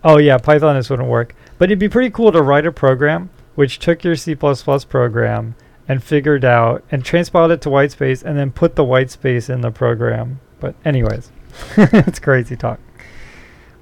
Oh 0.05 0.18
yeah, 0.18 0.38
Python 0.38 0.78
this 0.78 0.89
wouldn't 0.89 1.09
work. 1.09 1.36
But 1.57 1.65
it'd 1.65 1.80
be 1.80 1.89
pretty 1.89 2.09
cool 2.09 2.32
to 2.32 2.41
write 2.41 2.65
a 2.65 2.72
program 2.72 3.30
which 3.55 3.80
took 3.80 4.05
your 4.05 4.15
C++ 4.15 4.36
program 4.36 5.55
and 5.89 6.01
figured 6.01 6.45
out 6.45 6.82
and 6.91 7.03
transpiled 7.03 7.51
it 7.51 7.59
to 7.61 7.70
white 7.70 7.91
space 7.91 8.22
and 8.24 8.38
then 8.38 8.51
put 8.51 8.76
the 8.78 8.86
white 8.86 9.11
space 9.11 9.49
in 9.49 9.59
the 9.61 9.72
program. 9.72 10.39
But 10.61 10.76
anyways, 10.86 11.30
it's 11.78 12.20
crazy 12.20 12.55
talk. 12.55 12.80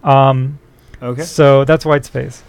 Um, 0.04 0.58
Okay. 1.02 1.22
so 1.24 1.64
that's 1.64 1.86
white 1.86 2.06
space. 2.06 2.42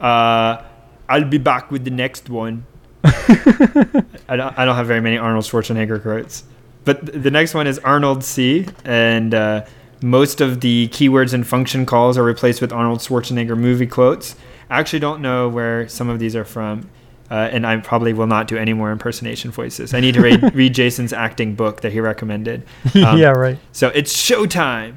Uh, 0.00 0.62
I'll 1.08 1.24
be 1.24 1.38
back 1.38 1.70
with 1.70 1.84
the 1.84 1.90
next 1.90 2.28
one. 2.28 2.66
I 4.28 4.36
don't, 4.36 4.58
I 4.58 4.64
don't 4.64 4.76
have 4.76 4.86
very 4.86 5.00
many 5.00 5.18
Arnold 5.18 5.44
Schwarzenegger 5.44 6.00
quotes, 6.02 6.44
but 6.84 7.22
the 7.22 7.30
next 7.30 7.54
one 7.54 7.66
is 7.66 7.78
Arnold 7.80 8.24
C, 8.24 8.66
and 8.84 9.34
uh, 9.34 9.64
most 10.02 10.40
of 10.40 10.60
the 10.60 10.88
keywords 10.88 11.32
and 11.34 11.46
function 11.46 11.86
calls 11.86 12.16
are 12.18 12.24
replaced 12.24 12.60
with 12.60 12.72
Arnold 12.72 13.00
Schwarzenegger 13.00 13.56
movie 13.56 13.86
quotes. 13.86 14.36
I 14.70 14.78
actually 14.78 15.00
don't 15.00 15.22
know 15.22 15.48
where 15.48 15.88
some 15.88 16.08
of 16.08 16.18
these 16.18 16.36
are 16.36 16.44
from, 16.44 16.90
uh, 17.30 17.48
and 17.52 17.66
I 17.66 17.76
probably 17.78 18.12
will 18.12 18.26
not 18.26 18.48
do 18.48 18.56
any 18.56 18.72
more 18.72 18.90
impersonation 18.92 19.50
voices. 19.50 19.94
I 19.94 20.00
need 20.00 20.14
to 20.14 20.20
read, 20.22 20.54
read 20.54 20.74
Jason's 20.74 21.12
acting 21.12 21.54
book 21.54 21.80
that 21.80 21.92
he 21.92 22.00
recommended. 22.00 22.64
Um, 22.94 23.18
yeah, 23.18 23.30
right. 23.30 23.58
So 23.72 23.88
it's 23.88 24.14
showtime. 24.14 24.96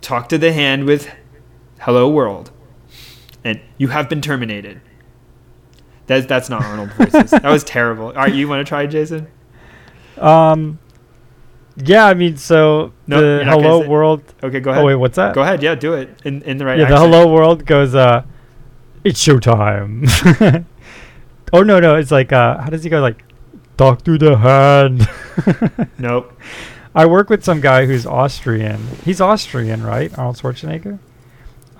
Talk 0.00 0.28
to 0.30 0.38
the 0.38 0.52
hand 0.52 0.84
with 0.84 1.08
"Hello 1.80 2.08
World," 2.08 2.50
and 3.44 3.60
you 3.78 3.88
have 3.88 4.08
been 4.08 4.20
terminated. 4.20 4.80
That's 6.12 6.26
that's 6.26 6.48
not 6.50 6.62
Arnold 6.62 6.92
voices. 6.92 7.30
that 7.30 7.44
was 7.44 7.64
terrible. 7.64 8.06
All 8.06 8.12
right, 8.12 8.34
you 8.34 8.48
want 8.48 8.64
to 8.64 8.68
try, 8.68 8.86
Jason? 8.86 9.28
Um, 10.18 10.78
yeah, 11.76 12.04
I 12.06 12.14
mean, 12.14 12.36
so 12.36 12.92
No, 13.06 13.20
the 13.20 13.26
you're 13.26 13.44
not 13.44 13.56
gonna 13.56 13.62
hello 13.62 13.88
world. 13.88 14.22
Okay, 14.42 14.60
go 14.60 14.70
ahead. 14.70 14.82
Oh 14.82 14.86
wait, 14.86 14.96
what's 14.96 15.16
that? 15.16 15.34
Go 15.34 15.42
ahead. 15.42 15.62
Yeah, 15.62 15.74
do 15.74 15.94
it 15.94 16.20
in 16.24 16.42
in 16.42 16.58
the 16.58 16.66
right. 16.66 16.78
yeah, 16.78 16.88
the 16.88 16.98
hello 16.98 17.32
world 17.32 17.64
goes. 17.64 17.94
Uh, 17.94 18.24
it's 19.04 19.24
showtime. 19.24 20.06
oh 21.52 21.62
no, 21.62 21.80
no, 21.80 21.96
it's 21.96 22.10
like. 22.10 22.32
Uh, 22.32 22.58
how 22.58 22.68
does 22.68 22.84
he 22.84 22.90
go? 22.90 23.00
Like, 23.00 23.24
talk 23.76 24.04
to 24.04 24.18
the 24.18 24.36
hand. 24.36 25.08
Nope. 25.98 26.38
I 26.94 27.06
work 27.06 27.30
with 27.30 27.42
some 27.42 27.60
guy 27.62 27.86
who's 27.86 28.04
Austrian. 28.04 28.86
He's 29.02 29.18
Austrian, 29.18 29.82
right? 29.82 30.16
Arnold 30.18 30.36
Schwarzenegger. 30.36 30.98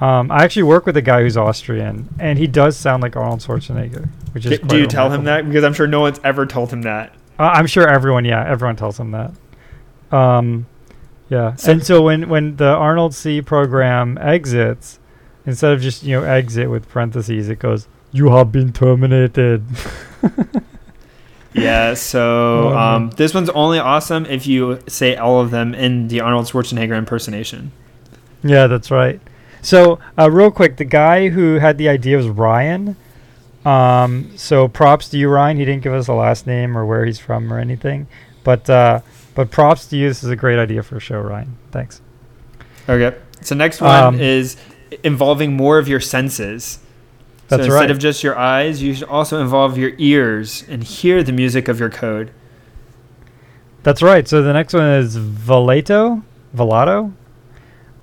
Um, 0.03 0.33
I 0.33 0.43
actually 0.43 0.65
work 0.65 0.85
with 0.85 0.97
a 0.97 1.03
guy 1.03 1.23
who's 1.23 1.37
Austrian, 1.37 2.09
and 2.19 2.37
he 2.37 2.49
does 2.49 2.77
sound 2.77 3.05
like 3.05 3.15
Arnold 3.15 3.39
Schwarzenegger, 3.39 4.09
which 4.33 4.45
is. 4.45 4.59
Do 4.59 4.77
you 4.77 4.89
tell 4.89 5.13
him 5.13 5.23
that? 5.25 5.47
Because 5.47 5.63
I'm 5.63 5.75
sure 5.75 5.87
no 5.87 6.01
one's 6.01 6.19
ever 6.25 6.45
told 6.45 6.73
him 6.73 6.83
that. 6.83 7.15
Uh, 7.39 7.45
I'm 7.45 7.69
sure 7.69 7.89
everyone, 7.89 8.25
yeah, 8.25 8.45
everyone 8.45 8.75
tells 8.75 8.99
him 8.99 9.13
that. 9.13 9.31
Um, 10.11 10.67
yeah, 11.29 11.55
and 11.69 11.87
so 11.87 12.03
when 12.03 12.29
when 12.29 12.57
the 12.57 12.67
Arnold 12.67 13.15
C 13.15 13.41
program 13.43 14.19
exits, 14.21 14.99
instead 15.47 15.73
of 15.73 15.81
just 15.81 16.03
you 16.03 16.19
know 16.19 16.25
exit 16.25 16.69
with 16.69 16.89
parentheses, 16.89 17.49
it 17.49 17.61
goes, 17.61 17.87
"You 18.11 18.31
have 18.31 18.51
been 18.51 18.73
terminated." 18.73 19.65
Yeah. 21.55 21.95
So 21.95 22.77
um, 22.77 23.11
this 23.11 23.35
one's 23.35 23.51
only 23.51 23.79
awesome 23.79 24.27
if 24.27 24.49
you 24.49 24.81
say 24.89 25.15
all 25.15 25.41
of 25.41 25.53
them 25.53 25.75
in 25.75 26.09
the 26.09 26.21
Arnold 26.21 26.47
Schwarzenegger 26.47 26.97
impersonation. 26.97 27.71
yeah, 28.43 28.67
that's 28.67 28.91
right. 28.91 29.21
So 29.63 29.99
uh, 30.19 30.31
real 30.31 30.51
quick, 30.51 30.77
the 30.77 30.85
guy 30.85 31.29
who 31.29 31.55
had 31.55 31.79
the 31.79 31.89
idea 31.89 32.17
was 32.17 32.29
Ryan. 32.29 32.97
Um, 33.65 34.37
so 34.37 34.67
props 34.69 35.09
to 35.11 35.19
you, 35.19 35.29
Ryan. 35.29 35.57
He 35.57 35.65
didn't 35.65 35.85
give 35.85 35.93
us 35.95 36.09
a 36.09 36.15
last 36.15 36.47
name 36.47 36.77
or 36.77 36.85
where 36.85 37.07
he's 37.07 37.21
from 37.21 37.53
or 37.53 37.59
anything, 37.59 38.09
but 38.43 38.69
uh, 38.69 39.01
but 39.35 39.51
props 39.51 39.87
to 39.87 39.97
you. 39.97 40.09
This 40.09 40.25
is 40.25 40.31
a 40.31 40.37
great 40.37 40.59
idea 40.59 40.83
for 40.83 40.97
a 40.97 41.01
show, 41.01 41.21
Ryan. 41.21 41.57
Thanks. 41.71 42.03
Okay. 42.89 43.17
So 43.41 43.55
next 43.55 43.81
one 43.81 44.03
Um, 44.03 44.21
is 44.21 44.57
involving 45.05 45.57
more 45.57 45.79
of 45.79 45.89
your 45.89 46.01
senses. 46.01 46.81
That's 47.49 47.63
so 47.63 47.65
instead 47.67 47.81
right. 47.81 47.91
of 47.91 47.99
just 47.99 48.23
your 48.23 48.37
eyes, 48.37 48.83
you 48.83 48.95
should 48.95 49.09
also 49.09 49.41
involve 49.41 49.79
your 49.79 49.93
ears 49.99 50.65
and 50.69 50.83
hear 50.83 51.23
the 51.23 51.33
music 51.33 51.69
of 51.69 51.79
your 51.79 51.91
code. 51.91 52.31
That's 53.83 54.03
right. 54.03 54.27
So 54.27 54.43
the 54.43 54.53
next 54.53 54.75
one 54.75 54.87
is 54.87 55.17
Velato, 55.17 56.23
Velato, 56.57 57.13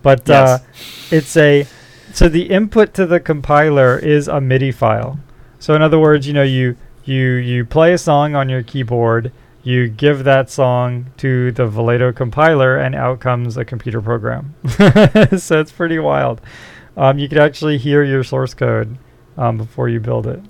but 0.01 0.27
Yes. 0.27 0.61
uh, 0.61 0.63
it's 1.11 1.35
a 1.37 1.65
so 2.13 2.27
the 2.27 2.49
input 2.49 2.93
to 2.95 3.05
the 3.05 3.19
compiler 3.19 3.97
is 3.97 4.27
a 4.27 4.41
MIDI 4.41 4.71
file. 4.71 5.19
So 5.59 5.75
in 5.75 5.81
other 5.81 5.99
words, 5.99 6.27
you 6.27 6.33
know, 6.33 6.43
you 6.43 6.75
you 7.05 7.33
you 7.33 7.65
play 7.65 7.93
a 7.93 7.97
song 7.97 8.35
on 8.35 8.49
your 8.49 8.63
keyboard, 8.63 9.31
you 9.63 9.87
give 9.89 10.23
that 10.23 10.49
song 10.49 11.07
to 11.17 11.51
the 11.51 11.67
Velato 11.67 12.15
compiler, 12.15 12.77
and 12.77 12.95
out 12.95 13.19
comes 13.19 13.57
a 13.57 13.65
computer 13.65 14.01
program. 14.01 14.55
so 15.37 15.59
it's 15.59 15.71
pretty 15.71 15.99
wild. 15.99 16.41
Um, 16.97 17.19
you 17.19 17.29
could 17.29 17.37
actually 17.37 17.77
hear 17.77 18.03
your 18.03 18.23
source 18.23 18.53
code 18.53 18.97
um, 19.37 19.57
before 19.57 19.87
you 19.89 19.99
build 19.99 20.27
it. 20.27 20.41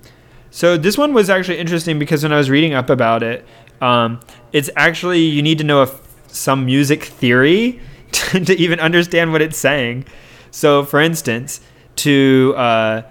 So 0.50 0.76
this 0.76 0.98
one 0.98 1.12
was 1.12 1.30
actually 1.30 1.58
interesting 1.58 1.98
because 1.98 2.22
when 2.22 2.32
I 2.32 2.36
was 2.38 2.50
reading 2.50 2.74
up 2.74 2.90
about 2.90 3.22
it, 3.22 3.44
um, 3.80 4.20
it's 4.52 4.68
actually 4.76 5.20
you 5.20 5.42
need 5.42 5.58
to 5.58 5.64
know 5.64 5.88
some 6.26 6.64
music 6.64 7.04
theory 7.04 7.80
to, 8.12 8.56
even 8.56 8.80
understand 8.80 9.32
what 9.32 9.42
it's 9.42 9.58
saying. 9.58 10.04
So, 10.50 10.84
for 10.84 11.00
instance, 11.00 11.60
to 11.96 12.54
uh, 12.56 13.02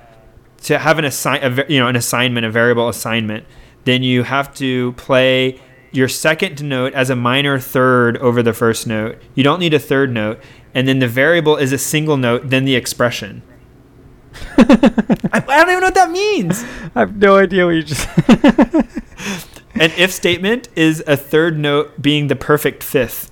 to 0.64 0.78
have 0.78 1.00
an 1.00 1.06
assign 1.06 1.42
a, 1.44 1.66
you 1.68 1.80
know 1.80 1.88
an 1.88 1.96
assignment, 1.96 2.46
a 2.46 2.52
variable 2.52 2.90
assignment, 2.90 3.46
then 3.86 4.04
you 4.04 4.24
have 4.24 4.54
to 4.56 4.94
play 4.94 5.60
your 5.92 6.08
second 6.08 6.64
note 6.64 6.94
as 6.94 7.10
a 7.10 7.16
minor 7.16 7.60
third 7.60 8.18
over 8.18 8.44
the 8.44 8.54
first 8.54 8.86
note. 8.86 9.18
You 9.36 9.44
don't 9.44 9.60
need 9.60 9.74
a 9.74 9.80
third 9.80 10.12
note, 10.12 10.40
and 10.74 10.88
then 10.88 11.00
the 11.00 11.08
variable 11.08 11.58
is 11.58 11.72
a 11.72 11.78
single 11.78 12.18
note, 12.18 12.50
then 12.50 12.66
the 12.66 12.76
expression. 12.76 13.42
I, 14.58 15.44
I 15.48 15.58
don't 15.58 15.70
even 15.70 15.80
know 15.80 15.88
what 15.88 15.96
that 15.96 16.12
means. 16.12 16.64
I 16.96 17.00
have 17.00 17.16
no 17.16 17.38
idea 17.38 17.66
what 17.66 17.76
you 17.76 17.84
just. 17.84 18.08
An 19.76 19.92
if 19.98 20.12
statement 20.12 20.68
is 20.76 21.02
a 21.08 21.16
third 21.16 21.58
note 21.58 22.02
being 22.02 22.28
the 22.28 22.36
perfect 22.36 22.84
fifth. 22.84 23.32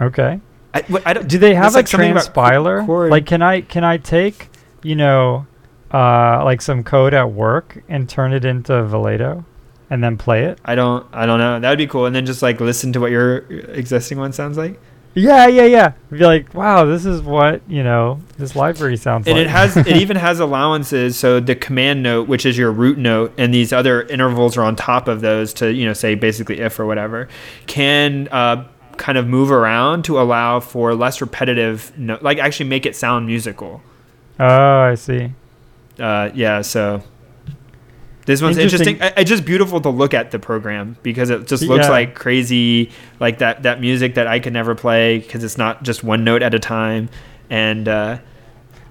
okay. 0.00 0.40
I, 0.74 0.84
I 1.04 1.12
don't, 1.12 1.28
Do 1.28 1.38
they 1.38 1.54
have 1.54 1.74
like 1.74 1.92
a 1.92 1.96
about 1.96 2.26
transpiler? 2.32 3.10
Like, 3.10 3.26
can 3.26 3.42
I 3.42 3.60
can 3.60 3.84
I 3.84 3.98
take 3.98 4.48
you 4.82 4.96
know, 4.96 5.46
uh, 5.92 6.42
like 6.44 6.60
some 6.60 6.82
code 6.82 7.14
at 7.14 7.30
work 7.30 7.82
and 7.88 8.08
turn 8.08 8.32
it 8.32 8.44
into 8.44 8.72
Velato, 8.72 9.44
and 9.90 10.02
then 10.02 10.16
play 10.18 10.44
it? 10.44 10.58
I 10.64 10.74
don't 10.74 11.06
I 11.12 11.26
don't 11.26 11.38
know. 11.38 11.60
That 11.60 11.68
would 11.70 11.78
be 11.78 11.86
cool. 11.86 12.06
And 12.06 12.14
then 12.14 12.26
just 12.26 12.42
like 12.42 12.60
listen 12.60 12.92
to 12.94 13.00
what 13.00 13.10
your 13.10 13.38
existing 13.72 14.18
one 14.18 14.32
sounds 14.32 14.56
like. 14.56 14.80
Yeah, 15.14 15.46
yeah, 15.46 15.64
yeah. 15.64 15.92
Be 16.10 16.20
like, 16.20 16.54
wow, 16.54 16.86
this 16.86 17.04
is 17.04 17.20
what 17.20 17.60
you 17.68 17.82
know 17.82 18.20
this 18.38 18.56
library 18.56 18.96
sounds 18.96 19.26
And 19.28 19.36
like. 19.36 19.46
it 19.46 19.50
has 19.50 19.76
it 19.76 19.86
even 19.98 20.16
has 20.16 20.40
allowances. 20.40 21.18
So 21.18 21.38
the 21.38 21.54
command 21.54 22.02
note, 22.02 22.28
which 22.28 22.46
is 22.46 22.56
your 22.56 22.72
root 22.72 22.96
note, 22.96 23.34
and 23.36 23.52
these 23.52 23.72
other 23.74 24.02
intervals 24.04 24.56
are 24.56 24.62
on 24.62 24.74
top 24.74 25.08
of 25.08 25.20
those 25.20 25.52
to 25.54 25.70
you 25.72 25.84
know 25.84 25.92
say 25.92 26.14
basically 26.14 26.60
if 26.60 26.80
or 26.80 26.86
whatever, 26.86 27.28
can 27.66 28.28
uh, 28.28 28.66
kind 29.02 29.18
of 29.18 29.26
move 29.26 29.50
around 29.50 30.04
to 30.04 30.20
allow 30.20 30.60
for 30.60 30.94
less 30.94 31.20
repetitive 31.20 31.92
note, 31.98 32.22
like 32.22 32.38
actually 32.38 32.68
make 32.68 32.86
it 32.86 32.94
sound 32.94 33.26
musical. 33.26 33.82
oh, 34.38 34.78
I 34.92 34.94
see. 34.94 35.32
uh, 35.98 36.30
yeah, 36.34 36.62
so 36.62 37.02
this 38.26 38.40
one's 38.40 38.56
Interesting. 38.58 38.94
interesting. 38.94 39.20
It's 39.20 39.28
just 39.28 39.44
beautiful 39.44 39.80
to 39.80 39.88
look 39.90 40.14
at 40.14 40.30
the 40.30 40.38
program 40.38 40.96
because 41.02 41.28
it 41.30 41.48
just 41.48 41.64
looks 41.64 41.86
Yeah. 41.86 41.90
like 41.90 42.14
crazy, 42.14 42.90
like 43.18 43.38
that 43.38 43.64
that 43.64 43.80
music 43.80 44.14
that 44.14 44.28
I 44.28 44.38
could 44.38 44.52
never 44.52 44.76
play 44.76 45.18
because 45.18 45.42
it's 45.42 45.58
not 45.58 45.82
just 45.82 46.04
one 46.04 46.22
note 46.22 46.42
at 46.42 46.54
a 46.54 46.60
time. 46.60 47.08
And 47.50 47.88
uh, 47.88 48.18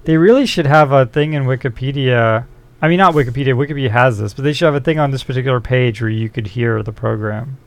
They 0.03 0.18
really 0.18 0.45
should 0.45 0.66
have 0.66 0.91
a 0.91 1.05
thing 1.05 1.32
in 1.34 1.45
Wikipedia. 1.45 2.45
I 2.82 2.88
mean, 2.89 2.97
not 2.97 3.14
Wikipedia. 3.14 3.55
Wikipedia 3.55 3.91
has 3.91 4.20
this, 4.20 4.34
but 4.34 4.43
they 4.43 4.51
should 4.53 4.66
have 4.66 4.76
a 4.76 4.80
thing 4.82 4.99
on 4.99 5.12
this 5.12 5.24
particular 5.24 5.62
page 5.62 6.01
where 6.01 6.09
you 6.09 6.28
could 6.28 6.47
hear 6.47 6.84
the 6.84 6.91
program. 6.91 7.57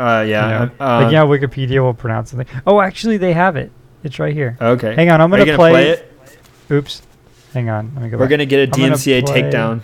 Uh, 0.00 0.22
you 0.22 0.30
yeah, 0.30 0.48
know? 0.78 0.84
uh, 0.84 1.02
like, 1.02 1.12
yeah, 1.12 1.24
Wikipedia 1.24 1.82
will 1.82 1.94
pronounce 1.94 2.30
something. 2.30 2.46
Oh, 2.66 2.80
actually, 2.80 3.16
they 3.18 3.32
have 3.32 3.56
it. 3.56 3.70
It's 4.02 4.18
right 4.18 4.32
here. 4.32 4.56
Okay, 4.60 4.94
Hang 4.94 5.10
on, 5.10 5.20
I'm 5.20 5.30
gonna, 5.30 5.44
gonna 5.44 5.58
play. 5.58 5.90
it? 5.90 6.12
Oops. 6.70 7.02
Hang 7.52 7.68
on. 7.68 7.92
Let 7.94 8.04
me 8.04 8.10
go 8.10 8.16
We're 8.16 8.28
gonna 8.28 8.46
get 8.46 8.68
a 8.68 8.72
DMCA 8.72 9.26
play- 9.26 9.42
takedown. 9.42 9.82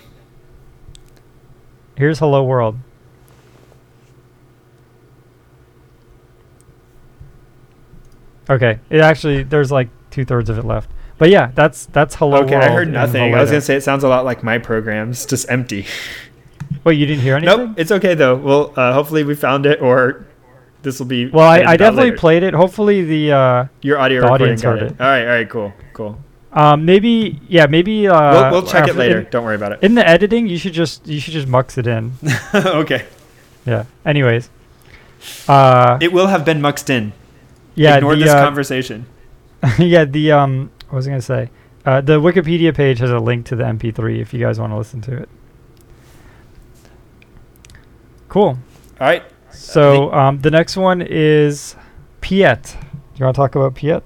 Here's 1.97 2.19
Hello 2.19 2.45
World. 2.45 2.79
Okay, 8.49 8.79
it 8.91 9.01
actually 9.01 9.43
there's 9.43 9.73
like 9.73 9.89
two 10.11 10.25
thirds 10.25 10.49
of 10.49 10.59
it 10.59 10.65
left, 10.65 10.91
but 11.19 11.31
yeah, 11.31 11.51
that's 11.55 11.87
that's 11.87 12.15
Hello 12.15 12.39
okay, 12.45 12.53
World. 12.53 12.65
Okay, 12.65 12.73
I 12.73 12.75
heard 12.75 12.93
nothing. 12.93 13.35
I 13.35 13.41
was 13.41 13.51
gonna 13.51 13.61
say 13.61 13.77
it 13.77 13.83
sounds 13.83 14.05
a 14.05 14.09
lot 14.09 14.25
like 14.25 14.43
my 14.45 14.59
programs, 14.59 15.27
just 15.27 15.51
empty. 15.51 15.87
Wait, 16.87 16.99
you 17.01 17.05
didn't 17.05 17.23
hear 17.23 17.35
anything? 17.35 17.59
Nope, 17.67 17.75
it's 17.79 17.91
okay 17.91 18.15
though. 18.15 18.37
Well, 18.37 18.73
uh, 18.77 18.93
hopefully 18.93 19.25
we 19.25 19.35
found 19.35 19.67
it, 19.67 19.83
or 19.83 20.25
this 20.83 21.01
will 21.01 21.07
be. 21.07 21.27
Well, 21.27 21.45
I, 21.45 21.73
I 21.73 21.77
definitely 21.77 22.11
later. 22.11 22.17
played 22.19 22.43
it. 22.45 22.55
Hopefully 22.55 23.03
the 23.03 23.33
uh, 23.33 23.67
your 23.83 23.99
audio 23.99 24.21
the 24.21 24.27
recording 24.27 24.45
audience 24.45 24.63
heard 24.63 24.83
it. 24.83 24.93
it. 24.93 25.01
All 25.01 25.07
right, 25.09 25.23
all 25.23 25.27
right, 25.27 25.51
cool, 25.51 25.73
cool. 25.95 26.19
um 26.53 26.85
maybe 26.85 27.41
yeah 27.49 27.67
maybe 27.67 28.07
uh 28.07 28.33
we'll, 28.33 28.63
we'll 28.63 28.71
check 28.71 28.87
it 28.87 28.95
later. 28.95 29.19
In, 29.23 29.27
Don't 29.31 29.45
worry 29.45 29.57
about 29.57 29.73
it. 29.73 29.83
in 29.83 29.97
the 29.97 30.07
editing, 30.09 30.47
you 30.47 30.59
should 30.59 30.75
just 30.75 31.05
you 31.09 31.19
should 31.19 31.33
just 31.33 31.49
mux 31.49 31.77
it 31.77 31.89
in. 31.89 32.13
okay. 32.55 33.05
Yeah. 33.67 33.85
Anyways, 34.05 34.49
uh, 35.49 35.99
It 36.01 36.13
will 36.13 36.29
have 36.29 36.45
been 36.45 36.61
muxed 36.61 36.89
in. 36.89 37.13
yeah, 37.75 37.97
Ignore 37.97 38.15
the, 38.15 38.23
this 38.23 38.33
uh, 38.33 38.45
conversation. 38.45 39.07
yeah, 39.81 40.05
the 40.05 40.31
um, 40.31 40.71
what 40.89 40.99
was 40.99 41.09
I 41.09 41.11
gonna 41.11 41.21
say? 41.21 41.51
Uh, 41.85 42.01
the 42.01 42.21
Wikipedia 42.21 42.73
page 42.73 43.01
has 43.01 43.11
a 43.11 43.19
link 43.19 43.45
to 43.47 43.57
the 43.57 43.65
MP3 43.65 44.21
if 44.21 44.33
you 44.33 44.39
guys 44.39 44.61
want 44.61 44.73
to 44.73 44.77
listen 44.77 45.01
to 45.03 45.17
it. 45.17 45.29
Cool. 48.37 48.49
All 48.49 48.59
right. 49.07 49.23
So 49.51 50.13
um, 50.13 50.43
the 50.43 50.51
next 50.51 50.77
one 50.77 51.01
is 51.01 51.75
Piet. 52.21 52.77
Do 52.83 53.19
You 53.19 53.25
want 53.25 53.35
to 53.35 53.41
talk 53.41 53.55
about 53.55 53.75
Piet? 53.75 54.03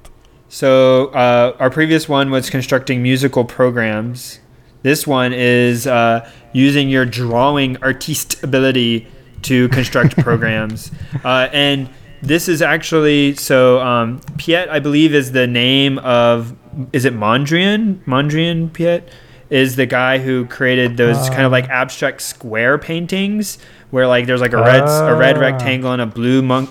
So 0.49 1.09
uh, 1.09 1.57
our 1.59 1.69
previous 1.69 2.09
one 2.09 2.31
was 2.31 2.49
constructing 2.49 3.03
musical 3.03 3.45
programs. 3.45 4.39
This 4.83 5.05
one 5.05 5.33
is 5.33 5.89
uh, 5.89 6.31
using 6.53 6.89
your 6.89 7.05
drawing 7.07 7.77
artiste 7.83 8.41
ability 8.45 9.09
to 9.43 9.69
construct 9.71 10.17
programs. 10.23 10.93
Uh, 11.25 11.49
and 11.53 11.91
this 12.23 12.47
is 12.49 12.63
actually 12.63 13.35
so 13.35 13.81
um, 13.81 14.21
Piet, 14.39 14.69
I 14.69 14.79
believe, 14.79 15.13
is 15.13 15.33
the 15.33 15.49
name 15.49 15.99
of 15.99 16.55
is 16.93 17.05
it 17.05 17.15
Mondrian? 17.15 17.97
Mondrian 18.05 18.73
Piet 18.73 19.13
is 19.51 19.75
the 19.75 19.87
guy 19.87 20.19
who 20.19 20.47
created 20.47 20.97
those 20.97 21.29
kind 21.31 21.43
of 21.43 21.51
like 21.51 21.65
Uh. 21.65 21.73
abstract 21.73 22.23
square 22.23 22.79
paintings 22.79 23.59
where 23.91 24.07
like 24.07 24.27
there's 24.27 24.41
like 24.41 24.53
a 24.53 24.59
red 24.63 24.83
a 24.85 25.15
red 25.15 25.37
Ah. 25.37 25.41
rectangle 25.41 25.93
and 25.93 26.03
a 26.03 26.07
blue 26.07 26.43
monk 26.43 26.69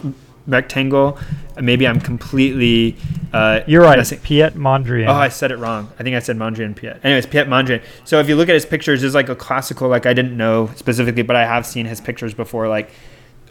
rectangle. 0.47 1.17
Maybe 1.59 1.88
I'm 1.88 1.99
completely. 1.99 2.95
Uh, 3.34 3.59
You're 3.67 3.84
right. 3.84 3.97
messing- 3.97 4.20
Piet 4.20 4.55
Mondrian. 4.55 5.07
Oh, 5.07 5.13
I 5.13 5.30
said 5.30 5.51
it 5.51 5.57
wrong. 5.57 5.89
I 5.99 6.03
think 6.03 6.15
I 6.15 6.20
said 6.20 6.38
Mondrian 6.38 6.76
Piet. 6.76 6.99
Anyways, 7.03 7.26
Piet 7.28 7.47
Mondrian. 7.47 7.82
So 8.05 8.20
if 8.20 8.28
you 8.30 8.36
look 8.36 8.49
at 8.49 8.55
his 8.55 8.65
pictures, 8.65 9.01
there's 9.01 9.13
like 9.13 9.30
a 9.30 9.36
classical, 9.36 9.88
like 9.89 10.05
I 10.05 10.13
didn't 10.13 10.36
know 10.36 10.72
specifically, 10.76 11.22
but 11.22 11.36
I 11.36 11.45
have 11.45 11.65
seen 11.65 11.86
his 11.86 12.01
pictures 12.01 12.34
before, 12.34 12.67
like 12.67 12.89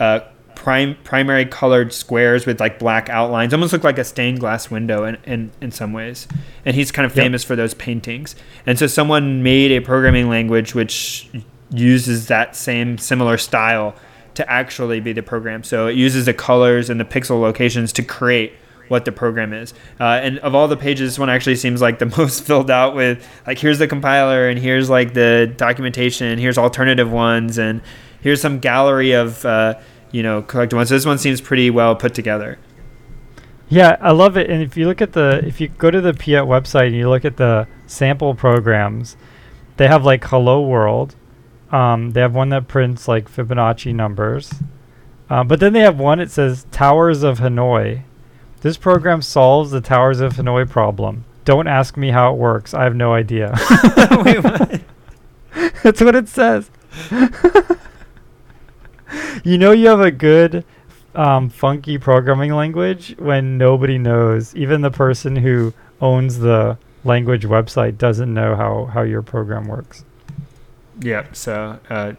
uh, 0.01 0.21
prime 0.57 0.97
primary 1.05 1.45
colored 1.45 1.93
squares 1.93 2.45
with 2.47 2.59
like 2.59 2.81
black 2.81 3.09
outlines, 3.09 3.53
almost 3.55 3.73
look 3.73 3.85
like 3.85 3.99
a 3.99 4.05
stained 4.05 4.41
glass 4.41 4.69
window 4.71 5.05
in, 5.05 5.19
in, 5.25 5.51
in 5.61 5.71
some 5.71 5.93
ways. 5.93 6.27
And 6.65 6.75
he's 6.75 6.91
kind 6.91 7.07
of 7.07 7.15
Yep. 7.15 7.23
famous 7.25 7.45
for 7.45 7.55
those 7.55 7.75
paintings. 7.75 8.35
And 8.67 8.77
so 8.79 8.89
someone 8.89 9.43
made 9.45 9.71
a 9.71 9.81
programming 9.81 10.29
language 10.29 10.75
which 10.75 11.29
uses 11.71 12.29
that 12.29 12.57
same 12.57 12.99
similar 12.99 13.37
style 13.39 13.95
to 14.35 14.51
actually 14.51 15.01
be 15.01 15.13
the 15.13 15.23
program. 15.23 15.65
So 15.65 15.89
it 15.89 15.97
uses 15.97 16.27
the 16.27 16.35
colors 16.35 16.91
and 16.91 17.01
the 17.01 17.05
pixel 17.05 17.41
locations 17.41 17.93
to 17.95 18.03
create 18.03 18.53
what 18.89 19.05
the 19.05 19.13
program 19.13 19.53
is. 19.53 19.75
Uh, 20.01 20.21
and 20.23 20.39
of 20.39 20.55
all 20.55 20.69
the 20.69 20.77
pages, 20.77 21.11
this 21.11 21.19
one 21.19 21.29
actually 21.29 21.57
seems 21.57 21.81
like 21.81 21.99
the 21.99 22.07
most 22.19 22.45
filled 22.45 22.71
out 22.71 22.95
with 22.95 23.27
like 23.47 23.59
here's 23.59 23.79
the 23.79 23.89
compiler 23.89 24.49
and 24.49 24.59
here's 24.59 24.89
like 24.89 25.15
the 25.15 25.53
documentation 25.57 26.27
and 26.27 26.41
here's 26.41 26.59
alternative 26.59 27.11
ones 27.11 27.59
and 27.59 27.83
here's 28.21 28.41
some 28.41 28.59
gallery 28.59 29.13
of 29.13 29.45
uh, 29.45 29.79
you 30.11 30.23
know 30.23 30.43
collected 30.43 30.77
ones. 30.77 30.89
So 30.89 30.95
this 30.95 31.07
one 31.07 31.19
seems 31.19 31.41
pretty 31.41 31.71
well 31.71 31.95
put 31.95 32.15
together. 32.15 32.59
Yeah, 33.69 33.97
I 34.01 34.13
love 34.13 34.37
it. 34.37 34.49
And 34.49 34.63
if 34.63 34.77
you 34.77 34.87
look 34.87 35.03
at 35.03 35.13
the, 35.13 35.43
if 35.45 35.61
you 35.61 35.69
go 35.69 35.91
to 35.91 36.01
the 36.01 36.15
Piet 36.15 36.45
website 36.45 36.87
and 36.87 36.97
you 36.97 37.09
look 37.11 37.27
at 37.27 37.37
the 37.37 37.69
sample 37.87 38.35
programs, 38.35 39.17
they 39.77 39.89
have 39.89 40.05
like 40.05 40.25
Hello 40.25 40.61
World. 40.63 41.15
Um, 41.71 42.11
they 42.11 42.21
have 42.21 42.35
one 42.35 42.49
that 42.51 42.69
prints 42.69 43.09
like 43.09 43.31
Fibonacci 43.31 43.95
numbers. 43.95 44.53
Uh, 45.31 45.45
but 45.45 45.61
then 45.61 45.73
they 45.73 45.81
have 45.81 45.99
one 45.99 46.19
that 46.19 46.31
says 46.31 46.67
Towers 46.71 47.23
of 47.23 47.39
Hanoi. 47.39 48.03
This 48.61 48.77
program 48.77 49.23
solves 49.23 49.71
the 49.71 49.81
Towers 49.81 50.21
of 50.21 50.35
Hanoi 50.35 50.69
problem. 50.69 51.25
Don't 51.45 51.69
ask 51.69 51.97
me 51.97 52.11
how 52.11 52.33
it 52.33 52.39
works. 52.39 52.75
I 52.75 52.85
have 52.85 52.97
no 52.97 53.13
idea. 53.13 53.55
Wait, 54.25 54.43
what? 54.43 54.81
That's 55.83 56.01
what 56.01 56.15
it 56.15 56.29
says. 56.29 56.71
you 59.45 59.59
know 59.59 59.73
you 59.73 59.89
have 59.89 60.01
a 60.01 60.11
good 60.11 60.65
um, 61.15 61.49
funky 61.49 61.99
programming 61.99 62.53
language 62.53 63.15
when 63.19 63.59
nobody 63.59 63.99
knows. 63.99 64.55
Even 64.55 64.81
the 64.81 64.91
person 64.91 65.37
who 65.37 65.73
owns 66.01 66.39
the 66.39 66.79
language 67.05 67.45
website 67.45 67.99
doesn't 67.99 68.33
know 68.33 68.55
how, 68.57 68.87
how 68.87 69.03
your 69.03 69.23
program 69.23 69.67
works. 69.67 70.05
Yep. 71.01 71.37
So 71.37 71.79
uh, 71.89 72.13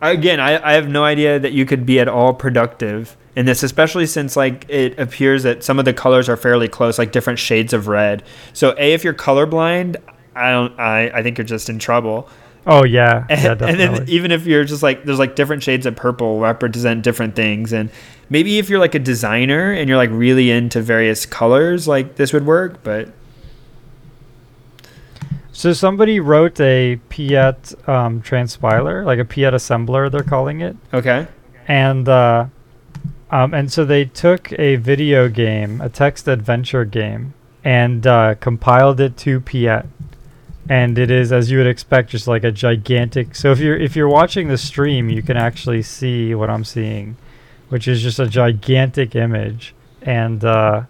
again, 0.00 0.40
I, 0.40 0.70
I 0.70 0.72
have 0.72 0.88
no 0.88 1.04
idea 1.04 1.38
that 1.38 1.52
you 1.52 1.66
could 1.66 1.84
be 1.84 2.00
at 2.00 2.08
all 2.08 2.32
productive 2.34 3.16
in 3.36 3.46
this, 3.46 3.62
especially 3.62 4.06
since 4.06 4.36
like 4.36 4.66
it 4.68 4.98
appears 4.98 5.42
that 5.44 5.62
some 5.62 5.78
of 5.78 5.84
the 5.84 5.92
colors 5.92 6.28
are 6.28 6.36
fairly 6.36 6.68
close, 6.68 6.98
like 6.98 7.12
different 7.12 7.38
shades 7.38 7.72
of 7.72 7.88
red. 7.88 8.22
So 8.52 8.74
a, 8.78 8.92
if 8.92 9.04
you're 9.04 9.14
colorblind, 9.14 9.96
I 10.34 10.50
don't. 10.50 10.78
I, 10.78 11.10
I 11.10 11.22
think 11.22 11.38
you're 11.38 11.44
just 11.44 11.68
in 11.68 11.78
trouble. 11.78 12.28
Oh 12.66 12.84
yeah, 12.84 13.26
And, 13.28 13.42
yeah, 13.60 13.66
and 13.66 13.80
then 13.80 14.08
even 14.08 14.32
if 14.32 14.46
you're 14.46 14.64
just 14.64 14.82
like 14.82 15.04
there's 15.04 15.18
like 15.18 15.34
different 15.34 15.62
shades 15.62 15.86
of 15.86 15.96
purple 15.96 16.40
represent 16.40 17.02
different 17.02 17.34
things, 17.34 17.72
and 17.72 17.90
maybe 18.28 18.58
if 18.58 18.68
you're 18.68 18.78
like 18.78 18.94
a 18.94 18.98
designer 18.98 19.72
and 19.72 19.88
you're 19.88 19.98
like 19.98 20.10
really 20.10 20.50
into 20.50 20.80
various 20.80 21.26
colors, 21.26 21.88
like 21.88 22.16
this 22.16 22.32
would 22.32 22.46
work. 22.46 22.82
But 22.82 23.08
so 25.60 25.74
somebody 25.74 26.20
wrote 26.20 26.58
a 26.58 26.98
Piet 27.10 27.74
um, 27.86 28.22
transpiler, 28.22 29.04
like 29.04 29.18
a 29.18 29.26
Piet 29.26 29.52
assembler, 29.52 30.10
they're 30.10 30.22
calling 30.22 30.62
it. 30.62 30.74
okay, 30.94 31.26
and 31.68 32.08
uh, 32.08 32.46
um, 33.30 33.52
and 33.52 33.70
so 33.70 33.84
they 33.84 34.06
took 34.06 34.58
a 34.58 34.76
video 34.76 35.28
game, 35.28 35.82
a 35.82 35.90
text 35.90 36.28
adventure 36.28 36.86
game, 36.86 37.34
and 37.62 38.06
uh, 38.06 38.36
compiled 38.36 39.00
it 39.00 39.18
to 39.18 39.38
Piet. 39.38 39.84
And 40.70 40.98
it 40.98 41.10
is, 41.10 41.30
as 41.30 41.50
you 41.50 41.58
would 41.58 41.66
expect, 41.66 42.08
just 42.08 42.26
like 42.26 42.42
a 42.42 42.52
gigantic. 42.52 43.34
So 43.34 43.52
if 43.52 43.58
you're 43.58 43.76
if 43.76 43.94
you're 43.94 44.08
watching 44.08 44.48
the 44.48 44.56
stream, 44.56 45.10
you 45.10 45.20
can 45.22 45.36
actually 45.36 45.82
see 45.82 46.34
what 46.34 46.48
I'm 46.48 46.64
seeing, 46.64 47.18
which 47.68 47.86
is 47.86 48.00
just 48.00 48.18
a 48.18 48.26
gigantic 48.26 49.14
image. 49.14 49.74
And 50.00 50.42
uh, 50.42 50.84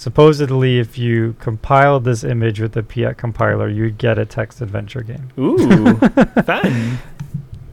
supposedly, 0.00 0.78
if 0.78 0.96
you 0.96 1.36
compiled 1.40 2.04
this 2.04 2.24
image 2.24 2.58
with 2.58 2.72
the 2.72 2.82
Piet 2.82 3.18
compiler, 3.18 3.68
you'd 3.68 3.98
get 3.98 4.18
a 4.18 4.24
text 4.24 4.60
adventure 4.62 5.02
game. 5.02 5.28
ooh, 5.38 5.94
fun. 6.44 6.98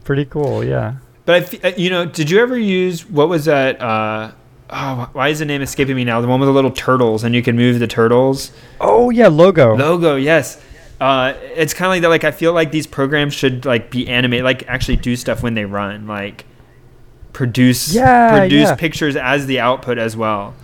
Pretty 0.04 0.26
cool, 0.26 0.62
yeah. 0.62 0.96
But 1.24 1.62
I, 1.64 1.68
uh, 1.68 1.72
you 1.76 1.88
know, 1.90 2.04
did 2.04 2.30
you 2.30 2.40
ever 2.40 2.58
use 2.58 3.08
what 3.08 3.28
was 3.30 3.46
that? 3.46 3.80
Uh, 3.80 4.32
oh, 4.70 5.08
why 5.12 5.28
is 5.28 5.38
the 5.38 5.44
name 5.46 5.62
escaping 5.62 5.96
me 5.96 6.04
now? 6.04 6.20
The 6.20 6.28
one 6.28 6.38
with 6.40 6.48
the 6.48 6.52
little 6.52 6.70
turtles, 6.70 7.24
and 7.24 7.34
you 7.34 7.42
can 7.42 7.56
move 7.56 7.78
the 7.78 7.86
turtles. 7.86 8.52
Oh 8.80 9.08
yeah, 9.10 9.28
logo. 9.28 9.74
Logo, 9.74 10.16
yes. 10.16 10.62
Uh, 11.00 11.32
it's 11.54 11.72
kind 11.74 11.86
of 11.86 11.90
like 11.92 12.02
that. 12.02 12.08
Like 12.08 12.24
I 12.24 12.30
feel 12.30 12.52
like 12.52 12.72
these 12.72 12.86
programs 12.86 13.32
should 13.34 13.64
like 13.64 13.90
be 13.90 14.06
animated, 14.08 14.44
like 14.44 14.66
actually 14.68 14.96
do 14.96 15.16
stuff 15.16 15.42
when 15.42 15.54
they 15.54 15.64
run, 15.64 16.06
like 16.06 16.44
produce 17.32 17.94
Yeah, 17.94 18.38
produce 18.38 18.68
yeah. 18.68 18.74
pictures 18.74 19.14
as 19.16 19.46
the 19.46 19.60
output 19.60 19.96
as 19.98 20.16
well. 20.16 20.54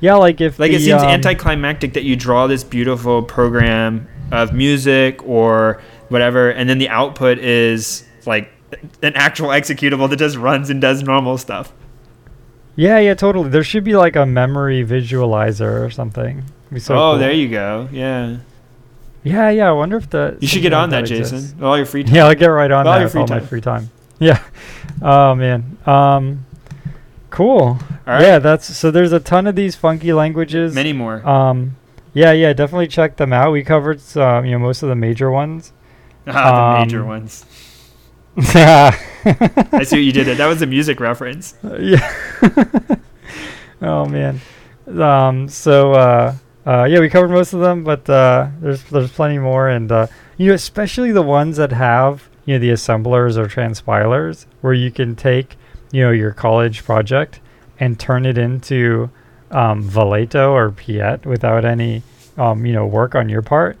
Yeah, 0.00 0.14
like 0.14 0.40
if 0.40 0.58
Like 0.58 0.70
the, 0.70 0.76
it 0.76 0.80
seems 0.80 1.02
um, 1.02 1.08
anticlimactic 1.08 1.94
that 1.94 2.04
you 2.04 2.16
draw 2.16 2.46
this 2.46 2.64
beautiful 2.64 3.22
program 3.22 4.08
of 4.30 4.52
music 4.52 5.26
or 5.26 5.80
whatever, 6.08 6.50
and 6.50 6.68
then 6.68 6.78
the 6.78 6.88
output 6.88 7.38
is 7.38 8.04
like 8.26 8.50
an 9.02 9.14
actual 9.14 9.48
executable 9.48 10.08
that 10.10 10.16
just 10.16 10.36
runs 10.36 10.70
and 10.70 10.80
does 10.80 11.02
normal 11.02 11.38
stuff. 11.38 11.72
Yeah, 12.74 12.98
yeah, 12.98 13.14
totally. 13.14 13.48
There 13.48 13.64
should 13.64 13.84
be 13.84 13.96
like 13.96 14.16
a 14.16 14.26
memory 14.26 14.84
visualizer 14.84 15.84
or 15.84 15.90
something. 15.90 16.44
So 16.78 16.94
oh, 16.94 17.12
cool. 17.12 17.18
there 17.18 17.32
you 17.32 17.48
go. 17.48 17.88
Yeah, 17.90 18.38
Yeah, 19.24 19.50
yeah. 19.50 19.68
I 19.68 19.72
wonder 19.72 19.96
if 19.96 20.10
the 20.10 20.36
you 20.40 20.48
should 20.48 20.62
get 20.62 20.72
on 20.72 20.90
like 20.90 21.04
that. 21.04 21.08
Jason. 21.08 21.62
All 21.62 21.76
your 21.76 21.86
free 21.86 22.04
time. 22.04 22.14
Yeah, 22.16 22.26
I'll 22.26 22.34
get 22.34 22.46
right 22.46 22.70
on 22.70 22.86
All 22.86 22.92
that 22.92 23.00
your 23.00 23.08
free 23.08 23.22
all 23.22 23.28
my 23.28 23.40
free 23.40 23.60
time. 23.60 23.90
Yeah. 24.18 24.42
Oh 25.02 25.34
man. 25.34 25.76
Um, 25.84 26.45
cool. 27.36 27.78
Right. 28.06 28.22
Yeah, 28.22 28.38
that's 28.38 28.64
so. 28.74 28.90
There's 28.90 29.12
a 29.12 29.20
ton 29.20 29.46
of 29.46 29.54
these 29.54 29.76
funky 29.76 30.12
languages. 30.14 30.74
Many 30.74 30.94
more. 30.94 31.26
Um, 31.28 31.76
yeah, 32.14 32.32
yeah. 32.32 32.54
Definitely 32.54 32.88
check 32.88 33.16
them 33.16 33.32
out. 33.32 33.52
We 33.52 33.62
covered 33.62 34.00
some, 34.00 34.46
you 34.46 34.52
know, 34.52 34.58
most 34.58 34.82
of 34.82 34.88
the 34.88 34.94
major 34.94 35.30
ones. 35.30 35.72
ah, 36.26 36.78
the 36.78 36.86
major 36.86 37.02
um, 37.02 37.08
ones. 37.08 37.44
yeah. 38.54 38.98
I 39.72 39.82
see 39.84 39.96
what 39.96 40.04
you 40.04 40.12
did 40.12 40.26
there. 40.26 40.34
That 40.34 40.46
was 40.46 40.62
a 40.62 40.66
music 40.66 40.98
reference. 40.98 41.54
yeah. 41.78 42.10
oh 43.82 44.06
man. 44.06 44.40
Um. 44.86 45.48
So. 45.48 45.92
Uh. 45.92 46.34
Uh. 46.64 46.84
Yeah. 46.84 47.00
We 47.00 47.10
covered 47.10 47.30
most 47.30 47.52
of 47.52 47.60
them, 47.60 47.84
but 47.84 48.08
uh. 48.08 48.48
There's 48.60 48.82
there's 48.84 49.12
plenty 49.12 49.38
more, 49.38 49.68
and 49.68 49.92
uh. 49.92 50.06
You 50.38 50.48
know, 50.48 50.54
especially 50.54 51.12
the 51.12 51.22
ones 51.22 51.58
that 51.58 51.72
have 51.72 52.30
you 52.46 52.54
know 52.54 52.60
the 52.60 52.70
assemblers 52.70 53.36
or 53.36 53.46
transpilers, 53.46 54.46
where 54.62 54.72
you 54.72 54.90
can 54.90 55.16
take 55.16 55.56
you 55.92 56.02
know 56.02 56.10
your 56.10 56.32
college 56.32 56.84
project 56.84 57.40
and 57.78 57.98
turn 57.98 58.24
it 58.26 58.38
into 58.38 59.10
um, 59.50 59.88
Velato 59.88 60.50
or 60.50 60.70
Piet 60.70 61.24
without 61.26 61.64
any 61.64 62.02
um, 62.36 62.64
you 62.66 62.72
know 62.72 62.86
work 62.86 63.14
on 63.14 63.28
your 63.28 63.42
part. 63.42 63.78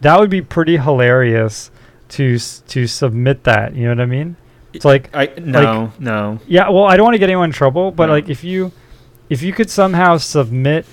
That 0.00 0.18
would 0.20 0.30
be 0.30 0.42
pretty 0.42 0.76
hilarious 0.76 1.70
to 2.10 2.38
to 2.38 2.86
submit 2.86 3.44
that. 3.44 3.74
You 3.74 3.84
know 3.84 3.90
what 3.90 4.00
I 4.00 4.06
mean? 4.06 4.36
It's 4.72 4.84
like 4.84 5.10
I 5.14 5.32
no 5.38 5.92
no. 5.98 6.38
yeah, 6.46 6.68
well, 6.68 6.84
I 6.84 6.96
don't 6.96 7.04
want 7.04 7.14
to 7.14 7.18
get 7.18 7.28
anyone 7.28 7.46
in 7.50 7.52
trouble, 7.52 7.90
but 7.90 8.06
No. 8.06 8.12
like 8.12 8.28
if 8.28 8.44
you 8.44 8.70
if 9.28 9.42
you 9.42 9.52
could 9.52 9.70
somehow 9.70 10.16
submit 10.18 10.86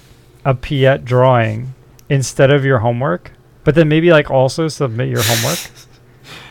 a 0.43 0.53
Piet 0.55 1.05
drawing 1.05 1.74
instead 2.09 2.51
of 2.51 2.63
your 2.66 2.80
homework, 2.80 3.32
but 3.63 3.76
then 3.76 3.88
maybe 3.89 4.11
like 4.11 4.30
also 4.32 4.68
submit 4.68 5.09
your 5.09 5.22
homework, 5.24 5.59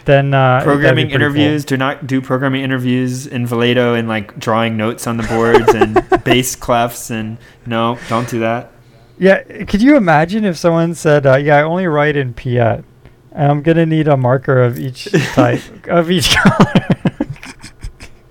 then 0.07 0.35
uh, 0.35 0.61
programming 0.63 1.07
pretty 1.07 1.13
cool. 1.13 1.15
interviews. 1.17 1.65
Do 1.65 1.77
not 1.77 2.07
do 2.07 2.21
programming 2.21 2.63
interviews 2.63 3.27
in 3.27 3.47
Velato 3.47 3.99
and 3.99 4.09
like 4.09 4.39
drawing 4.39 4.77
notes 4.77 5.07
on 5.07 5.17
the 5.17 5.23
boards 5.25 5.75
and 5.75 5.95
bass 6.25 6.57
clefs 6.57 7.11
and 7.11 7.39
no, 7.67 7.99
don't 8.09 8.29
do 8.29 8.41
that. 8.41 8.71
Yeah, 9.19 9.43
could 9.65 9.81
you 9.81 9.97
imagine 9.97 10.45
if 10.45 10.57
someone 10.57 10.95
said, 10.95 11.25
uh, 11.27 11.37
"Yeah, 11.37 11.59
I 11.59 11.63
only 11.63 11.87
write 11.87 12.17
in 12.17 12.35
Piet, 12.35 12.85
and 13.33 13.51
I'm 13.51 13.63
gonna 13.63 13.87
need 13.87 14.09
a 14.09 14.17
marker 14.17 14.63
of 14.63 14.79
each 14.79 15.05
type 15.35 15.63
of 15.87 16.11
each 16.11 16.35
color." 16.37 16.87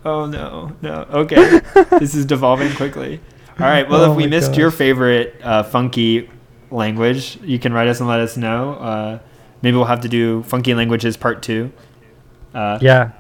Oh 0.05 0.25
no, 0.25 0.75
no. 0.81 1.07
Okay, 1.11 1.61
this 1.99 2.13
is 2.13 2.25
devolving 2.25 2.73
quickly. 2.75 3.21
All 3.59 3.67
right. 3.67 3.87
Well, 3.87 4.03
Oh 4.03 4.11
if 4.11 4.17
we 4.17 4.27
missed 4.27 4.57
your 4.57 4.71
favorite 4.71 5.39
uh, 5.41 5.63
funky 5.63 6.29
language, 6.71 7.37
you 7.43 7.59
can 7.59 7.71
write 7.71 7.87
us 7.87 7.99
and 7.99 8.09
let 8.09 8.19
us 8.19 8.35
know. 8.35 8.73
Uh, 8.73 9.19
maybe 9.63 9.75
we'll 9.75 9.85
have 9.85 10.01
to 10.01 10.09
do 10.09 10.43
funky 10.43 10.75
languages 10.75 11.17
part 11.17 11.41
two. 11.41 11.71
Uh, 12.53 12.77
yeah, 12.81 13.11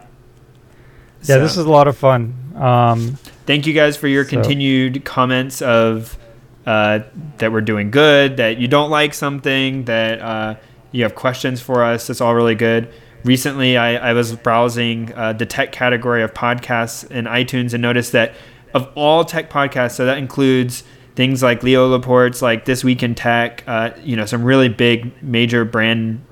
yeah, 1.23 1.37
this 1.39 1.55
so- 1.55 1.61
is 1.61 1.65
a 1.65 1.71
lot 1.71 1.87
of 1.87 1.97
fun. 1.97 2.35
Um, 2.55 3.17
Thank 3.45 3.65
you 3.67 3.73
guys 3.73 3.97
for 3.97 4.07
your 4.07 4.23
So- 4.23 4.29
continued 4.29 5.03
comments 5.03 5.61
of 5.61 6.17
uh, 6.65 6.99
that 7.39 7.51
we're 7.51 7.59
doing 7.61 7.91
good, 7.91 8.37
that 8.37 8.57
you 8.57 8.67
don't 8.69 8.89
like 8.89 9.13
something, 9.13 9.83
that 9.85 10.21
uh, 10.21 10.55
you 10.93 11.03
have 11.03 11.13
questions 11.15 11.59
for 11.59 11.83
us. 11.83 12.09
It's 12.09 12.21
all 12.21 12.35
really 12.35 12.55
good. 12.55 12.87
Recently, 13.25 13.75
I, 13.75 13.95
I 14.11 14.13
was 14.13 14.33
browsing 14.35 15.11
uh, 15.13 15.33
the 15.33 15.45
tech 15.45 15.71
category 15.73 16.23
of 16.23 16.33
podcasts 16.33 17.09
in 17.11 17.25
iTunes 17.25 17.73
and 17.73 17.81
noticed 17.81 18.13
that 18.13 18.33
of 18.73 18.89
all 18.95 19.25
tech 19.25 19.49
podcasts, 19.49 19.95
so 19.95 20.05
that 20.05 20.17
includes 20.17 20.83
things 21.15 21.43
like 21.43 21.63
Leo 21.63 21.87
Laporte's, 21.89 22.41
like 22.41 22.63
This 22.65 22.83
Week 22.83 23.03
in 23.03 23.13
Tech, 23.13 23.63
uh, 23.67 23.91
you 24.01 24.15
know, 24.15 24.25
some 24.25 24.43
really 24.43 24.69
big 24.69 25.21
major 25.21 25.65
brand 25.65 26.23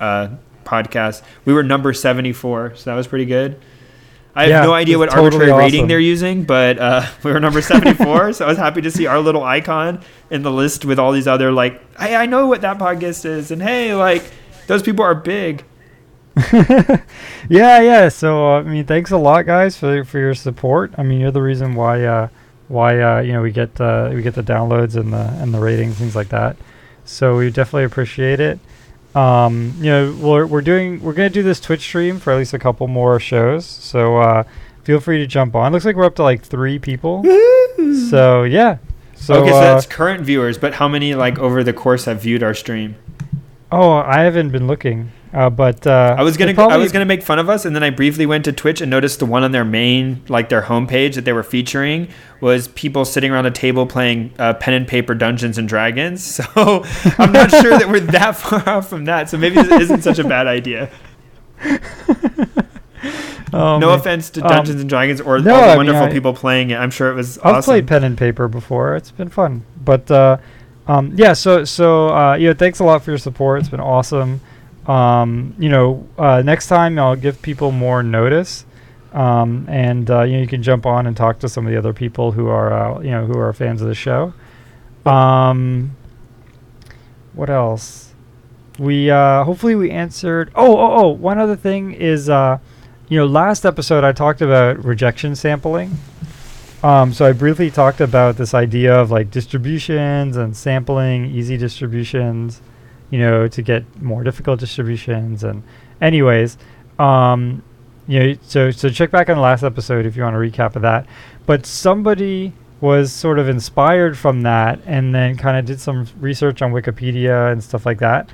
uh, 0.00 0.28
podcasts. 0.64 1.22
We 1.44 1.52
were 1.52 1.62
number 1.62 1.92
74, 1.92 2.76
so 2.76 2.90
that 2.90 2.96
was 2.96 3.06
pretty 3.06 3.26
good. 3.26 3.60
I 4.34 4.42
have 4.42 4.50
Yeah, 4.50 4.60
no 4.62 4.74
idea 4.74 4.98
what 4.98 5.08
totally 5.10 5.26
arbitrary 5.50 5.52
rating 5.52 5.86
they're 5.86 5.98
using, 5.98 6.44
but 6.44 6.78
uh, 6.78 7.06
we 7.22 7.32
were 7.32 7.40
number 7.40 7.62
74. 7.62 8.34
so 8.34 8.44
I 8.44 8.48
was 8.48 8.58
happy 8.58 8.82
to 8.82 8.90
see 8.90 9.06
our 9.06 9.18
little 9.18 9.42
icon 9.42 10.02
in 10.30 10.42
the 10.42 10.50
list 10.52 10.84
with 10.84 10.98
all 10.98 11.12
these 11.12 11.26
other, 11.26 11.50
like, 11.52 11.80
hey, 11.98 12.14
I 12.14 12.26
know 12.26 12.46
what 12.46 12.60
that 12.60 12.78
podcast 12.78 13.24
is. 13.24 13.50
And 13.50 13.62
hey, 13.62 13.94
like, 13.94 14.30
those 14.66 14.82
people 14.82 15.04
are 15.04 15.14
big. 15.14 15.64
yeah, 16.52 17.80
yeah. 17.80 18.08
So 18.10 18.46
uh, 18.46 18.58
I 18.60 18.62
mean, 18.62 18.84
thanks 18.84 19.10
a 19.10 19.16
lot, 19.16 19.46
guys, 19.46 19.78
for 19.78 20.04
for 20.04 20.18
your 20.18 20.34
support. 20.34 20.92
I 20.98 21.02
mean, 21.02 21.18
you're 21.18 21.30
the 21.30 21.40
reason 21.40 21.74
why 21.74 22.04
uh, 22.04 22.28
why 22.68 23.00
uh, 23.00 23.20
you 23.20 23.32
know 23.32 23.40
we 23.40 23.50
get 23.50 23.80
uh, 23.80 24.10
we 24.12 24.20
get 24.20 24.34
the 24.34 24.42
downloads 24.42 24.96
and 24.96 25.14
the 25.14 25.28
and 25.40 25.54
the 25.54 25.58
ratings, 25.58 25.96
things 25.96 26.14
like 26.14 26.28
that. 26.28 26.56
So 27.06 27.38
we 27.38 27.50
definitely 27.50 27.84
appreciate 27.84 28.40
it. 28.40 28.58
Um, 29.16 29.74
you 29.78 29.90
know, 29.90 30.16
we're 30.20 30.46
we're 30.46 30.60
doing 30.60 31.02
we're 31.02 31.14
gonna 31.14 31.30
do 31.30 31.42
this 31.42 31.58
Twitch 31.58 31.80
stream 31.80 32.20
for 32.20 32.32
at 32.32 32.36
least 32.36 32.52
a 32.52 32.58
couple 32.58 32.86
more 32.86 33.18
shows. 33.18 33.64
So 33.64 34.18
uh, 34.18 34.44
feel 34.84 35.00
free 35.00 35.18
to 35.18 35.26
jump 35.26 35.54
on. 35.54 35.72
It 35.72 35.74
Looks 35.74 35.86
like 35.86 35.96
we're 35.96 36.04
up 36.04 36.16
to 36.16 36.22
like 36.22 36.42
three 36.42 36.78
people. 36.78 37.24
So 38.10 38.42
yeah. 38.44 38.78
So, 39.14 39.42
okay, 39.42 39.50
so 39.50 39.56
uh, 39.56 39.60
that's 39.60 39.86
current 39.86 40.24
viewers, 40.24 40.58
but 40.58 40.74
how 40.74 40.86
many, 40.88 41.14
like, 41.14 41.38
over 41.38 41.64
the 41.64 41.72
course 41.72 42.04
have 42.04 42.20
viewed 42.20 42.42
our 42.42 42.54
stream? 42.54 42.96
oh, 43.72 43.92
I 43.92 44.20
haven't 44.20 44.50
been 44.50 44.66
looking, 44.66 45.10
uh, 45.36 45.50
but 45.50 45.86
uh, 45.86 46.16
I 46.18 46.22
was 46.22 46.36
gonna 46.36 46.54
go, 46.54 46.68
I 46.68 46.76
was 46.78 46.90
gonna 46.92 47.04
make 47.04 47.22
fun 47.22 47.38
of 47.38 47.48
us, 47.50 47.64
and 47.66 47.76
then 47.76 47.82
I 47.82 47.90
briefly 47.90 48.24
went 48.26 48.44
to 48.46 48.52
Twitch 48.52 48.80
and 48.80 48.90
noticed 48.90 49.18
the 49.18 49.26
one 49.26 49.44
on 49.44 49.52
their 49.52 49.64
main, 49.64 50.22
like 50.28 50.48
their 50.48 50.62
homepage 50.62 51.14
that 51.14 51.24
they 51.26 51.32
were 51.32 51.42
featuring 51.42 52.08
was 52.40 52.68
people 52.68 53.04
sitting 53.04 53.30
around 53.30 53.46
a 53.46 53.50
table 53.50 53.86
playing 53.86 54.32
uh, 54.38 54.54
pen 54.54 54.74
and 54.74 54.88
paper 54.88 55.14
Dungeons 55.14 55.58
and 55.58 55.68
Dragons. 55.68 56.40
So 56.56 56.84
I'm 57.18 57.32
not 57.32 57.50
sure 57.50 57.78
that 57.78 57.86
we're 57.88 58.00
that 58.00 58.36
far 58.36 58.66
off 58.68 58.88
from 58.88 59.04
that. 59.04 59.28
So 59.30 59.36
maybe 59.38 59.56
this 59.56 59.82
isn't 59.82 60.02
such 60.02 60.18
a 60.18 60.24
bad 60.24 60.46
idea. 60.46 60.90
Oh, 63.52 63.78
no 63.78 63.88
man. 63.90 63.98
offense 64.00 64.28
to 64.30 64.42
Um, 64.42 64.48
Dungeons 64.48 64.80
and 64.80 64.90
Dragons 64.90 65.20
or 65.20 65.38
no, 65.38 65.54
all 65.54 65.60
I 65.60 65.62
the 65.62 65.68
mean, 65.68 65.76
wonderful 65.78 66.02
I- 66.08 66.12
people 66.12 66.34
playing 66.34 66.70
it. 66.70 66.76
I'm 66.76 66.90
sure 66.90 67.10
it 67.10 67.14
was 67.14 67.38
I've 67.38 67.56
awesome. 67.56 67.70
played 67.70 67.86
pen 67.86 68.02
and 68.04 68.18
paper 68.18 68.48
before. 68.48 68.96
It's 68.96 69.12
been 69.12 69.28
fun. 69.28 69.64
But 69.82 70.10
uh, 70.10 70.38
um, 70.88 71.12
yeah, 71.14 71.32
so 71.32 71.64
so 71.64 72.08
uh, 72.08 72.34
you 72.34 72.48
know, 72.48 72.54
thanks 72.54 72.80
a 72.80 72.84
lot 72.84 73.02
for 73.04 73.12
your 73.12 73.18
support. 73.18 73.60
It's 73.60 73.68
been 73.68 73.80
awesome. 73.80 74.40
Um, 74.86 75.54
you 75.58 75.68
know, 75.68 76.06
uh, 76.16 76.42
next 76.44 76.68
time 76.68 76.98
I'll 76.98 77.16
give 77.16 77.42
people 77.42 77.72
more 77.72 78.02
notice, 78.02 78.64
um, 79.12 79.66
and 79.68 80.08
uh, 80.10 80.22
you 80.22 80.34
know, 80.34 80.40
you 80.40 80.46
can 80.46 80.62
jump 80.62 80.86
on 80.86 81.06
and 81.06 81.16
talk 81.16 81.40
to 81.40 81.48
some 81.48 81.66
of 81.66 81.72
the 81.72 81.78
other 81.78 81.92
people 81.92 82.32
who 82.32 82.48
are 82.48 82.72
uh, 82.72 83.00
you 83.00 83.10
know 83.10 83.26
who 83.26 83.38
are 83.38 83.52
fans 83.52 83.82
of 83.82 83.88
the 83.88 83.94
show. 83.94 84.32
Um, 85.04 85.96
what 87.32 87.50
else? 87.50 88.14
We 88.78 89.10
uh, 89.10 89.44
hopefully 89.44 89.74
we 89.74 89.90
answered. 89.90 90.50
Oh, 90.54 90.76
oh, 90.78 91.04
oh! 91.04 91.08
One 91.08 91.38
other 91.38 91.56
thing 91.56 91.92
is, 91.92 92.28
uh, 92.28 92.58
you 93.08 93.18
know, 93.18 93.26
last 93.26 93.64
episode 93.64 94.04
I 94.04 94.12
talked 94.12 94.40
about 94.40 94.84
rejection 94.84 95.34
sampling. 95.34 95.98
Um, 96.82 97.12
so 97.12 97.24
I 97.24 97.32
briefly 97.32 97.70
talked 97.70 98.00
about 98.00 98.36
this 98.36 98.54
idea 98.54 98.94
of 98.94 99.10
like 99.10 99.30
distributions 99.30 100.36
and 100.36 100.56
sampling 100.56 101.26
easy 101.26 101.56
distributions, 101.56 102.60
you 103.10 103.18
know, 103.18 103.48
to 103.48 103.62
get 103.62 104.02
more 104.02 104.24
difficult 104.24 104.60
distributions. 104.60 105.44
And 105.44 105.62
anyways, 106.00 106.58
um, 106.98 107.62
you 108.06 108.20
know, 108.20 108.34
so 108.42 108.70
so 108.70 108.88
check 108.88 109.10
back 109.10 109.28
on 109.28 109.36
the 109.36 109.42
last 109.42 109.62
episode 109.62 110.06
if 110.06 110.16
you 110.16 110.22
want 110.22 110.36
a 110.36 110.38
recap 110.38 110.76
of 110.76 110.82
that. 110.82 111.06
But 111.44 111.66
somebody 111.66 112.52
was 112.80 113.12
sort 113.12 113.38
of 113.38 113.48
inspired 113.48 114.18
from 114.18 114.42
that 114.42 114.80
and 114.84 115.14
then 115.14 115.36
kind 115.36 115.56
of 115.56 115.64
did 115.64 115.80
some 115.80 116.06
research 116.20 116.60
on 116.62 116.72
Wikipedia 116.72 117.50
and 117.50 117.62
stuff 117.62 117.86
like 117.86 117.98
that, 117.98 118.28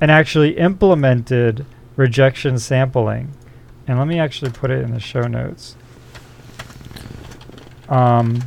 and 0.00 0.10
actually 0.10 0.56
implemented 0.58 1.64
rejection 1.96 2.58
sampling. 2.58 3.32
And 3.86 3.98
let 3.98 4.08
me 4.08 4.18
actually 4.18 4.50
put 4.50 4.70
it 4.70 4.82
in 4.82 4.92
the 4.92 5.00
show 5.00 5.22
notes. 5.22 5.76
Um, 7.88 8.42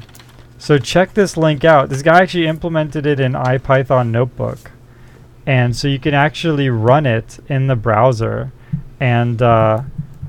so 0.57 0.78
check 0.78 1.13
this 1.13 1.38
link 1.38 1.63
out. 1.63 1.89
This 1.89 2.01
guy 2.01 2.21
actually 2.21 2.47
implemented 2.47 3.05
it 3.05 3.19
in 3.19 3.34
IPython 3.34 4.09
Notebook, 4.09 4.71
and 5.48 5.76
so 5.76 5.88
you 5.88 5.98
can 5.98 6.14
actually 6.14 6.70
run 6.70 7.08
it 7.08 7.39
in 7.50 7.66
the 7.66 7.76
browser, 7.76 8.52
and 9.00 9.41
uh, 9.41 9.82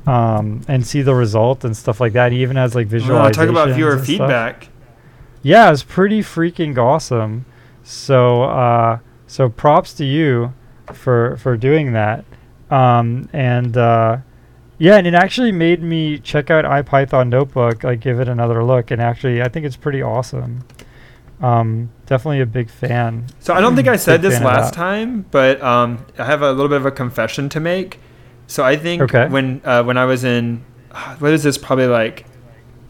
um, 0.06 0.62
and 0.68 0.86
see 0.86 1.02
the 1.02 1.14
result 1.14 1.64
and 1.64 1.76
stuff 1.76 2.00
like 2.00 2.14
that. 2.14 2.32
He 2.32 2.40
even 2.40 2.56
has 2.56 2.74
like 2.74 2.86
Oh, 2.86 2.90
visualizations. 2.96 3.32
talk 3.34 3.48
about 3.50 3.68
viewer 3.74 3.96
stuff. 3.96 4.06
feedback. 4.06 4.68
Yeah, 5.42 5.70
it's 5.70 5.82
pretty 5.82 6.20
freaking 6.22 6.78
awesome. 6.78 7.44
So 7.82 8.44
uh, 8.44 8.98
so 9.26 9.48
props 9.50 9.92
to 9.94 10.04
you 10.06 10.54
for 10.94 11.36
for 11.36 11.56
doing 11.58 11.92
that. 11.92 12.24
Um, 12.70 13.28
and 13.32 13.76
uh, 13.76 14.18
yeah, 14.78 14.96
and 14.96 15.06
it 15.06 15.14
actually 15.14 15.52
made 15.52 15.82
me 15.82 16.18
check 16.18 16.50
out 16.50 16.64
IPython 16.64 17.28
Notebook, 17.28 17.82
like 17.82 18.00
give 18.00 18.20
it 18.20 18.28
another 18.28 18.62
look, 18.62 18.90
and 18.90 19.00
actually 19.02 19.42
I 19.42 19.48
think 19.48 19.66
it's 19.66 19.76
pretty 19.76 20.02
awesome. 20.02 20.64
Um, 21.40 21.90
definitely 22.06 22.40
a 22.40 22.46
big 22.46 22.68
fan. 22.70 23.26
So 23.40 23.54
I 23.54 23.60
don't 23.60 23.76
think 23.76 23.86
I 23.88 23.96
said 23.96 24.22
this 24.22 24.40
last 24.40 24.74
time, 24.74 25.24
but 25.30 25.62
um, 25.62 26.04
I 26.18 26.24
have 26.24 26.42
a 26.42 26.50
little 26.50 26.68
bit 26.68 26.78
of 26.78 26.86
a 26.86 26.90
confession 26.90 27.48
to 27.50 27.60
make. 27.60 28.00
So 28.46 28.64
I 28.64 28.76
think 28.76 29.02
Okay. 29.02 29.28
when 29.28 29.60
uh, 29.64 29.82
when 29.84 29.96
I 29.98 30.04
was 30.04 30.24
in 30.24 30.64
what 31.18 31.32
is 31.32 31.42
this 31.44 31.56
probably 31.58 31.86
like 31.86 32.26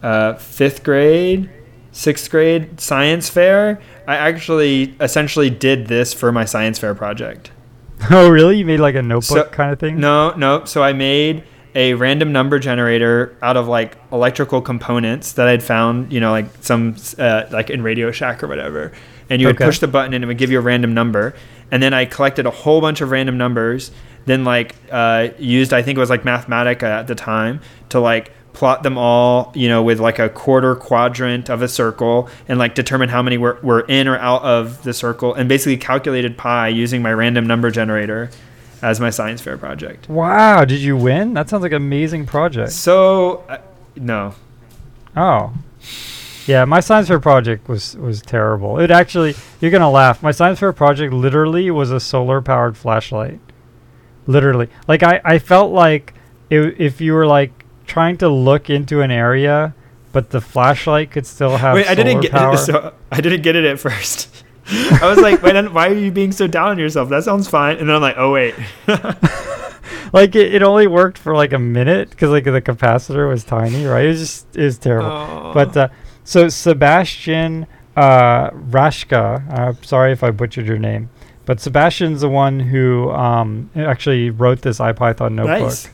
uh, 0.01 0.33
fifth 0.35 0.83
grade, 0.83 1.49
sixth 1.91 2.31
grade 2.31 2.79
science 2.79 3.29
fair, 3.29 3.79
I 4.07 4.15
actually 4.15 4.95
essentially 4.99 5.49
did 5.49 5.87
this 5.87 6.13
for 6.13 6.31
my 6.31 6.45
science 6.45 6.79
fair 6.79 6.95
project. 6.95 7.51
oh, 8.09 8.29
really? 8.29 8.57
You 8.57 8.65
made 8.65 8.79
like 8.79 8.95
a 8.95 9.01
notebook 9.03 9.47
So- 9.47 9.51
kind 9.51 9.71
of 9.73 9.79
thing? 9.79 9.99
No, 9.99 10.31
no. 10.35 10.63
So 10.65 10.81
I 10.81 10.93
made 10.93 11.43
a 11.79 11.93
random 11.93 12.33
number 12.33 12.59
generator 12.59 13.37
out 13.41 13.55
of 13.55 13.69
like 13.69 13.97
electrical 14.11 14.61
components 14.61 15.31
that 15.33 15.47
I'd 15.47 15.63
found, 15.63 16.11
you 16.11 16.19
know, 16.19 16.31
like 16.31 16.47
some 16.59 16.97
uh, 17.17 17.43
like 17.51 17.69
in 17.69 17.81
Radio 17.81 18.11
Shack 18.11 18.43
or 18.43 18.47
whatever. 18.47 18.91
And 19.29 19.39
you 19.39 19.47
would 19.47 19.55
Okay. 19.55 19.65
push 19.65 19.79
the 19.79 19.87
button 19.87 20.13
and 20.13 20.21
it 20.23 20.27
would 20.27 20.37
give 20.37 20.51
you 20.51 20.59
a 20.59 20.61
random 20.61 20.93
number. 20.93 21.35
And 21.71 21.81
then 21.81 21.93
I 21.93 22.03
collected 22.03 22.45
a 22.45 22.51
whole 22.51 22.81
bunch 22.81 22.99
of 22.99 23.11
random 23.11 23.37
numbers. 23.37 23.91
Then 24.25 24.43
like 24.43 24.75
uh, 24.91 25.29
used 25.39 25.71
I 25.71 25.81
think 25.81 25.97
it 25.97 26.01
was 26.01 26.09
like 26.09 26.23
Mathematica 26.23 26.83
at 26.83 27.07
the 27.07 27.15
time 27.15 27.61
to 27.89 28.01
like 28.01 28.33
plot 28.51 28.83
them 28.83 28.97
all, 28.97 29.53
you 29.55 29.69
know, 29.69 29.81
with 29.81 30.01
like 30.01 30.19
a 30.19 30.27
quarter 30.27 30.75
quadrant 30.75 31.49
of 31.49 31.61
a 31.61 31.67
circle 31.69 32.27
and 32.49 32.59
like 32.59 32.75
determine 32.75 33.07
how 33.07 33.21
many 33.21 33.37
were, 33.37 33.57
were 33.63 33.81
in 33.87 34.05
or 34.05 34.17
out 34.17 34.41
of 34.41 34.83
the 34.83 34.93
circle 34.93 35.33
and 35.33 35.47
basically 35.47 35.77
calculated 35.77 36.37
pi 36.37 36.67
using 36.67 37.01
my 37.01 37.13
random 37.13 37.47
number 37.47 37.71
generator 37.71 38.29
as 38.81 38.99
my 38.99 39.09
science 39.09 39.41
fair 39.41 39.57
project. 39.57 40.09
Wow, 40.09 40.65
did 40.65 40.79
you 40.79 40.95
win? 40.97 41.33
That 41.33 41.49
sounds 41.49 41.63
like 41.63 41.71
an 41.71 41.77
amazing 41.77 42.25
project. 42.25 42.71
So, 42.71 43.43
uh, 43.49 43.57
no. 43.95 44.35
Oh. 45.15 45.53
Yeah, 46.45 46.65
my 46.65 46.79
science 46.79 47.07
fair 47.09 47.19
project 47.19 47.67
was 47.69 47.95
was 47.97 48.21
terrible. 48.21 48.79
It 48.79 48.89
actually 48.89 49.35
you're 49.61 49.71
gonna 49.71 49.91
laugh. 49.91 50.23
My 50.23 50.31
science 50.31 50.59
fair 50.59 50.73
project 50.73 51.13
literally 51.13 51.69
was 51.69 51.91
a 51.91 51.99
solar 51.99 52.41
powered 52.41 52.75
flashlight. 52.75 53.39
Literally, 54.25 54.67
like 54.87 55.03
I 55.03 55.21
I 55.23 55.39
felt 55.39 55.71
like 55.71 56.13
i 56.51 56.55
if 56.55 57.01
you 57.01 57.13
were 57.13 57.27
like 57.27 57.65
trying 57.85 58.17
to 58.17 58.29
look 58.29 58.69
into 58.69 59.01
an 59.01 59.11
area, 59.11 59.75
but 60.11 60.31
the 60.31 60.41
flashlight 60.41 61.11
could 61.11 61.27
still 61.27 61.57
have. 61.57 61.75
Wait, 61.75 61.87
I 61.87 61.93
didn't 61.95 62.21
get 62.21 62.31
power. 62.31 62.53
it. 62.55 62.57
So 62.65 62.93
I 63.11 63.21
didn't 63.21 63.41
get 63.43 63.55
it 63.55 63.65
at 63.65 63.79
first. 63.79 64.38
I 65.01 65.07
was 65.07 65.19
like, 65.19 65.41
why, 65.41 65.61
why 65.67 65.87
are 65.87 65.93
you 65.95 66.11
being 66.11 66.31
so 66.31 66.47
down 66.47 66.69
on 66.69 66.79
yourself? 66.79 67.09
That 67.09 67.23
sounds 67.23 67.47
fine. 67.47 67.77
And 67.77 67.89
then 67.89 67.95
I'm 67.95 68.01
like, 68.01 68.17
oh 68.17 68.31
wait. 68.31 68.55
like 70.13 70.35
it, 70.35 70.53
it 70.53 70.63
only 70.63 70.87
worked 70.87 71.17
for 71.17 71.35
like 71.35 71.53
a 71.53 71.59
minute 71.59 72.11
because 72.11 72.29
like 72.29 72.43
the 72.43 72.61
capacitor 72.61 73.27
was 73.27 73.43
tiny, 73.43 73.85
right? 73.85 74.05
It 74.05 74.09
was 74.09 74.19
just 74.19 74.55
it 74.55 74.63
was 74.63 74.77
terrible. 74.77 75.09
Oh. 75.09 75.51
But 75.53 75.75
uh, 75.75 75.89
so 76.23 76.49
Sebastian 76.49 77.65
uh, 77.95 78.51
Raschka, 78.51 79.49
uh, 79.51 79.73
sorry 79.81 80.11
if 80.11 80.23
I 80.23 80.31
butchered 80.31 80.67
your 80.67 80.77
name, 80.77 81.09
but 81.45 81.59
Sebastian's 81.59 82.21
the 82.21 82.29
one 82.29 82.59
who 82.59 83.09
um, 83.11 83.69
actually 83.75 84.29
wrote 84.29 84.61
this 84.61 84.79
IPython 84.79 85.33
notebook, 85.33 85.61
nice. 85.61 85.89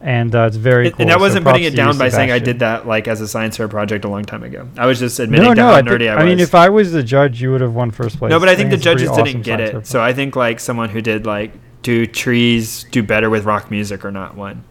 And 0.00 0.34
uh, 0.34 0.42
it's 0.42 0.56
very 0.56 0.86
And- 0.86 0.96
cool. 0.96 1.02
and 1.02 1.12
I 1.12 1.16
wasn't 1.16 1.44
putting 1.44 1.64
it 1.64 1.74
down 1.74 1.96
by 1.98 2.08
saying 2.10 2.30
I 2.30 2.38
did 2.38 2.58
that 2.60 2.86
like 2.86 3.08
as 3.08 3.20
a 3.20 3.28
science 3.28 3.56
fair 3.56 3.68
project 3.68 4.04
a 4.04 4.08
long 4.08 4.24
time 4.24 4.42
ago. 4.42 4.68
I 4.76 4.86
was 4.86 4.98
just 4.98 5.18
admitting 5.18 5.46
No, 5.46 5.52
no. 5.54 5.66
how 5.68 5.74
I, 5.74 5.82
nerdy 5.82 5.98
think, 6.00 6.10
I 6.10 6.22
I, 6.22 6.24
mean, 6.24 6.40
if 6.40 6.54
I 6.54 6.68
was 6.68 6.92
the 6.92 7.02
judge, 7.02 7.40
you 7.40 7.50
would 7.52 7.60
have 7.60 7.74
won 7.74 7.90
first 7.90 8.18
place. 8.18 8.30
no, 8.30 8.38
but 8.38 8.48
I 8.48 8.54
think 8.56 8.70
the 8.70 8.76
it's 8.76 8.86
a 8.86 8.90
pretty 8.90 9.06
judges 9.06 9.24
didn't 9.24 9.42
get 9.44 9.60
it. 9.60 9.86
So 9.86 10.02
I 10.02 10.12
think 10.12 10.36
like 10.36 10.60
someone 10.60 10.88
who 10.90 11.00
did 11.00 11.24
like 11.26 11.52
do 11.82 12.06
trees 12.06 12.84
do 12.90 13.02
better 13.02 13.30
with 13.30 13.44
rock 13.44 13.70
music 13.70 14.04
or 14.04 14.10
not 14.10 14.36
one. 14.36 14.64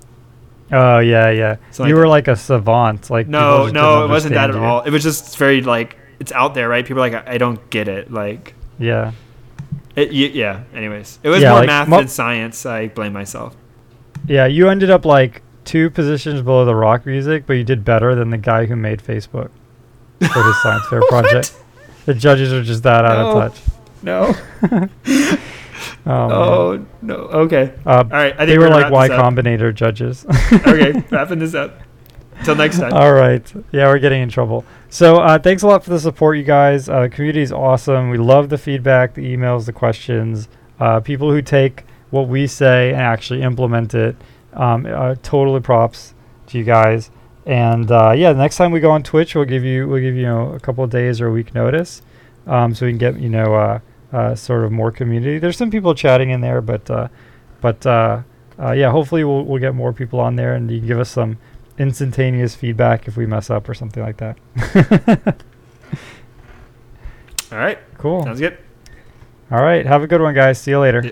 Oh 0.71 0.99
yeah, 0.99 1.29
yeah. 1.29 1.57
You 1.77 1.85
like 1.85 1.93
were 1.93 2.07
like 2.07 2.27
a 2.27 2.35
savant. 2.35 3.09
Like 3.09 3.27
No, 3.27 3.67
no, 3.67 4.03
it 4.05 4.09
wasn't 4.09 4.33
that 4.35 4.49
at 4.49 4.55
you. 4.55 4.61
all. 4.63 4.81
It 4.81 4.89
was 4.91 5.03
just 5.03 5.37
very 5.37 5.61
like 5.61 5.97
it's 6.19 6.31
out 6.31 6.53
there, 6.55 6.67
right? 6.69 6.85
People 6.85 7.03
are 7.03 7.09
like 7.09 7.27
I, 7.27 7.33
I 7.33 7.37
don't 7.37 7.69
get 7.69 7.87
it. 7.87 8.11
Like 8.11 8.53
Yeah. 8.79 9.11
it, 9.95 10.09
y- 10.09 10.31
yeah. 10.33 10.63
Anyways, 10.73 11.19
it 11.23 11.29
was 11.29 11.41
Yeah, 11.41 11.49
more 11.51 11.59
like, 11.59 11.67
math 11.67 11.87
mo- 11.87 11.97
than 11.97 12.07
science. 12.07 12.65
I 12.65 12.87
blame 12.87 13.13
myself. 13.13 13.55
Yeah, 14.27 14.45
you 14.45 14.69
ended 14.69 14.89
up 14.89 15.05
like 15.05 15.41
two 15.63 15.89
positions 15.89 16.41
below 16.41 16.65
the 16.65 16.75
rock 16.75 17.05
music, 17.05 17.45
but 17.45 17.53
you 17.53 17.63
did 17.63 17.83
better 17.85 18.15
than 18.15 18.29
the 18.29 18.37
guy 18.37 18.65
who 18.65 18.75
made 18.75 18.99
Facebook 19.01 19.49
for 20.19 20.43
his 20.43 20.61
science 20.61 20.85
fair 20.87 21.01
project. 21.09 21.55
The 22.05 22.13
judges 22.13 22.53
are 22.53 22.63
just 22.63 22.83
that 22.83 23.03
out 23.05 23.17
No. 23.17 23.41
of 23.41 23.53
touch. 23.53 23.63
No. 24.03 24.89
Oh, 26.05 26.05
oh 26.05 26.85
no. 27.01 27.15
Okay. 27.15 27.73
Uh, 27.85 27.89
All 27.89 28.03
right. 28.09 28.33
I 28.33 28.37
think 28.37 28.49
they 28.49 28.57
we're 28.57 28.69
like 28.69 28.91
Y. 28.91 29.09
Combinator 29.09 29.73
judges. 29.73 30.25
okay, 30.53 31.03
wrapping 31.09 31.39
this 31.39 31.53
up. 31.55 31.79
Till 32.43 32.55
next 32.55 32.79
time. 32.79 32.93
All 32.93 33.13
right. 33.13 33.51
Yeah, 33.71 33.87
we're 33.87 33.97
getting 33.99 34.21
in 34.21 34.29
trouble. 34.29 34.65
So 34.89 35.17
uh, 35.17 35.39
thanks 35.39 35.63
a 35.63 35.67
lot 35.67 35.83
for 35.83 35.89
the 35.89 35.99
support, 35.99 36.37
you 36.37 36.43
guys. 36.43 36.89
Uh, 36.89 37.01
the 37.03 37.09
community 37.09 37.41
is 37.41 37.51
awesome. 37.51 38.09
We 38.09 38.17
love 38.17 38.49
the 38.49 38.57
feedback, 38.57 39.13
the 39.13 39.21
emails, 39.35 39.65
the 39.65 39.73
questions. 39.73 40.47
Uh, 40.79 40.99
people 40.99 41.31
who 41.31 41.41
take 41.41 41.85
what 42.11 42.27
we 42.27 42.47
say 42.47 42.89
and 42.91 43.01
actually 43.01 43.41
implement 43.41 43.93
it. 43.93 44.15
Um, 44.53 44.85
uh, 44.85 45.15
totally 45.21 45.59
props 45.59 46.13
to 46.47 46.57
you 46.57 46.63
guys. 46.63 47.11
And 47.45 47.91
uh, 47.91 48.13
yeah, 48.15 48.31
next 48.33 48.57
time 48.57 48.71
we 48.71 48.79
go 48.79 48.91
on 48.91 49.03
Twitch, 49.03 49.35
we'll 49.35 49.45
give 49.45 49.63
you 49.63 49.87
we'll 49.87 50.01
give 50.01 50.15
you, 50.15 50.21
you 50.21 50.27
know, 50.27 50.53
a 50.53 50.59
couple 50.59 50.83
of 50.83 50.89
days 50.89 51.21
or 51.21 51.27
a 51.27 51.31
week 51.31 51.53
notice, 51.53 52.01
um, 52.47 52.73
so 52.73 52.85
we 52.85 52.91
can 52.91 52.97
get 52.97 53.19
you 53.19 53.29
know 53.29 53.53
uh, 53.53 53.79
uh, 54.11 54.33
sort 54.35 54.63
of 54.63 54.71
more 54.71 54.91
community. 54.91 55.37
There's 55.37 55.57
some 55.57 55.69
people 55.69 55.93
chatting 55.93 56.31
in 56.31 56.41
there, 56.41 56.61
but 56.61 56.89
uh, 56.89 57.09
but 57.61 57.85
uh, 57.85 58.21
uh, 58.59 58.71
yeah, 58.71 58.89
hopefully 58.89 59.23
we'll 59.23 59.43
we'll 59.43 59.61
get 59.61 59.75
more 59.75 59.93
people 59.93 60.19
on 60.19 60.35
there, 60.35 60.55
and 60.55 60.71
you 60.71 60.79
can 60.79 60.87
give 60.87 60.99
us 60.99 61.11
some 61.11 61.37
instantaneous 61.77 62.55
feedback 62.55 63.07
if 63.07 63.15
we 63.17 63.25
mess 63.27 63.49
up 63.49 63.67
or 63.69 63.73
something 63.75 64.01
like 64.01 64.17
that. 64.17 64.37
All 67.51 67.59
right. 67.59 67.77
cool. 67.97 68.23
Sounds 68.23 68.39
good. 68.39 68.57
All 69.51 69.61
right. 69.61 69.85
Have 69.85 70.01
a 70.01 70.07
good 70.07 70.21
one, 70.21 70.33
guys. 70.33 70.59
See 70.59 70.71
you 70.71 70.79
later. 70.79 71.01
Yeah. 71.03 71.11